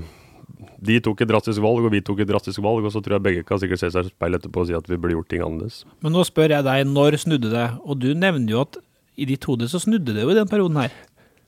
de 0.79 0.99
tok 1.03 1.23
et 1.23 1.29
drastisk 1.29 1.61
valg, 1.63 1.85
og 1.85 1.93
vi 1.93 2.01
tok 2.05 2.23
et 2.23 2.29
drastisk 2.29 2.63
valg, 2.63 2.85
og 2.87 2.93
så 2.93 3.01
tror 3.03 3.17
jeg 3.17 3.25
begge 3.25 3.45
kan 3.47 3.61
sikkert 3.61 3.81
se 3.81 3.91
seg 3.93 4.07
i 4.07 4.13
speilet 4.13 4.41
etterpå 4.41 4.63
og 4.63 4.69
si 4.69 4.77
at 4.77 4.87
vi 4.89 4.97
burde 4.97 5.17
gjort 5.17 5.29
ting 5.31 5.43
annerledes. 5.45 5.83
Men 6.05 6.15
nå 6.15 6.23
spør 6.27 6.55
jeg 6.55 6.67
deg, 6.67 6.87
når 6.87 7.19
snudde 7.25 7.51
det? 7.53 7.67
Og 7.83 7.99
du 8.01 8.11
nevner 8.15 8.55
jo 8.55 8.63
at 8.65 8.79
i 9.19 9.27
ditt 9.27 9.45
hode 9.49 9.67
så 9.71 9.81
snudde 9.83 10.15
det 10.15 10.23
jo 10.23 10.31
i 10.31 10.37
den 10.37 10.49
perioden 10.49 10.79
her. 10.79 10.93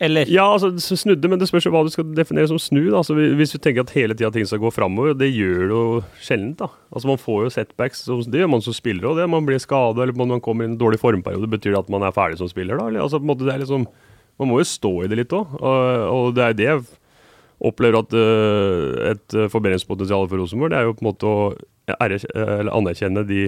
Eller? 0.02 0.26
Ja, 0.34 0.48
altså 0.50 0.98
snudde, 0.98 1.30
men 1.30 1.38
det 1.38 1.46
spørs 1.46 1.68
jo 1.68 1.72
hva 1.76 1.84
du 1.86 1.92
skal 1.94 2.08
definere 2.18 2.50
som 2.50 2.58
snu. 2.60 2.88
Da. 2.88 3.04
Altså, 3.04 3.14
hvis 3.14 3.54
du 3.54 3.60
tenker 3.62 3.84
at 3.86 3.94
hele 3.94 4.16
tida 4.18 4.32
ting 4.34 4.48
skal 4.50 4.64
gå 4.64 4.72
framover, 4.74 5.14
det 5.14 5.30
gjør 5.30 5.60
det 5.62 5.76
jo 5.76 5.84
sjelden. 6.18 6.56
da. 6.58 6.72
Altså 6.90 7.12
Man 7.12 7.22
får 7.22 7.44
jo 7.44 7.52
setbacks, 7.54 8.08
det 8.34 8.42
gjør 8.42 8.50
man 8.50 8.66
som 8.66 8.74
spiller 8.74 9.12
òg. 9.12 9.22
Man 9.30 9.46
blir 9.46 9.62
skada 9.62 10.02
eller 10.02 10.18
man 10.18 10.42
kommer 10.42 10.66
i 10.66 10.72
en 10.72 10.80
dårlig 10.80 10.98
formperiode. 11.04 11.52
Betyr 11.54 11.76
det 11.76 11.84
at 11.84 11.94
man 11.94 12.08
er 12.08 12.16
ferdig 12.16 12.42
som 12.42 12.50
spiller 12.50 12.82
da? 12.82 12.88
Eller, 12.90 13.06
altså, 13.06 13.22
på 13.22 13.28
en 13.28 13.34
måte, 13.36 13.46
det 13.46 13.54
er 13.54 13.62
liksom, 13.62 13.86
man 14.42 14.50
må 14.50 14.58
jo 14.64 14.72
stå 14.72 14.94
i 15.04 15.12
det 15.12 15.22
litt 15.22 15.38
òg. 15.38 15.54
Og, 15.62 15.78
og, 16.16 16.34
det 16.40 16.48
er 16.48 16.58
det 16.58 16.68
jeg 16.72 16.82
opplever 17.62 18.00
at 18.02 18.16
uh, 18.18 19.12
et 19.12 19.38
forbedringspotensial 19.54 20.28
for 20.28 20.42
Rosenborg, 20.42 20.74
det 20.74 20.80
er 20.80 20.90
jo 20.90 20.98
på 20.98 21.06
en 21.06 21.12
måte 21.12 21.30
å 21.30 21.40
anerkjenne 22.02 23.26
de 23.28 23.46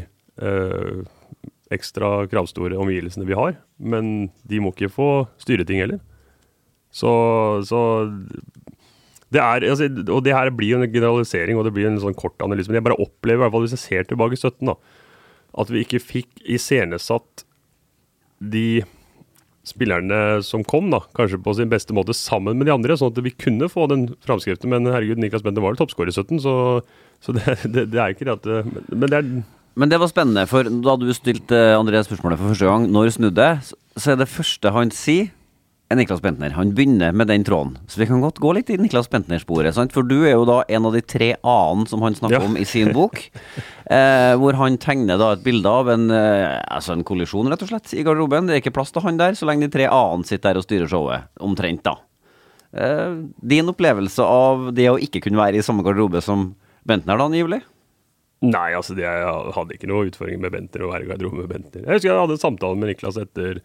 ekstra 1.73 2.23
kravstore 2.31 2.77
omgivelsene 2.81 3.27
vi 3.27 3.37
har. 3.37 3.55
Men 3.77 4.31
de 4.49 4.61
må 4.61 4.71
ikke 4.73 4.91
få 4.93 5.09
styre 5.41 5.65
ting 5.67 5.81
heller. 5.83 6.01
Så, 6.93 7.11
så 7.65 7.79
det 9.33 9.41
er, 9.41 9.65
altså, 9.65 9.87
og 10.13 10.21
det 10.25 10.35
her 10.35 10.51
blir 10.53 10.75
jo 10.75 10.81
en 10.81 10.91
generalisering 10.91 11.57
og 11.57 11.65
det 11.65 11.73
blir 11.75 11.89
en 11.89 12.01
sånn 12.01 12.17
kort 12.17 12.37
analyse. 12.45 12.69
Men 12.69 12.79
jeg 12.79 12.87
bare 12.89 12.99
opplever, 13.01 13.41
i 13.41 13.43
hvert 13.45 13.55
fall 13.55 13.65
hvis 13.65 13.77
jeg 13.77 13.85
ser 13.85 14.09
tilbake 14.09 14.37
i 14.37 14.41
17, 14.41 14.69
da, 14.69 14.75
at 15.63 15.71
vi 15.73 15.81
ikke 15.85 16.01
fikk 16.01 16.43
iscenesatt 16.55 17.45
de 18.53 18.83
spillerne 19.67 20.41
som 20.43 20.63
kom, 20.67 20.89
da, 20.91 20.99
kanskje 21.15 21.39
på 21.43 21.53
sin 21.55 21.71
beste 21.71 21.95
måte 21.95 22.15
sammen 22.17 22.57
med 22.59 22.67
de 22.67 22.73
andre, 22.75 22.97
sånn 22.99 23.13
at 23.13 23.21
vi 23.23 23.31
kunne 23.31 23.69
få 23.71 23.87
den 23.91 24.09
framskriften. 24.25 24.71
Men 24.71 24.89
herregud, 24.91 25.21
Niklas 25.23 25.45
Bente 25.45 25.63
var 25.63 25.71
vel 25.73 25.79
toppskårer 25.79 26.11
i 26.11 26.15
17, 26.15 26.41
så, 26.43 26.55
så 27.23 27.35
det, 27.37 27.45
det, 27.73 27.85
det, 27.93 27.99
er 27.99 28.15
ikke 28.15 28.27
det 28.27 28.37
at 28.39 28.89
Men 28.91 29.07
det 29.07 29.19
er 29.21 29.29
Men 29.79 29.89
det 29.89 30.01
var 30.01 30.11
spennende, 30.11 30.43
for 30.49 30.67
da 30.67 30.97
du 30.99 31.07
stilte 31.15 31.61
André 31.77 32.03
spørsmålet 32.05 32.41
for 32.41 32.51
første 32.51 32.67
gang, 32.69 32.89
når 32.91 33.15
snudde 33.15 33.47
så- 33.63 34.11
er 34.11 34.19
det 34.19 34.29
første 34.29 34.71
han 34.75 34.91
sier, 34.93 35.31
er 35.31 35.42
Niklas 35.97 36.21
Bentner. 36.23 36.51
Han 36.55 36.71
begynner 36.75 37.13
med 37.13 37.27
den 37.27 37.43
tråden. 37.47 37.75
Så 37.87 37.99
vi 38.01 38.07
kan 38.09 38.21
godt 38.23 38.39
gå 38.43 38.53
litt 38.55 38.69
i 38.73 38.77
Niklas 38.77 39.09
Bentner-sporet. 39.11 39.73
sant? 39.75 39.91
For 39.95 40.03
du 40.03 40.23
er 40.25 40.33
jo 40.35 40.45
da 40.45 40.63
en 40.69 40.85
av 40.85 40.93
de 40.93 41.01
tre 41.01 41.33
a-ene 41.43 41.87
som 41.87 42.01
han 42.01 42.13
snakker 42.15 42.39
Ja. 42.39 42.45
om 42.45 42.57
i 42.57 42.63
sin 42.65 42.93
bok. 42.93 43.29
Eh, 43.93 44.33
hvor 44.39 44.55
han 44.55 44.77
tegner 44.79 45.17
da 45.19 45.33
et 45.33 45.43
bilde 45.43 45.67
av 45.67 45.89
en, 45.91 46.05
eh, 46.09 46.63
altså 46.71 46.93
en 46.95 47.03
kollisjon, 47.03 47.49
rett 47.51 47.61
og 47.61 47.67
slett, 47.67 47.91
i 47.93 48.01
garderoben. 48.01 48.47
Det 48.47 48.55
er 48.55 48.61
ikke 48.63 48.73
plass 48.73 48.93
til 48.95 49.03
han 49.03 49.17
der, 49.19 49.33
så 49.35 49.45
lenge 49.45 49.67
de 49.67 49.73
tre 49.75 49.83
a-ene 49.91 50.23
sitter 50.25 50.53
der 50.53 50.61
og 50.61 50.63
styrer 50.63 50.87
showet. 50.87 51.27
Omtrent, 51.43 51.83
da. 51.83 51.97
Eh, 52.73 53.17
din 53.45 53.67
opplevelse 53.69 54.23
av 54.23 54.71
det 54.73 54.87
å 54.89 54.95
ikke 54.97 55.21
kunne 55.21 55.37
være 55.37 55.59
i 55.59 55.61
samme 55.67 55.83
garderobe 55.83 56.23
som 56.23 56.55
Bentner, 56.87 57.17
da, 57.19 57.27
angivelig? 57.27 57.61
Nei, 58.41 58.71
altså 58.73 58.95
jeg 58.97 59.53
hadde 59.53 59.75
ikke 59.75 59.87
noe 59.91 60.07
utfordringer 60.09 60.41
med 60.47 60.51
Bentner 60.55 60.87
å 60.87 60.91
være 60.91 61.03
i 61.05 61.11
garderoben 61.11 61.43
med 61.43 61.51
Bentner. 61.51 61.83
Jeg 61.85 61.93
husker 61.99 62.09
jeg 62.09 62.19
hadde 62.23 62.35
en 62.39 62.41
samtale 62.47 62.79
med 62.79 62.89
Niklas 62.89 63.19
etter, 63.21 63.59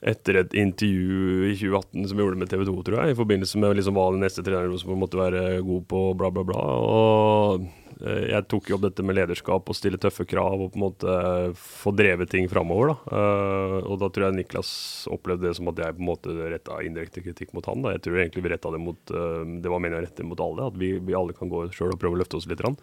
etter 0.00 0.38
et 0.40 0.54
intervju 0.56 1.50
i 1.50 1.56
2018 1.58 2.08
som 2.08 2.16
vi 2.16 2.24
gjorde 2.24 2.40
med 2.40 2.48
TV 2.48 2.64
2, 2.64 2.76
tror 2.86 3.02
jeg, 3.02 3.12
i 3.12 3.18
forbindelse 3.18 3.60
med 3.60 3.76
liksom 3.76 3.98
hva 3.98 4.06
den 4.14 4.24
neste 4.24 4.44
treneren 4.46 4.80
som 4.80 4.96
måtte 4.96 5.20
være 5.20 5.60
god 5.66 5.84
på, 5.90 6.00
bla, 6.16 6.30
bla, 6.32 6.44
bla. 6.48 6.62
Og 6.80 7.66
eh, 8.00 8.30
jeg 8.30 8.46
tok 8.48 8.70
jo 8.70 8.78
opp 8.78 8.86
dette 8.86 9.04
med 9.04 9.18
lederskap 9.18 9.68
og 9.68 9.76
stille 9.76 10.00
tøffe 10.00 10.24
krav 10.28 10.56
og 10.56 10.72
på 10.72 10.80
en 10.80 10.86
måte 10.86 11.20
få 11.60 11.92
drevet 11.96 12.32
ting 12.32 12.48
framover. 12.52 12.94
Da. 12.94 13.20
Eh, 13.20 13.76
og 13.84 14.00
da 14.00 14.08
tror 14.08 14.28
jeg 14.30 14.40
Niklas 14.40 14.72
opplevde 15.12 15.50
det 15.50 15.56
som 15.60 15.68
at 15.72 15.84
jeg 15.84 15.98
på 15.98 16.04
en 16.04 16.12
måte 16.14 16.36
retta 16.40 16.80
indirekte 16.86 17.24
kritikk 17.26 17.52
mot 17.56 17.68
han. 17.68 17.84
Da. 17.84 17.96
Jeg 17.98 18.06
tror 18.08 18.20
egentlig 18.24 18.46
vi 18.48 18.56
retta 18.56 18.72
det 18.72 18.80
mot 18.80 19.16
eh, 19.16 19.56
Det 19.60 19.72
var 19.72 19.84
meningen 19.84 20.00
å 20.00 20.06
rette 20.08 20.26
mot 20.26 20.44
alle, 20.48 20.72
at 20.72 20.80
vi, 20.80 20.94
vi 20.96 21.18
alle 21.18 21.36
kan 21.36 21.52
gå 21.52 21.66
sjøl 21.76 21.92
og 21.92 22.00
prøve 22.00 22.16
å 22.16 22.24
løfte 22.24 22.40
oss 22.40 22.48
litt. 22.48 22.64
Rann. 22.64 22.80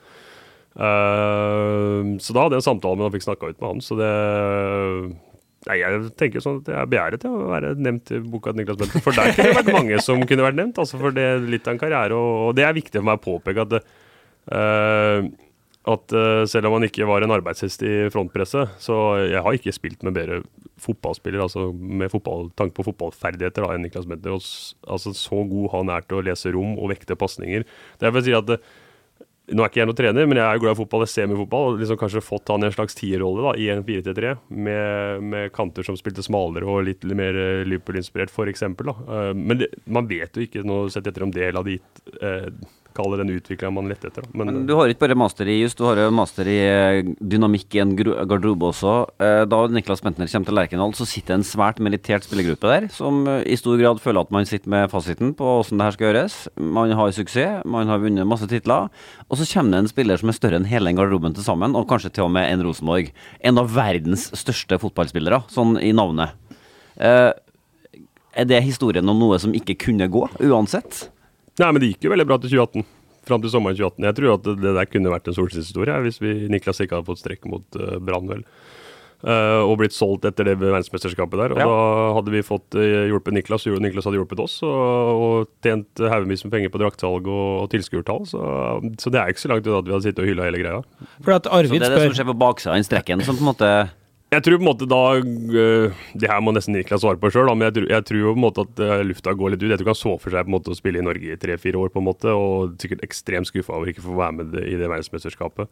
Eh, 0.77 2.17
så 2.21 2.35
da 2.35 2.43
hadde 2.45 2.59
jeg 2.59 2.61
en 2.61 2.73
samtale 2.75 2.99
med 2.99 3.09
han 3.09 3.17
fikk 3.17 3.25
snakka 3.25 3.49
ut 3.49 3.63
med 3.63 3.71
han. 3.71 3.81
Så 3.81 3.97
det 3.97 4.13
Nei, 5.67 5.79
jeg 5.81 6.11
tenker 6.19 6.43
sånn 6.43 6.61
at 6.61 6.69
jeg 6.71 6.77
er 6.79 6.91
begjæret 6.91 7.23
til 7.23 7.33
å 7.33 7.49
være 7.51 7.73
nevnt 7.79 8.11
i 8.15 8.21
boka 8.23 8.53
til 8.53 8.61
Niklas 8.61 8.77
Bentner. 8.79 9.03
For 9.03 9.17
der 9.17 9.33
kunne 9.35 9.49
det 9.49 9.57
vært 9.57 9.73
mange 9.75 9.99
som 10.05 10.23
kunne 10.29 10.45
vært 10.45 10.59
nevnt. 10.59 10.79
Altså 10.83 10.99
for 11.01 11.15
det 11.15 11.25
er 11.33 11.49
litt 11.55 11.67
av 11.67 11.75
en 11.75 11.81
karriere. 11.81 12.19
Og, 12.19 12.53
det 12.57 12.63
er 12.67 12.77
viktig 12.77 12.95
for 12.95 13.09
meg 13.09 13.19
å 13.19 13.25
påpeke 13.25 13.65
at, 13.65 13.75
uh, 14.53 15.27
at 15.93 16.15
uh, 16.15 16.45
selv 16.47 16.69
om 16.69 16.77
han 16.77 16.87
ikke 16.87 17.09
var 17.09 17.25
en 17.25 17.35
arbeidshest 17.35 17.83
i 17.87 17.97
frontpresset, 18.13 18.77
så 18.83 19.01
jeg 19.25 19.43
har 19.43 19.59
ikke 19.59 19.75
spilt 19.75 20.07
med 20.07 20.15
bedre 20.15 20.41
fotballspiller, 20.81 21.41
altså 21.41 21.71
med 21.73 22.11
fotball, 22.13 22.51
tanke 22.55 22.77
på 22.77 22.85
fotballferdigheter 22.91 23.65
da, 23.65 23.73
enn 23.75 23.87
Niklas 23.87 24.07
Bentner. 24.07 24.37
Og, 24.37 24.49
altså 24.87 25.15
så 25.17 25.43
god 25.51 25.71
han 25.75 25.95
er 25.97 26.07
til 26.07 26.21
å 26.21 26.25
lese 26.29 26.53
rom 26.55 26.77
og 26.77 26.93
vekte 26.93 27.19
pasninger. 27.19 27.67
Derfor 27.99 28.21
vil 28.21 28.29
si 28.29 28.37
at 28.37 28.51
det, 28.53 28.61
nå 29.47 29.63
er 29.63 29.69
ikke 29.69 29.79
jeg 29.79 29.87
noen 29.87 29.97
trener, 29.97 30.25
men 30.27 30.39
jeg 30.41 30.43
er 30.43 30.57
jo 30.57 30.63
glad 30.65 30.75
i 30.75 30.79
fotball. 30.81 31.03
Jeg 31.05 31.13
ser 31.13 31.27
mye 31.31 31.39
fotball. 31.39 31.69
og 31.69 31.77
liksom 31.79 31.99
Kanskje 32.01 32.23
fått 32.25 32.51
han 32.51 32.65
i 32.65 32.67
en 32.67 32.73
slags 32.75 32.97
tierrolle 32.99 33.53
i 33.61 33.69
en 33.71 33.83
4-3-3, 33.87 34.33
med, 34.51 35.23
med 35.23 35.53
kanter 35.55 35.87
som 35.87 35.95
spilte 35.99 36.25
smalere 36.25 36.67
og 36.67 36.83
litt 36.89 37.05
mer 37.15 37.37
eh, 37.39 37.63
Liverpool-inspirert, 37.67 38.33
f.eks. 38.33 38.65
Uh, 38.67 39.31
men 39.31 39.61
det, 39.61 39.71
man 39.87 40.09
vet 40.09 40.35
jo 40.35 40.43
ikke 40.43 40.65
nå 40.67 40.81
sett 40.91 41.07
etter 41.07 41.23
om 41.23 41.31
det 41.31 41.47
hadde 41.53 41.77
gitt 41.77 42.03
uh, 42.19 42.51
Kalle 42.97 43.19
den 43.19 43.29
utviklinga 43.29 43.69
man 43.75 43.89
lette 43.91 44.09
etter. 44.09 44.25
Men, 44.33 44.49
Men 44.49 44.63
du 44.65 44.73
har 44.73 44.89
ikke 44.89 45.03
bare 45.05 45.17
master 45.19 45.45
i 45.53 45.59
just, 45.59 45.77
du 45.77 45.85
har 45.85 45.99
jo 46.01 46.07
master 46.17 46.47
i 46.49 46.55
eh, 46.65 47.09
dynamikk 47.21 47.75
i 47.77 47.81
en 47.83 47.91
garderobe 47.97 48.71
også. 48.71 48.93
Eh, 49.21 49.43
Da 49.45 49.59
Niklas 49.69 50.01
Bentner 50.01 50.29
kommer 50.31 50.49
til 50.49 50.57
Lerkendal, 50.57 50.95
så 50.97 51.05
sitter 51.05 51.35
en 51.37 51.45
svært 51.45 51.81
merittert 51.83 52.25
spillergruppe 52.25 52.71
der, 52.71 52.87
som 52.93 53.21
eh, 53.29 53.43
i 53.53 53.57
stor 53.59 53.77
grad 53.77 54.01
føler 54.01 54.25
at 54.25 54.33
man 54.33 54.49
sitter 54.49 54.71
med 54.73 54.89
fasiten 54.89 55.35
på 55.37 55.45
hvordan 55.59 55.77
det 55.77 55.87
her 55.87 55.97
skal 55.97 56.09
gjøres. 56.09 56.37
Man 56.57 56.95
har 56.97 57.13
suksess, 57.13 57.61
man 57.69 57.91
har 57.93 58.01
vunnet 58.01 58.27
masse 58.29 58.49
titler, 58.49 58.89
og 59.27 59.37
så 59.37 59.45
kommer 59.53 59.77
det 59.77 59.83
en 59.85 59.91
spiller 59.93 60.17
som 60.23 60.33
er 60.33 60.37
større 60.39 60.57
enn 60.61 60.69
hele 60.69 60.89
den 60.89 60.97
garderoben 60.97 61.37
til 61.37 61.45
sammen, 61.45 61.77
og 61.77 61.85
kanskje 61.91 62.15
til 62.17 62.25
og 62.25 62.33
med 62.33 62.49
en 62.49 62.65
Rosenborg. 62.65 63.11
En 63.45 63.61
av 63.61 63.69
verdens 63.77 64.31
største 64.33 64.79
fotballspillere, 64.81 65.43
sånn 65.53 65.77
i 65.77 65.93
navnet. 65.93 66.33
Er 66.97 68.45
det 68.45 68.63
historien 68.65 69.05
om 69.09 69.17
noe 69.21 69.37
som 69.41 69.53
ikke 69.57 69.77
kunne 69.87 70.09
gå, 70.13 70.25
uansett? 70.49 71.07
Nei, 71.57 71.71
men 71.73 71.81
det 71.81 71.91
gikk 71.93 72.05
jo 72.07 72.13
veldig 72.13 72.27
bra 72.29 72.37
til 72.41 72.53
2018. 72.53 72.85
Fram 73.27 73.43
til 73.43 73.51
sommeren 73.51 73.75
2018. 73.75 74.05
Jeg 74.07 74.17
tror 74.19 74.33
at 74.37 74.49
det, 74.63 74.73
der 74.77 74.89
kunne 74.89 75.11
vært 75.11 75.27
en 75.27 75.35
solskinnshistorie 75.35 75.95
hvis 76.05 76.21
vi, 76.23 76.33
Niklas 76.53 76.79
ikke 76.83 76.99
hadde 76.99 77.09
fått 77.09 77.23
strekk 77.23 77.47
mot 77.49 77.79
uh, 77.81 77.97
Brann, 77.99 78.29
vel. 78.29 78.43
Uh, 79.25 79.65
og 79.65 79.79
blitt 79.81 79.95
solgt 79.97 80.27
etter 80.29 80.45
det 80.45 80.53
verdensmesterskapet 80.61 81.39
der. 81.41 81.55
Og 81.55 81.59
Ja. 81.59 81.65
da 81.65 82.13
hadde 82.19 82.33
vi 82.35 82.43
fått 82.45 82.77
eh, 82.77 83.07
hjulpet 83.09 83.33
Niklas, 83.33 83.65
og 83.65 83.81
Niklas 83.81 84.05
hadde 84.05 84.19
hjulpet 84.19 84.43
oss. 84.43 84.59
Og, 84.61 85.23
og 85.25 85.49
tjent 85.65 86.03
haugevis 86.13 86.45
med 86.45 86.53
penger 86.53 86.69
på 86.71 86.81
draktsalg 86.83 87.25
og, 87.25 87.47
og 87.63 87.71
tilskuertall. 87.73 88.27
Så, 88.29 88.43
så 89.01 89.11
det 89.11 89.19
er 89.23 89.33
ikke 89.33 89.41
så 89.41 89.51
langt 89.51 89.65
unna 89.67 89.81
at 89.81 89.89
vi 89.89 89.95
hadde 89.95 90.05
sittet 90.05 90.21
og 90.21 90.29
hylla 90.29 90.45
hele 90.45 90.61
greia. 90.61 90.83
For 91.25 91.33
at 91.39 91.49
Så 91.49 91.73
det 91.73 91.81
er 91.81 91.97
det 91.97 92.03
som 92.05 92.19
skjer 92.21 92.29
på 92.29 92.37
baksida 92.45 92.75
av 92.75 92.77
den 92.77 92.87
strekken, 92.87 93.25
som 93.25 93.39
på 93.39 93.43
en 93.47 93.49
måte 93.49 93.71
Jeg 94.27 94.43
tror 94.43 94.57
på 94.59 94.63
en 94.65 94.67
måte 94.67 94.87
da 94.91 95.01
øh, 95.15 95.99
Det 96.19 96.27
her 96.27 96.41
må 96.43 96.51
nesten 96.51 96.75
Niklas 96.75 96.99
svare 97.05 97.19
på 97.21 97.29
sjøl, 97.31 97.47
men 97.55 97.69
jeg 97.69 97.77
tror, 97.77 97.85
jeg 97.93 98.07
tror 98.09 98.25
på 98.25 98.33
en 98.35 98.43
måte 98.43 98.65
at 98.65 98.81
øh, 98.83 99.03
lufta 99.07 99.35
går 99.39 99.53
litt 99.53 99.63
ut. 99.63 99.71
Jeg 99.71 99.79
tror 99.79 99.93
han 99.93 100.01
så 100.01 100.17
for 100.19 100.33
seg 100.33 100.43
på 100.43 100.51
en 100.51 100.57
måte 100.57 100.73
å 100.73 100.79
spille 100.79 100.99
i 100.99 101.05
Norge 101.05 101.31
i 101.31 101.39
tre-fire 101.39 101.79
år, 101.79 101.93
på 101.93 102.03
en 102.03 102.09
måte, 102.09 102.33
og 102.35 102.75
sikkert 102.81 103.05
ekstremt 103.07 103.47
skuffa 103.47 103.77
over 103.77 103.93
ikke 103.93 104.03
å 104.03 104.09
få 104.09 104.17
være 104.19 104.37
med 104.41 104.59
i 104.65 104.75
det 104.75 104.91
verdensmesterskapet. 104.91 105.71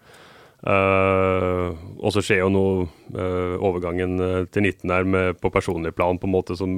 Uh, 0.66 1.76
og 2.00 2.14
så 2.16 2.24
skjer 2.24 2.40
jo 2.40 2.48
noe 2.50 2.86
uh, 3.14 3.60
overgangen 3.60 4.16
til 4.56 4.64
19 4.64 4.94
her 4.96 5.04
med, 5.06 5.36
på 5.38 5.52
personlig 5.54 5.92
plan 5.94 6.18
på 6.18 6.26
en 6.26 6.34
måte 6.34 6.56
som 6.58 6.72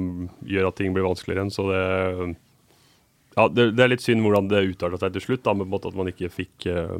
gjør 0.44 0.68
at 0.68 0.76
ting 0.76 0.92
blir 0.92 1.06
vanskeligere 1.06 1.46
igjen. 1.46 1.54
Så 1.54 1.68
det 1.70 1.84
ja, 3.38 3.46
det, 3.54 3.68
det 3.78 3.84
er 3.84 3.92
litt 3.92 4.02
synd 4.02 4.24
hvordan 4.24 4.48
det 4.50 4.66
utarta 4.72 4.98
seg 4.98 5.14
til 5.14 5.22
slutt, 5.22 5.44
da, 5.46 5.54
med 5.54 5.70
at 5.78 5.96
man 5.98 6.10
ikke 6.10 6.30
fikk 6.32 6.66
øh, 6.72 6.96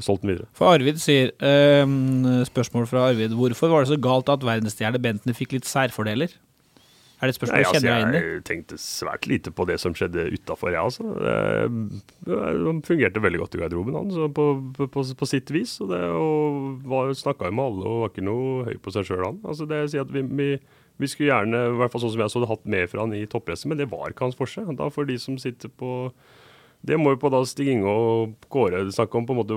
solgt 0.00 0.24
den 0.24 0.34
videre. 0.34 0.48
For 0.56 0.72
Arvid 0.72 0.98
sier 1.02 1.32
ehm, 1.44 2.44
Spørsmål 2.48 2.88
fra 2.90 3.08
Arvid. 3.10 3.36
Hvorfor 3.38 3.72
var 3.72 3.84
det 3.84 3.92
så 3.92 4.00
galt 4.00 4.32
at 4.32 4.44
verdensstjerne 4.46 5.00
Bentner 5.02 5.36
fikk 5.36 5.56
litt 5.56 5.68
særfordeler? 5.68 6.34
Er 7.24 7.30
det 7.30 7.34
et 7.34 7.38
spørsmål 7.38 7.56
Nei, 7.56 7.64
altså, 7.64 7.80
kjenner 7.80 7.94
deg 7.94 8.04
inn 8.04 8.16
i? 8.16 8.22
jeg 8.34 8.40
tenkte 8.44 8.76
svært 8.82 9.26
lite 9.30 9.52
på 9.54 9.64
det 9.70 9.76
som 9.80 9.94
skjedde 9.96 10.26
utafor, 10.34 10.74
jeg, 10.74 10.82
altså. 10.82 11.04
Han 12.28 12.82
fungerte 12.84 13.22
veldig 13.24 13.40
godt 13.40 13.56
i 13.56 13.60
garderoben, 13.62 13.96
han, 13.96 14.10
så 14.12 14.28
på, 14.34 14.48
på, 14.76 14.88
på, 14.92 15.04
på 15.22 15.28
sitt 15.30 15.52
vis. 15.54 15.76
Og 15.84 15.92
det, 15.94 16.00
og 16.10 17.14
snakka 17.16 17.48
jo 17.48 17.56
med 17.56 17.64
alle 17.70 17.88
og 17.88 18.00
var 18.02 18.12
ikke 18.12 18.26
noe 18.26 18.66
høy 18.68 18.76
på 18.82 18.92
seg 18.92 19.08
sjøl, 19.08 19.24
han. 19.24 19.38
Altså, 19.46 19.68
det 19.70 19.84
sier 19.92 20.04
at 20.04 20.12
vi, 20.12 20.24
vi, 20.26 20.50
vi 21.00 21.10
skulle 21.10 21.30
gjerne, 21.30 21.62
i 21.70 21.78
hvert 21.80 21.94
fall 21.94 22.04
sånn 22.04 22.16
som 22.16 22.24
jeg 22.26 22.34
så 22.34 22.42
det, 22.44 22.50
hatt 22.50 22.72
mer 22.76 22.90
fra 22.92 23.06
han 23.06 23.16
i 23.16 23.24
toppresset, 23.30 23.70
men 23.72 23.80
det 23.80 23.88
var 23.94 24.12
ikke 24.12 24.28
hans 24.28 24.40
forse. 24.40 24.66
Da 24.76 24.90
for 24.92 25.08
de 25.08 25.16
som 25.22 25.38
sitter 25.40 25.72
på 25.72 25.94
det 26.84 26.98
må 27.00 27.14
jo 27.14 27.18
på 27.22 27.30
da 27.32 27.38
Stig 27.48 27.68
Inge 27.72 27.88
og 27.88 28.34
Kåre 28.52 28.82
snakke 28.92 29.16
om. 29.16 29.24
på 29.24 29.32
en 29.32 29.38
måte 29.40 29.56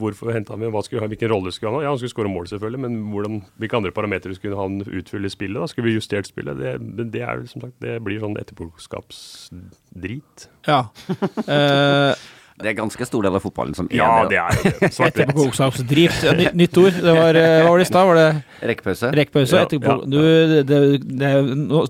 Hvorfor 0.00 0.32
henta 0.32 0.54
han 0.54 0.62
med, 0.64 0.72
hva 0.72 0.80
skulle, 0.86 1.04
hvilken 1.12 1.28
rolle 1.34 1.50
skulle 1.52 1.70
han 1.74 1.78
ha? 1.78 1.82
Ja, 1.84 1.90
Han 1.92 1.98
skulle 2.00 2.14
skåre 2.14 2.32
mål, 2.32 2.46
selvfølgelig, 2.48 2.80
men 2.86 2.92
hvordan, 3.12 3.34
hvilke 3.60 3.76
andre 3.76 3.92
parametere 3.92 4.32
skulle 4.38 4.56
han 4.56 4.80
utfylle 4.86 5.26
i 5.28 5.34
spillet? 5.36 5.60
da? 5.60 5.66
Skulle 5.68 5.88
vi 5.90 5.98
justert 5.98 6.26
spillet? 6.30 6.56
Det, 6.56 6.72
det 7.12 7.20
er 7.26 7.44
som 7.50 7.60
sagt, 7.66 7.76
det 7.84 7.98
blir 8.06 8.22
sånn 8.24 8.38
etterpåklokskapsdrit. 8.40 10.48
Ja. 10.68 10.84
Eh, 11.50 12.14
Det 12.60 12.68
er 12.68 12.74
ganske 12.76 13.00
stor 13.08 13.24
del 13.24 13.32
av 13.32 13.40
fotballen 13.40 13.72
som 13.76 13.86
er 13.88 13.96
Ja, 13.96 14.08
det. 14.28 14.34
det 14.34 14.40
er 14.40 14.52
jo 14.52 14.60
det. 14.82 14.88
Etterpåklokskapsdrift. 15.06 16.24
Ja, 16.28 16.32
Nytt 16.52 16.76
ord. 16.76 16.92
Det 16.92 17.14
var, 17.16 17.32
eh, 17.40 17.62
hva 17.64 17.70
var 17.72 17.78
det 17.80 17.86
i 17.86 17.88
stad? 17.88 18.04
Var 18.10 18.16
det 18.18 18.26
Rekkpause. 18.68 19.08
rekkpause? 19.16 19.56
Ja, 19.56 19.64
ja. 19.80 19.96
Du, 20.04 20.20
det, 20.20 20.68
det, 20.68 21.00
det, 21.08 21.30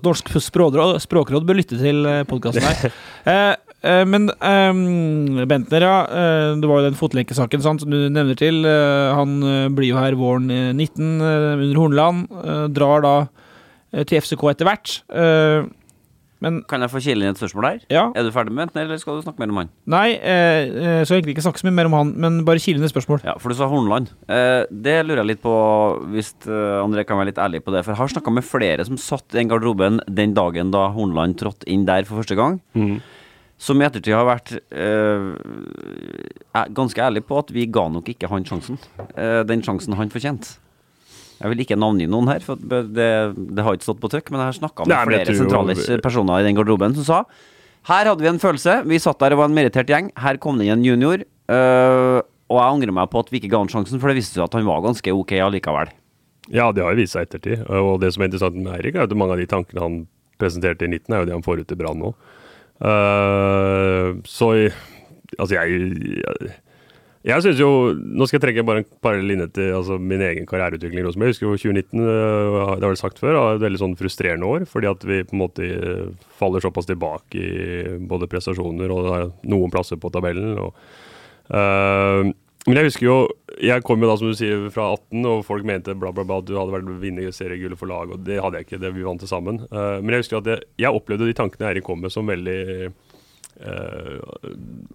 Norsk 0.05 0.31
språkråd, 0.31 0.95
språkråd 1.03 1.43
bør 1.49 1.59
lytte 1.59 1.75
til 1.81 2.07
podkasten 2.31 2.63
her. 2.63 2.95
Eh, 3.81 4.03
men 4.05 4.29
um, 4.29 5.41
Bentner, 5.49 5.81
ja. 5.81 5.95
eh, 6.05 6.53
det 6.61 6.69
var 6.69 6.81
jo 6.83 6.87
den 6.91 6.97
fotlenkesaken 6.99 7.63
sant, 7.65 7.81
som 7.81 7.89
du 7.89 8.03
nevner 8.13 8.37
til. 8.37 8.61
Eh, 8.67 9.09
han 9.17 9.39
blir 9.73 9.89
jo 9.93 9.97
her 10.01 10.13
våren 10.19 10.49
eh, 10.53 10.69
19 10.77 11.21
eh, 11.21 11.51
under 11.57 11.79
Hornland. 11.81 12.27
drar 12.77 13.01
da 13.05 13.15
til 14.07 14.21
FCK 14.21 14.43
etter 14.53 14.67
hvert. 14.69 14.91
Eh, 15.11 15.65
men 16.41 16.61
Kan 16.65 16.81
jeg 16.81 16.89
få 16.89 16.97
kile 17.05 17.21
inn 17.25 17.33
et 17.35 17.37
spørsmål 17.37 17.65
der? 17.67 17.81
ja. 17.93 18.03
Er 18.17 18.23
du 18.25 18.31
ferdig 18.33 18.49
med 18.53 18.63
Bentner, 18.63 18.87
eller 18.87 18.97
skal 19.01 19.19
du 19.19 19.25
snakke 19.25 19.41
mer 19.43 19.51
om 19.53 19.59
han? 19.61 19.67
Nei, 19.93 20.07
jeg 20.15 21.03
skal 21.05 21.19
egentlig 21.19 21.35
ikke 21.35 21.43
snakke 21.45 21.61
så 21.61 21.67
mye 21.67 21.75
mer 21.77 21.89
om 21.89 21.93
han, 21.99 22.13
men 22.23 22.39
bare 22.47 22.57
kile 22.63 22.79
inn 22.79 22.85
et 22.87 22.93
spørsmål. 22.93 23.21
Ja, 23.27 23.35
for 23.37 23.53
du 23.53 23.57
sa 23.59 23.67
Hornland. 23.69 24.09
Eh, 24.25 24.63
det 24.73 24.95
lurer 25.05 25.21
jeg 25.21 25.29
litt 25.35 25.43
på, 25.43 25.53
hvis 26.15 26.31
André 26.47 27.03
kan 27.05 27.19
være 27.21 27.29
litt 27.29 27.41
ærlig 27.41 27.61
på 27.65 27.73
det. 27.75 27.83
For 27.85 27.93
jeg 27.93 28.01
har 28.01 28.13
snakka 28.15 28.33
med 28.33 28.47
flere 28.47 28.87
som 28.89 28.97
satt 28.97 29.27
i 29.35 29.37
den 29.41 29.51
garderoben 29.53 30.01
den 30.09 30.33
dagen 30.37 30.73
da 30.73 30.87
Hornland 30.95 31.37
trådte 31.41 31.69
inn 31.69 31.85
der 31.89 32.05
for 32.09 32.21
første 32.23 32.37
gang. 32.39 32.57
Mhm. 32.77 33.01
Som 33.61 33.77
i 33.81 33.85
ettertid 33.85 34.15
har 34.17 34.25
vært 34.25 34.55
eh, 34.57 35.27
er 36.57 36.71
ganske 36.73 37.03
ærlig 37.05 37.21
på 37.29 37.37
at 37.43 37.51
vi 37.53 37.67
ga 37.69 37.83
nok 37.93 38.07
ikke 38.09 38.29
han 38.31 38.45
sjansen. 38.47 38.79
Eh, 39.13 39.43
den 39.45 39.61
sjansen 39.65 39.93
han 39.99 40.09
fortjente. 40.13 40.55
Jeg 41.41 41.49
vil 41.53 41.61
ikke 41.63 41.77
navngi 41.77 42.05
noen 42.09 42.29
her, 42.29 42.41
for 42.45 42.57
det, 42.57 42.81
det 42.93 43.63
har 43.65 43.77
ikke 43.77 43.87
stått 43.87 44.01
på 44.01 44.09
trykk, 44.13 44.29
men 44.33 44.43
jeg 44.43 44.49
har 44.51 44.57
snakka 44.59 44.85
med 44.85 44.93
Nei, 44.93 45.05
flere 45.09 45.33
jo- 45.33 45.39
sentrale 45.43 46.01
personer 46.03 46.41
i 46.41 46.45
den 46.49 46.57
garderoben 46.57 46.93
som 46.99 47.07
sa 47.07 47.21
her 47.89 48.05
hadde 48.05 48.21
vi 48.21 48.29
en 48.29 48.37
følelse, 48.37 48.75
vi 48.85 48.99
satt 49.01 49.17
der 49.23 49.33
og 49.33 49.39
var 49.39 49.47
en 49.49 49.55
merittert 49.57 49.89
gjeng, 49.89 50.11
her 50.21 50.37
kom 50.37 50.59
det 50.59 50.67
inn 50.67 50.75
en 50.75 50.83
junior, 50.85 51.23
øh, 51.49 52.19
og 52.51 52.59
jeg 52.59 52.73
angrer 52.75 52.93
meg 52.93 53.09
på 53.09 53.23
at 53.23 53.31
vi 53.33 53.39
ikke 53.39 53.49
ga 53.55 53.61
han 53.63 53.71
sjansen, 53.73 53.97
for 53.97 54.11
det 54.11 54.19
viste 54.19 54.37
seg 54.37 54.43
at 54.45 54.53
han 54.53 54.67
var 54.69 54.83
ganske 54.85 55.09
ok 55.17 55.33
allikevel. 55.41 55.89
Ja, 56.53 56.67
det 56.75 56.83
har 56.85 56.93
jo 56.93 56.99
vist 57.01 57.15
seg 57.15 57.25
ettertid. 57.25 57.63
Og 57.73 57.95
det 58.03 58.11
som 58.13 58.21
er 58.21 58.29
interessant 58.29 58.59
med 58.59 58.69
Eirik, 58.75 58.99
er 58.99 59.07
at 59.07 59.15
mange 59.17 59.33
av 59.33 59.41
de 59.41 59.47
tankene 59.49 59.81
han 59.81 59.97
presenterte 60.41 60.85
i 60.85 60.91
19, 60.93 61.09
er 61.15 61.23
jo 61.23 61.29
det 61.31 61.35
han 61.39 61.45
får 61.45 61.63
ut 61.63 61.73
i 61.73 61.79
Brann 61.79 62.01
nå. 62.03 62.13
Eh, 62.81 64.07
så 64.25 64.51
altså 65.37 65.55
jeg, 65.55 65.81
jeg 66.17 66.51
Jeg 67.21 67.43
synes 67.45 67.59
jo, 67.61 67.93
Nå 67.93 68.25
skal 68.25 68.39
jeg 68.39 68.45
trekke 68.47 68.63
bare 68.65 68.81
en 68.81 68.87
parallell 69.03 69.27
linje 69.29 69.45
til 69.53 69.75
altså, 69.77 69.99
min 70.01 70.23
egen 70.25 70.47
karriereutvikling 70.49 71.03
i 71.03 71.05
Rosenborg. 71.05 71.29
Jeg 71.29 71.35
husker 71.35 71.47
jo 71.47 71.57
2019, 71.77 71.99
øh, 72.01 72.71
det 72.73 72.81
har 72.81 72.89
vel 72.89 72.97
sagt 72.97 73.21
før, 73.21 73.37
var 73.37 73.59
et 73.59 73.61
veldig 73.61 73.81
sånn 73.83 73.93
frustrerende 73.99 74.49
år. 74.49 74.65
Fordi 74.65 74.89
at 74.89 75.05
vi 75.05 75.19
på 75.29 75.37
en 75.37 75.43
måte 75.43 75.67
øh, 75.67 76.07
faller 76.39 76.65
såpass 76.65 76.89
tilbake 76.89 77.37
i 77.37 77.99
både 78.09 78.29
prestasjoner 78.31 78.89
og 78.95 79.37
noen 79.45 79.73
plasser 79.73 80.01
på 80.01 80.09
tabellen. 80.09 80.57
og 80.57 80.73
øh, 81.53 82.33
men 82.67 82.77
jeg 82.77 82.91
husker 82.91 83.07
jo 83.07 83.15
Jeg 83.61 83.83
kom 83.85 84.01
jo 84.03 84.09
da, 84.09 84.15
som 84.19 84.31
du 84.31 84.37
sier, 84.37 84.67
fra 84.73 84.91
18, 84.93 85.21
og 85.29 85.45
folk 85.45 85.65
mente 85.67 85.95
bla, 85.97 86.11
bla, 86.13 86.25
bla 86.27 86.39
at 86.41 86.49
du 86.49 86.55
hadde 86.57 86.73
vært 86.73 86.89
vinner 87.01 87.33
seriegullet 87.33 87.79
for 87.79 87.89
lag, 87.89 88.13
og 88.13 88.23
det 88.25 88.39
hadde 88.41 88.59
jeg 88.59 88.67
ikke. 88.67 88.81
Det 88.81 88.93
vi 88.95 89.05
vant 89.05 89.21
til 89.21 89.29
sammen. 89.29 89.63
Uh, 89.69 89.97
men 90.01 90.15
jeg 90.15 90.25
husker 90.25 90.39
at 90.39 90.49
jeg, 90.49 90.67
jeg 90.81 90.97
opplevde 90.97 91.29
de 91.29 91.35
tankene 91.37 91.69
Eirik 91.69 91.85
kom 91.85 92.01
med, 92.01 92.13
som 92.13 92.29
veldig 92.29 92.61
uh, 92.89 94.17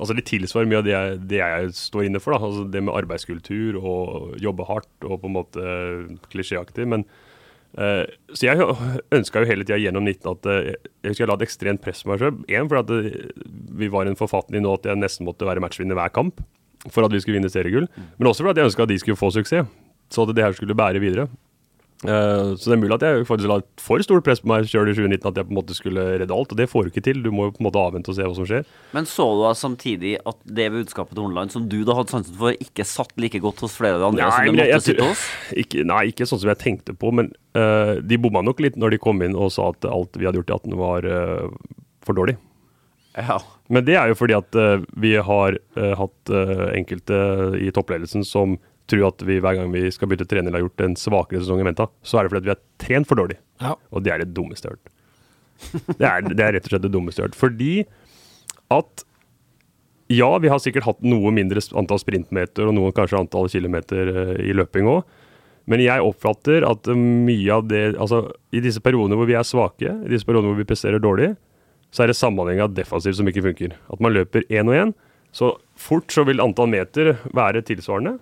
Altså, 0.01 0.17
de 0.17 0.25
tilsvarer 0.27 0.67
mye 0.67 0.81
av 0.81 0.87
det 0.89 0.95
jeg, 0.95 1.21
det 1.31 1.39
jeg, 1.39 1.71
står 1.79 2.09
inne 2.09 2.23
for. 2.23 2.35
da, 2.35 2.43
altså 2.49 2.67
Det 2.71 2.83
med 2.83 2.97
arbeidskultur 2.97 3.79
og 3.79 4.35
jobbe 4.43 4.67
hardt 4.67 5.07
og 5.07 5.21
på 5.23 5.31
en 5.31 5.39
måte 5.41 5.71
klisjéaktig. 6.33 6.91
men 6.95 7.07
Uh, 7.77 8.07
så 8.33 8.47
jeg 8.47 8.63
ønska 9.13 9.43
jo 9.43 9.49
hele 9.51 9.65
tida 9.67 9.77
gjennom 9.77 10.07
19 10.07 10.31
at 10.31 10.47
uh, 10.49 10.69
jeg 11.05 11.11
husker 11.11 11.27
jeg 11.27 11.29
la 11.29 11.35
et 11.37 11.43
ekstremt 11.45 11.83
press 11.85 11.99
på 12.01 12.09
meg 12.09 12.23
sjøl. 12.23 12.39
Én 12.49 12.71
fordi 12.71 12.81
at 12.81 12.89
det, 12.89 13.49
vi 13.77 13.91
var 13.93 14.09
i 14.09 14.13
en 14.15 14.17
forfatning 14.17 14.65
nå 14.65 14.73
at 14.79 14.87
jeg 14.89 14.97
nesten 14.97 15.29
måtte 15.29 15.45
være 15.45 15.61
matchvinner 15.61 15.99
hver 15.99 16.15
kamp 16.15 16.41
for 16.93 17.07
at 17.07 17.15
vi 17.15 17.23
skulle 17.23 17.41
vinne 17.41 17.53
seriegull. 17.53 17.89
Men 18.19 18.31
også 18.31 18.45
for 18.45 18.53
at 18.53 18.61
jeg 18.61 18.71
ønska 18.71 18.87
at 18.87 18.93
de 18.93 19.01
skulle 19.03 19.19
få 19.19 19.33
suksess, 19.35 19.69
så 20.13 20.23
at 20.23 20.35
det 20.37 20.45
her 20.45 20.57
skulle 20.57 20.77
bære 20.79 21.03
videre. 21.03 21.29
Uh, 22.05 22.53
så 22.61 22.69
det 22.69 22.75
er 22.75 22.81
mulig 22.83 22.97
at 22.99 23.05
jeg 23.07 23.25
faktisk 23.25 23.49
la 23.49 23.57
et 23.63 23.81
for 23.81 24.03
stort 24.05 24.25
press 24.27 24.43
på 24.43 24.51
meg 24.51 24.67
sjøl 24.69 24.91
i 24.91 24.93
2019 24.93 25.31
at 25.31 25.39
jeg 25.41 25.47
på 25.49 25.55
en 25.55 25.57
måte 25.57 25.77
skulle 25.79 26.03
redde 26.21 26.35
alt, 26.35 26.51
og 26.53 26.59
det 26.61 26.67
får 26.69 26.85
du 26.85 26.91
ikke 26.93 27.03
til. 27.07 27.23
Du 27.25 27.31
må 27.33 27.47
jo 27.47 27.55
på 27.57 27.63
en 27.63 27.69
måte 27.71 27.81
avvente 27.81 28.13
og 28.13 28.19
se 28.19 28.27
hva 28.27 28.37
som 28.37 28.49
skjer. 28.49 28.67
Men 28.93 29.09
så 29.09 29.25
du 29.33 29.41
da 29.41 29.55
samtidig 29.57 30.13
at 30.21 30.37
det 30.59 30.69
budskapet 30.75 31.17
til 31.17 31.25
Horneland, 31.25 31.55
som 31.55 31.65
du 31.73 31.79
da 31.89 31.97
hadde 31.97 32.13
sansen 32.13 32.37
for, 32.37 32.53
ikke 32.53 32.85
satt 32.87 33.15
like 33.23 33.41
godt 33.43 33.65
hos 33.65 33.79
flere 33.79 33.97
av 33.97 34.05
de 34.05 34.09
andre? 34.11 34.29
Nei, 34.29 34.35
som 34.37 34.43
det 34.43 34.47
jeg, 34.47 34.59
måtte 34.59 34.69
jeg, 34.75 34.87
sitte 34.91 35.09
hos? 35.09 35.25
ikke, 35.65 35.87
nei, 35.89 36.03
ikke 36.13 36.29
sånn 36.29 36.43
som 36.45 36.53
jeg 36.53 36.63
tenkte 36.67 36.97
på, 37.01 37.15
men 37.17 37.33
uh, 37.57 37.97
de 38.05 38.21
bomma 38.21 38.45
nok 38.45 38.61
litt 38.67 38.77
når 38.77 38.97
de 38.97 39.03
kom 39.09 39.25
inn 39.25 39.39
og 39.39 39.55
sa 39.57 39.71
at 39.73 39.89
alt 39.89 40.21
vi 40.21 40.29
hadde 40.29 40.43
gjort 40.43 40.53
i 40.53 40.59
18 40.61 40.79
var 40.83 41.09
uh, 41.09 41.49
for 42.05 42.19
dårlig. 42.19 42.37
Ja. 43.17 43.39
Men 43.73 43.87
det 43.87 43.97
er 43.97 44.11
jo 44.11 44.17
fordi 44.19 44.37
at 44.37 44.57
uh, 44.59 44.85
vi 45.01 45.15
har 45.17 45.59
uh, 45.79 45.93
hatt 45.99 46.33
uh, 46.33 46.69
enkelte 46.77 47.19
i 47.59 47.73
toppledelsen 47.75 48.27
som 48.27 48.59
tror 48.87 49.09
at 49.09 49.25
vi 49.27 49.41
hver 49.43 49.57
gang 49.59 49.73
vi 49.73 49.89
skal 49.91 50.11
bytte 50.11 50.29
trener 50.31 50.51
eller 50.51 50.61
har 50.61 50.67
gjort 50.69 50.85
en 50.85 50.99
svakere 51.01 51.41
sesong 51.43 51.63
i 51.63 51.67
Menta, 51.67 51.89
så 52.07 52.21
er 52.21 52.27
det 52.27 52.35
fordi 52.35 52.43
at 52.43 52.47
vi 52.47 52.55
har 52.55 52.63
trent 52.85 53.09
for 53.09 53.19
dårlig. 53.19 53.41
Ja. 53.63 53.75
Og 53.91 54.05
det 54.07 54.13
er 54.15 54.23
det 54.23 54.35
dummeste 54.37 54.69
jeg 54.69 54.77
har 54.77 54.79
hørt. 54.79 54.93
Det 55.97 56.05
er, 56.05 56.25
det 56.29 56.43
er 56.45 56.51
rett 56.53 56.67
og 56.69 56.73
slett 56.75 56.83
det 56.85 56.93
dummeste 56.93 57.23
jeg 57.23 57.25
har 57.25 57.31
hørt. 57.33 57.39
Fordi 57.41 57.71
at 58.77 59.07
ja, 60.13 60.29
vi 60.39 60.51
har 60.53 60.61
sikkert 60.63 60.85
hatt 60.87 61.01
noe 61.03 61.33
mindre 61.35 61.63
antall 61.81 61.99
sprintmeter 61.99 62.69
og 62.69 62.77
noe 62.77 62.93
kanskje 62.95 63.19
antall 63.19 63.49
kilometer 63.51 64.37
i 64.45 64.53
løping 64.55 64.87
òg. 64.93 65.01
Men 65.67 65.83
jeg 65.83 66.05
oppfatter 66.05 66.63
at 66.69 66.87
mye 66.95 67.51
av 67.51 67.65
det 67.67 67.97
Altså, 67.97 68.21
i 68.55 68.63
disse 68.63 68.79
periodene 68.85 69.19
hvor 69.19 69.27
vi 69.27 69.35
er 69.35 69.49
svake, 69.49 69.97
i 70.05 70.13
disse 70.13 70.29
periodene 70.29 70.53
hvor 70.53 70.61
vi 70.61 70.69
presterer 70.69 71.03
dårlig, 71.03 71.33
så 71.97 72.05
er 72.05 72.13
det 72.13 72.19
samhandlinga 72.19 72.69
defensivt 72.77 73.17
som 73.17 73.29
ikke 73.31 73.47
funker. 73.47 73.77
At 73.93 74.03
man 74.05 74.13
løper 74.13 74.45
én 74.53 74.69
og 74.69 74.77
én. 74.77 74.91
Så 75.37 75.55
fort 75.81 76.13
så 76.13 76.27
vil 76.29 76.43
antall 76.45 76.69
meter 76.73 77.15
være 77.37 77.63
tilsvarende, 77.65 78.19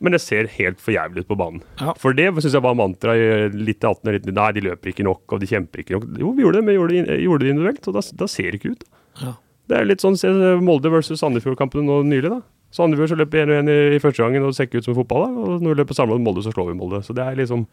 men 0.00 0.16
det 0.16 0.22
ser 0.24 0.48
helt 0.54 0.80
for 0.80 0.94
jævlig 0.94 1.24
ut 1.24 1.28
på 1.28 1.36
banen. 1.36 1.60
Ja. 1.80 1.92
For 2.00 2.16
det 2.16 2.30
syns 2.38 2.56
jeg 2.56 2.64
var 2.64 2.78
mantra 2.78 3.12
litt 3.52 3.84
i 3.84 3.88
18 3.90 4.08
og 4.08 4.16
litt 4.16 4.28
Nei, 4.32 4.48
de 4.56 4.64
løper 4.64 4.92
ikke 4.92 5.04
nok, 5.04 5.24
og 5.28 5.42
de 5.42 5.48
kjemper 5.50 5.82
ikke 5.82 5.98
nok. 5.98 6.06
Jo, 6.22 6.32
vi 6.36 6.46
gjorde 6.46 6.60
det, 6.60 6.66
men 6.66 6.78
gjorde 6.78 6.96
det, 6.96 7.18
gjorde 7.26 7.44
det 7.44 7.52
individuelt, 7.52 7.90
og 7.90 7.98
da, 7.98 8.04
da 8.22 8.28
ser 8.32 8.48
det 8.48 8.60
ikke 8.60 8.72
ut. 8.72 8.88
Ja. 9.20 9.34
Det 9.70 9.76
er 9.76 9.86
litt 9.86 10.02
sånn 10.02 10.16
se 10.18 10.32
Molde 10.64 10.90
versus 10.92 11.20
Sandefjord-kampen 11.20 11.84
nå 11.86 12.00
nylig, 12.08 12.32
da. 12.32 12.40
Sandefjord 12.74 13.12
så 13.12 13.18
løper 13.20 13.44
1 13.44 13.52
og 13.52 13.60
1 13.60 13.72
i, 13.72 13.78
i 13.98 14.02
første 14.02 14.24
gangen, 14.24 14.48
og 14.48 14.56
ser 14.56 14.70
ikke 14.70 14.80
ut 14.80 14.88
som 14.88 14.96
fotball, 14.96 15.26
da. 15.26 15.44
Og 15.44 15.60
når 15.60 15.74
vi 15.74 15.80
løper 15.82 16.00
samla 16.00 16.16
med 16.16 16.24
Molde, 16.28 16.46
så 16.46 16.54
slår 16.56 16.72
vi 16.72 16.78
Molde. 16.80 17.02
Så 17.04 17.16
det 17.16 17.26
er 17.26 17.36
liksom 17.40 17.68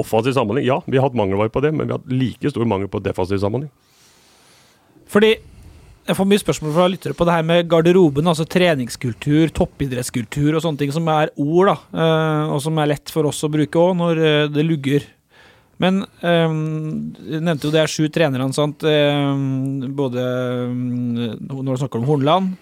Offensiv 0.00 0.32
samhandling, 0.34 0.64
ja, 0.66 0.78
vi 0.88 0.96
har 0.98 1.04
hatt 1.06 1.14
mangelvare 1.14 1.52
på 1.52 1.60
det, 1.62 1.70
men 1.70 1.86
vi 1.86 1.92
har 1.92 2.00
hatt 2.00 2.08
like 2.10 2.50
stor 2.50 2.64
mangel 2.66 2.88
på 2.90 2.98
defensiv 3.04 3.38
samhandling. 3.38 3.68
Fordi 5.10 5.34
jeg 6.04 6.18
får 6.18 6.26
mye 6.28 6.40
spørsmål 6.42 6.72
fra 6.74 6.86
lyttere 6.92 7.16
på 7.16 7.24
det 7.24 7.32
her 7.32 7.44
med 7.48 7.68
garderoben, 7.72 8.26
altså 8.28 8.44
treningskultur, 8.44 9.48
toppidrettskultur 9.56 10.50
og 10.52 10.60
sånne 10.60 10.82
ting 10.82 10.90
som 10.92 11.06
er 11.08 11.30
ord, 11.40 11.70
da, 11.70 11.76
eh, 11.96 12.50
og 12.52 12.58
som 12.60 12.80
er 12.80 12.90
lett 12.90 13.12
for 13.12 13.30
oss 13.30 13.40
å 13.46 13.48
bruke 13.52 13.80
òg 13.80 13.94
når 13.96 14.20
eh, 14.20 14.48
det 14.52 14.66
lugger. 14.66 15.06
Men 15.80 16.02
du 16.20 17.32
jeg 17.32 17.40
nevnte 17.42 17.66
jo 17.66 17.72
det 17.74 17.80
er 17.82 17.90
sju 17.90 18.10
trenere, 18.12 18.46
sant. 18.54 18.84
Eh, 18.86 19.30
både 19.96 20.26
mm, 20.70 21.40
når 21.48 21.70
du 21.72 21.80
snakker 21.80 22.02
om 22.02 22.06
Hornland. 22.10 22.52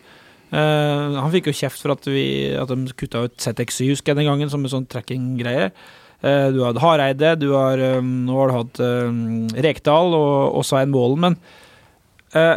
Eh, 0.55 1.19
han 1.19 1.35
fikk 1.35 1.51
jo 1.51 1.57
kjeft 1.65 1.83
for 1.83 1.97
at, 1.97 2.07
vi, 2.07 2.25
at 2.55 2.71
de 2.71 2.95
kutta 2.95 3.25
ut 3.27 3.35
ZX7, 3.43 3.91
husker 3.91 4.15
jeg 4.15 4.21
den 4.23 4.31
gangen, 4.31 4.53
som 4.55 4.63
en 4.63 4.75
sånn 4.77 4.89
tracking-greie. 4.91 5.73
Du 6.23 6.61
har 6.63 6.69
hatt 6.69 6.79
Hareide, 6.79 7.33
du 7.35 7.49
har, 7.51 7.81
nå 7.99 8.37
har 8.39 8.53
du 8.53 8.55
hatt 8.55 8.81
Rekdal 9.67 10.15
og, 10.15 10.61
og 10.61 10.63
Svein 10.63 10.93
Målen, 10.95 11.19
men 11.25 11.39
eh, 12.39 12.55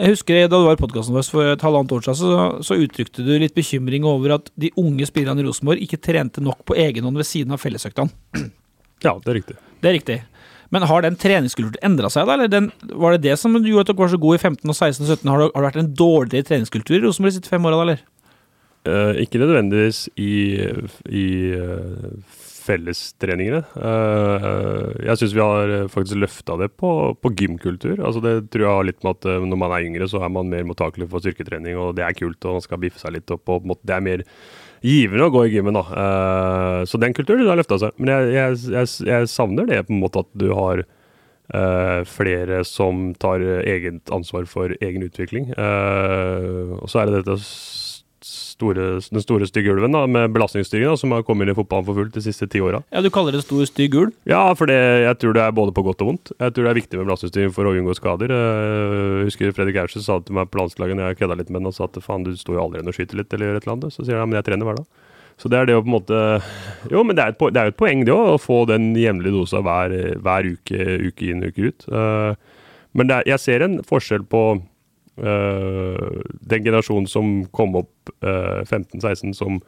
jeg 0.00 0.14
husker 0.14 0.46
Da 0.48 0.56
du 0.56 0.64
var 0.64 0.78
i 0.78 0.80
podkasten 0.80 1.14
vår 1.14 1.26
for 1.28 1.52
et 1.52 1.64
halvannet 1.64 1.92
år 1.92 2.06
siden, 2.06 2.18
så, 2.20 2.46
så 2.64 2.78
uttrykte 2.80 3.24
du 3.26 3.34
litt 3.38 3.56
bekymring 3.56 4.06
over 4.08 4.38
at 4.38 4.48
de 4.60 4.72
unge 4.80 5.06
spillerne 5.08 5.42
i 5.42 5.46
Rosenborg 5.46 5.82
ikke 5.84 6.00
trente 6.00 6.42
nok 6.44 6.64
på 6.68 6.76
egen 6.80 7.04
hånd 7.04 7.20
ved 7.20 7.28
siden 7.28 7.56
av 7.56 7.62
fellesøktene. 7.62 8.12
Ja, 9.00 9.14
det 9.16 9.30
er 9.32 9.36
riktig. 9.38 9.54
Det 9.80 9.88
er 9.88 9.94
riktig. 9.96 10.14
Men 10.68 10.84
har 10.84 11.00
den 11.00 11.14
treningskulturen 11.16 11.80
endra 11.88 12.10
seg, 12.12 12.26
da? 12.28 12.34
Eller 12.36 12.50
den, 12.52 12.66
var 13.00 13.14
det 13.14 13.22
det 13.24 13.38
som 13.40 13.54
gjorde 13.56 13.86
at 13.86 13.88
dere 13.88 14.02
var 14.02 14.10
så 14.12 14.18
gode 14.20 14.36
i 14.36 14.42
15 14.42 14.60
og 14.60 14.76
16 14.76 15.06
og 15.06 15.08
17? 15.08 15.30
Har 15.30 15.40
det, 15.40 15.46
har 15.54 15.64
det 15.64 15.68
vært 15.70 15.78
en 15.80 15.94
dårligere 15.96 16.48
treningskultur 16.50 16.98
i 16.98 17.00
Rosenborg 17.06 17.32
de 17.32 17.38
siste 17.38 17.52
fem 17.52 17.64
åra, 17.64 17.78
eller? 17.86 18.02
Eh, 18.88 19.22
ikke 19.24 19.40
nødvendigvis 19.40 20.02
i, 20.20 20.34
i 21.08 21.24
eh, 21.56 22.36
fellestreningene. 22.70 23.60
Eh, 23.76 24.86
jeg 25.08 25.20
syns 25.20 25.34
vi 25.36 25.42
har 25.42 25.74
eh, 25.74 25.88
faktisk 25.90 26.20
løfta 26.20 26.56
det 26.60 26.70
på, 26.80 26.92
på 27.18 27.32
gymkultur. 27.36 27.98
Altså 27.98 28.22
det 28.24 28.34
tror 28.52 28.66
jeg 28.66 28.78
har 28.78 28.88
litt 28.88 29.02
med 29.04 29.18
at 29.18 29.28
eh, 29.30 29.48
når 29.50 29.60
man 29.64 29.74
er 29.76 29.88
yngre, 29.88 30.08
så 30.10 30.22
er 30.22 30.32
man 30.32 30.52
mer 30.52 30.66
mottakelig 30.68 31.10
for 31.10 31.24
styrketrening, 31.24 31.78
og 31.80 31.96
det 31.98 32.06
er 32.06 32.16
kult, 32.18 32.38
og 32.44 32.60
man 32.60 32.66
skal 32.66 32.82
biffe 32.82 33.02
seg 33.02 33.16
litt 33.16 33.34
opp. 33.34 33.50
Og 33.50 33.74
det 33.82 33.96
er 33.96 34.06
mer 34.06 34.24
givende 34.86 35.26
å 35.28 35.34
gå 35.34 35.44
i 35.46 35.52
gymmen, 35.52 35.76
da. 35.76 36.86
Så 36.88 36.96
den 37.02 37.12
kulturen 37.16 37.44
har 37.50 37.58
løfta 37.60 37.76
seg. 37.82 37.98
Men 38.00 38.14
jeg, 38.14 38.30
jeg, 38.32 38.62
jeg, 38.72 38.94
jeg 39.10 39.28
savner 39.28 39.68
det 39.68 39.82
på 39.84 39.92
en 39.92 40.02
måte 40.06 40.24
at 40.24 40.32
du 40.38 40.50
har 40.56 40.86
Uh, 41.50 42.04
flere 42.06 42.60
som 42.62 43.08
tar 43.18 43.42
eget 43.42 44.12
ansvar 44.14 44.44
for 44.46 44.70
egen 44.70 45.02
utvikling. 45.02 45.48
Uh, 45.58 46.78
og 46.78 46.86
så 46.92 47.00
er 47.00 47.10
det 47.10 47.24
dette 47.24 47.34
store, 48.60 48.86
den 49.00 49.24
store 49.24 49.48
stygge 49.50 49.72
ulven 49.72 49.96
da, 49.96 50.04
med 50.06 50.30
belastningsstyring 50.36 50.94
som 51.00 51.16
har 51.16 51.24
kommet 51.26 51.48
inn 51.48 51.54
i 51.54 51.58
fotballen 51.58 51.88
for 51.88 51.96
fullt 51.98 52.14
de 52.14 52.22
siste 52.28 52.46
ti 52.52 52.60
åra. 52.62 52.82
Ja, 52.92 53.02
du 53.02 53.08
kaller 53.10 53.32
det 53.34 53.42
stor, 53.46 53.64
stygg 53.68 53.96
ulv? 53.96 54.12
Ja, 54.28 54.44
for 54.54 54.68
det, 54.70 54.76
jeg 55.08 55.18
tror 55.24 55.34
det 55.36 55.42
er 55.48 55.56
både 55.56 55.74
på 55.76 55.84
godt 55.88 56.04
og 56.04 56.12
vondt. 56.12 56.32
Jeg 56.36 56.52
tror 56.54 56.68
det 56.68 56.72
er 56.74 56.80
viktig 56.82 57.00
med 57.00 57.08
belastningsstyring 57.10 57.54
for 57.56 57.66
å 57.66 57.74
unngå 57.74 57.96
skader. 57.98 58.36
Eh, 58.36 59.04
Jeg 59.20 59.30
husker 59.30 59.54
Fredrik 59.56 59.80
Aursen 59.82 60.04
sa 60.04 60.20
til 60.20 60.36
meg 60.36 60.52
på 60.52 60.60
landslaget 60.60 60.98
når 61.00 61.10
jeg 61.10 61.20
kødda 61.24 61.38
litt 61.40 61.50
med 61.50 61.62
ham 61.64 61.70
og 61.72 61.76
sa 61.76 61.88
at 61.88 61.98
faen, 62.04 62.24
du 62.28 62.36
står 62.36 62.58
jo 62.58 62.64
aldri 62.66 62.80
igjen 62.80 62.92
og 62.92 62.96
skyter 63.00 63.20
litt 63.24 63.32
eller 63.34 63.50
gjør 63.50 63.56
et 63.60 63.66
eller 63.66 63.76
annet. 63.78 63.94
Så 63.96 64.04
sier 64.04 64.18
han 64.20 64.24
ja, 64.26 64.30
men 64.30 64.38
jeg 64.40 64.48
trener 64.50 64.68
hver 64.70 64.80
dag. 64.82 64.88
Så 65.40 65.48
det 65.48 65.56
er 65.56 65.68
det 65.70 65.76
å 65.78 65.80
på 65.80 65.88
en 65.88 65.94
måte 65.96 66.16
Jo, 66.92 67.02
men 67.06 67.16
det 67.16 67.24
er 67.24 67.32
et, 67.32 67.40
jo 67.40 67.48
et 67.72 67.76
poeng, 67.80 68.02
det 68.04 68.12
òg, 68.12 68.34
å 68.34 68.40
få 68.40 68.58
den 68.68 68.90
jevnlige 69.00 69.32
dosa 69.32 69.62
hver, 69.64 69.94
hver 70.20 70.48
uke, 70.52 70.88
uke 71.08 71.30
inn, 71.32 71.46
uke 71.48 71.70
ut. 71.72 71.86
Eh, 71.88 72.34
Men 72.92 73.10
er, 73.14 73.22
jeg 73.24 73.38
ser 73.38 73.62
en 73.62 73.78
forskjell 73.86 74.24
på 74.28 74.40
eh, 74.58 74.62
den 75.20 76.64
generasjonen 76.64 77.08
som 77.10 77.44
kom 77.54 77.76
opp 77.82 78.12
eh, 78.22 78.62
15-16, 78.64 79.36
som 79.36 79.60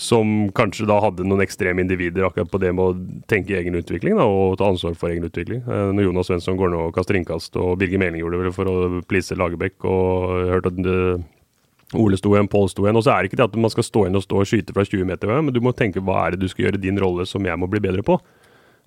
som 0.00 0.48
kanskje 0.56 0.86
da 0.88 0.96
hadde 1.02 1.26
noen 1.28 1.42
ekstreme 1.44 1.82
individer 1.82 2.24
akkurat 2.24 2.48
på 2.48 2.60
det 2.62 2.70
med 2.72 2.84
å 2.84 3.24
tenke 3.28 3.58
egen 3.58 3.76
utvikling 3.76 4.16
da, 4.16 4.24
og 4.24 4.56
ta 4.56 4.70
ansvar 4.70 4.94
for 4.96 5.12
egen 5.12 5.26
utvikling. 5.26 5.60
Eh, 5.66 5.90
når 5.92 6.06
Jonas 6.06 6.30
Svensson 6.30 6.56
går 6.56 6.72
nå 6.72 6.86
og 6.86 6.94
kaster 6.96 7.18
innkast, 7.18 7.58
og 7.60 7.76
Birger 7.80 8.00
Meling 8.00 8.22
gjorde 8.22 8.46
det 8.46 8.54
for 8.56 8.70
å 8.70 9.02
please 9.10 9.36
Lagerbäck, 9.36 9.76
og 9.84 10.48
hørte 10.54 10.72
at 10.72 10.80
det, 10.80 10.96
Ole 11.98 12.14
sto 12.16 12.30
igjen, 12.36 12.46
Pål 12.46 12.68
sto 12.70 12.84
igjen. 12.86 12.96
Og 13.00 13.02
så 13.02 13.12
er 13.12 13.24
det 13.24 13.32
ikke 13.32 13.40
det 13.40 13.48
at 13.48 13.56
man 13.58 13.72
skal 13.72 13.82
stå 13.82 14.04
igjen 14.06 14.18
og 14.20 14.22
stå 14.22 14.36
og 14.38 14.46
skyte 14.46 14.74
fra 14.76 14.84
20 14.86 15.08
meter, 15.08 15.32
men 15.42 15.54
du 15.54 15.58
må 15.64 15.74
tenke 15.74 16.02
hva 16.06 16.20
er 16.22 16.36
det 16.36 16.44
du 16.44 16.52
skal 16.52 16.68
gjøre 16.68 16.82
din 16.82 17.00
rolle 17.02 17.26
som 17.26 17.44
jeg 17.44 17.58
må 17.58 17.66
bli 17.70 17.82
bedre 17.82 18.04
på. 18.06 18.14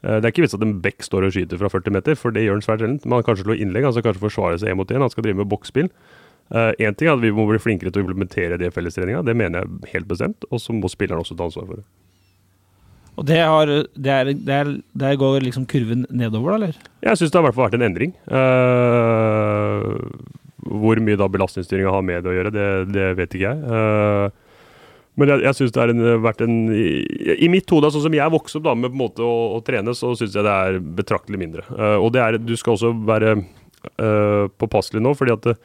Eh, 0.04 0.20
Det 0.20 0.28
er 0.28 0.32
ikke 0.34 0.46
vits 0.46 0.58
at 0.58 0.66
en 0.66 0.80
back 0.84 1.06
står 1.06 1.28
og 1.28 1.36
skyter 1.36 1.62
fra 1.62 1.72
40 1.72 1.96
meter, 1.96 2.20
for 2.20 2.36
det 2.36 2.44
gjør 2.46 2.60
han 2.60 2.66
svært 2.66 2.84
sjelden. 2.84 3.00
Man 3.06 3.24
kan 3.24 3.34
kanskje 3.34 3.48
slå 3.48 3.58
innlegg, 3.58 3.88
han 3.88 3.96
skal 3.96 4.08
kanskje 4.10 4.26
forsvare 4.28 4.60
seg 4.62 4.74
én 4.74 4.80
mot 4.80 4.92
én. 4.92 5.02
Han 5.02 5.14
skal 5.14 5.26
drive 5.26 5.42
med 5.42 5.50
boksspill. 5.52 5.90
Én 6.54 6.94
ting 7.00 7.08
er 7.08 7.16
at 7.16 7.22
vi 7.24 7.32
må 7.34 7.48
bli 7.50 7.58
flinkere 7.58 7.90
til 7.90 8.04
å 8.04 8.06
implementere 8.06 8.60
det 8.60 8.68
i 8.68 8.74
fellestreninga, 8.76 9.24
det 9.26 9.34
mener 9.34 9.64
jeg 9.64 9.94
helt 9.94 10.10
bestemt. 10.12 10.44
Og 10.52 10.60
så 10.62 10.76
må 10.76 10.92
spilleren 10.92 11.24
også 11.24 11.38
ta 11.40 11.48
ansvar 11.48 11.66
for 11.70 11.80
det. 11.80 11.86
Og 13.14 13.26
det, 13.30 13.40
har, 13.46 13.70
det 13.94 14.12
er, 14.12 14.32
det 14.34 14.54
er, 14.54 14.70
der 14.98 15.18
går 15.22 15.44
liksom 15.46 15.68
kurven 15.70 16.06
nedover, 16.10 16.52
da, 16.52 16.56
eller? 16.60 16.78
Jeg 17.06 17.20
syns 17.20 17.32
det 17.32 17.38
har 17.38 17.44
i 17.46 17.48
hvert 17.48 17.58
fall 17.58 17.68
vært 17.70 17.78
en 17.78 17.88
endring. 17.88 18.16
Uh, 18.26 19.98
hvor 20.64 21.02
mye 21.04 21.20
da 21.20 21.28
belastningsstyringa 21.30 21.94
har 21.94 22.06
med 22.06 22.24
det 22.26 22.32
å 22.32 22.38
gjøre, 22.38 22.54
det, 22.56 22.68
det 22.96 23.08
vet 23.20 23.36
ikke 23.36 23.50
jeg. 23.52 23.58
Eh, 23.78 24.43
men 25.20 25.30
jeg, 25.30 25.44
jeg 25.46 25.58
syns 25.60 25.74
det 25.76 25.82
har 25.84 26.22
vært 26.24 26.42
en 26.42 26.56
i, 26.74 26.86
I 27.46 27.50
mitt 27.52 27.70
hode, 27.70 27.92
sånn 27.94 28.08
som 28.08 28.16
jeg 28.18 28.34
vokste 28.34 28.58
opp 28.60 28.66
da 28.66 28.74
med 28.78 28.90
på 28.90 28.98
en 28.98 29.04
måte 29.04 29.26
å, 29.26 29.34
å 29.58 29.60
trene, 29.66 29.94
så 29.98 30.16
syns 30.18 30.34
jeg 30.34 30.46
det 30.46 30.54
er 30.68 30.80
betraktelig 31.02 31.42
mindre. 31.42 31.66
Uh, 31.70 31.98
og 32.00 32.14
det 32.16 32.24
er, 32.24 32.40
du 32.42 32.56
skal 32.58 32.74
også 32.74 32.94
være 33.06 33.36
uh, 33.38 34.46
påpasselig 34.58 35.04
nå, 35.04 35.14
fordi 35.20 35.36
at 35.36 35.52
eh, 35.54 35.60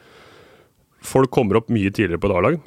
folk 1.05 1.31
kommer 1.33 1.57
opp 1.57 1.71
mye 1.73 1.89
tidligere 1.89 2.21
på 2.21 2.29
et 2.29 2.35
A-lag. 2.37 2.59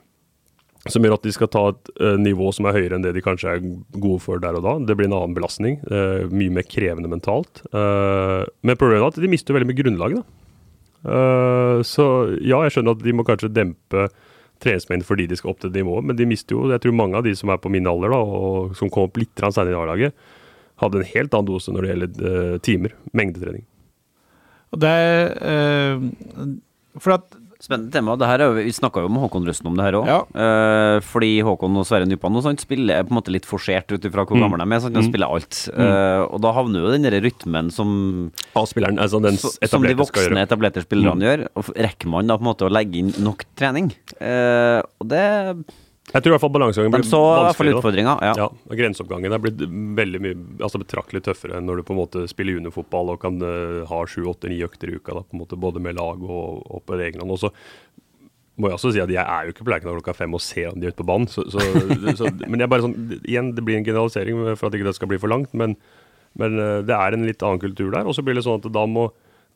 som 0.91 1.05
gjør 1.05 1.15
at 1.15 1.27
de 1.29 1.33
skal 1.37 1.51
ta 1.55 1.63
et 1.71 1.91
uh, 2.03 2.17
nivå 2.19 2.51
som 2.51 2.67
er 2.67 2.75
høyere 2.75 2.99
enn 2.99 3.05
det 3.05 3.15
de 3.15 3.23
kanskje 3.23 3.55
er 3.55 3.63
gode 3.95 4.19
for 4.25 4.43
der 4.43 4.59
og 4.59 4.67
da. 4.67 4.75
Det 4.83 4.99
blir 4.99 5.07
en 5.07 5.15
annen 5.21 5.37
belastning. 5.39 5.79
eh, 5.87 6.27
mye 6.27 6.51
mer 6.51 6.67
krevende 6.67 7.11
mentalt. 7.13 7.63
Eh, 7.71 8.43
men 8.67 8.81
problemet 8.81 9.07
er 9.07 9.13
at 9.13 9.23
de 9.23 9.31
mister 9.31 9.55
veldig 9.55 9.71
mye 9.71 9.79
grunnlaget. 9.79 10.27
Eh, 11.03 11.79
så 11.87 12.07
ja, 12.43 12.59
jeg 12.67 12.75
skjønner 12.75 12.99
at 12.99 13.07
de 13.07 13.15
må 13.15 13.27
kanskje 13.27 13.55
dempe 13.55 14.09
treningsmengden 14.63 15.07
fordi 15.07 15.27
de 15.31 15.39
skal 15.39 15.53
opp 15.53 15.61
til 15.63 15.75
nivået, 15.75 16.07
men 16.09 16.19
de 16.19 16.29
mister 16.29 16.57
jo 16.57 16.71
Jeg 16.71 16.83
tror 16.85 16.97
mange 16.97 17.19
av 17.19 17.27
de 17.27 17.35
som 17.39 17.51
er 17.53 17.61
på 17.61 17.73
min 17.73 17.89
alder, 17.91 18.15
da, 18.15 18.21
og 18.23 18.77
som 18.79 18.91
kom 18.93 19.09
opp 19.09 19.21
litt 19.21 19.43
senere 19.43 19.75
i 19.75 19.79
A-laget, 19.79 20.17
hadde 20.83 20.99
en 20.99 21.11
helt 21.13 21.35
annen 21.35 21.51
dose 21.51 21.73
når 21.73 21.85
det 21.85 21.93
gjelder 21.93 22.33
eh, 22.33 22.59
timer. 22.65 22.97
Mengdetrening. 23.13 23.65
Og 24.73 24.81
det 24.83 24.97
eh, 25.53 26.05
For 26.99 27.17
at 27.19 27.42
Spennende 27.63 27.93
tema. 27.95 28.17
Det 28.19 28.27
her 28.27 28.43
er, 28.43 28.57
vi 28.59 28.73
snakka 28.75 29.05
jo 29.05 29.11
med 29.13 29.23
Håkon 29.23 29.45
Røsten 29.47 29.69
om 29.71 29.77
det 29.79 29.85
her 29.87 29.95
òg. 30.01 30.09
Ja. 30.11 30.21
fordi 31.07 31.29
Håkon 31.47 31.77
og 31.79 31.85
Sverre 31.87 32.09
Nypan 32.11 32.35
og 32.35 32.43
sånt 32.43 32.59
spiller 32.65 33.05
på 33.07 33.13
en 33.15 33.19
måte 33.21 33.31
litt 33.31 33.47
forsert 33.47 33.93
ut 33.95 34.03
ifra 34.09 34.25
hvor 34.27 34.35
Mm. 34.37 34.43
gamle 34.51 34.59
de 34.67 34.75
er. 34.75 34.81
Sånn, 34.83 34.93
De 34.93 34.99
Mm. 35.01 35.09
spiller 35.13 35.31
alt. 35.31 35.69
Eh, 35.73 36.23
og 36.27 36.41
da 36.43 36.53
havner 36.53 36.81
jo 36.83 36.91
den 36.91 37.03
der 37.03 37.21
rytmen 37.21 37.71
som 37.71 38.33
A-spilleren, 38.57 38.99
altså 38.99 39.23
den 39.23 39.35
etablerte 39.39 39.69
som 39.69 39.83
de 39.83 39.95
voksne 39.95 40.43
etablerte 40.47 40.83
spillerne 40.85 41.15
Mm. 41.15 41.23
gjør. 41.23 41.49
Og 41.57 41.65
rekker 41.77 42.07
man 42.11 42.27
da 42.27 42.37
på 42.37 42.41
en 42.43 42.51
måte 42.53 42.67
å 42.67 42.71
legge 42.73 42.97
inn 42.99 43.15
nok 43.23 43.45
trening? 43.57 43.93
Eh, 44.21 44.83
og 45.01 45.07
det 45.09 45.65
Jeg 46.11 46.25
tror 46.25 46.33
i 46.33 46.35
hvert 46.35 46.43
fall 46.43 46.53
balansegangen 46.53 46.93
blir 46.93 47.07
vanskeligere, 47.07 48.17
Ja. 48.27 48.33
Ja, 48.37 48.49
Grenseoppgangen 48.77 49.33
er 49.33 49.41
blitt 49.41 49.61
veldig 49.63 50.21
mye, 50.21 50.39
altså 50.59 50.81
betraktelig 50.83 51.23
tøffere 51.25 51.57
enn 51.57 51.69
når 51.71 51.79
du 51.79 51.85
på 51.89 51.95
en 51.95 52.01
måte 52.03 52.25
spiller 52.29 52.59
juniorfotball 52.59 53.15
og 53.15 53.21
kan 53.23 53.39
uh, 53.39 53.87
ha 53.89 54.01
sju, 54.11 54.25
åtte, 54.29 54.51
ni 54.51 54.59
økter 54.67 54.91
i 54.91 54.99
uka, 54.99 55.15
da, 55.15 55.23
på 55.23 55.39
en 55.39 55.45
måte, 55.45 55.57
både 55.57 55.81
med 55.81 55.97
lag 56.01 56.21
og, 56.27 56.67
og 56.67 56.83
på 56.89 56.99
egen 56.99 57.23
hånd. 57.23 57.37
Og 57.37 57.41
så 57.45 57.53
må 58.61 58.69
jeg 58.69 58.77
også 58.77 58.93
si 58.93 59.01
at 59.01 59.15
jeg 59.15 59.23
er 59.23 59.47
jo 59.47 59.55
ikke 59.55 59.65
på 59.65 59.73
Lerkendal 59.73 59.99
klokka 60.01 60.17
fem 60.19 60.37
og 60.37 60.43
ser 60.45 60.73
om 60.73 60.81
de 60.81 60.89
er 60.89 60.93
ute 60.93 61.01
på 61.01 61.09
banen. 61.09 61.31
Så, 61.31 61.47
så, 61.55 61.63
så, 62.19 62.29
men 62.45 62.61
jeg 62.61 62.73
bare 62.73 62.85
sånn, 62.85 62.99
igjen, 63.23 63.55
det 63.57 63.65
blir 63.65 63.79
en 63.79 63.87
generalisering 63.87 64.43
for 64.53 64.69
at 64.69 64.77
ikke 64.77 64.91
det 64.91 64.97
skal 64.99 65.11
bli 65.13 65.21
for 65.23 65.33
langt. 65.33 65.55
Men, 65.57 65.79
men 66.39 66.59
eh, 66.61 66.81
det 66.85 66.99
er 66.99 67.17
en 67.17 67.25
litt 67.29 67.47
annen 67.47 67.63
kultur 67.63 67.89
der. 67.95 68.05
Og 68.05 68.19
så 68.19 68.25
blir 68.27 68.37
det 68.37 68.45
sånn 68.45 68.61
at 68.61 68.69
da 68.75 68.85
må 68.91 69.09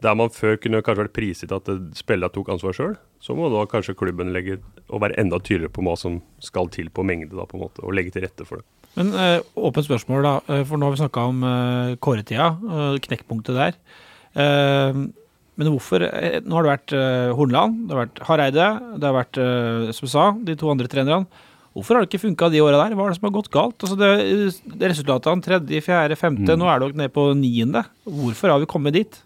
der 0.05 0.14
man 0.18 0.28
før 0.28 0.59
kunne 0.60 0.82
kanskje 0.85 1.05
vært 1.06 1.14
prisgitt 1.16 1.52
at 1.56 1.68
eh, 1.73 1.78
spillerne 1.97 2.32
tok 2.35 2.51
ansvar 2.52 2.74
sjøl, 2.77 2.97
så 3.23 3.35
må 3.39 3.48
da 3.52 3.62
kanskje 3.70 3.94
klubben 3.97 4.32
legge 4.35 4.59
og 4.93 5.01
være 5.02 5.16
enda 5.23 5.39
tydeligere 5.40 5.73
på 5.73 5.82
hva 5.86 5.94
som 5.98 6.18
skal 6.44 6.68
til 6.74 6.90
på 6.93 7.05
mengde, 7.06 7.32
da, 7.35 7.47
på 7.48 7.56
en 7.56 7.64
måte, 7.64 7.82
og 7.82 7.94
legge 7.97 8.12
til 8.14 8.23
rette 8.27 8.44
for 8.47 8.60
det. 8.60 8.66
Men 8.97 9.10
eh, 9.16 9.39
åpent 9.56 9.86
spørsmål, 9.89 10.23
da. 10.24 10.35
eh, 10.52 10.64
For 10.68 10.77
nå 10.81 10.86
har 10.89 10.94
vi 10.97 11.01
snakka 11.02 11.24
om 11.31 11.43
uh, 11.44 11.97
kåretida, 12.01 12.51
og 12.64 13.01
knekkpunktet 13.09 13.56
der. 13.56 13.74
Eh, 14.36 15.01
men 15.56 15.70
hvorfor 15.73 16.02
eh, 16.05 16.40
Nå 16.44 16.52
har 16.59 16.66
det 16.66 16.73
vært 16.74 16.93
eh, 16.97 17.31
Hornland, 17.36 17.86
det 17.89 17.94
har 17.97 18.02
vært 18.05 18.23
Hareide, 18.28 18.66
det 19.01 19.09
har 19.09 19.16
vært, 19.16 19.39
eh, 19.40 19.93
som 19.97 20.10
sa, 20.12 20.24
de 20.44 20.56
to 20.60 20.68
andre 20.73 20.89
trenerne. 20.93 21.24
Hvorfor 21.77 21.97
har 21.97 22.05
det 22.05 22.09
ikke 22.10 22.23
funka 22.28 22.48
de 22.52 22.60
åra 22.64 22.78
der? 22.85 22.94
Hva 22.97 23.05
er 23.05 23.12
det 23.12 23.18
som 23.18 23.27
har 23.28 23.35
gått 23.36 23.51
galt? 23.52 23.77
Altså 23.85 23.97
det, 24.01 24.10
det 24.81 24.89
Resultatene 24.94 25.44
tredje, 25.44 25.81
fjerde, 25.85 26.16
femte, 26.16 26.52
Mm. 26.56 26.60
nå 26.62 26.68
er 26.73 26.81
dere 26.81 26.97
nede 27.02 27.12
på 27.12 27.24
niende. 27.36 27.82
Hvorfor 28.09 28.48
har 28.52 28.60
vi 28.62 28.68
kommet 28.70 28.97
dit? 28.97 29.18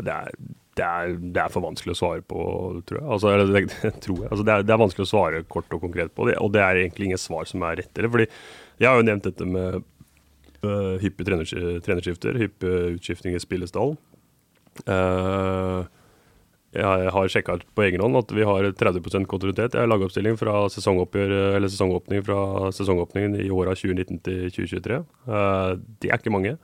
Det 0.00 0.12
er, 0.12 0.34
det, 0.78 0.86
er, 0.86 1.14
det 1.20 1.42
er 1.42 1.52
for 1.52 1.64
vanskelig 1.64 1.94
å 1.94 2.00
svare 2.00 2.24
på, 2.26 2.40
tror 2.88 3.00
jeg. 3.00 3.06
Altså, 3.16 3.34
det, 3.50 3.62
tror 4.04 4.18
jeg. 4.24 4.30
Altså, 4.30 4.44
er, 4.46 4.66
det 4.66 4.74
er 4.74 4.82
vanskelig 4.82 5.06
å 5.06 5.12
svare 5.12 5.44
kort 5.50 5.76
og 5.76 5.84
konkret 5.84 6.14
på 6.16 6.28
det, 6.30 6.36
og 6.40 6.52
det 6.54 6.64
er 6.64 6.82
egentlig 6.82 7.10
ingen 7.10 7.22
svar 7.22 7.48
som 7.50 7.64
er 7.66 7.80
rettere. 7.82 8.10
fordi 8.10 8.28
jeg 8.80 8.88
har 8.88 9.00
jo 9.00 9.06
nevnt 9.08 9.28
dette 9.28 9.46
med 9.46 9.80
uh, 10.64 10.96
hyppige 11.02 11.28
trenersk- 11.28 11.80
trenerskifter, 11.84 12.38
hyppige 12.40 12.94
utskifting 12.96 13.36
i 13.36 13.42
spillestall. 13.42 13.96
Uh, 14.86 15.84
jeg 16.70 17.10
har 17.10 17.30
sjekka 17.32 17.56
på 17.74 17.82
egen 17.82 18.02
hånd 18.04 18.14
at 18.20 18.30
vi 18.30 18.46
har 18.46 18.68
30% 18.78 19.26
kontinuitet. 19.26 19.74
Jeg 19.74 19.82
har 19.82 19.90
lagoppstilling 19.90 20.36
fra 20.38 20.68
sesongåpning 20.70 22.22
fra 22.22 22.70
sesongåpningen 22.76 23.40
i 23.42 23.50
åra 23.50 23.74
2019 23.74 24.20
til 24.22 24.44
2023. 24.54 25.00
Uh, 25.26 25.74
det 25.98 26.12
er 26.12 26.20
ikke 26.20 26.32
mange. 26.32 26.54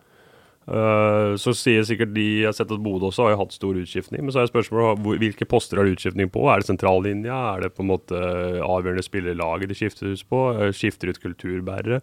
Eh, 0.67 1.33
så 1.39 1.53
sier 1.55 1.85
sikkert 1.87 2.11
de 2.11 2.25
Jeg 2.41 2.49
har 2.49 2.55
sett 2.59 2.73
at 2.75 2.83
Bodø 2.83 3.07
også 3.07 3.29
har 3.29 3.37
hatt 3.39 3.55
stor 3.55 3.79
utskiftning. 3.79 4.25
Men 4.25 4.35
så 4.35 4.43
er 4.43 4.51
spørsmålet 4.51 5.05
hvilke 5.23 5.47
poster 5.49 5.79
har 5.79 5.91
utskiftning 5.91 6.33
på? 6.35 6.43
Er 6.51 6.63
det 6.63 6.71
sentrallinja? 6.71 7.37
Er 7.55 7.67
det 7.67 7.77
på 7.77 7.85
en 7.85 7.93
måte 7.93 8.19
avgjørende 8.67 9.07
spillerlaget 9.07 9.71
de 9.71 9.79
skifter 9.79 10.11
ut 10.11 10.27
på? 10.31 10.43
Eh, 10.57 10.75
Skifter 10.77 11.13
ut 11.13 11.23
kulturbærere? 11.23 12.03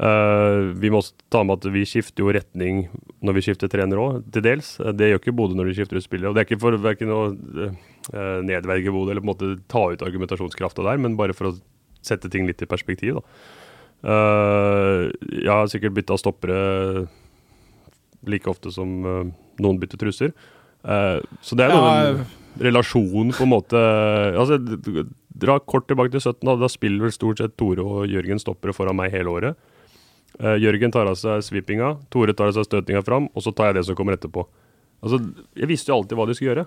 Eh, 0.00 0.72
vi 0.80 0.88
må 0.88 1.02
ta 1.28 1.44
med 1.44 1.60
at 1.60 1.68
vi 1.74 1.84
skifter 1.84 2.24
jo 2.24 2.32
retning 2.32 2.86
når 3.20 3.36
vi 3.36 3.44
skifter 3.44 3.68
trener 3.68 4.00
òg, 4.00 4.24
til 4.32 4.46
dels. 4.48 4.78
Det 4.96 5.12
gjør 5.12 5.20
ikke 5.20 5.36
Bodø 5.36 5.58
når 5.58 5.68
de 5.68 5.76
skifter 5.76 6.00
ut 6.00 6.08
spillere. 6.08 6.32
Og 6.32 6.36
det 6.36 6.44
er 6.44 6.48
ikke 6.48 6.62
for 6.62 6.80
verken 6.80 7.12
å 7.12 7.22
uh, 7.36 8.40
nedverge 8.40 8.94
Bodø 8.94 9.12
eller 9.12 9.20
på 9.20 9.28
en 9.28 9.34
måte 9.34 9.50
ta 9.68 9.90
ut 9.92 10.04
argumentasjonskrafta 10.06 10.86
der, 10.88 11.02
men 11.04 11.20
bare 11.20 11.36
for 11.36 11.50
å 11.50 11.56
sette 12.00 12.32
ting 12.32 12.48
litt 12.48 12.64
i 12.64 12.70
perspektiv. 12.70 13.20
da. 13.20 13.24
Jeg 14.00 15.52
har 15.52 15.68
sikkert 15.68 15.92
bytta 15.98 16.16
stoppere 16.16 16.60
like 18.28 18.50
ofte 18.50 18.72
som 18.74 19.06
eh, 19.06 19.32
noen 19.62 19.80
bytter 19.80 20.00
trusser. 20.00 20.34
Eh, 20.84 21.18
så 21.44 21.58
det 21.58 21.66
er 21.66 21.74
noe 21.74 21.88
Ja, 21.88 22.12
med 22.14 22.36
relasjonen 22.66 23.34
på 23.36 23.44
en 23.44 23.52
måte 23.52 23.80
altså, 24.34 24.56
Dra 25.40 25.58
kort 25.62 25.86
tilbake 25.88 26.12
til 26.12 26.22
17, 26.22 26.40
da, 26.48 26.56
da 26.58 26.68
spiller 26.68 27.06
vel 27.06 27.12
stort 27.14 27.40
sett 27.40 27.54
Tore 27.60 27.84
og 27.84 28.10
Jørgen 28.10 28.40
stoppere 28.42 28.74
foran 28.76 28.98
meg 28.98 29.14
hele 29.14 29.30
året. 29.32 29.68
Uh, 30.36 30.56
Jørgen 30.60 30.92
tar 30.92 31.08
av 31.08 31.16
seg 31.16 31.44
sweepinga, 31.46 31.94
Tore 32.12 32.34
tar 32.36 32.50
av 32.50 32.58
seg 32.58 32.66
støtinga 32.66 33.00
fram, 33.06 33.28
og 33.32 33.44
så 33.46 33.52
tar 33.56 33.70
jeg 33.70 33.78
det 33.78 33.86
som 33.88 33.96
kommer 33.96 34.18
etterpå. 34.18 34.44
Altså, 35.00 35.22
Jeg 35.56 35.70
visste 35.70 35.92
jo 35.92 35.96
alltid 35.96 36.18
hva 36.18 36.26
de 36.28 36.36
skulle 36.36 36.50
gjøre. 36.50 36.66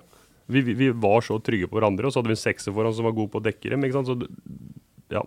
Vi, 0.50 0.64
vi, 0.64 0.74
vi 0.80 0.90
var 1.04 1.22
så 1.22 1.38
trygge 1.44 1.68
på 1.70 1.78
hverandre, 1.78 2.08
og 2.08 2.12
så 2.14 2.20
hadde 2.20 2.32
vi 2.32 2.38
en 2.38 2.42
sekser 2.42 2.74
foran 2.74 2.96
som 2.96 3.06
var 3.06 3.14
god 3.14 3.30
på 3.30 3.38
å 3.38 3.44
dekke 3.44 3.70
dem. 3.76 3.86
ikke 3.86 4.00
sant? 4.00 4.10
Så, 4.10 5.14
ja. 5.14 5.22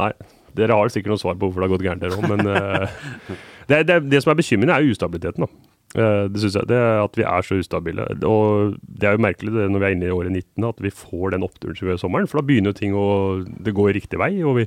Nei, 0.00 0.10
dere 0.56 0.76
har 0.80 0.90
sikkert 0.92 1.14
noe 1.14 1.22
svar 1.22 1.38
på 1.38 1.46
hvorfor 1.46 1.62
det 1.62 1.68
har 1.68 1.74
gått 1.76 1.86
gærent, 1.86 2.02
dere 2.02 2.18
òg, 2.18 2.26
men 2.30 2.50
eh, 2.50 3.06
det, 3.70 3.80
det, 3.88 3.98
det 4.12 4.20
som 4.24 4.32
er 4.34 4.38
bekymrende, 4.42 4.74
er 4.76 4.84
jo 4.86 4.94
ustabiliteten. 4.96 5.46
da. 5.46 5.66
Eh, 5.98 6.24
det 6.30 6.38
synes 6.42 6.54
jeg, 6.54 6.68
det 6.70 6.76
er 6.78 7.00
At 7.02 7.16
vi 7.18 7.24
er 7.26 7.42
så 7.42 7.56
ustabile. 7.58 8.04
Og 8.28 8.76
det 8.86 9.08
er 9.08 9.16
jo 9.16 9.24
merkelig 9.24 9.54
det, 9.56 9.68
når 9.72 9.82
vi 9.82 9.86
er 9.88 9.94
inne 9.96 10.06
i 10.10 10.14
året 10.14 10.30
19 10.34 10.68
at 10.68 10.82
vi 10.84 10.92
får 10.94 11.32
den 11.34 11.42
oppturen 11.46 11.74
som 11.78 11.86
vi 11.86 11.90
gjør 11.92 11.98
i 11.98 12.04
sommeren. 12.04 12.28
For 12.30 12.38
da 12.40 12.46
begynner 12.46 12.70
jo 12.74 12.78
ting 12.78 12.94
å 12.94 13.06
Det 13.64 13.74
går 13.74 13.94
riktig 13.98 14.20
vei, 14.20 14.32
og 14.46 14.60
vi, 14.60 14.66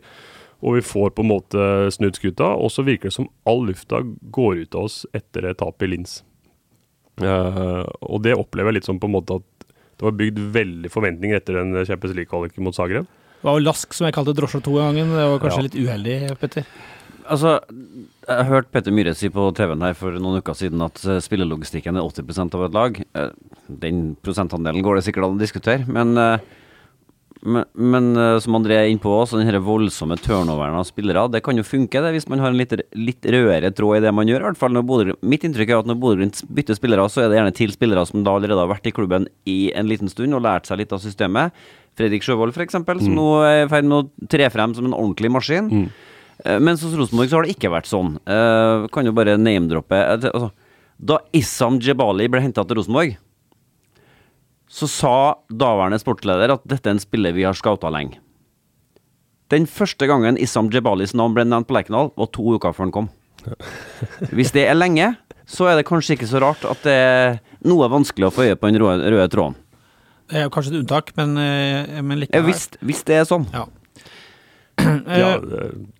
og 0.63 0.75
vi 0.77 0.83
får 0.83 1.13
på 1.15 1.23
en 1.23 1.31
måte 1.31 1.69
snudd 1.95 2.19
skuta. 2.19 2.49
Og 2.59 2.71
så 2.75 2.83
virker 2.83 3.07
det 3.11 3.15
som 3.15 3.29
all 3.47 3.63
lufta 3.69 4.01
går 4.35 4.63
ut 4.65 4.75
av 4.75 4.89
oss 4.89 5.05
etter 5.15 5.47
et 5.51 5.57
tap 5.63 5.81
i 5.83 5.91
Lins. 5.93 6.21
Uh, 7.21 7.85
og 8.09 8.23
det 8.25 8.33
opplever 8.33 8.71
jeg 8.73 8.79
litt 8.79 8.87
som 8.87 8.97
på 8.99 9.05
en 9.05 9.13
måte 9.13 9.35
at 9.37 9.67
det 9.99 10.07
var 10.07 10.15
bygd 10.17 10.39
veldig 10.55 10.89
forventninger 10.89 11.37
etter 11.37 11.59
den 11.59 11.75
Champions 11.85 12.15
League-kvaliken 12.17 12.65
mot 12.65 12.73
Zagreb. 12.75 13.05
Det 13.05 13.45
var 13.45 13.59
jo 13.59 13.63
Lask 13.67 13.93
som 13.93 14.07
jeg 14.07 14.15
kalte 14.15 14.33
drosja 14.35 14.59
to 14.65 14.73
gangen. 14.79 15.11
Det 15.13 15.27
var 15.29 15.39
kanskje 15.43 15.61
Ja. 15.61 15.65
litt 15.67 15.77
uheldig, 15.77 16.15
Petter. 16.41 16.65
Altså, 17.29 17.59
jeg 18.27 18.47
hørte 18.49 18.71
Petter 18.73 18.93
Myhre 18.95 19.13
si 19.17 19.29
på 19.33 19.49
TV-en 19.57 19.81
her 19.83 19.93
for 19.99 20.15
noen 20.15 20.39
uker 20.41 20.55
siden 20.57 20.81
at 20.85 20.99
eh, 21.05 21.21
spillelogistikken 21.23 21.97
er 21.99 22.05
80% 22.07 22.55
av 22.57 22.65
et 22.69 22.75
lag. 22.77 22.99
Eh, 23.19 23.31
Den 23.83 24.15
prosentandelen 24.23 24.83
går 24.85 24.99
det 24.99 25.05
sikkert 25.07 25.25
an 25.27 25.37
å 25.37 25.41
diskutere, 25.41 25.85
men, 25.87 26.13
eh, 26.17 26.37
men, 27.43 27.65
men 27.75 28.05
som 28.39 28.55
André 28.55 28.77
er 28.79 28.87
inne 28.91 29.03
på 29.03 29.11
også, 29.11 29.39
den 29.41 29.57
voldsomme 29.65 30.15
turnoveren 30.23 30.77
av 30.79 30.85
spillere, 30.87 31.25
det 31.33 31.41
kan 31.43 31.57
jo 31.59 31.65
funke 31.67 31.99
det 32.05 32.13
hvis 32.15 32.29
man 32.31 32.39
har 32.39 32.53
en 32.53 32.59
litt, 32.59 32.71
litt 32.95 33.27
rødere 33.27 33.73
tråd 33.75 33.97
i 33.99 34.03
det 34.05 34.13
man 34.15 34.29
gjør. 34.31 34.45
i 34.45 34.47
hvert 34.47 34.61
fall 34.61 34.79
Bodø, 34.87 35.17
Mitt 35.27 35.43
inntrykk 35.43 35.73
er 35.73 35.81
at 35.81 35.89
når 35.91 35.99
Bodø-Glimt 35.99 36.39
bytter 36.55 36.79
spillere, 36.79 37.09
så 37.11 37.25
er 37.25 37.27
det 37.33 37.41
gjerne 37.41 37.55
til 37.57 37.75
spillere 37.75 38.05
som 38.07 38.23
da 38.23 38.37
allerede 38.37 38.63
har 38.63 38.71
vært 38.71 38.87
i 38.87 38.95
klubben 38.95 39.27
i 39.49 39.73
en 39.75 39.91
liten 39.91 40.07
stund 40.11 40.31
og 40.37 40.45
lært 40.45 40.69
seg 40.71 40.79
litt 40.79 40.95
av 40.95 41.03
systemet. 41.03 41.51
Fredrik 41.99 42.23
Sjøvold 42.23 42.55
f.eks., 42.55 42.73
som 42.79 42.87
Mm. 42.87 43.13
nå 43.19 43.27
er 43.43 43.65
i 43.65 43.69
ferd 43.69 43.85
med 43.91 43.99
å 43.99 44.27
tre 44.31 44.47
frem 44.49 44.71
som 44.73 44.85
en 44.87 44.95
ordentlig 44.95 45.29
maskin. 45.29 45.67
Eh, 45.83 46.12
Mens 46.43 46.81
hos 46.83 46.95
Rosenborg 46.99 47.29
så 47.31 47.37
har 47.39 47.45
det 47.47 47.53
ikke 47.55 47.71
vært 47.71 47.87
sånn. 47.87 48.17
Uh, 48.27 48.89
kan 48.91 49.07
jo 49.07 49.13
bare 49.15 49.37
name-droppe 49.39 49.95
eh, 49.95 50.27
altså, 50.27 50.49
Da 50.99 51.21
Issam 51.35 51.77
Jebali 51.79 52.27
ble 52.31 52.41
henta 52.43 52.65
til 52.67 52.79
Rosenborg, 52.79 53.15
så 54.73 54.89
sa 54.89 55.15
daværende 55.53 55.99
sportsleder 56.01 56.55
at 56.55 56.63
dette 56.67 56.89
er 56.89 56.95
en 56.97 57.01
spiller 57.01 57.35
vi 57.35 57.45
har 57.45 57.55
scouta 57.55 57.91
lenge. 57.93 58.17
Den 59.53 59.67
første 59.69 60.07
gangen 60.09 60.39
Issam 60.41 60.71
Jebalis 60.73 61.13
navn 61.13 61.35
ble 61.35 61.45
nevnt 61.45 61.67
på 61.69 61.75
Lerkendal, 61.77 62.09
var 62.17 62.31
to 62.33 62.55
uker 62.55 62.73
før 62.73 62.87
han 62.87 62.95
kom. 62.95 63.09
Hvis 64.37 64.53
det 64.55 64.63
er 64.65 64.79
lenge, 64.79 65.11
så 65.45 65.67
er 65.69 65.77
det 65.77 65.85
kanskje 65.89 66.17
ikke 66.17 66.29
så 66.31 66.41
rart 66.41 66.63
at 66.65 66.81
det 66.87 66.95
er 66.95 67.37
noe 67.67 67.89
vanskelig 67.91 68.29
å 68.29 68.33
få 68.33 68.47
øye 68.47 68.57
på 68.57 68.71
den 68.71 68.81
røde, 68.81 69.11
røde 69.13 69.29
tråden. 69.31 69.59
Det 70.31 70.39
er 70.39 70.47
jo 70.47 70.53
kanskje 70.55 70.73
et 70.73 70.79
unntak, 70.79 71.11
men, 71.19 71.35
eh, 71.37 72.01
men 72.01 72.17
Ja, 72.17 72.21
likevel. 72.23 72.45
hvis, 72.47 72.65
hvis 72.81 73.03
det 73.05 73.19
er 73.19 73.27
sånn. 73.29 73.45
Ja. 73.53 73.67
Ja, 74.83 75.33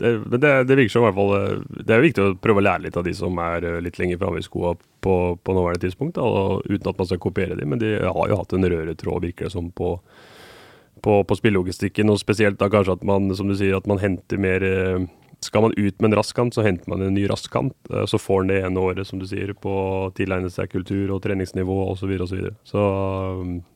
Eh, 0.04 0.20
det, 0.30 0.38
det, 0.38 0.64
det, 0.64 0.76
virker 0.76 0.90
som 0.90 1.04
i 1.04 1.08
hvert 1.08 1.18
fall 1.18 1.34
eh, 1.38 1.84
Det 1.86 1.96
er 1.96 2.04
viktig 2.04 2.24
å 2.24 2.36
prøve 2.40 2.62
å 2.62 2.66
lære 2.68 2.86
litt 2.88 3.00
av 3.00 3.08
de 3.08 3.14
som 3.18 3.40
er 3.44 3.66
eh, 3.68 3.80
litt 3.84 4.00
lenger 4.02 4.22
framme 4.22 4.42
i 4.42 4.46
skoa 4.46 4.76
på, 5.04 5.16
på 5.44 5.56
nåværende 5.56 5.84
tidspunkt, 5.86 6.18
da, 6.18 6.28
og, 6.28 6.68
uten 6.70 6.92
at 6.92 7.02
man 7.02 7.10
skal 7.10 7.24
kopiere 7.24 7.58
dem. 7.60 7.74
Men 7.74 7.82
de 7.82 7.96
har 8.04 8.30
jo 8.32 8.40
hatt 8.40 8.56
en 8.56 8.70
røretråd, 8.74 9.28
virker 9.28 9.50
det 9.50 9.56
som, 9.56 9.68
på, 9.76 9.98
på, 11.04 11.18
på 11.28 11.40
spillelogistikken. 11.40 12.12
Og 12.14 12.22
spesielt 12.22 12.62
da 12.62 12.72
kanskje 12.72 12.98
at 12.98 13.04
man, 13.08 13.28
som 13.36 13.52
du 13.52 13.58
sier, 13.60 13.76
at 13.78 13.90
man 13.90 14.02
henter 14.04 14.40
mer 14.40 14.64
Skal 15.44 15.66
man 15.66 15.74
ut 15.76 16.00
med 16.00 16.08
en 16.08 16.16
rask 16.16 16.36
kant, 16.36 16.56
så 16.56 16.64
henter 16.64 16.88
man 16.88 17.02
en 17.04 17.14
ny 17.18 17.26
rask 17.28 17.52
kant. 17.52 17.76
Så 18.08 18.16
får 18.16 18.46
man 18.46 18.54
det 18.54 18.62
ene 18.64 18.80
året, 18.80 19.08
som 19.08 19.20
du 19.20 19.28
sier, 19.28 19.52
på 19.54 19.74
å 19.76 20.12
tilegne 20.16 20.48
seg 20.50 20.72
kultur 20.72 21.12
og 21.12 21.20
treningsnivå 21.26 21.82
osv. 21.90 22.00
Så, 22.00 22.08
videre, 22.08 22.24
og 22.24 22.30
så, 22.32 22.38
videre. 22.40 22.56
så 22.64 23.73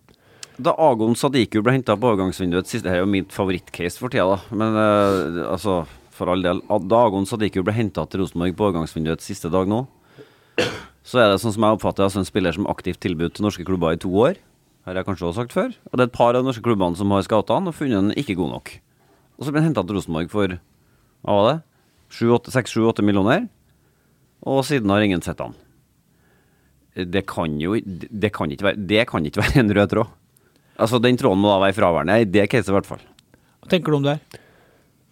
Da 0.57 0.73
Agon 0.81 1.13
Sadiku 1.13 1.61
ble 1.61 1.75
henta 1.75 1.93
på 1.93 2.07
overgangsvinduet 2.09 2.71
Her 2.79 2.95
er 2.95 3.03
jo 3.03 3.09
mitt 3.09 3.33
favorittcase 3.33 4.01
for 4.01 4.09
tida, 4.09 4.25
da. 4.25 4.57
Men 4.57 4.73
uh, 4.73 5.51
altså, 5.51 5.83
for 6.17 6.31
all 6.33 6.41
del. 6.41 6.63
Da 6.89 7.01
Agon 7.05 7.29
Sadiku 7.29 7.61
ble 7.65 7.75
henta 7.77 8.07
til 8.09 8.23
Rosenborg 8.23 8.57
på 8.57 8.65
overgangsvinduet 8.71 9.21
siste 9.21 9.51
dag 9.53 9.69
nå, 9.69 9.83
så 11.05 11.21
er 11.21 11.29
det 11.29 11.43
sånn 11.43 11.53
som 11.55 11.67
jeg 11.67 11.77
oppfatter 11.77 12.01
det, 12.01 12.07
altså 12.09 12.23
en 12.23 12.27
spiller 12.27 12.57
som 12.57 12.65
aktivt 12.71 12.99
tilbudt 13.05 13.37
til 13.37 13.45
norske 13.45 13.67
klubber 13.67 13.93
i 13.93 14.01
to 14.01 14.09
år. 14.09 14.41
Har 14.89 14.97
jeg 14.97 15.07
kanskje 15.07 15.29
også 15.29 15.43
sagt 15.43 15.53
før. 15.53 15.77
Og 15.91 15.93
det 15.93 16.07
er 16.07 16.09
et 16.09 16.17
par 16.17 16.33
av 16.33 16.41
de 16.41 16.49
norske 16.49 16.65
klubbene 16.65 16.97
som 16.97 17.13
har 17.13 17.23
scouta 17.27 17.59
han 17.59 17.69
og 17.69 17.77
funnet 17.77 17.99
han 17.99 18.17
ikke 18.17 18.39
god 18.39 18.55
nok. 18.55 18.73
Og 19.37 19.45
så 19.45 19.53
ble 19.53 19.61
han 19.61 19.69
henta 19.69 19.85
til 19.85 19.99
Rosenborg 19.99 20.33
for 20.33 20.57
hva 20.57 21.37
var 21.37 21.49
det? 21.51 21.57
6-7-8 22.17 23.05
millioner. 23.05 23.45
Og 24.47 24.63
siden 24.65 24.89
har 24.89 25.05
ingen 25.05 25.21
sett 25.21 25.43
han. 25.43 25.53
Det 26.97 27.27
kan 27.29 27.59
jo 27.61 27.77
det 27.77 28.31
kan 28.33 28.49
ikke 28.49 28.71
være, 28.71 28.87
det 28.89 29.03
kan 29.11 29.27
ikke 29.27 29.43
være 29.43 29.61
en 29.61 29.75
rød 29.77 29.93
tråd. 29.93 30.16
Altså, 30.77 30.99
den 31.01 31.17
tråden 31.17 31.41
må 31.41 31.49
da 31.55 31.61
være 31.65 31.73
fraværende 31.77 32.19
i 32.21 32.27
det 32.29 32.49
caset, 32.51 32.69
i 32.69 32.75
hvert 32.77 32.85
fall. 32.89 33.01
Hva 33.63 33.71
tenker 33.71 33.91
du 33.91 33.97
om 33.97 34.05
det 34.05 34.17
her? 34.19 34.43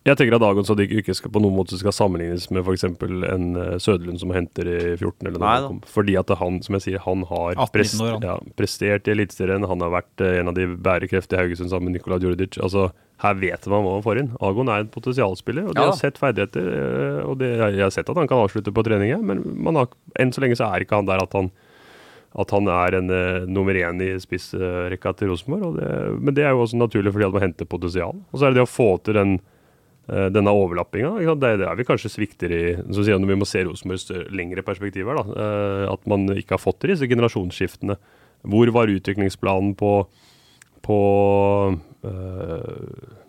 Jeg 0.05 0.19
tenker 0.19 0.35
at 0.37 0.43
Agon 0.45 0.67
Sadiq 0.67 0.91
ikke 0.99 1.15
skal 1.17 1.31
på 1.33 1.41
noen 1.41 1.55
måte 1.57 1.79
skal 1.81 1.89
sammenlignes 1.97 2.43
med 2.53 2.61
f.eks. 2.61 2.83
en 2.85 3.45
uh, 3.57 3.71
Søderlund 3.81 4.19
som 4.21 4.29
henter 4.35 4.67
i 4.69 4.75
14 4.99 5.31
eller 5.31 5.41
Nei 5.41 5.55
noe. 5.63 5.79
Fordi 5.89 6.13
at 6.21 6.29
han, 6.37 6.59
som 6.61 6.77
jeg 6.77 6.83
sier, 6.83 6.99
han 7.01 7.23
har 7.25 7.57
prest, 7.73 7.97
år, 8.05 8.11
han. 8.19 8.27
ja, 8.27 8.35
prestert 8.53 9.09
i 9.09 9.15
Eliteserien. 9.15 9.65
Han 9.65 9.81
har 9.81 9.89
vært 9.95 10.21
uh, 10.21 10.29
en 10.43 10.51
av 10.53 10.59
de 10.59 10.67
bærekreftige 10.77 11.39
i 11.39 11.41
Haugesund 11.41 11.73
sammen 11.73 11.89
med 11.89 11.97
Nikola 11.97 12.19
Djordic. 12.21 12.59
Altså, 12.61 12.91
her 13.25 13.41
vet 13.41 13.65
man 13.71 13.81
hva 13.81 13.95
man 13.95 14.05
får 14.05 14.21
inn. 14.21 14.29
Agon 14.45 14.69
er 14.69 14.85
en 14.85 14.93
potensialspiller, 14.93 15.71
og 15.71 15.73
de 15.73 15.81
Ja. 15.81 15.89
har 15.89 15.97
sett 15.97 16.21
ferdigheter. 16.21 16.69
uh, 16.69 17.21
og 17.31 17.39
det, 17.41 17.49
jeg 17.57 17.81
har 17.87 17.95
sett 17.97 18.13
at 18.13 18.21
han 18.21 18.29
kan 18.29 18.45
avslutte 18.45 18.75
på 18.77 18.85
trening, 18.85 19.17
men 19.25 19.41
man 19.57 19.81
har, 19.81 19.89
enn 20.21 20.29
så 20.37 20.45
lenge 20.45 20.61
så 20.61 20.69
er 20.69 20.85
ikke 20.85 21.01
han 21.01 21.09
der 21.09 21.25
at 21.25 21.33
han 21.33 21.49
at 22.35 22.51
han 22.51 22.67
er 22.67 22.97
en 22.97 23.11
uh, 23.11 23.45
nummer 23.47 23.77
én 23.79 24.01
i 24.03 24.11
spissrekka 24.19 25.13
til 25.15 25.31
Rosenborg. 25.31 25.77
Men 26.19 26.35
det 26.35 26.43
er 26.43 26.51
jo 26.51 26.65
også 26.65 26.79
naturlig 26.79 27.13
fordi 27.15 27.27
at 27.29 27.35
man 27.35 27.45
henter 27.47 27.69
potensial. 27.69 28.17
Og 28.31 28.39
så 28.39 28.47
er 28.47 28.51
det 28.51 28.59
det 28.59 28.65
å 28.65 28.71
få 28.71 28.89
til 29.05 29.15
den 29.15 29.37
uh, 29.39 30.27
denne 30.35 30.51
overlappinga. 30.51 31.13
Det 31.39 31.53
er 31.53 31.63
der 31.63 31.79
vi 31.79 31.87
kanskje 31.87 32.11
svikter 32.11 32.51
i 32.51 32.61
så 32.91 33.05
sier 33.07 33.21
når 33.21 33.31
vi 33.31 33.39
må 33.39 33.47
se 33.47 33.63
Rosenborg 33.63 34.01
i 34.01 34.03
større- 34.03 34.35
lengre 34.35 34.65
perspektiver. 34.67 35.15
da, 35.15 35.23
Uh, 35.25 35.93
At 35.93 36.03
man 36.11 36.27
ikke 36.35 36.57
har 36.57 36.63
fått 36.65 36.81
til 36.83 36.91
disse 36.91 37.07
generasjonsskiftene. 37.07 37.95
Hvor 38.45 38.69
var 38.75 38.91
utviklingsplanen 38.91 39.71
på, 39.79 39.93
på 40.85 40.99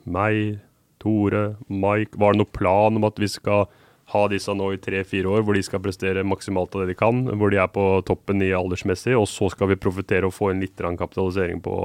meg, 0.05 0.59
Tore, 1.01 1.45
Mike? 1.73 2.19
Var 2.21 2.35
det 2.35 2.43
noen 2.43 2.53
plan 2.53 2.99
om 2.99 3.07
at 3.09 3.17
vi 3.23 3.31
skal 3.33 3.65
ha 4.13 4.23
disse 4.31 4.55
nå 4.55 4.69
i 4.75 4.79
tre-fire 4.79 5.31
år, 5.33 5.43
hvor 5.43 5.57
de 5.57 5.65
skal 5.67 5.83
prestere 5.83 6.23
maksimalt 6.27 6.77
av 6.77 6.85
det 6.85 6.93
de 6.93 6.99
kan, 6.99 7.25
hvor 7.27 7.51
de 7.51 7.59
er 7.59 7.71
på 7.73 7.85
toppen 8.07 8.45
i 8.45 8.53
aldersmessig, 8.55 9.17
og 9.19 9.27
så 9.31 9.51
skal 9.51 9.73
vi 9.73 9.81
profitere 9.83 10.29
og 10.29 10.35
få 10.37 10.53
inn 10.53 10.63
litt 10.63 10.79
kapitalisering 10.79 11.63
på, 11.65 11.77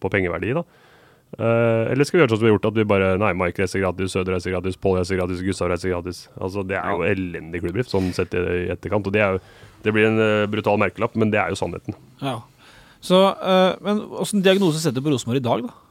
på 0.00 0.12
pengeverdi? 0.12 0.56
da. 0.56 0.64
Uh, 1.36 1.90
eller 1.90 2.06
skal 2.06 2.16
vi 2.16 2.22
gjøre 2.22 2.30
sånn 2.32 2.38
som 2.38 2.46
vi 2.46 2.48
har 2.48 2.54
gjort, 2.54 2.68
at 2.70 2.76
vi 2.78 2.84
bare 2.88 3.08
Nei, 3.20 3.32
Mike 3.36 3.60
reiser 3.60 3.82
gratis, 3.82 4.12
Søder 4.14 4.36
reiser 4.36 4.54
gratis, 4.54 4.76
Pål 4.80 5.00
reiser 5.00 5.18
gratis, 5.18 5.42
Gustav 5.44 5.68
reiser 5.72 5.90
gratis. 5.92 6.20
Altså, 6.38 6.62
Det 6.64 6.78
er 6.78 6.92
jo 6.94 7.04
elendig 7.04 7.60
klubbdrift, 7.64 7.92
sånn 7.92 8.12
sett 8.16 8.32
i, 8.38 8.44
etterkant. 8.72 9.10
Og 9.10 9.12
det, 9.12 9.24
er 9.24 9.36
jo, 9.36 9.42
det 9.84 9.92
blir 9.92 10.08
en 10.08 10.22
uh, 10.22 10.46
brutal 10.48 10.78
merkelapp, 10.80 11.18
men 11.18 11.34
det 11.34 11.42
er 11.42 11.52
jo 11.52 11.58
sannheten. 11.60 11.98
Ja. 12.22 12.38
Så, 13.04 13.18
uh, 13.36 13.74
men 13.84 14.00
åssen 14.16 14.44
diagnose 14.46 14.80
setter 14.80 15.02
du 15.02 15.04
på 15.04 15.12
Rosenborg 15.12 15.42
i 15.42 15.44
dag, 15.44 15.66
da? 15.66 15.85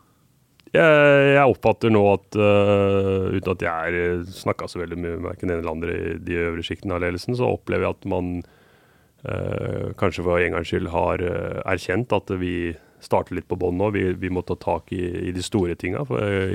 Jeg, 0.76 1.30
jeg 1.36 1.54
oppfatter 1.54 1.94
nå 1.94 2.02
at 2.12 2.38
uh, 2.40 3.32
uten 3.36 3.54
at 3.56 3.66
jeg 3.66 4.26
snakka 4.36 4.70
så 4.72 4.82
veldig 4.82 5.00
mye 5.00 5.16
med 5.18 5.28
verken 5.30 5.52
den 5.52 5.62
eller 5.62 5.74
andre 5.76 5.96
i 5.96 6.18
de 6.28 6.40
øvre 6.50 6.66
sjiktene 6.66 6.98
av 6.98 7.04
ledelsen, 7.06 7.38
så 7.38 7.50
opplever 7.56 7.88
jeg 7.88 7.98
at 7.98 8.10
man 8.12 8.34
uh, 9.26 9.94
kanskje 10.00 10.26
for 10.26 10.42
en 10.42 10.58
gangs 10.58 10.74
skyld 10.74 10.92
har 10.94 11.24
uh, 11.24 11.64
erkjent 11.72 12.16
at 12.16 12.36
vi 12.42 12.76
starter 13.06 13.38
litt 13.38 13.50
på 13.50 13.58
bånn 13.62 13.78
nå. 13.80 13.92
Vi, 13.96 14.06
vi 14.20 14.32
må 14.34 14.44
ta 14.46 14.58
tak 14.60 14.94
i, 14.96 15.04
i 15.30 15.34
de 15.36 15.44
store 15.46 15.76
tinga. 15.78 16.06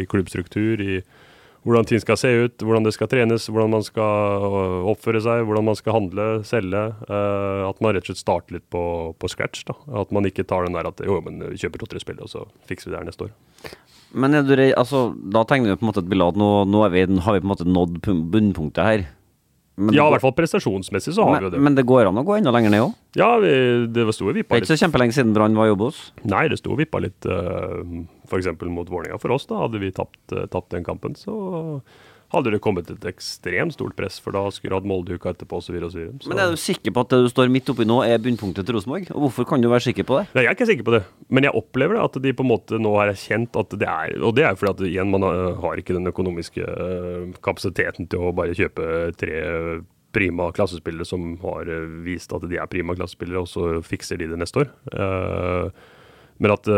I 0.00 0.06
klubbstruktur, 0.10 0.80
i 0.82 0.96
hvordan 1.66 1.84
ting 1.84 2.00
skal 2.00 2.16
se 2.16 2.30
ut, 2.32 2.62
hvordan 2.64 2.86
det 2.86 2.94
skal 2.96 3.10
trenes, 3.12 3.48
hvordan 3.52 3.74
man 3.74 3.84
skal 3.84 4.46
oppføre 4.88 5.20
seg, 5.24 5.44
hvordan 5.44 5.66
man 5.68 5.76
skal 5.76 5.96
handle, 5.98 6.28
selge. 6.48 6.84
Uh, 7.04 7.68
at 7.68 7.82
man 7.84 7.94
rett 7.94 8.06
og 8.06 8.14
slett 8.14 8.22
starter 8.22 8.56
litt 8.56 8.66
på, 8.72 8.82
på 9.20 9.30
scratch. 9.30 9.66
da. 9.68 9.76
At 10.00 10.14
man 10.14 10.28
ikke 10.28 10.46
tar 10.48 10.64
den 10.64 10.78
der 10.78 10.88
at 10.88 11.04
jo, 11.04 11.20
men 11.24 11.42
vi 11.52 11.60
kjøper 11.60 11.84
to-tre 11.84 12.00
spill, 12.02 12.22
og 12.24 12.32
så 12.32 12.46
fikser 12.70 12.88
vi 12.88 12.96
det 12.96 13.02
her 13.02 13.10
neste 13.10 13.28
år. 13.28 13.34
Men 14.12 14.34
er 14.34 14.42
du 14.46 14.52
redd, 14.58 14.74
altså, 14.78 15.10
da 15.14 15.44
tegner 15.46 15.72
vi 15.72 15.78
på 15.80 15.86
en 15.86 15.90
måte 15.92 16.02
et 16.02 16.10
bilde 16.10 16.28
at 16.32 16.38
nå, 16.40 16.50
nå 16.66 16.82
vi, 16.90 17.06
har 17.06 17.36
vi 17.36 17.42
på 17.42 17.46
en 17.46 17.52
måte 17.52 17.66
nådd 17.68 18.00
bunnpunktet 18.32 18.82
her. 18.86 19.04
Men 19.80 19.94
Ja, 19.96 20.04
det 20.04 20.10
i 20.10 20.14
hvert 20.18 20.24
fall 20.26 20.34
prestasjonsmessig 20.36 21.14
så 21.16 21.24
har 21.24 21.38
vi 21.40 21.46
jo 21.46 21.52
det. 21.54 21.60
men 21.64 21.76
det 21.78 21.86
går 21.88 22.10
an 22.10 22.18
å 22.20 22.24
gå 22.26 22.34
enda 22.36 22.52
lenger 22.52 22.74
ned 22.74 22.82
òg? 22.84 22.96
Ja, 23.16 23.30
vi, 23.40 23.52
det 23.88 24.04
sto 24.12 24.26
Det 24.28 24.42
vippa 24.42 24.56
er 24.58 24.60
ikke 24.60 24.66
litt. 24.66 24.72
så 24.74 24.82
kjempelenge 24.82 25.16
siden 25.16 25.32
Brann 25.32 25.56
var 25.56 25.70
i 25.70 25.76
hos? 25.78 26.00
Nei, 26.28 26.42
det 26.52 26.58
sto 26.60 26.74
og 26.74 26.82
vippa 26.82 27.00
litt 27.00 27.24
uh, 27.30 27.80
f.eks. 28.28 28.50
mot 28.68 28.90
Vålerenga 28.90 29.16
for 29.22 29.32
oss. 29.32 29.46
da 29.48 29.62
Hadde 29.62 29.80
vi 29.80 29.92
tapt, 29.94 30.20
uh, 30.34 30.44
tapt 30.52 30.74
den 30.74 30.84
kampen, 30.84 31.16
så 31.16 31.80
hadde 32.30 32.52
det 32.54 32.60
kommet 32.62 32.90
et 32.92 33.06
ekstremt 33.10 33.74
stort 33.74 33.96
press, 33.98 34.20
for 34.22 34.34
da 34.36 34.44
skulle 34.54 34.72
du 34.72 34.78
hatt 34.78 34.88
Molde 34.88 35.16
uka 35.18 35.32
etterpå 35.32 35.58
osv. 35.58 35.76
Så, 35.90 36.04
Men 36.30 36.42
er 36.42 36.52
du 36.54 36.60
sikker 36.60 36.94
på 36.94 37.02
at 37.02 37.12
det 37.12 37.20
du 37.24 37.30
står 37.32 37.50
midt 37.52 37.70
oppi 37.72 37.86
nå, 37.88 38.00
er 38.06 38.22
bunnpunktet 38.22 38.66
til 38.66 38.76
Rosenborg? 38.76 39.08
Og 39.14 39.26
hvorfor 39.26 39.48
kan 39.50 39.62
du 39.62 39.70
være 39.72 39.88
sikker 39.88 40.06
på 40.06 40.20
det? 40.20 40.26
Nei, 40.36 40.44
Jeg 40.46 40.52
er 40.52 40.58
ikke 40.58 40.70
sikker 40.70 40.86
på 40.86 40.96
det, 40.96 41.02
men 41.28 41.46
jeg 41.48 41.58
opplever 41.58 41.98
det 41.98 42.04
at 42.06 42.18
de 42.22 42.34
på 42.36 42.46
en 42.46 42.52
måte 42.52 42.80
nå 42.82 42.92
har 42.98 43.10
erkjent 43.12 43.58
at 43.58 43.78
det 43.80 43.88
er 43.88 44.14
Og 44.22 44.34
det 44.36 44.44
er 44.46 44.58
fordi 44.58 44.70
at 44.70 44.84
igjen, 44.90 45.10
man 45.10 45.26
har, 45.26 45.80
ikke 45.80 45.96
den 45.96 46.10
økonomiske 46.10 46.66
øh, 46.66 47.32
kapasiteten 47.42 48.06
til 48.10 48.28
å 48.28 48.34
bare 48.36 48.54
kjøpe 48.54 49.10
tre 49.18 49.40
prima 50.14 50.50
klassespillere 50.54 51.06
som 51.06 51.32
har 51.42 51.70
øh, 51.70 51.98
vist 52.06 52.32
at 52.34 52.46
de 52.50 52.58
er 52.58 52.70
prima 52.70 52.94
klassespillere, 52.98 53.42
og 53.42 53.50
så 53.50 53.82
fikser 53.86 54.18
de 54.20 54.30
det 54.30 54.38
neste 54.38 54.64
år. 54.64 54.70
Eh, 54.94 55.98
men 56.40 56.54
at 56.54 56.70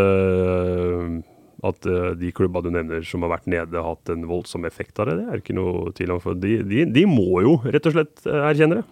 at 1.63 1.87
uh, 1.87 2.13
de 2.19 2.33
klubba 2.35 2.63
du 2.65 2.71
nevner 2.75 3.05
som 3.07 3.23
har 3.23 3.37
vært 3.37 3.47
nede, 3.51 3.79
har 3.79 3.95
hatt 3.95 4.11
en 4.15 4.27
voldsom 4.31 4.67
effekt 4.67 4.99
av 4.99 5.11
det, 5.11 5.21
det 5.21 5.29
er 5.29 5.45
ikke 5.45 5.57
noe 5.57 5.93
tvil 5.95 6.17
om. 6.17 6.23
For 6.25 6.39
de, 6.39 6.59
de, 6.67 6.83
de 6.91 7.07
må 7.07 7.45
jo 7.45 7.57
rett 7.65 7.87
og 7.87 7.95
slett 7.95 8.27
øh, 8.27 8.43
erkjenne 8.51 8.81
det. 8.81 8.85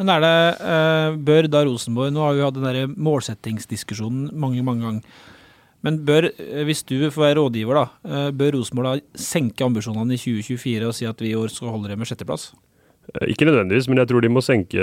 Men 0.00 0.10
er 0.10 0.24
det, 0.24 0.34
uh, 0.64 1.20
bør 1.28 1.46
da 1.52 1.62
Rosenborg 1.68 2.10
Nå 2.14 2.24
har 2.24 2.34
vi 2.34 2.42
hatt 2.42 2.56
den 2.56 2.66
der 2.66 2.96
målsettingsdiskusjonen 2.96 4.32
mange, 4.32 4.64
mange 4.66 4.88
ganger. 4.88 5.22
Men 5.84 6.00
bør, 6.00 6.30
eh, 6.32 6.64
hvis 6.64 6.82
du 6.88 6.96
får 7.12 7.26
være 7.26 7.40
rådgiver, 7.40 7.74
da, 7.76 7.86
eh, 8.08 8.30
bør 8.32 8.56
Rosenborg 8.56 8.86
da 8.86 9.20
senke 9.20 9.64
ambisjonene 9.64 10.16
i 10.16 10.20
2024 10.20 10.88
og 10.88 10.94
si 10.94 11.04
at 11.04 11.20
vi 11.20 11.32
i 11.32 11.36
år 11.36 11.52
skal 11.52 11.68
holde 11.68 11.88
det 11.88 11.98
med 11.98 12.08
sjetteplass? 12.08 12.54
Eh, 13.20 13.28
Ikke 13.28 13.44
nødvendigvis, 13.44 13.88
men 13.88 13.98
jeg 13.98 14.08
tror 14.08 14.22
de 14.22 14.28
må 14.28 14.40
senke, 14.40 14.80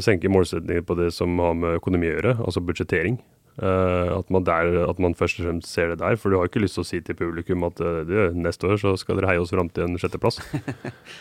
senke 0.00 0.30
målsettingene 0.30 0.86
på 0.86 0.96
det 0.96 1.12
som 1.12 1.36
har 1.38 1.54
med 1.54 1.80
økonomi 1.80 2.06
å 2.06 2.14
gjøre, 2.14 2.38
altså 2.46 2.62
budsjettering. 2.62 3.18
Eh, 3.60 4.10
at, 4.16 4.30
man 4.32 4.44
der, 4.46 4.72
at 4.88 5.00
man 5.02 5.12
først 5.12 5.40
og 5.40 5.44
fremst 5.44 5.68
ser 5.68 5.90
det 5.92 5.98
der. 6.00 6.16
For 6.16 6.32
du 6.32 6.38
har 6.38 6.48
ikke 6.48 6.62
lyst 6.62 6.78
til 6.78 6.84
å 6.84 6.88
si 6.88 7.00
til 7.04 7.18
publikum 7.18 7.66
at 7.68 7.80
eh, 7.84 8.32
neste 8.32 8.70
år 8.70 8.80
så 8.80 8.94
skal 8.96 9.18
dere 9.18 9.34
heie 9.34 9.42
oss 9.42 9.52
fram 9.52 9.68
til 9.68 9.84
en 9.84 10.00
sjetteplass. 10.00 10.40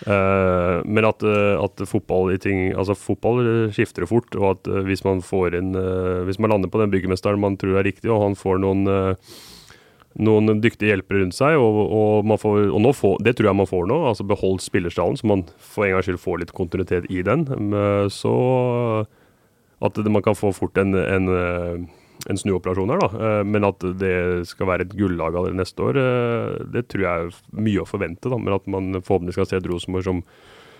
uh, 0.07 0.79
men 0.95 1.07
at, 1.09 1.25
at 1.25 1.83
fotball 1.89 2.31
i 2.33 2.39
ting 2.39 2.69
Altså 2.71 2.95
fotball 2.95 3.69
skifter 3.75 4.07
fort, 4.07 4.31
og 4.39 4.45
at 4.53 4.69
hvis 4.87 5.03
man 5.03 5.23
får 5.25 5.57
inn 5.57 5.73
uh, 5.75 6.21
Hvis 6.27 6.39
man 6.41 6.53
lander 6.53 6.71
på 6.71 6.79
den 6.81 6.91
byggemesteren 6.93 7.41
man 7.41 7.57
tror 7.59 7.79
er 7.79 7.87
riktig, 7.87 8.11
og 8.11 8.23
han 8.23 8.37
får 8.39 8.61
noen 8.63 8.87
uh, 8.87 9.35
noen 10.19 10.61
dyktige 10.63 10.89
hjelpere 10.93 11.21
rundt 11.21 11.35
seg, 11.37 11.59
og, 11.61 11.77
og, 11.85 12.25
man 12.27 12.39
får, 12.41 12.71
og 12.73 12.87
får, 12.97 13.19
det 13.23 13.35
tror 13.37 13.51
jeg 13.51 13.59
man 13.59 13.69
får 13.69 13.85
nå. 13.91 13.99
altså 14.09 14.25
Beholdt 14.27 14.63
spillerstallen, 14.65 15.19
så 15.19 15.27
man 15.29 15.45
for 15.61 15.85
en 15.85 15.93
gangs 15.95 16.09
skyld 16.09 16.19
får 16.23 16.41
litt 16.41 16.55
kontinuitet 16.57 17.05
i 17.13 17.21
den. 17.23 17.45
Så 18.11 18.33
at 19.85 19.95
det, 19.95 20.11
man 20.11 20.25
kan 20.25 20.35
få 20.35 20.51
fort 20.55 20.81
en, 20.81 20.97
en, 20.97 21.29
en 22.27 22.39
snuoperasjon 22.39 22.91
her, 22.91 22.99
da. 22.99 23.09
Eh, 23.39 23.43
Men 23.47 23.67
at 23.69 23.83
det 23.99 24.47
skal 24.49 24.67
være 24.67 24.87
et 24.87 24.95
gullag 24.97 25.37
det 25.45 25.55
neste 25.55 25.83
år, 25.85 25.99
eh, 25.99 26.65
det 26.73 26.87
tror 26.89 27.05
jeg 27.05 27.27
er 27.27 27.61
mye 27.61 27.83
å 27.83 27.87
forvente. 27.87 28.29
da, 28.29 28.37
Men 28.37 28.53
at 28.53 28.67
man 28.67 29.01
forhåpentlig 29.01 29.33
skal 29.33 29.45
se 29.45 29.57
et 29.57 29.69
Rosenborg 29.69 30.03
som, 30.03 30.23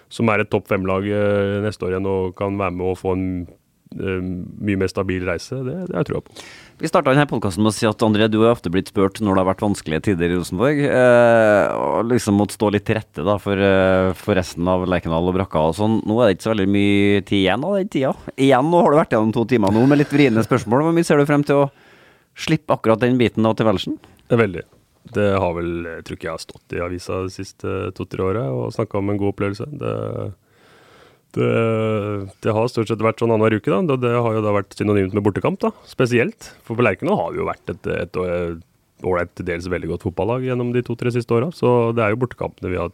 som 0.10 0.30
er 0.30 0.41
et 0.41 0.49
topp 0.49 0.68
fem-lag 0.68 1.06
eh, 1.07 1.61
neste 1.64 1.86
år 1.86 1.95
igjen 1.95 2.10
og 2.10 2.36
kan 2.36 2.57
være 2.57 2.76
med 2.76 2.88
å 2.91 2.98
få 2.98 3.14
en 3.16 3.48
mye 3.90 4.78
mer 4.78 4.90
stabil 4.91 5.24
reise, 5.26 5.57
det, 5.66 5.74
det 5.90 5.95
har 5.95 6.03
jeg 6.03 6.10
trua 6.11 6.22
på. 6.22 6.36
Vi 6.80 6.88
starta 6.88 7.10
denne 7.10 7.26
podkasten 7.28 7.64
med 7.66 7.72
å 7.72 7.76
si 7.76 7.88
at 7.90 8.03
André, 8.06 8.28
du 8.30 8.38
har 8.44 8.53
ofte 8.53 8.70
blitt 8.72 8.91
spurt 8.91 9.18
når 9.20 9.34
det 9.34 9.41
har 9.41 9.48
vært 9.49 9.64
vanskelige 9.66 10.03
tider 10.11 10.30
i 10.30 10.38
Rosenborg, 10.38 10.82
eh, 10.86 11.72
og 11.74 12.11
liksom 12.11 12.38
måtte 12.38 12.56
stå 12.56 12.70
litt 12.76 12.86
til 12.88 12.99
rette 12.99 13.26
da, 13.26 13.36
for, 13.41 13.57
eh, 13.57 14.11
for 14.20 14.38
resten 14.38 14.70
av 14.70 14.86
Lerkendal 14.88 15.32
og 15.32 15.36
Brakka 15.40 15.64
og 15.72 15.76
sånn. 15.80 15.99
Nå 16.06 16.20
er 16.22 16.30
det 16.30 16.38
ikke 16.38 16.48
så 16.48 16.53
veldig 16.53 16.70
mye 16.78 17.24
tid 17.26 17.40
igjen 17.41 17.66
av 17.66 17.78
den 17.80 17.94
tida. 17.98 18.14
Igjen 18.38 18.70
nå 18.70 18.84
har 18.84 18.94
du 18.94 18.99
vært 19.02 19.16
gjennom 19.16 19.34
to 19.36 19.45
timer 19.49 19.74
nå 19.74 19.86
med 19.90 20.03
litt 20.03 20.14
vriene 20.14 20.45
spørsmål. 20.45 20.86
Hvor 20.86 20.95
mye 20.95 21.07
ser 21.07 21.18
du 21.18 21.30
frem 21.30 21.45
til 21.48 21.64
å 21.66 21.70
slippe 22.40 22.78
akkurat 22.78 23.02
den 23.02 23.18
biten 23.20 23.48
av 23.49 23.57
tilværelsen? 23.57 23.98
Det 24.30 24.38
veldig. 24.40 24.64
Det 25.10 25.32
har 25.41 25.56
vel, 25.57 25.72
jeg 25.88 26.06
tror 26.06 26.20
ikke 26.20 26.30
jeg 26.30 26.38
har 26.38 26.45
stått 26.45 26.78
i 26.78 26.84
avisa 26.86 27.24
de 27.26 27.34
siste 27.34 27.80
to-tre 27.98 28.22
åra 28.22 28.45
og 28.53 28.70
snakka 28.76 29.02
om 29.02 29.10
en 29.10 29.18
god 29.18 29.34
opplevelse. 29.34 29.66
Det, 29.82 29.95
det, 31.38 31.49
det 32.43 32.56
har 32.56 32.69
stort 32.72 32.89
sett 32.89 33.03
vært 33.03 33.22
sånn 33.22 33.34
annenhver 33.34 33.60
uke, 33.60 33.69
da. 33.69 33.97
Det, 34.01 34.14
har 34.15 34.38
jo 34.38 34.45
da 34.45 34.56
vært 34.56 34.73
synonymt 34.77 35.14
med 35.18 35.26
bortekamp, 35.26 35.60
da. 35.61 35.72
Spesielt. 35.89 36.51
For 36.65 36.80
på 36.80 36.85
Lerkendal 36.85 37.19
har 37.19 37.35
vi 37.35 37.41
jo 37.41 37.49
vært 37.49 37.73
et, 37.76 37.89
et, 38.06 38.18
ålreit, 39.06 39.31
til 39.38 39.47
dels 39.47 39.68
veldig 39.72 39.91
godt 39.93 40.07
fotballag 40.07 40.47
gjennom 40.47 40.73
de 40.76 40.84
to-tre 40.85 41.14
siste 41.15 41.35
åra. 41.35 41.51
Så 41.56 41.91
det 41.97 42.06
er 42.06 42.15
jo 42.15 42.22
bortekampene 42.23 42.73
vi 42.73 42.81
har 42.81 42.89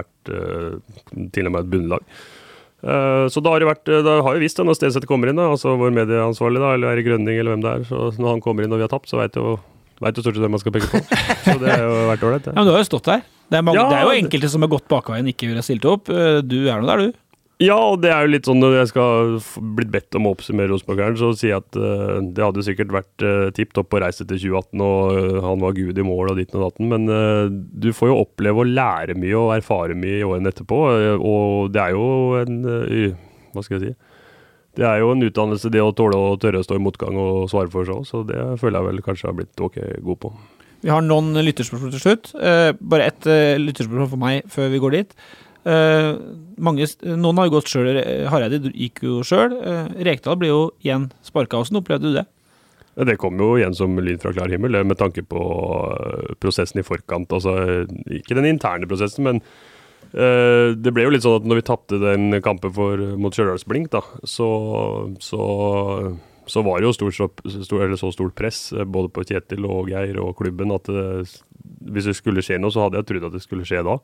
vært 0.00 0.32
uh, 0.32 0.74
til 1.32 1.48
og 1.48 1.54
med 1.54 1.62
et 1.62 1.70
bunnlag. 1.76 2.10
Uh, 2.86 3.24
så 3.32 3.40
da 3.40 3.54
har 3.54 3.62
det 3.62 3.70
vært, 3.70 3.88
da 4.04 4.18
har 4.26 4.36
vi 4.36 4.44
visst 4.44 4.60
det 4.60 4.66
når 4.68 4.76
Stenseth 4.78 5.08
kommer 5.08 5.30
inn, 5.30 5.40
da, 5.40 5.48
altså 5.54 5.78
vår 5.80 5.94
medieansvarlig, 5.96 6.60
da, 6.62 6.74
eller 6.76 6.92
Erik 6.92 7.08
Grønning, 7.08 7.38
eller 7.38 7.54
hvem 7.54 7.64
det 7.64 7.72
er. 7.72 7.88
Så 7.88 8.10
når 8.18 8.36
han 8.36 8.44
kommer 8.44 8.66
inn 8.66 8.74
og 8.74 8.82
vi 8.82 8.86
har 8.88 8.92
tapt, 8.92 9.08
så 9.10 9.22
veit 9.22 9.38
jo 9.38 9.56
veit 10.02 10.18
jo 10.18 10.24
stort 10.24 10.36
sett 10.36 10.44
hvem 10.44 10.52
man 10.52 10.60
skal 10.62 10.74
peke 10.74 10.90
på. 10.92 11.00
Så 11.46 11.56
det 11.62 11.72
har 11.72 11.84
jo 11.86 11.94
vært 12.10 12.26
ålreit, 12.28 12.48
Ja, 12.48 12.52
det. 12.52 12.56
men 12.58 12.68
du 12.68 12.74
har 12.74 12.82
jo 12.82 12.88
stått 12.90 13.08
der. 13.08 13.22
Det 13.46 13.58
er, 13.60 13.62
mange, 13.62 13.78
Ja, 13.78 13.86
det 13.88 13.96
er 13.96 14.08
jo 14.08 14.24
enkelte 14.24 14.50
som 14.50 14.64
har 14.66 14.70
gått 14.72 14.88
bakveien 14.90 15.30
ikke 15.30 15.48
ville 15.48 15.62
stilt 15.64 15.86
opp. 15.88 16.10
Eh, 16.10 16.40
Du 16.42 16.58
er 16.66 16.82
nå 16.82 16.88
der, 16.90 17.06
du. 17.06 17.25
Ja, 17.56 17.76
og 17.78 18.02
det 18.02 18.10
er 18.12 18.26
jo 18.26 18.32
litt 18.34 18.44
sånn 18.44 18.58
når 18.60 18.74
jeg 18.82 18.88
skal 18.90 19.36
blitt 19.78 19.88
bedt 19.94 20.16
om 20.18 20.26
å 20.28 20.34
oppsummere 20.34 20.68
Rosenborg-æren, 20.68 21.16
så 21.16 21.30
sier 21.32 21.54
jeg 21.54 21.62
at 21.62 21.78
uh, 21.80 22.18
det 22.20 22.42
hadde 22.44 22.64
sikkert 22.66 22.90
vært 22.92 23.24
uh, 23.24 23.46
tipp 23.56 23.70
topp 23.76 23.96
å 23.96 24.00
reise 24.02 24.26
til 24.26 24.36
2018, 24.42 24.82
og 24.84 25.16
uh, 25.16 25.38
han 25.46 25.62
var 25.62 25.76
gud 25.78 25.96
i 25.96 26.04
mål 26.04 26.34
og 26.34 26.36
ditten 26.36 26.60
og 26.60 26.66
datten, 26.66 26.90
men 26.90 27.08
uh, 27.08 27.48
du 27.48 27.88
får 27.96 28.10
jo 28.12 28.18
oppleve 28.26 28.60
å 28.60 28.66
lære 28.68 29.16
mye 29.16 29.38
og 29.40 29.54
erfare 29.54 29.96
mye 29.96 30.18
i 30.18 30.26
årene 30.26 30.52
etterpå, 30.52 30.82
eh, 30.98 31.16
og 31.16 31.72
det 31.72 31.80
er 31.80 31.96
jo 31.96 32.10
en 32.42 32.60
eh, 32.74 33.16
Hva 33.56 33.64
skal 33.64 33.78
jeg 33.78 33.86
si? 33.86 34.12
Det 34.76 34.84
er 34.84 35.00
jo 35.00 35.14
en 35.14 35.24
utdannelse, 35.24 35.72
det 35.72 35.80
å 35.80 35.96
tåle 35.96 36.20
å 36.20 36.36
tørre 36.36 36.60
å 36.60 36.66
stå 36.66 36.76
i 36.76 36.84
motgang 36.84 37.16
og 37.16 37.48
svare 37.48 37.72
for 37.72 37.88
seg 37.88 38.02
òg, 38.02 38.04
så 38.04 38.20
det 38.28 38.42
føler 38.60 38.82
jeg 38.82 38.88
vel 38.90 39.04
kanskje 39.06 39.30
har 39.30 39.38
blitt 39.38 39.64
ok 39.64 39.80
god 40.04 40.20
på. 40.26 40.34
Vi 40.84 40.92
har 40.92 41.00
noen 41.00 41.32
lytterspørsmål 41.40 41.96
til 41.96 42.04
slutt. 42.04 42.34
Eh, 42.36 42.76
bare 42.76 43.08
ett 43.08 43.32
lytterspørsmål 43.64 44.12
for 44.12 44.20
meg 44.20 44.44
før 44.52 44.68
vi 44.74 44.84
går 44.84 44.98
dit. 44.98 45.16
Eh, 45.66 46.12
mange, 46.62 46.86
noen 47.02 47.40
har 47.40 47.48
jo 47.48 47.56
gått 47.56 47.70
sjøl. 47.72 47.98
Hareide 48.30 48.70
gikk 48.70 49.02
jo 49.06 49.20
sjøl. 49.26 49.56
Uh, 49.58 49.86
Rekdal 50.06 50.38
ble 50.38 50.50
jo 50.52 50.60
igjen 50.84 51.08
sparka. 51.26 51.58
Hvordan 51.58 51.80
opplevde 51.80 52.12
du 52.12 52.18
det? 52.20 52.26
Det 53.06 53.18
kom 53.20 53.36
jo 53.42 53.56
igjen 53.58 53.74
som 53.76 53.98
lyd 54.00 54.22
fra 54.22 54.32
klar 54.32 54.48
himmel, 54.48 54.78
med 54.88 54.96
tanke 54.96 55.20
på 55.28 55.40
øh, 55.44 56.30
prosessen 56.40 56.80
i 56.80 56.86
forkant. 56.86 57.34
Altså, 57.36 57.84
ikke 58.08 58.38
den 58.38 58.48
interne 58.54 58.88
prosessen, 58.88 59.26
men 59.26 59.42
det 60.16 60.92
ble 60.94 61.02
jo 61.02 61.10
litt 61.12 61.24
sånn 61.26 61.42
at 61.42 61.48
når 61.50 61.58
vi 61.58 61.64
tapte 61.66 61.98
den 62.00 62.38
kampen 62.40 62.72
for, 62.72 63.02
mot 63.20 63.34
Stjørdals-Blink, 63.36 63.90
da, 63.92 64.00
så, 64.24 64.46
så, 65.20 65.40
så 66.48 66.62
var 66.64 66.80
det 66.80 66.88
jo 66.88 67.10
stor, 67.10 67.82
eller 67.82 68.00
så 68.00 68.08
stort 68.14 68.36
press 68.38 68.70
både 68.72 69.10
på 69.12 69.26
Kjetil 69.28 69.66
og 69.68 69.90
Geir 69.92 70.22
og 70.22 70.38
klubben 70.38 70.72
at 70.72 70.88
det, 70.88 71.26
hvis 71.90 72.08
det 72.08 72.16
skulle 72.16 72.44
skje 72.46 72.56
noe, 72.62 72.72
så 72.72 72.86
hadde 72.86 73.02
jeg 73.02 73.10
trodd 73.10 73.28
at 73.28 73.36
det 73.36 73.44
skulle 73.44 73.66
skje 73.68 73.84
da. 73.84 73.98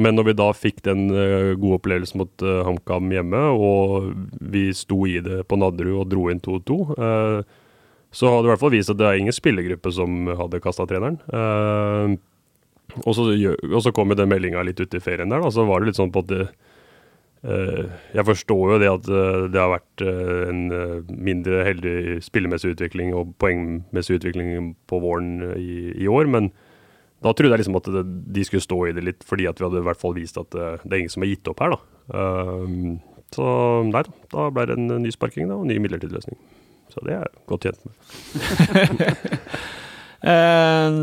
Men 0.00 0.16
når 0.16 0.30
vi 0.30 0.36
da 0.38 0.48
fikk 0.56 0.80
den 0.86 1.06
øh, 1.12 1.52
gode 1.60 1.78
opplevelsen 1.78 2.22
mot 2.22 2.42
øh, 2.42 2.62
HamKam 2.66 3.12
hjemme, 3.14 3.42
og 3.52 4.10
vi 4.40 4.68
sto 4.74 5.04
i 5.06 5.20
det 5.22 5.44
på 5.46 5.58
Nadderud 5.60 6.00
og 6.02 6.08
dro 6.10 6.30
inn 6.32 6.42
2-2 6.42 6.78
øh, 6.96 7.60
så 8.14 8.30
hadde 8.30 8.44
det 8.44 8.50
i 8.50 8.52
hvert 8.52 8.62
fall 8.62 8.74
vist 8.76 8.92
at 8.92 9.00
det 9.00 9.06
er 9.08 9.18
ingen 9.18 9.34
spillergruppe 9.34 9.90
som 9.94 10.28
hadde 10.38 10.62
kasta 10.62 10.86
treneren. 10.86 11.18
Eh, 11.34 12.14
og, 13.02 13.10
så, 13.16 13.26
og 13.72 13.80
så 13.82 13.92
kom 13.94 14.12
jo 14.12 14.18
den 14.20 14.30
meldinga 14.30 14.62
litt 14.66 14.78
ut 14.78 14.94
i 14.94 15.02
ferien 15.02 15.32
der, 15.32 15.42
da. 15.42 15.50
Så 15.50 15.66
var 15.66 15.82
det 15.82 15.90
litt 15.90 15.98
sånn 15.98 16.12
på 16.14 16.22
at 16.22 16.30
det, 16.30 16.44
eh, 17.42 17.80
Jeg 18.14 18.26
forstår 18.28 18.74
jo 18.74 18.78
det 18.82 18.92
at 18.92 19.10
eh, 19.10 19.40
det 19.50 19.62
har 19.62 19.72
vært 19.74 20.04
eh, 20.06 20.44
en 20.52 20.62
eh, 20.78 21.14
mindre 21.30 21.64
heldig 21.66 21.96
spillemessig 22.22 22.76
utvikling 22.76 23.10
og 23.18 23.34
poengmessig 23.42 24.20
utvikling 24.20 24.74
på 24.86 25.02
våren 25.02 25.34
eh, 25.50 25.58
i, 25.58 25.78
i 26.06 26.10
år, 26.10 26.30
men 26.30 26.52
da 27.24 27.32
trodde 27.32 27.56
jeg 27.56 27.62
liksom 27.62 27.78
at 27.80 27.88
det, 27.94 28.04
de 28.36 28.44
skulle 28.44 28.64
stå 28.64 28.78
i 28.88 28.94
det 28.96 29.04
litt, 29.06 29.24
fordi 29.24 29.48
at 29.48 29.60
vi 29.60 29.66
hadde 29.66 29.80
i 29.80 29.86
hvert 29.86 30.00
fall 30.00 30.16
vist 30.16 30.36
at 30.40 30.50
det, 30.52 30.66
det 30.84 30.92
er 30.92 31.02
ingen 31.04 31.14
som 31.14 31.24
har 31.24 31.32
gitt 31.32 31.50
opp 31.50 31.62
her, 31.64 31.76
da. 31.76 31.78
Uh, 32.12 33.14
så 33.34 33.46
nei 33.88 34.04
da, 34.04 34.12
da 34.34 34.50
ble 34.54 34.66
det 34.68 34.76
en 34.76 34.92
ny 35.02 35.12
sparking 35.14 35.48
da, 35.48 35.56
og 35.56 35.64
en 35.64 35.72
ny 35.72 35.80
midlertidig 35.82 36.18
løsning. 36.18 36.38
Så 36.92 37.02
det 37.06 37.16
er 37.16 37.24
jeg 37.24 37.48
godt 37.50 37.70
tjent 37.70 37.80
med. 37.88 37.96
Eh, 40.24 40.94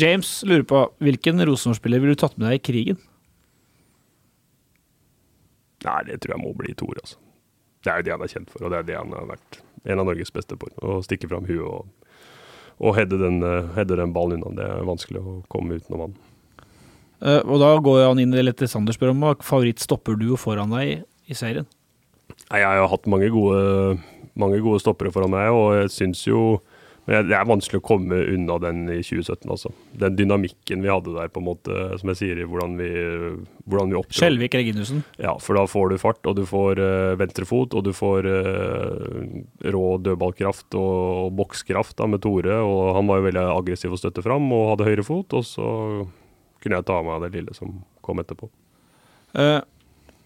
James 0.00 0.28
lurer 0.48 0.62
på 0.64 0.78
hvilken 1.04 1.42
Rosenborg-spiller 1.44 2.00
ville 2.00 2.14
du 2.16 2.22
tatt 2.22 2.38
med 2.38 2.48
deg 2.48 2.56
i 2.56 2.62
krigen? 2.64 3.02
Nei, 5.84 5.98
det 6.08 6.22
tror 6.22 6.38
jeg 6.38 6.40
må 6.40 6.54
bli 6.56 6.72
Tor, 6.72 6.96
altså. 7.02 7.20
Det 7.84 7.92
er 7.92 8.00
jo 8.00 8.06
det 8.06 8.14
han 8.14 8.24
er 8.24 8.32
kjent 8.32 8.54
for, 8.54 8.64
og 8.64 8.72
det 8.72 8.80
er 8.80 8.88
det 8.88 8.96
han 8.96 9.12
har 9.12 9.28
vært 9.34 9.60
en 9.84 10.00
av 10.00 10.08
Norges 10.08 10.32
beste 10.32 10.56
på. 10.56 10.70
Å 10.80 11.02
stikke 11.04 11.28
fram 11.28 11.44
huet 11.50 11.66
og, 11.66 12.03
og 12.82 12.96
heade 12.96 13.18
den, 13.20 13.40
heade 13.76 13.98
den 13.98 14.14
ballen 14.14 14.42
unna. 14.42 14.54
Det 14.58 14.66
er 14.66 14.88
vanskelig 14.88 15.22
å 15.22 15.36
komme 15.52 15.78
utenom 15.78 16.06
han. 16.08 16.16
Uh, 17.24 17.40
og 17.46 17.60
da 17.62 17.70
går 17.80 18.02
han 18.08 18.20
inn 18.20 18.34
i 18.34 18.36
det 18.36 18.48
lette 18.48 18.68
Sander 18.68 18.96
spør 18.96 19.14
om 19.14 19.22
hva 19.24 19.36
favorittstopper 19.40 20.18
du 20.20 20.34
foran 20.40 20.74
deg 20.74 20.90
i, 20.90 20.96
i 21.30 21.38
serien? 21.38 21.68
Nei, 22.50 22.60
Jeg 22.60 22.82
har 22.82 22.90
hatt 22.90 23.08
mange 23.08 23.30
gode, 23.32 23.96
mange 24.36 24.58
gode 24.64 24.82
stoppere 24.82 25.12
foran 25.14 25.32
meg, 25.32 25.48
og 25.54 25.78
jeg 25.78 25.92
syns 25.94 26.24
jo 26.26 26.58
men 27.04 27.26
det 27.28 27.36
er 27.36 27.48
vanskelig 27.48 27.82
å 27.82 27.84
komme 27.84 28.16
unna 28.32 28.56
den 28.62 28.86
i 28.88 29.02
2017, 29.04 29.44
altså. 29.52 29.72
Den 30.00 30.16
dynamikken 30.16 30.80
vi 30.80 30.88
hadde 30.88 31.12
der, 31.12 31.28
på 31.32 31.42
en 31.42 31.48
måte, 31.50 31.76
som 32.00 32.12
jeg 32.12 32.20
sier, 32.22 32.40
hvordan 32.48 32.78
vi, 32.80 32.88
hvordan 33.68 33.92
vi 33.92 33.98
opptrådte. 33.98 34.20
Skjelvik 34.22 34.56
Reginussen. 34.56 35.02
Ja, 35.20 35.34
for 35.42 35.60
da 35.60 35.66
får 35.68 35.92
du 35.92 35.98
fart, 36.00 36.22
og 36.30 36.38
du 36.38 36.46
får 36.48 36.80
uh, 36.80 37.12
venstrefot, 37.20 37.76
og 37.76 37.84
du 37.84 37.92
får 37.96 38.30
uh, 38.30 39.20
rå 39.76 39.84
dødballkraft 40.06 40.78
og, 40.80 40.96
og 41.26 41.36
bokskraft 41.42 41.98
da, 42.00 42.08
med 42.08 42.24
Tore. 42.24 42.56
Og 42.64 42.94
han 42.96 43.12
var 43.12 43.20
jo 43.20 43.28
veldig 43.28 43.44
aggressiv 43.52 43.92
og 43.92 44.00
støtte 44.00 44.24
fram, 44.24 44.48
og 44.56 44.70
hadde 44.72 44.88
høyre 44.88 45.04
fot, 45.04 45.36
og 45.36 45.44
så 45.44 45.68
kunne 46.64 46.80
jeg 46.80 46.88
ta 46.88 46.96
av 47.02 47.08
meg 47.10 47.26
det 47.26 47.34
lille 47.36 47.52
som 47.56 47.82
kom 48.04 48.24
etterpå. 48.24 48.48
Uh, 49.36 49.60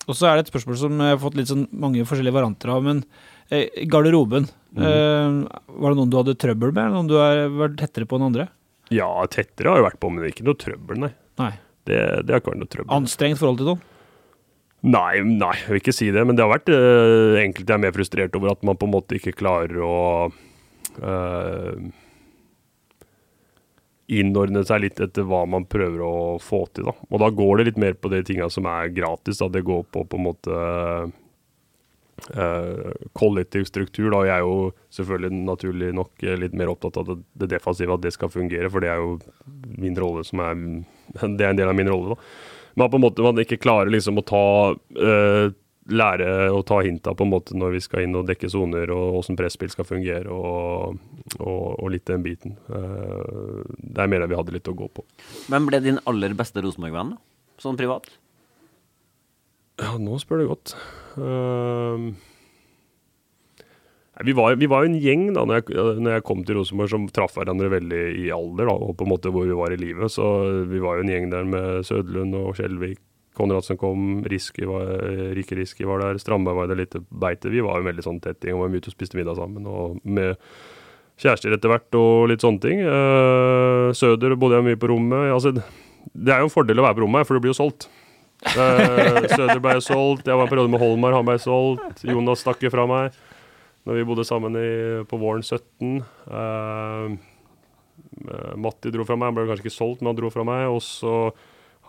og 0.09 0.16
så 0.16 0.28
er 0.28 0.38
det 0.38 0.46
et 0.46 0.52
spørsmål 0.52 0.78
som 0.80 1.02
jeg 1.02 1.12
har 1.12 1.20
fått 1.20 1.36
litt 1.36 1.50
sånn 1.50 1.66
mange 1.76 2.05
forskjellige 2.09 2.36
varianter 2.38 2.72
av. 2.72 2.86
Men 2.86 3.02
eh, 3.02 3.34
garderoben, 3.50 4.48
eh, 4.76 5.60
var 5.68 5.92
det 5.92 5.98
noen 5.98 6.10
du 6.12 6.18
hadde 6.20 6.36
trøbbel 6.38 6.72
med? 6.72 6.82
Eller 6.84 6.96
noen 6.96 7.10
du 7.10 7.16
har 7.20 7.44
vært 7.64 7.78
tettere 7.80 8.08
på 8.08 8.18
enn 8.18 8.28
andre? 8.28 8.48
Ja, 8.94 9.08
tettere 9.32 9.72
har 9.72 9.80
jeg 9.80 9.88
vært 9.90 10.00
på, 10.02 10.10
men 10.12 10.28
ikke 10.28 10.46
noe 10.48 10.58
trøbbel, 10.58 11.00
nei. 11.06 11.12
Nei. 11.40 11.52
Det, 11.88 12.00
det 12.24 12.34
har 12.34 12.42
ikke 12.42 12.52
vært 12.52 12.62
noe 12.64 12.72
trøbbel. 12.72 12.92
Anstrengt 12.98 13.40
forhold 13.40 13.60
til 13.60 13.70
noen? 13.72 13.86
Nei, 14.86 15.20
nei, 15.26 15.54
jeg 15.58 15.72
vil 15.72 15.80
ikke 15.80 15.96
si 15.96 16.10
det. 16.14 16.22
Men 16.26 16.38
det 16.38 16.44
har 16.44 16.52
vært 16.52 16.68
uh, 16.70 17.38
enkelte 17.40 17.72
jeg 17.72 17.80
er 17.80 17.82
mer 17.82 17.96
frustrert 17.96 18.36
over 18.38 18.52
at 18.52 18.60
man 18.66 18.78
på 18.78 18.86
en 18.86 18.94
måte 18.94 19.16
ikke 19.18 19.34
klarer 19.40 19.80
å 19.82 19.94
uh, 21.02 21.88
innordne 24.08 24.62
seg 24.68 24.84
litt 24.86 25.02
etter 25.02 25.26
hva 25.28 25.42
man 25.50 25.66
prøver 25.68 26.04
å 26.04 26.18
få 26.42 26.62
til. 26.72 26.86
Da. 26.88 26.94
Og 27.10 27.24
da 27.24 27.30
går 27.34 27.58
det 27.58 27.66
litt 27.72 27.82
mer 27.82 27.98
på 27.98 28.12
de 28.12 28.22
tinga 28.26 28.46
som 28.52 28.68
er 28.70 28.92
gratis. 28.94 29.42
Da. 29.42 29.50
Det 29.52 29.66
går 29.66 29.82
på 29.90 30.06
på 30.06 30.20
en 30.20 30.28
måte 30.28 30.60
eh, 32.34 32.90
kollektiv 33.12 33.64
struktur. 33.68 34.10
Da. 34.12 34.24
Jeg 34.28 34.34
er 34.36 34.46
jo 34.46 34.72
selvfølgelig 34.94 35.42
naturlig 35.46 35.92
nok 35.96 36.24
eh, 36.24 36.38
litt 36.40 36.56
mer 36.58 36.72
opptatt 36.72 36.98
av 37.00 37.08
det, 37.10 37.18
det 37.38 37.50
defensive, 37.54 37.94
at 37.94 38.04
det 38.04 38.14
skal 38.16 38.32
fungere. 38.32 38.70
For 38.72 38.84
det 38.84 38.92
er 38.92 39.02
jo 39.02 39.16
min 39.78 39.96
rolle 39.98 40.24
som 40.26 40.44
er 40.44 40.58
Det 41.38 41.44
er 41.44 41.52
en 41.52 41.58
del 41.58 41.70
av 41.70 41.78
min 41.78 41.88
rolle, 41.88 42.14
da. 42.14 42.28
Men 42.78 42.90
på 42.92 42.98
en 42.98 43.06
måte 43.06 43.24
man 43.24 43.40
ikke 43.42 43.58
klarer 43.58 43.90
liksom 43.90 44.20
å 44.20 44.22
ta 44.28 44.42
uh, 44.76 45.46
lære 45.88 46.26
å 46.52 46.60
ta 46.68 46.76
hinta 46.84 47.14
på 47.16 47.24
en 47.24 47.32
måte 47.32 47.56
når 47.58 47.72
vi 47.74 47.80
skal 47.82 48.04
inn 48.04 48.14
og 48.20 48.28
dekke 48.28 48.50
soner, 48.52 48.92
og 48.94 49.16
åssen 49.18 49.38
presspill 49.40 49.72
skal 49.72 49.88
fungere, 49.88 50.28
og, 50.30 51.00
og, 51.40 51.64
og 51.72 51.90
litt 51.90 52.04
den 52.06 52.22
biten. 52.22 52.54
Det 52.68 53.96
der 53.96 54.12
mener 54.12 54.26
jeg 54.26 54.34
vi 54.34 54.38
hadde 54.38 54.54
litt 54.58 54.70
å 54.70 54.76
gå 54.78 54.90
på. 54.94 55.06
Hvem 55.48 55.66
ble 55.70 55.80
din 55.88 55.98
aller 56.06 56.36
beste 56.38 56.62
Rosenborg-venn. 56.62 57.16
Sånn 57.58 57.80
privat? 57.80 58.06
Ja, 59.78 59.96
nå 59.98 60.20
spør 60.22 60.42
du 60.42 60.48
godt. 60.52 60.76
Ehm, 61.18 62.08
vi, 64.24 64.34
var, 64.36 64.56
vi 64.58 64.68
var 64.70 64.86
en 64.86 64.96
gjeng 64.98 65.28
da 65.36 65.44
når 65.46 65.60
jeg, 65.60 65.82
når 66.02 66.16
jeg 66.16 66.26
kom 66.26 66.44
til 66.46 66.58
Rosenborg 66.58 66.92
som 66.92 67.04
traff 67.14 67.36
hverandre 67.38 67.70
veldig 67.76 68.04
i 68.24 68.30
alder, 68.34 68.70
da, 68.70 68.74
og 68.74 68.96
på 68.98 69.06
en 69.06 69.12
måte 69.12 69.32
hvor 69.34 69.46
vi 69.48 69.58
var 69.58 69.74
i 69.74 69.80
livet. 69.80 70.14
Så 70.14 70.24
vi 70.70 70.82
var 70.82 70.98
jo 70.98 71.06
en 71.06 71.12
gjeng 71.12 71.28
der 71.34 71.46
med 71.48 71.86
Sødlund 71.88 72.38
og 72.38 72.56
Skjelvik. 72.58 73.02
Konradsen 73.38 73.78
kom, 73.78 74.24
Riske 74.26 74.66
var, 74.66 74.88
Rike 75.36 75.54
Riski 75.54 75.86
var 75.86 76.02
der, 76.02 76.18
Strandberg 76.18 76.58
var 76.58 76.72
det 76.72 76.80
lite 76.80 77.04
beite. 77.06 77.52
Vi 77.52 77.62
var 77.62 77.78
jo 77.78 77.84
en 77.84 77.90
veldig 77.92 78.04
sånn 78.04 78.18
tett 78.24 78.42
gjeng 78.42 78.58
og 78.58 78.64
var 78.64 78.72
mye 78.72 78.82
ute 78.82 78.90
og 78.90 78.96
spiste 78.96 79.18
middag 79.18 79.38
sammen. 79.38 79.68
Og 79.70 80.00
med 80.02 80.34
kjærester 81.18 81.54
etter 81.54 81.70
hvert 81.70 81.98
og 81.98 82.28
litt 82.32 82.42
sånne 82.42 82.62
ting. 82.62 82.82
Eh, 82.82 83.88
Søder 83.98 84.34
bodde 84.38 84.58
jeg 84.58 84.66
mye 84.70 84.80
på 84.80 84.90
rommet. 84.90 85.30
Altså, 85.34 85.54
det 85.54 86.34
er 86.34 86.42
jo 86.42 86.48
en 86.48 86.54
fordel 86.54 86.82
å 86.82 86.86
være 86.86 86.98
på 86.98 87.04
rommet, 87.04 87.28
for 87.28 87.38
du 87.38 87.44
blir 87.44 87.54
jo 87.54 87.60
solgt. 87.60 87.88
Eh, 88.47 89.24
Søder 89.35 89.59
ble 89.62 89.78
solgt, 89.82 90.28
jeg 90.28 90.39
var 90.39 90.47
en 90.47 90.52
periode 90.52 90.70
med 90.70 90.82
Holmar, 90.82 91.16
han 91.16 91.27
ble 91.27 91.39
solgt. 91.43 92.05
Jonas 92.06 92.44
stakk 92.44 92.62
jo 92.62 92.70
fra 92.74 92.86
meg 92.90 93.16
når 93.89 93.97
vi 93.97 94.05
bodde 94.05 94.24
sammen 94.28 94.56
i, 94.60 94.70
på 95.09 95.16
våren 95.16 95.40
17. 95.40 96.02
Eh, 96.28 97.05
eh, 98.28 98.51
Matti 98.60 98.93
dro 98.93 99.06
fra 99.09 99.16
meg, 99.16 99.31
han 99.31 99.39
ble 99.39 99.47
kanskje 99.48 99.65
ikke 99.65 99.78
solgt, 99.78 100.02
men 100.02 100.12
han 100.12 100.19
dro 100.19 100.31
fra 100.35 100.44
meg. 100.44 100.66
Og 100.69 100.82
så 100.85 101.15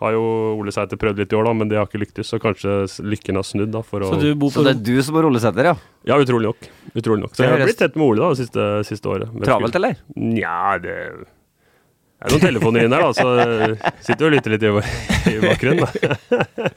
har 0.00 0.14
jo 0.16 0.22
Ole 0.56 0.72
Sæter 0.72 0.96
prøvd 1.00 1.20
litt 1.20 1.34
i 1.34 1.36
år, 1.36 1.44
da, 1.50 1.52
men 1.60 1.68
det 1.68 1.76
har 1.76 1.88
ikke 1.88 2.00
lyktes. 2.00 2.30
Så 2.32 2.40
kanskje 2.40 2.78
lykken 3.04 3.36
har 3.36 3.44
snudd. 3.44 3.68
da 3.74 3.82
for 3.84 4.06
Så 4.08 4.16
å... 4.16 4.20
du 4.22 4.30
bor 4.40 4.54
Så 4.54 4.64
det 4.64 4.78
er 4.78 4.80
du 4.86 4.94
som 5.04 5.18
er 5.20 5.28
rollesæter, 5.28 5.68
ja? 5.72 5.74
Ja, 6.08 6.16
utrolig 6.16 6.48
nok. 6.48 6.70
Utrolig 6.94 7.26
nok. 7.26 7.36
Så 7.36 7.44
jeg 7.44 7.52
har 7.52 7.68
blitt 7.68 7.82
tett 7.84 8.00
med 8.00 8.06
Ole 8.06 8.24
da, 8.24 8.32
det 8.32 8.46
siste, 8.46 8.70
siste 8.88 9.12
året. 9.12 9.36
Travelt, 9.44 9.76
eller? 9.76 10.00
Nja, 10.16 10.78
det 10.80 10.96
det 12.20 12.28
er 12.28 12.34
noen 12.34 12.42
telefoner 12.44 12.84
inne 12.84 12.98
her, 12.98 13.06
da, 13.06 13.12
så 13.16 13.28
sitter 13.40 14.04
sitter 14.04 14.26
og 14.26 14.34
lytter 14.34 14.54
litt 14.54 14.66
i, 14.68 15.38
bakgrunnen. 15.40 15.86
Da. 15.88 16.68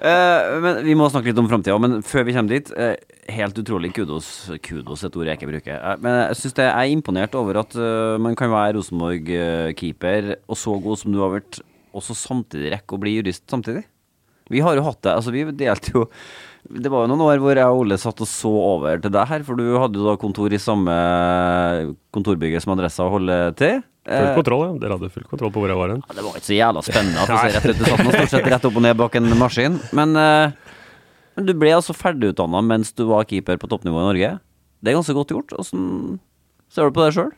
Eh, 0.00 0.46
men 0.64 0.78
Vi 0.86 0.94
må 0.96 1.10
snakke 1.12 1.28
litt 1.28 1.40
om 1.40 1.48
framtida, 1.50 1.76
men 1.76 1.98
før 2.06 2.24
vi 2.24 2.32
kommer 2.32 2.54
dit 2.54 2.70
uh, 2.72 2.94
Helt 3.28 3.58
utrolig 3.60 3.90
kudos. 3.92 4.48
Kudos 4.64 5.04
et 5.04 5.16
ord 5.20 5.28
jeg 5.28 5.36
ikke 5.36 5.50
bruker. 5.50 5.76
Uh, 5.76 5.98
men 6.00 6.16
jeg 6.22 6.38
synes 6.40 6.56
jeg 6.56 6.70
er 6.70 6.92
imponert 6.94 7.36
over 7.36 7.60
at 7.60 7.76
man 8.16 8.32
kan 8.38 8.48
være 8.48 8.78
Rosenborg-keeper 8.78 10.30
og 10.40 10.56
så 10.56 10.78
god 10.80 11.02
som 11.02 11.12
du 11.12 11.20
har 11.20 11.34
vært, 11.34 11.60
og 11.92 12.06
så 12.06 12.16
samtidig 12.16 12.72
rekke 12.72 12.96
å 12.96 13.02
bli 13.02 13.18
jurist 13.18 13.44
samtidig. 13.52 13.84
Vi 14.50 14.64
har 14.64 14.74
jo 14.78 14.86
hatt 14.88 15.02
det. 15.04 15.12
Altså, 15.14 15.34
vi 15.34 15.44
delte 15.54 15.92
jo 15.94 16.06
Det 16.64 16.90
var 16.90 17.04
jo 17.04 17.12
noen 17.12 17.22
år 17.28 17.44
hvor 17.44 17.56
jeg 17.56 17.72
og 17.72 17.84
Ole 17.84 18.00
satt 18.00 18.24
og 18.24 18.28
så 18.28 18.50
over 18.50 19.00
til 19.00 19.12
deg 19.14 19.30
her, 19.30 19.44
for 19.46 19.56
du 19.56 19.68
hadde 19.80 20.00
jo 20.00 20.08
da 20.08 20.16
kontor 20.20 20.52
i 20.52 20.60
samme 20.60 20.96
kontorbygget 22.14 22.64
som 22.64 22.74
Adressa 22.74 23.06
holder 23.08 23.54
til. 23.56 23.80
Full 24.06 24.16
Eh, 24.16 24.34
kontroll, 24.34 24.62
ja. 24.64 24.78
Dere 24.80 24.96
hadde 24.96 25.10
full 25.12 25.24
kontroll 25.28 25.50
på 25.52 25.60
hvor 25.60 25.68
jeg 25.68 25.76
var 25.76 25.90
hen. 25.92 26.02
Ja, 26.08 26.14
Det 26.16 26.22
var 26.24 26.36
ikke 26.38 26.48
så 26.48 26.56
jævla 26.56 26.82
spennende. 26.86 27.20
At 27.20 27.28
du, 27.28 27.36
ser 27.36 27.52
rett 27.56 27.66
ut. 27.68 27.78
du 27.78 27.84
satt 27.84 28.04
nå 28.06 28.12
stort 28.14 28.32
sett 28.32 28.46
rett 28.48 28.64
opp 28.70 28.78
og 28.80 28.84
ned 28.86 28.96
bak 28.96 29.18
en 29.20 29.28
maskin. 29.38 29.76
Men, 29.92 30.14
eh, 30.16 30.54
men 31.36 31.46
du 31.46 31.52
ble 31.54 31.74
altså 31.76 31.92
ferdigutdanna 31.96 32.62
mens 32.64 32.94
du 32.96 33.04
var 33.10 33.28
keeper 33.28 33.60
på 33.60 33.68
toppnivå 33.68 34.00
i 34.00 34.08
Norge. 34.08 34.30
Det 34.80 34.90
er 34.92 34.96
ganske 34.96 35.16
godt 35.18 35.34
gjort. 35.36 35.52
Åssen 35.60 36.18
ser 36.72 36.88
du 36.88 36.96
på 36.96 37.04
det 37.04 37.12
sjøl? 37.18 37.30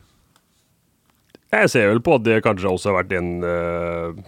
Jeg 1.53 1.69
ser 1.69 1.89
vel 1.91 1.99
på 2.01 2.15
at 2.15 2.23
det 2.25 2.39
kanskje 2.45 2.71
også 2.71 2.89
har 2.93 3.03
vært 3.03 3.11
en, 3.19 3.29
eh, 3.43 4.23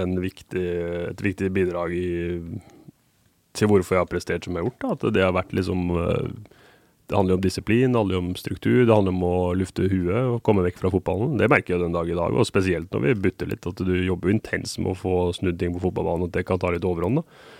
en 0.00 0.16
viktig, 0.24 0.64
et 1.12 1.20
viktig 1.22 1.52
bidrag 1.54 1.92
i, 1.94 2.40
til 3.52 3.68
hvorfor 3.68 3.98
jeg 3.98 4.00
har 4.06 4.10
prestert 4.10 4.44
som 4.48 4.56
jeg 4.56 4.64
har 4.64 4.70
gjort. 4.70 4.80
Da. 4.80 4.96
At 4.96 5.14
det 5.14 5.22
har 5.28 5.36
vært 5.36 5.52
liksom 5.52 5.92
Det 7.10 7.16
handler 7.18 7.34
jo 7.34 7.38
om 7.40 7.42
disiplin, 7.42 7.90
det 7.90 7.98
handler 7.98 8.20
om 8.20 8.34
struktur, 8.38 8.84
det 8.86 8.94
handler 8.94 9.14
om 9.16 9.24
å 9.26 9.36
lufte 9.58 9.88
huet 9.90 10.18
og 10.30 10.42
komme 10.46 10.62
vekk 10.62 10.76
fra 10.78 10.92
fotballen. 10.94 11.32
Det 11.40 11.48
merker 11.50 11.74
jeg 11.74 11.82
den 11.82 11.96
dag 11.96 12.06
i 12.06 12.14
dag, 12.14 12.36
og 12.38 12.46
spesielt 12.46 12.92
når 12.94 13.02
vi 13.02 13.14
bytter 13.24 13.50
litt. 13.50 13.66
At 13.66 13.82
du 13.82 13.94
jobber 13.98 14.30
jo 14.30 14.36
intenst 14.36 14.78
med 14.78 14.92
å 14.92 14.98
få 14.98 15.14
snudd 15.34 15.58
ting 15.58 15.74
på 15.74 15.82
fotballbanen, 15.82 16.28
at 16.30 16.36
det 16.38 16.46
kan 16.46 16.60
ta 16.62 16.70
litt 16.70 16.86
overhånd. 16.86 17.18
da. 17.18 17.56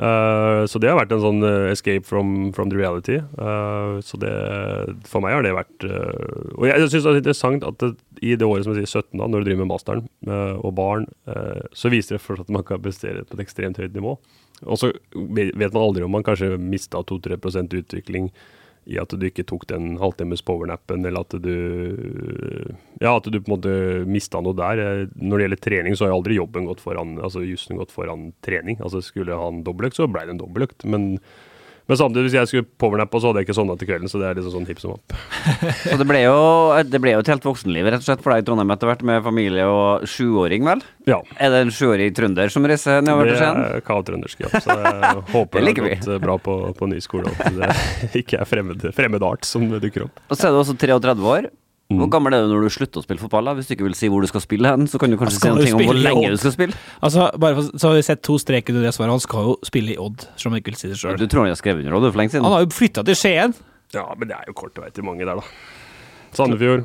Uh, 0.00 0.64
så 0.70 0.80
det 0.80 0.88
har 0.88 0.96
vært 0.96 1.10
en 1.12 1.20
sånn 1.20 1.44
eh, 1.44 1.66
escape 1.74 2.06
from, 2.08 2.52
from 2.56 2.70
the 2.72 2.78
reality. 2.78 3.18
Uh, 3.36 3.98
så 4.04 4.16
det, 4.20 4.30
for 5.08 5.20
meg 5.20 5.34
har 5.36 5.44
det 5.44 5.50
vært 5.52 5.84
uh, 5.84 6.54
Og 6.54 6.64
jeg, 6.70 6.78
jeg 6.80 6.92
syns 6.94 7.04
det 7.04 7.10
er 7.10 7.18
interessant 7.20 7.66
at 7.68 7.82
det, 7.82 7.90
i 8.24 8.32
det 8.38 8.48
året 8.48 8.64
som 8.64 8.72
jeg 8.72 8.86
sier 8.88 9.02
17, 9.02 9.18
da, 9.20 9.26
når 9.26 9.42
du 9.42 9.50
driver 9.50 9.60
med 9.64 9.72
masteren 9.72 10.06
og 10.60 10.72
barn, 10.76 11.06
så 11.72 11.88
viser 11.88 12.18
det 12.18 12.20
fortsatt 12.20 12.50
at 12.50 12.52
man 12.52 12.64
kan 12.68 12.82
prestere 12.84 13.22
på 13.24 13.38
et 13.38 13.44
ekstremt 13.46 13.80
høyt 13.80 13.94
nivå. 13.96 14.12
Og 14.68 14.76
så 14.76 14.90
vet 15.16 15.72
man 15.72 15.80
aldri 15.80 16.04
om 16.04 16.12
man 16.12 16.24
kanskje 16.26 16.58
mista 16.60 17.00
2-3% 17.08 17.78
utvikling 17.80 18.28
i 18.90 18.98
at 18.98 19.12
du 19.14 19.26
ikke 19.26 19.46
tok 19.46 19.68
den 19.70 19.94
halvtimes 20.00 20.42
powernappen, 20.46 21.04
eller 21.06 21.22
at 21.22 21.36
du 21.44 21.54
Ja, 23.00 23.14
at 23.16 23.28
du 23.30 23.38
på 23.38 23.46
en 23.48 23.54
måte 23.54 23.74
mista 24.10 24.42
noe 24.42 24.56
der. 24.58 25.06
Når 25.14 25.36
det 25.36 25.46
gjelder 25.46 25.62
trening, 25.66 25.96
så 25.96 26.06
har 26.06 26.12
jo 26.12 26.18
aldri 26.20 26.40
jobben 26.40 26.66
gått 26.68 26.82
foran 26.82 27.16
Altså 27.22 27.44
jussen 27.46 27.78
gått 27.80 27.94
foran 27.94 28.30
trening. 28.44 28.80
Altså 28.82 29.02
Skulle 29.04 29.38
han 29.38 29.62
dobbeltøkt, 29.66 30.00
så 30.00 30.10
ble 30.10 30.26
det 30.26 30.36
en 30.36 30.42
dobbeltøkt. 30.42 30.84
Men, 30.90 31.14
men 31.90 31.98
samtidig, 31.98 32.28
hvis 32.28 32.34
jeg 32.38 32.46
skulle 32.46 32.66
powernappe, 32.78 33.18
så 33.18 33.30
hadde 33.32 33.42
jeg 33.42 33.48
ikke 33.48 33.56
sovna 33.58 33.74
til 33.74 33.88
kvelden. 33.88 34.10
Så 34.12 34.20
det 34.20 34.28
er 34.28 34.36
liksom 34.38 34.52
sånn 34.54 34.68
hipp 34.70 34.78
som 34.78 34.92
opp. 34.94 35.14
Så 35.82 35.96
det 35.98 36.06
ble, 36.06 36.20
jo, 36.22 36.36
det 36.86 37.00
ble 37.02 37.16
jo 37.16 37.22
et 37.24 37.30
helt 37.32 37.48
voksenliv 37.48 37.88
rett 37.90 37.98
og 37.98 38.06
slett 38.06 38.22
for 38.22 38.30
deg 38.36 38.44
i 38.44 38.46
Trondheim 38.46 38.70
etter 38.76 38.92
hvert, 38.92 39.02
med 39.10 39.24
familie 39.26 39.64
og 39.66 40.06
sjuåring, 40.06 40.62
vel? 40.68 40.84
Ja. 41.10 41.18
Er 41.42 41.50
det 41.50 41.64
en 41.64 41.72
sjuårig 41.74 42.06
trønder 42.14 42.52
som 42.54 42.68
reiser 42.70 43.02
nedover 43.02 43.26
Det 43.26 43.34
til 43.34 43.42
Skien? 43.42 43.62
er 43.66 43.84
kav-trøndersk, 43.90 44.44
ja. 44.46 44.52
Så 44.62 44.76
jeg 44.78 45.24
håper 45.34 45.66
Det 45.66 45.74
det 45.74 45.82
har 45.82 45.90
gått 45.96 46.12
eh, 46.14 46.22
bra 46.22 46.38
på, 46.46 46.56
på 46.78 46.90
ny 46.94 47.00
skole, 47.02 47.26
og 47.26 47.42
at 47.42 47.58
det 47.58 48.20
ikke 48.22 48.38
er 48.38 48.46
fremmed, 48.54 48.86
fremmed 48.94 49.26
art 49.26 49.50
som 49.50 49.66
dukker 49.74 50.06
opp. 50.06 50.22
Og 50.30 50.38
så 50.38 50.46
er 50.46 50.54
du 50.54 50.62
også 50.62 50.78
33 50.78 51.26
år. 51.34 51.50
Hvor 51.90 52.06
Mm. 52.06 52.10
gammel 52.10 52.34
er 52.34 52.42
du 52.46 52.54
når 52.54 52.62
du 52.62 52.70
slutter 52.70 53.00
å 53.00 53.02
spille 53.02 53.18
fotball? 53.18 53.44
da? 53.44 53.54
Hvis 53.58 53.66
du 53.66 53.74
ikke 53.74 53.82
vil 53.88 53.94
si 53.98 54.06
hvor 54.08 54.20
du 54.22 54.26
skal 54.30 54.40
spille 54.40 54.62
hen, 54.70 54.86
så 54.86 54.98
kan 55.00 55.10
du 55.10 55.16
kanskje 55.18 55.40
si 55.42 55.48
noe 55.48 55.72
om 55.74 55.86
hvor 55.88 55.98
lenge 55.98 56.30
du 56.30 56.36
skal 56.38 56.52
spille? 56.54 56.74
Altså, 57.02 57.30
bare 57.36 57.54
for, 57.56 57.62
så 57.76 57.88
har 57.90 57.94
vi 57.96 58.02
sett 58.06 58.22
to 58.22 58.38
streker 58.38 58.70
i 58.78 58.82
det 58.84 58.92
svaret. 58.94 59.10
Han 59.10 59.18
skal 59.20 59.40
jo 59.42 59.56
spille 59.66 59.90
i 59.90 59.98
Odd, 59.98 60.22
som 60.36 60.52
han 60.52 60.60
ikke 60.62 60.70
vil 60.70 60.76
si 60.78 60.86
det 60.88 60.96
sjøl. 61.00 61.18
Du 61.18 61.26
tror 61.26 61.42
han 61.42 61.50
har 61.50 61.58
skrevet 61.58 61.82
under 61.84 61.96
Odd 61.98 62.12
for 62.12 62.18
lenge 62.22 62.30
siden? 62.30 62.44
Han 62.46 62.52
har 62.52 62.62
jo 62.62 62.70
flytta 62.70 63.04
til 63.04 63.14
Skien. 63.18 63.54
Ja, 63.92 64.06
men 64.16 64.28
det 64.28 64.36
er 64.38 64.44
jo 64.46 64.52
kort 64.54 64.74
vei 64.78 64.90
til 64.94 65.02
mange 65.02 65.26
der, 65.26 65.34
da. 65.34 65.42
Sandefjord, 66.32 66.84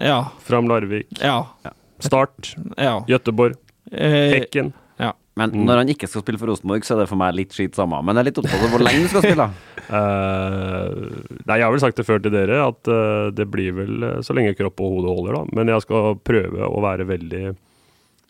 Ja. 0.00 0.24
Fram 0.40 0.68
Larvik, 0.68 1.06
Ja. 1.20 1.44
Start, 2.00 2.54
ja. 2.78 3.00
Gøteborg, 3.06 3.56
Eh, 3.92 4.40
Hekken. 4.40 4.72
ja. 4.98 5.12
Men 5.36 5.50
Mm. 5.52 5.64
når 5.66 5.76
han 5.76 5.88
ikke 5.88 6.08
skal 6.08 6.22
spille 6.22 6.38
for 6.38 6.46
Rosenborg, 6.48 6.80
så 6.82 6.96
er 6.96 7.00
det 7.00 7.08
for 7.10 7.16
meg 7.16 7.34
litt 7.34 7.50
skitt 7.52 7.74
samme. 7.76 8.02
Men 8.02 8.16
jeg 8.16 8.20
er 8.26 8.30
litt 8.30 8.38
opptatt 8.38 8.64
av 8.64 8.70
hvor 8.70 8.80
lenge 8.80 9.02
du 9.02 9.08
skal 9.08 9.22
spille. 9.22 9.50
Eh, 9.86 10.94
nei, 11.46 11.58
jeg 11.60 11.66
har 11.66 11.72
vel 11.74 11.82
sagt 11.82 12.00
det 12.00 12.06
før 12.08 12.22
til 12.22 12.34
dere, 12.34 12.58
at 12.64 12.90
eh, 12.90 13.28
det 13.36 13.46
blir 13.52 13.76
vel 13.76 14.08
eh, 14.08 14.18
så 14.26 14.34
lenge 14.34 14.56
kropp 14.58 14.82
og 14.82 14.96
hode 14.96 15.14
holder, 15.14 15.38
da. 15.38 15.58
Men 15.58 15.70
jeg 15.70 15.84
skal 15.86 16.18
prøve 16.26 16.68
å 16.70 16.82
være 16.84 17.08
veldig 17.12 17.46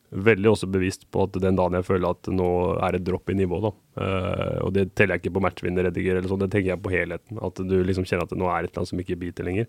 Veldig 0.06 0.46
også 0.48 0.68
bevisst 0.70 1.02
på 1.10 1.24
at 1.26 1.34
den 1.42 1.56
dagen 1.58 1.74
jeg 1.74 1.84
føler 1.84 2.14
at 2.14 2.28
nå 2.30 2.46
er 2.78 2.94
det 2.94 3.00
dropp 3.08 3.32
i 3.32 3.34
nivå, 3.36 3.58
da. 3.64 3.72
Uh, 3.98 4.58
og 4.62 4.70
det 4.76 4.84
teller 4.94 5.16
jeg 5.16 5.24
ikke 5.24 5.32
på 5.34 5.42
matchvinnerrediger 5.42 6.20
eller 6.20 6.30
sånn, 6.30 6.44
det 6.44 6.48
tenker 6.52 6.70
jeg 6.70 6.82
på 6.84 6.92
helheten. 6.94 7.40
At 7.42 7.58
du 7.58 7.74
liksom 7.82 8.06
kjenner 8.06 8.22
at 8.22 8.36
nå 8.38 8.46
er 8.46 8.68
et 8.68 8.70
eller 8.70 8.84
annet 8.84 8.92
som 8.92 9.02
ikke 9.02 9.18
biter 9.18 9.48
lenger. 9.48 9.66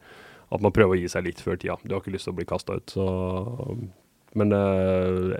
At 0.54 0.62
man 0.64 0.76
prøver 0.78 0.94
å 0.94 1.00
gi 1.02 1.10
seg 1.10 1.26
litt 1.26 1.42
før 1.42 1.58
tida. 1.58 1.80
Du 1.82 1.96
har 1.96 2.06
ikke 2.06 2.14
lyst 2.14 2.30
til 2.30 2.36
å 2.36 2.38
bli 2.38 2.48
kasta 2.48 2.78
ut, 2.78 2.94
så 2.94 3.08
men 4.38 4.54
uh, 4.54 5.36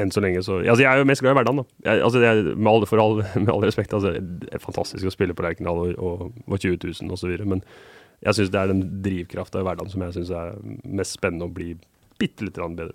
enn 0.00 0.12
så 0.14 0.22
lenge 0.24 0.42
så 0.46 0.58
Altså, 0.62 0.80
jeg 0.84 0.90
er 0.90 1.02
jo 1.02 1.08
mest 1.08 1.24
glad 1.24 1.34
i 1.34 1.38
hverdagen, 1.40 1.62
da. 1.62 1.78
Jeg, 1.90 2.02
altså, 2.08 2.22
det 2.22 2.30
er, 2.30 2.42
med, 2.54 2.70
all, 2.72 2.86
for 2.88 3.02
all, 3.02 3.20
med 3.44 3.52
all 3.54 3.66
respekt, 3.66 3.94
altså, 3.96 4.14
det 4.18 4.50
er 4.52 4.62
fantastisk 4.62 5.08
å 5.08 5.14
spille 5.14 5.36
på 5.36 5.44
Lerkendal 5.46 5.84
og, 5.84 5.94
og, 6.00 6.26
og 6.48 6.58
20 6.58 6.80
000 7.04 7.14
osv., 7.16 7.36
men 7.48 7.64
jeg 8.22 8.38
syns 8.38 8.52
det 8.54 8.60
er 8.60 8.70
den 8.70 8.82
drivkrafta 9.02 9.62
i 9.62 9.64
hverdagen 9.66 9.90
som 9.90 10.04
jeg 10.06 10.14
syns 10.14 10.30
er 10.38 10.52
mest 10.86 11.16
spennende 11.18 11.48
å 11.48 11.54
bli 11.54 11.72
bitte 12.22 12.46
litt 12.46 12.54
grann 12.58 12.76
bedre. 12.78 12.94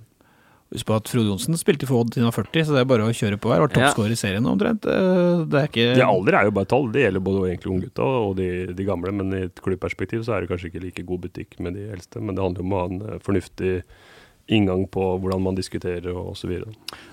Husk 0.67 0.87
på 0.89 0.95
at 0.99 1.07
Frode 1.07 1.29
Johnsen 1.29 1.55
spilte 1.55 1.87
for 1.87 2.03
Odd 2.03 2.09
til 2.11 2.25
han 2.25 2.27
var 2.27 2.35
40, 2.43 2.65
så 2.67 2.73
det 2.75 2.81
er 2.81 2.87
bare 2.89 3.05
å 3.07 3.13
kjøre 3.15 3.37
på 3.39 3.51
her. 3.53 3.61
Var 3.63 3.71
toppskårer 3.71 4.11
i 4.11 4.19
serien 4.19 4.47
omtrent. 4.51 4.83
Eh, 4.83 5.43
Det 5.47 5.59
er 5.61 5.69
ikke 5.69 5.85
Det 5.95 6.03
alder 6.03 6.35
er 6.35 6.49
jo 6.49 6.55
bare 6.57 6.67
tall. 6.73 6.89
Det 6.91 7.05
gjelder 7.05 7.23
både 7.23 7.43
egentlig 7.47 7.71
unggutta 7.71 8.07
og 8.25 8.33
de, 8.39 8.47
de 8.75 8.87
gamle, 8.87 9.13
men 9.15 9.31
i 9.31 9.45
et 9.45 9.61
klubbperspektiv 9.63 10.25
så 10.27 10.35
er 10.35 10.43
det 10.43 10.51
kanskje 10.51 10.67
ikke 10.71 10.83
like 10.83 11.05
god 11.07 11.23
butikk 11.23 11.55
med 11.63 11.79
de 11.79 11.85
eldste. 11.95 12.19
Men 12.19 12.35
det 12.35 12.43
handler 12.43 12.65
om 12.65 12.75
å 12.75 12.81
ha 12.81 12.89
en 12.91 12.99
eh, 13.05 13.21
fornuftig 13.23 13.71
inngang 14.47 14.85
på 14.91 15.03
hvordan 15.19 15.41
man 15.43 15.57
diskuterer 15.57 16.09
og 16.13 16.31
osv. 16.33 16.53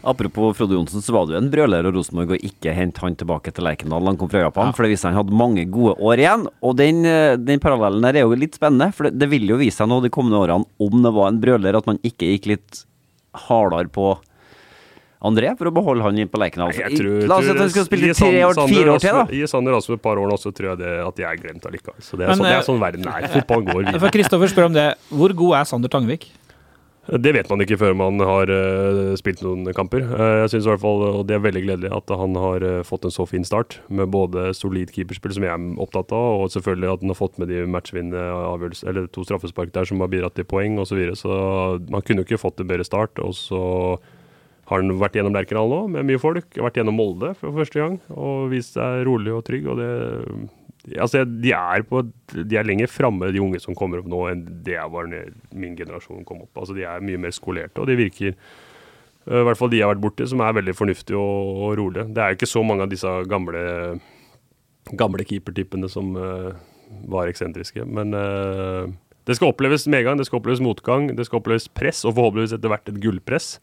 Apropos 0.07 0.57
Frode 0.59 0.77
Johnsen, 0.77 1.03
så 1.03 1.15
var 1.15 1.27
det 1.27 1.35
jo 1.35 1.41
en 1.43 1.51
brøler 1.53 1.89
og 1.89 1.97
Rosenborg 1.99 2.37
å 2.37 2.41
ikke 2.47 2.75
hente 2.77 3.03
han 3.03 3.17
tilbake 3.19 3.55
til 3.55 3.67
Lerkendal. 3.67 4.07
Han 4.07 4.19
kom 4.21 4.31
fra 4.31 4.45
Japan, 4.45 4.75
for 4.77 4.87
det 4.87 4.95
viste 4.95 5.11
han 5.11 5.19
hadde 5.19 5.35
mange 5.35 5.67
gode 5.71 5.97
år 5.99 6.23
igjen. 6.23 6.47
Og 6.63 6.77
den, 6.79 7.05
eh, 7.09 7.37
den 7.41 7.63
parallellen 7.63 8.05
der 8.07 8.21
er 8.21 8.29
jo 8.29 8.39
litt 8.39 8.59
spennende, 8.59 8.93
for 8.95 9.09
det, 9.09 9.19
det 9.19 9.31
vil 9.33 9.49
jo 9.51 9.59
vise 9.61 9.83
seg 9.83 9.91
nå 9.91 10.01
de 10.05 10.13
kommende 10.15 10.43
årene, 10.43 10.69
om 10.79 11.03
det 11.03 11.15
var 11.17 11.33
en 11.33 11.43
brøler, 11.43 11.81
at 11.81 11.91
man 11.91 11.99
ikke 12.07 12.31
gikk 12.35 12.53
litt 12.55 12.85
hardere 13.49 13.91
på 13.91 14.15
André 15.25 15.55
for 15.57 15.71
å 15.71 15.73
beholde 15.73 16.05
han 16.05 16.19
inn 16.21 16.29
på 16.29 16.39
Lerkendal. 16.39 16.75
La 17.25 17.39
oss 17.41 17.47
si 17.49 17.53
at 17.55 17.61
han 17.63 17.71
skal 17.73 17.87
spille 17.89 18.13
tre 18.13 18.43
år, 18.45 18.59
fire 18.69 18.93
år 18.93 19.01
til, 19.01 19.17
da. 19.17 19.25
Gi 19.33 19.49
Sander 19.49 19.73
Rasmus 19.73 19.97
et 19.97 20.05
par 20.05 20.21
år 20.21 20.29
nå, 20.29 20.37
så 20.37 20.53
tror 20.53 20.75
jeg 20.75 20.83
det, 20.83 20.93
at 21.01 21.23
jeg 21.23 21.29
er 21.31 21.41
glemt 21.41 21.69
allikevel. 21.71 21.97
Så 22.05 22.19
det 22.21 22.27
er, 22.27 22.35
Men, 22.35 22.43
sånn, 22.43 22.49
det 22.51 22.53
eh, 22.53 22.61
er 22.61 22.67
sånn 22.69 22.83
verden 22.83 23.09
er. 23.09 23.29
Fotball 23.33 23.65
går 23.71 23.81
videre. 23.89 24.11
Kristoffer 24.19 24.53
spør 24.53 24.69
om 24.69 24.77
det. 24.77 24.89
Hvor 25.09 25.33
god 25.41 25.63
er 25.63 25.71
Sander 25.71 25.93
Tangvik? 25.97 26.29
Det 27.05 27.35
vet 27.37 27.51
man 27.53 27.61
ikke 27.61 27.77
før 27.77 27.93
man 27.99 28.21
har 28.25 28.49
eh, 28.49 29.13
spilt 29.21 29.43
noen 29.45 29.69
kamper. 29.77 30.07
Eh, 30.07 30.37
jeg 30.45 30.55
synes 30.55 30.69
i 30.69 30.71
hvert 30.71 30.81
fall, 30.81 31.03
og 31.05 31.27
Det 31.29 31.37
er 31.37 31.43
veldig 31.45 31.63
gledelig 31.67 31.91
at 31.93 32.13
han 32.17 32.39
har 32.41 32.65
eh, 32.65 32.81
fått 32.87 33.05
en 33.05 33.13
så 33.13 33.27
fin 33.29 33.45
start, 33.45 33.77
med 33.93 34.09
både 34.15 34.55
solid 34.57 34.93
keeperspill, 34.95 35.35
som 35.37 35.45
jeg 35.45 35.53
er 35.53 35.83
opptatt 35.85 36.15
av, 36.17 36.47
og 36.47 36.53
selvfølgelig 36.55 36.93
at 36.95 37.05
han 37.05 37.13
har 37.13 37.21
fått 37.21 37.37
med 37.43 37.53
de 37.53 37.67
matchvinnende 37.69 38.25
eller 38.89 39.09
to 39.13 39.27
straffespark 39.27 39.75
der 39.75 39.85
som 39.89 40.01
har 40.01 40.09
bidratt 40.13 40.39
til 40.39 40.49
poeng 40.49 40.81
osv. 40.81 40.95
Så, 40.95 40.99
videre. 41.01 41.17
så 41.19 41.37
man 41.91 42.05
kunne 42.07 42.23
jo 42.23 42.29
ikke 42.29 42.41
fått 42.41 42.61
en 42.63 42.69
bedre 42.71 42.87
start. 42.87 43.19
Og 43.19 43.35
så 43.37 43.61
har 44.71 44.81
han 44.81 44.97
vært 44.97 45.19
gjennom 45.19 45.35
Lerkendal 45.35 45.69
nå, 45.69 45.81
med 45.93 46.09
mye 46.09 46.21
folk. 46.23 46.47
Vært 46.57 46.79
gjennom 46.81 46.97
Molde 46.97 47.35
for 47.37 47.53
første 47.59 47.83
gang 47.83 47.99
og 48.15 48.53
vist 48.55 48.79
seg 48.79 49.03
rolig 49.09 49.35
og 49.35 49.43
trygg. 49.45 49.67
og 49.69 49.83
det 49.83 49.91
Altså, 50.93 51.23
de 51.25 51.53
er, 51.57 51.85
på, 51.89 52.03
de 52.35 52.59
er 52.61 52.67
lenger 52.67 52.91
framme, 52.93 53.31
de 53.33 53.41
unge 53.41 53.61
som 53.63 53.77
kommer 53.77 54.03
opp 54.03 54.09
nå, 54.11 54.21
enn 54.29 54.43
det 54.67 54.77
jeg 54.77 54.93
var 54.93 55.09
da 55.09 55.23
min 55.57 55.77
generasjon 55.79 56.27
kom 56.29 56.43
opp. 56.45 56.61
Altså, 56.61 56.77
De 56.77 56.85
er 56.85 57.05
mye 57.05 57.21
mer 57.23 57.33
skolerte, 57.33 57.81
og 57.81 57.89
de 57.89 57.97
virker 57.97 58.35
øh, 58.35 59.41
I 59.41 59.47
hvert 59.49 59.61
fall 59.61 59.73
de 59.73 59.81
jeg 59.81 59.87
har 59.87 59.95
vært 59.95 60.05
borti, 60.05 60.27
som 60.29 60.43
er 60.45 60.59
veldig 60.59 60.77
fornuftige 60.77 61.21
og, 61.21 61.63
og 61.69 61.79
rolige. 61.81 62.05
Det 62.13 62.21
er 62.21 62.33
jo 62.33 62.39
ikke 62.41 62.53
så 62.53 62.65
mange 62.67 62.85
av 62.85 62.93
disse 62.93 63.15
gamle, 63.33 63.65
gamle 64.93 65.25
keepertypene 65.25 65.89
som 65.89 66.13
uh, 66.21 66.53
var 67.09 67.33
eksentriske. 67.33 67.89
Men 67.89 68.13
uh, 68.13 68.85
det 69.25 69.39
skal 69.39 69.55
oppleves 69.55 69.89
medgang, 69.89 70.21
det 70.21 70.29
skal 70.29 70.43
oppleves 70.43 70.61
motgang, 70.61 71.09
det 71.17 71.25
skal 71.25 71.41
oppleves 71.41 71.71
press, 71.73 72.05
og 72.05 72.19
forhåpentligvis 72.19 72.59
etter 72.59 72.73
hvert 72.75 72.93
et 72.93 73.01
gullpress. 73.01 73.57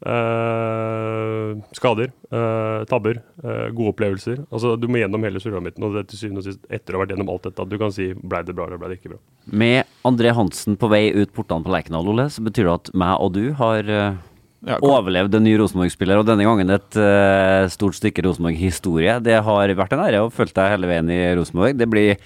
Eh, 0.00 1.56
skader, 1.76 2.12
eh, 2.32 2.84
tabber, 2.88 3.20
eh, 3.44 3.68
gode 3.76 3.92
opplevelser. 3.92 4.46
Altså, 4.50 4.72
du 4.80 4.86
må 4.88 4.96
gjennom 5.02 5.20
hele 5.26 5.42
sulamitten, 5.42 5.84
og 5.84 5.92
det 5.92 6.00
er 6.00 6.08
til 6.08 6.22
syvende 6.22 6.40
og 6.40 6.46
sist, 6.48 6.62
etter 6.72 6.94
å 6.94 6.98
ha 6.98 7.04
vært 7.04 7.12
gjennom 7.12 7.28
alt 7.28 7.44
dette, 7.44 7.60
at 7.60 7.68
du 7.68 7.76
kan 7.76 7.92
si 7.92 8.14
blei 8.14 8.40
det 8.46 8.56
bra 8.56 8.64
eller 8.66 8.80
blei 8.80 8.94
det 8.94 9.00
ikke 9.00 9.12
bra. 9.12 9.20
Med 9.52 9.84
André 10.08 10.32
Hansen 10.32 10.78
på 10.80 10.88
vei 10.88 11.10
ut 11.12 11.34
portene 11.36 11.66
på 11.66 11.74
Lerkendal, 11.74 12.08
Ole, 12.08 12.30
så 12.32 12.40
betyr 12.46 12.64
det 12.70 12.76
at 12.78 12.92
meg 12.96 13.20
og 13.20 13.34
du 13.36 13.52
har 13.60 13.84
eh, 13.84 14.18
Ja, 14.64 14.76
overlevd 14.80 15.36
en 15.36 15.44
ny 15.44 15.54
Rosenborg-spiller, 15.60 16.20
og 16.20 16.26
denne 16.28 16.48
gangen 16.48 16.72
et 16.72 16.96
eh, 16.96 17.68
stort 17.72 17.96
stykke 18.00 18.24
Rosenborg-historie. 18.24 19.20
Det 19.24 19.36
har 19.44 19.76
vært 19.76 19.92
en 19.96 20.04
ære 20.04 20.24
å 20.24 20.32
følge 20.32 20.56
deg 20.56 20.76
hele 20.78 20.88
veien 20.88 21.12
i 21.12 21.22
Rosenborg. 21.36 21.76
Det 21.76 21.88
blir 21.92 22.16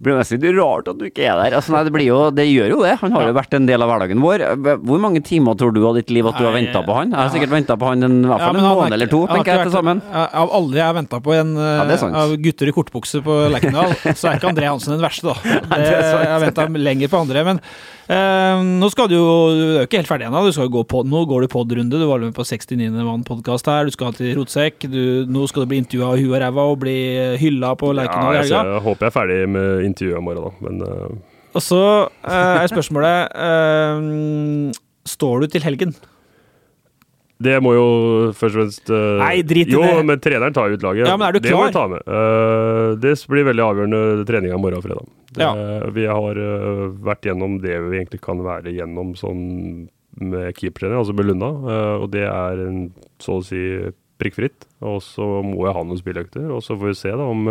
Det 0.00 0.06
blir 0.06 0.16
nesten 0.16 0.40
litt 0.40 0.56
rart 0.56 0.86
at 0.88 0.96
du 0.96 1.02
ikke 1.04 1.26
er 1.28 1.34
der. 1.36 1.54
Altså, 1.58 1.74
nei, 1.74 1.82
det, 1.84 1.90
blir 1.92 2.06
jo, 2.06 2.18
det 2.32 2.46
gjør 2.48 2.70
jo 2.72 2.78
det. 2.80 2.94
Han 3.02 3.12
har 3.12 3.26
jo 3.28 3.34
vært 3.36 3.56
en 3.58 3.66
del 3.68 3.84
av 3.84 3.90
hverdagen 3.90 4.22
vår. 4.24 4.44
Hvor 4.80 5.02
mange 5.02 5.20
timer 5.20 5.58
tror 5.60 5.74
du 5.76 5.82
av 5.84 5.98
ditt 5.98 6.08
liv 6.08 6.24
at 6.24 6.38
du 6.40 6.46
har 6.46 6.56
venta 6.56 6.80
på 6.86 6.96
han? 6.96 7.12
Jeg 7.12 7.20
har 7.20 7.34
sikkert 7.34 7.52
venta 7.52 7.76
på 7.76 7.90
han 7.90 8.08
en, 8.08 8.16
i 8.24 8.30
hvert 8.30 8.40
fall 8.46 8.56
ja, 8.56 8.62
en 8.64 8.78
måned 8.78 8.96
eller 8.96 9.12
to, 9.12 9.20
tenker 9.28 9.52
jeg 9.52 9.68
til 9.68 9.74
sammen. 9.76 10.00
Av 10.08 10.54
alle 10.56 10.80
jeg 10.80 10.86
har 10.86 10.96
venta 10.96 11.20
på 11.20 11.36
en 11.36 11.52
Ja, 11.60 11.84
av 12.24 12.32
gutter 12.40 12.72
i 12.72 12.76
kortbukse 12.78 13.20
på 13.28 13.36
Lerkendal, 13.52 13.92
så 14.16 14.30
er 14.30 14.40
ikke 14.40 14.54
André 14.54 14.72
Hansen 14.72 14.96
den 14.96 15.04
verste, 15.04 15.34
da. 15.34 15.60
Det, 15.80 15.92
jeg 15.92 16.32
har 16.32 16.44
venta 16.46 16.64
lenger 16.80 17.12
på 17.12 17.20
andre. 17.20 17.44
Men 17.50 17.60
eh, 18.10 18.60
nå 18.80 18.88
skal 18.92 19.08
du 19.10 19.14
jo 19.14 19.26
Du 19.54 19.62
er 19.62 19.78
jo 19.80 19.86
ikke 19.88 20.00
helt 20.00 20.10
ferdig 20.10 20.26
ennå. 20.28 20.42
Du 20.46 20.52
skal 20.56 20.66
jo 20.68 20.74
gå 20.80 20.84
pod, 20.90 21.08
nå 21.10 21.22
går 21.30 21.46
du 21.46 21.52
podrunde. 21.52 22.00
Du 22.00 22.06
var 22.10 22.22
med 22.22 22.34
på 22.36 22.44
69. 22.46 22.90
mann-podkast 23.06 23.70
her. 23.70 23.86
Du 23.88 23.94
skal 23.94 24.14
til 24.18 24.34
Rotsekk. 24.38 24.88
Nå 25.30 25.46
skal 25.50 25.64
du 25.64 25.70
bli 25.72 25.80
intervjua 25.84 26.12
av 26.12 26.20
huet 26.20 26.34
og 26.34 26.42
ræva 26.44 26.68
og 26.74 26.78
bli 26.82 26.96
hylla 27.40 27.72
på 27.78 27.92
Lerkendal 27.96 28.34
i 28.34 28.40
Ja, 28.40 28.42
jeg, 28.42 28.50
helga. 28.50 28.76
jeg 28.76 28.84
håper 28.88 29.06
jeg 29.06 29.12
er 29.14 29.18
ferdig 29.18 29.40
med 29.56 29.84
intervjuet 29.88 30.20
i 30.20 30.24
morgen, 30.28 30.46
da. 30.50 30.52
Men 30.66 30.82
uh. 30.86 31.26
Og 31.50 31.62
så 31.66 31.82
eh, 32.06 32.62
er 32.62 32.70
spørsmålet 32.70 33.32
eh, 33.34 34.80
Står 35.10 35.40
du 35.42 35.46
til 35.50 35.64
helgen? 35.66 35.94
Det 37.40 37.56
må 37.64 37.72
jo 37.72 37.84
først 38.36 38.52
og 38.52 38.58
fremst 38.58 38.90
uh, 38.92 39.20
Nei, 39.22 39.40
drit 39.48 39.70
i 39.70 39.72
jo, 39.72 39.80
det. 39.80 40.02
men 40.04 40.20
treneren 40.20 40.56
tar 40.56 40.68
jo 40.68 40.76
ut 40.76 40.82
laget. 40.84 41.08
Ja, 41.08 41.16
men 41.16 41.28
er 41.30 41.36
du 41.36 41.40
Det 41.40 41.54
må 41.56 41.62
vi 41.64 41.76
ta 41.76 41.86
med. 41.88 42.02
Uh, 42.04 42.98
det 43.00 43.14
blir 43.32 43.46
veldig 43.48 43.64
avgjørende 43.64 44.26
treninga 44.28 44.58
i 44.58 44.60
morgen 44.60 44.80
og 44.80 44.84
fredag. 44.84 45.08
Det, 45.30 45.46
Ja. 45.46 45.52
Vi 45.96 46.04
har 46.10 46.40
uh, 46.42 46.84
vært 47.06 47.30
gjennom 47.30 47.56
det 47.64 47.78
vi 47.86 48.02
egentlig 48.02 48.20
kan 48.26 48.42
være 48.44 48.74
gjennom 48.76 49.14
sånn 49.16 49.88
med 50.20 50.52
keepertrening, 50.58 50.98
altså 51.00 51.14
med 51.16 51.30
Lunda. 51.30 51.48
og 52.02 52.08
det 52.12 52.26
er 52.26 52.60
en, 52.66 52.80
så 53.22 53.38
å 53.38 53.44
si 53.46 53.62
prikkfritt. 54.20 54.66
Og 54.84 54.98
så 55.06 55.24
må 55.46 55.64
jeg 55.64 55.76
ha 55.78 55.84
noen 55.86 56.00
spilløkter, 56.00 56.50
og 56.50 56.60
så 56.66 56.76
får 56.76 56.90
vi 56.90 56.98
se 56.98 57.14
da 57.14 57.28
om 57.30 57.46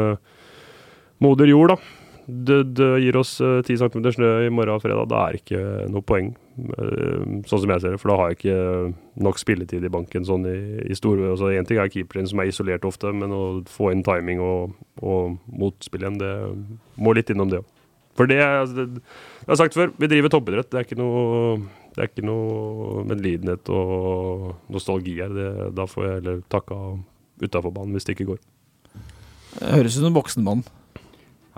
moder 1.24 1.50
jord, 1.50 1.74
da. 1.74 1.99
Det, 2.30 2.60
det 2.78 2.88
gir 3.02 3.18
oss 3.18 3.32
ti 3.66 3.74
10 3.74 3.90
cm 3.90 4.04
snø 4.14 4.30
i 4.46 4.52
morgen 4.54 4.76
og 4.76 4.84
fredag. 4.84 5.08
Da 5.10 5.24
er 5.24 5.36
det 5.36 5.42
ikke 5.42 5.62
noe 5.90 6.06
poeng, 6.06 6.30
uh, 6.70 7.24
sånn 7.50 7.64
som 7.64 7.74
jeg 7.74 7.84
ser 7.84 7.96
det. 7.96 8.02
For 8.02 8.12
da 8.12 8.18
har 8.20 8.32
jeg 8.32 8.40
ikke 8.40 8.60
nok 9.26 9.42
spilletid 9.42 9.88
i 9.88 9.92
banken 9.94 10.28
sånn 10.28 10.46
i, 10.50 10.60
i 10.86 10.98
store 10.98 11.32
altså 11.34 11.52
ting 11.68 11.82
er 11.82 11.92
keeperen 11.92 12.30
som 12.30 12.44
er 12.44 12.52
isolert 12.52 12.86
ofte, 12.88 13.12
men 13.16 13.34
å 13.34 13.44
få 13.70 13.92
inn 13.96 14.06
timing 14.06 14.44
og, 14.44 14.78
og 15.02 15.40
motspill 15.50 16.06
igjen, 16.06 16.22
det 16.22 16.34
må 17.02 17.16
litt 17.18 17.34
innom 17.34 17.52
det 17.52 17.64
òg. 17.64 17.76
For 18.20 18.28
det, 18.28 18.40
altså, 18.44 18.84
det 18.84 19.00
Jeg 19.00 19.48
har 19.54 19.62
sagt 19.62 19.78
før, 19.78 19.94
vi 19.96 20.10
driver 20.12 20.34
toppidrett. 20.34 20.70
Det 20.70 20.80
er 20.80 20.88
ikke 20.88 21.00
noe 21.00 21.60
det 21.96 22.04
er 22.04 22.10
ikke 22.12 22.24
noe 22.28 23.04
medlidenhet 23.10 23.70
og 23.74 24.52
nostalgi 24.72 25.18
her. 25.18 25.34
Da 25.76 25.88
får 25.90 26.06
jeg 26.06 26.18
heller 26.20 26.42
takka 26.52 26.78
utafor 27.42 27.74
banen 27.76 27.96
hvis 27.96 28.08
det 28.08 28.16
ikke 28.16 28.34
går. 28.34 28.44
Det 29.58 29.72
Høres 29.74 29.98
ut 29.98 30.06
som 30.06 30.52
en. 30.54 30.64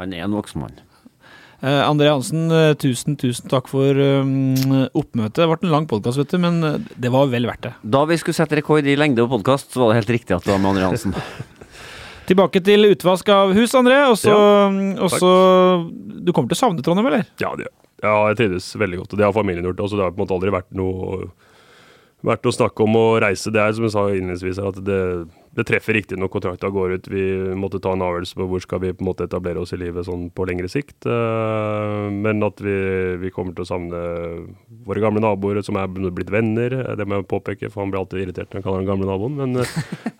Han 0.01 0.15
er 0.17 0.25
en 0.25 0.33
voksen 0.33 0.63
mann. 0.63 0.79
Eh, 1.61 1.81
André 1.85 2.09
Hansen, 2.09 2.49
eh, 2.49 2.73
tusen, 2.73 3.15
tusen 3.21 3.49
takk 3.51 3.67
for 3.69 3.93
um, 3.93 4.55
oppmøtet. 4.97 5.43
Det 5.43 5.45
ble 5.45 5.67
en 5.67 5.75
lang 5.75 5.85
podkast, 5.89 6.17
vet 6.17 6.33
du, 6.33 6.39
men 6.41 6.57
eh, 6.65 6.79
det 6.97 7.11
var 7.13 7.29
vel 7.29 7.45
verdt 7.45 7.67
det. 7.67 7.73
Da 7.95 8.01
vi 8.09 8.17
skulle 8.17 8.37
sette 8.37 8.57
rekord 8.57 8.87
i 8.89 8.95
lengde 8.97 9.21
på 9.27 9.35
podkast, 9.35 9.69
så 9.69 9.83
var 9.83 9.91
det 9.91 10.01
helt 10.01 10.15
riktig 10.17 10.33
at 10.39 10.47
det 10.47 10.55
var 10.55 10.63
med 10.63 10.73
André 10.73 10.89
Hansen. 10.89 11.13
Tilbake 12.31 12.63
til 12.65 12.89
utvask 12.89 13.29
av 13.29 13.53
hus, 13.53 13.75
André. 13.77 13.99
Og 14.09 14.17
så 14.17 14.33
Ja, 14.33 14.41
og 15.05 15.93
Du 16.25 16.33
kommer 16.33 16.49
til 16.49 16.57
å 16.57 16.61
savne 16.63 16.85
Trondheim, 16.85 17.11
eller? 17.11 17.29
Ja, 17.43 17.53
det, 17.59 17.69
ja, 18.01 18.15
jeg 18.31 18.39
trives 18.41 18.71
veldig 18.81 19.03
godt, 19.03 19.13
og 19.13 19.21
det 19.21 19.27
har 19.27 19.37
familien 19.37 19.69
gjort 19.69 19.85
også. 19.85 19.99
Det 19.99 20.07
har 20.07 20.15
på 20.15 20.21
en 20.21 20.25
måte 20.25 20.37
aldri 20.39 20.55
vært 20.57 20.71
noe 20.73 21.29
vært 22.25 22.45
å 22.45 22.53
snakke 22.53 22.85
om 22.85 22.97
å 22.97 23.05
reise. 23.21 23.53
Det 23.53 23.61
er 23.61 23.77
som 23.77 23.85
jeg 23.85 23.93
sa 23.93 24.07
innledningsvis, 24.09 24.61
at 24.61 24.81
det, 24.85 25.01
det 25.51 25.65
treffer 25.67 25.97
riktig 25.97 26.15
når 26.19 26.29
kontrakta 26.31 26.69
går 26.71 26.93
ut. 26.95 27.07
Vi 27.11 27.23
måtte 27.59 27.81
ta 27.83 27.91
en 27.91 28.03
avgjørelse 28.05 28.37
på 28.39 28.47
hvor 28.47 28.61
skal 28.63 28.79
vi 28.85 28.93
på 28.95 29.03
en 29.03 29.09
måte 29.09 29.25
etablere 29.27 29.59
oss 29.59 29.73
i 29.75 29.79
livet 29.81 30.07
sånn 30.07 30.29
på 30.31 30.45
lengre 30.47 30.69
sikt. 30.71 31.03
Eh, 31.03 32.05
men 32.11 32.39
at 32.47 32.63
vi, 32.63 32.75
vi 33.19 33.33
kommer 33.35 33.57
til 33.57 33.65
å 33.65 33.71
savne 33.73 33.99
våre 34.87 35.03
gamle 35.03 35.23
naboer 35.23 35.59
som 35.67 35.75
er 35.81 35.91
blitt 35.91 36.31
venner. 36.31 36.77
Det 36.95 37.07
må 37.07 37.19
jeg 37.19 37.27
påpeke, 37.33 37.71
for 37.73 37.83
han 37.83 37.91
blir 37.91 37.99
alltid 38.03 38.23
irritert 38.23 38.47
når 38.47 38.61
han 38.61 38.67
kaller 38.69 38.81
han 38.83 38.89
gamle 38.93 39.11
naboen. 39.11 39.35
Men 39.41 39.51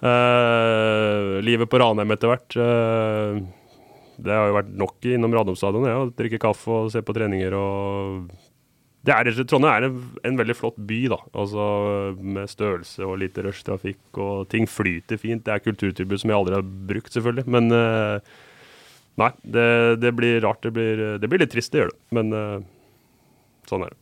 uh, 0.03 1.39
livet 1.47 1.71
på 1.71 1.79
Ranheim 1.79 2.11
etter 2.11 2.31
hvert 2.31 2.59
uh, 2.59 3.39
det 4.21 4.35
har 4.35 4.51
jo 4.51 4.57
vært 4.59 4.75
nok 4.77 5.11
innom 5.15 5.33
Radom 5.33 5.57
stadion, 5.57 5.87
ja, 5.87 6.01
drikke 6.17 6.41
kaffe 6.41 6.75
og 6.75 6.91
se 6.93 7.01
på 7.05 7.15
treninger 7.15 7.55
og 7.57 8.27
det 9.01 9.13
er, 9.15 9.29
Trondheim 9.49 9.71
er 9.73 9.87
en, 9.87 9.95
en 10.29 10.37
veldig 10.37 10.55
flott 10.57 10.77
by, 10.77 10.99
da. 11.09 11.17
Altså 11.41 11.63
Med 12.21 12.49
størrelse 12.51 13.01
og 13.07 13.17
lite 13.23 13.41
rushtrafikk, 13.47 14.03
og 14.21 14.45
ting 14.51 14.69
flyter 14.69 15.17
fint. 15.21 15.41
Det 15.47 15.55
er 15.55 15.63
kulturtilbud 15.65 16.21
som 16.21 16.33
jeg 16.33 16.37
aldri 16.37 16.59
har 16.59 16.67
brukt, 16.91 17.09
selvfølgelig. 17.15 17.47
Men 17.49 17.73
eh, 17.73 18.35
nei, 19.23 19.31
det, 19.57 19.65
det 20.03 20.13
blir 20.17 20.37
rart. 20.45 20.61
Det 20.61 20.73
blir, 20.75 21.01
det 21.21 21.31
blir 21.31 21.41
litt 21.41 21.53
trist, 21.55 21.73
det 21.73 21.81
gjør 21.81 21.93
det. 21.95 21.99
Men 22.19 22.37
eh, 22.37 22.55
sånn 23.71 23.87
er 23.87 23.95
det. 23.95 24.00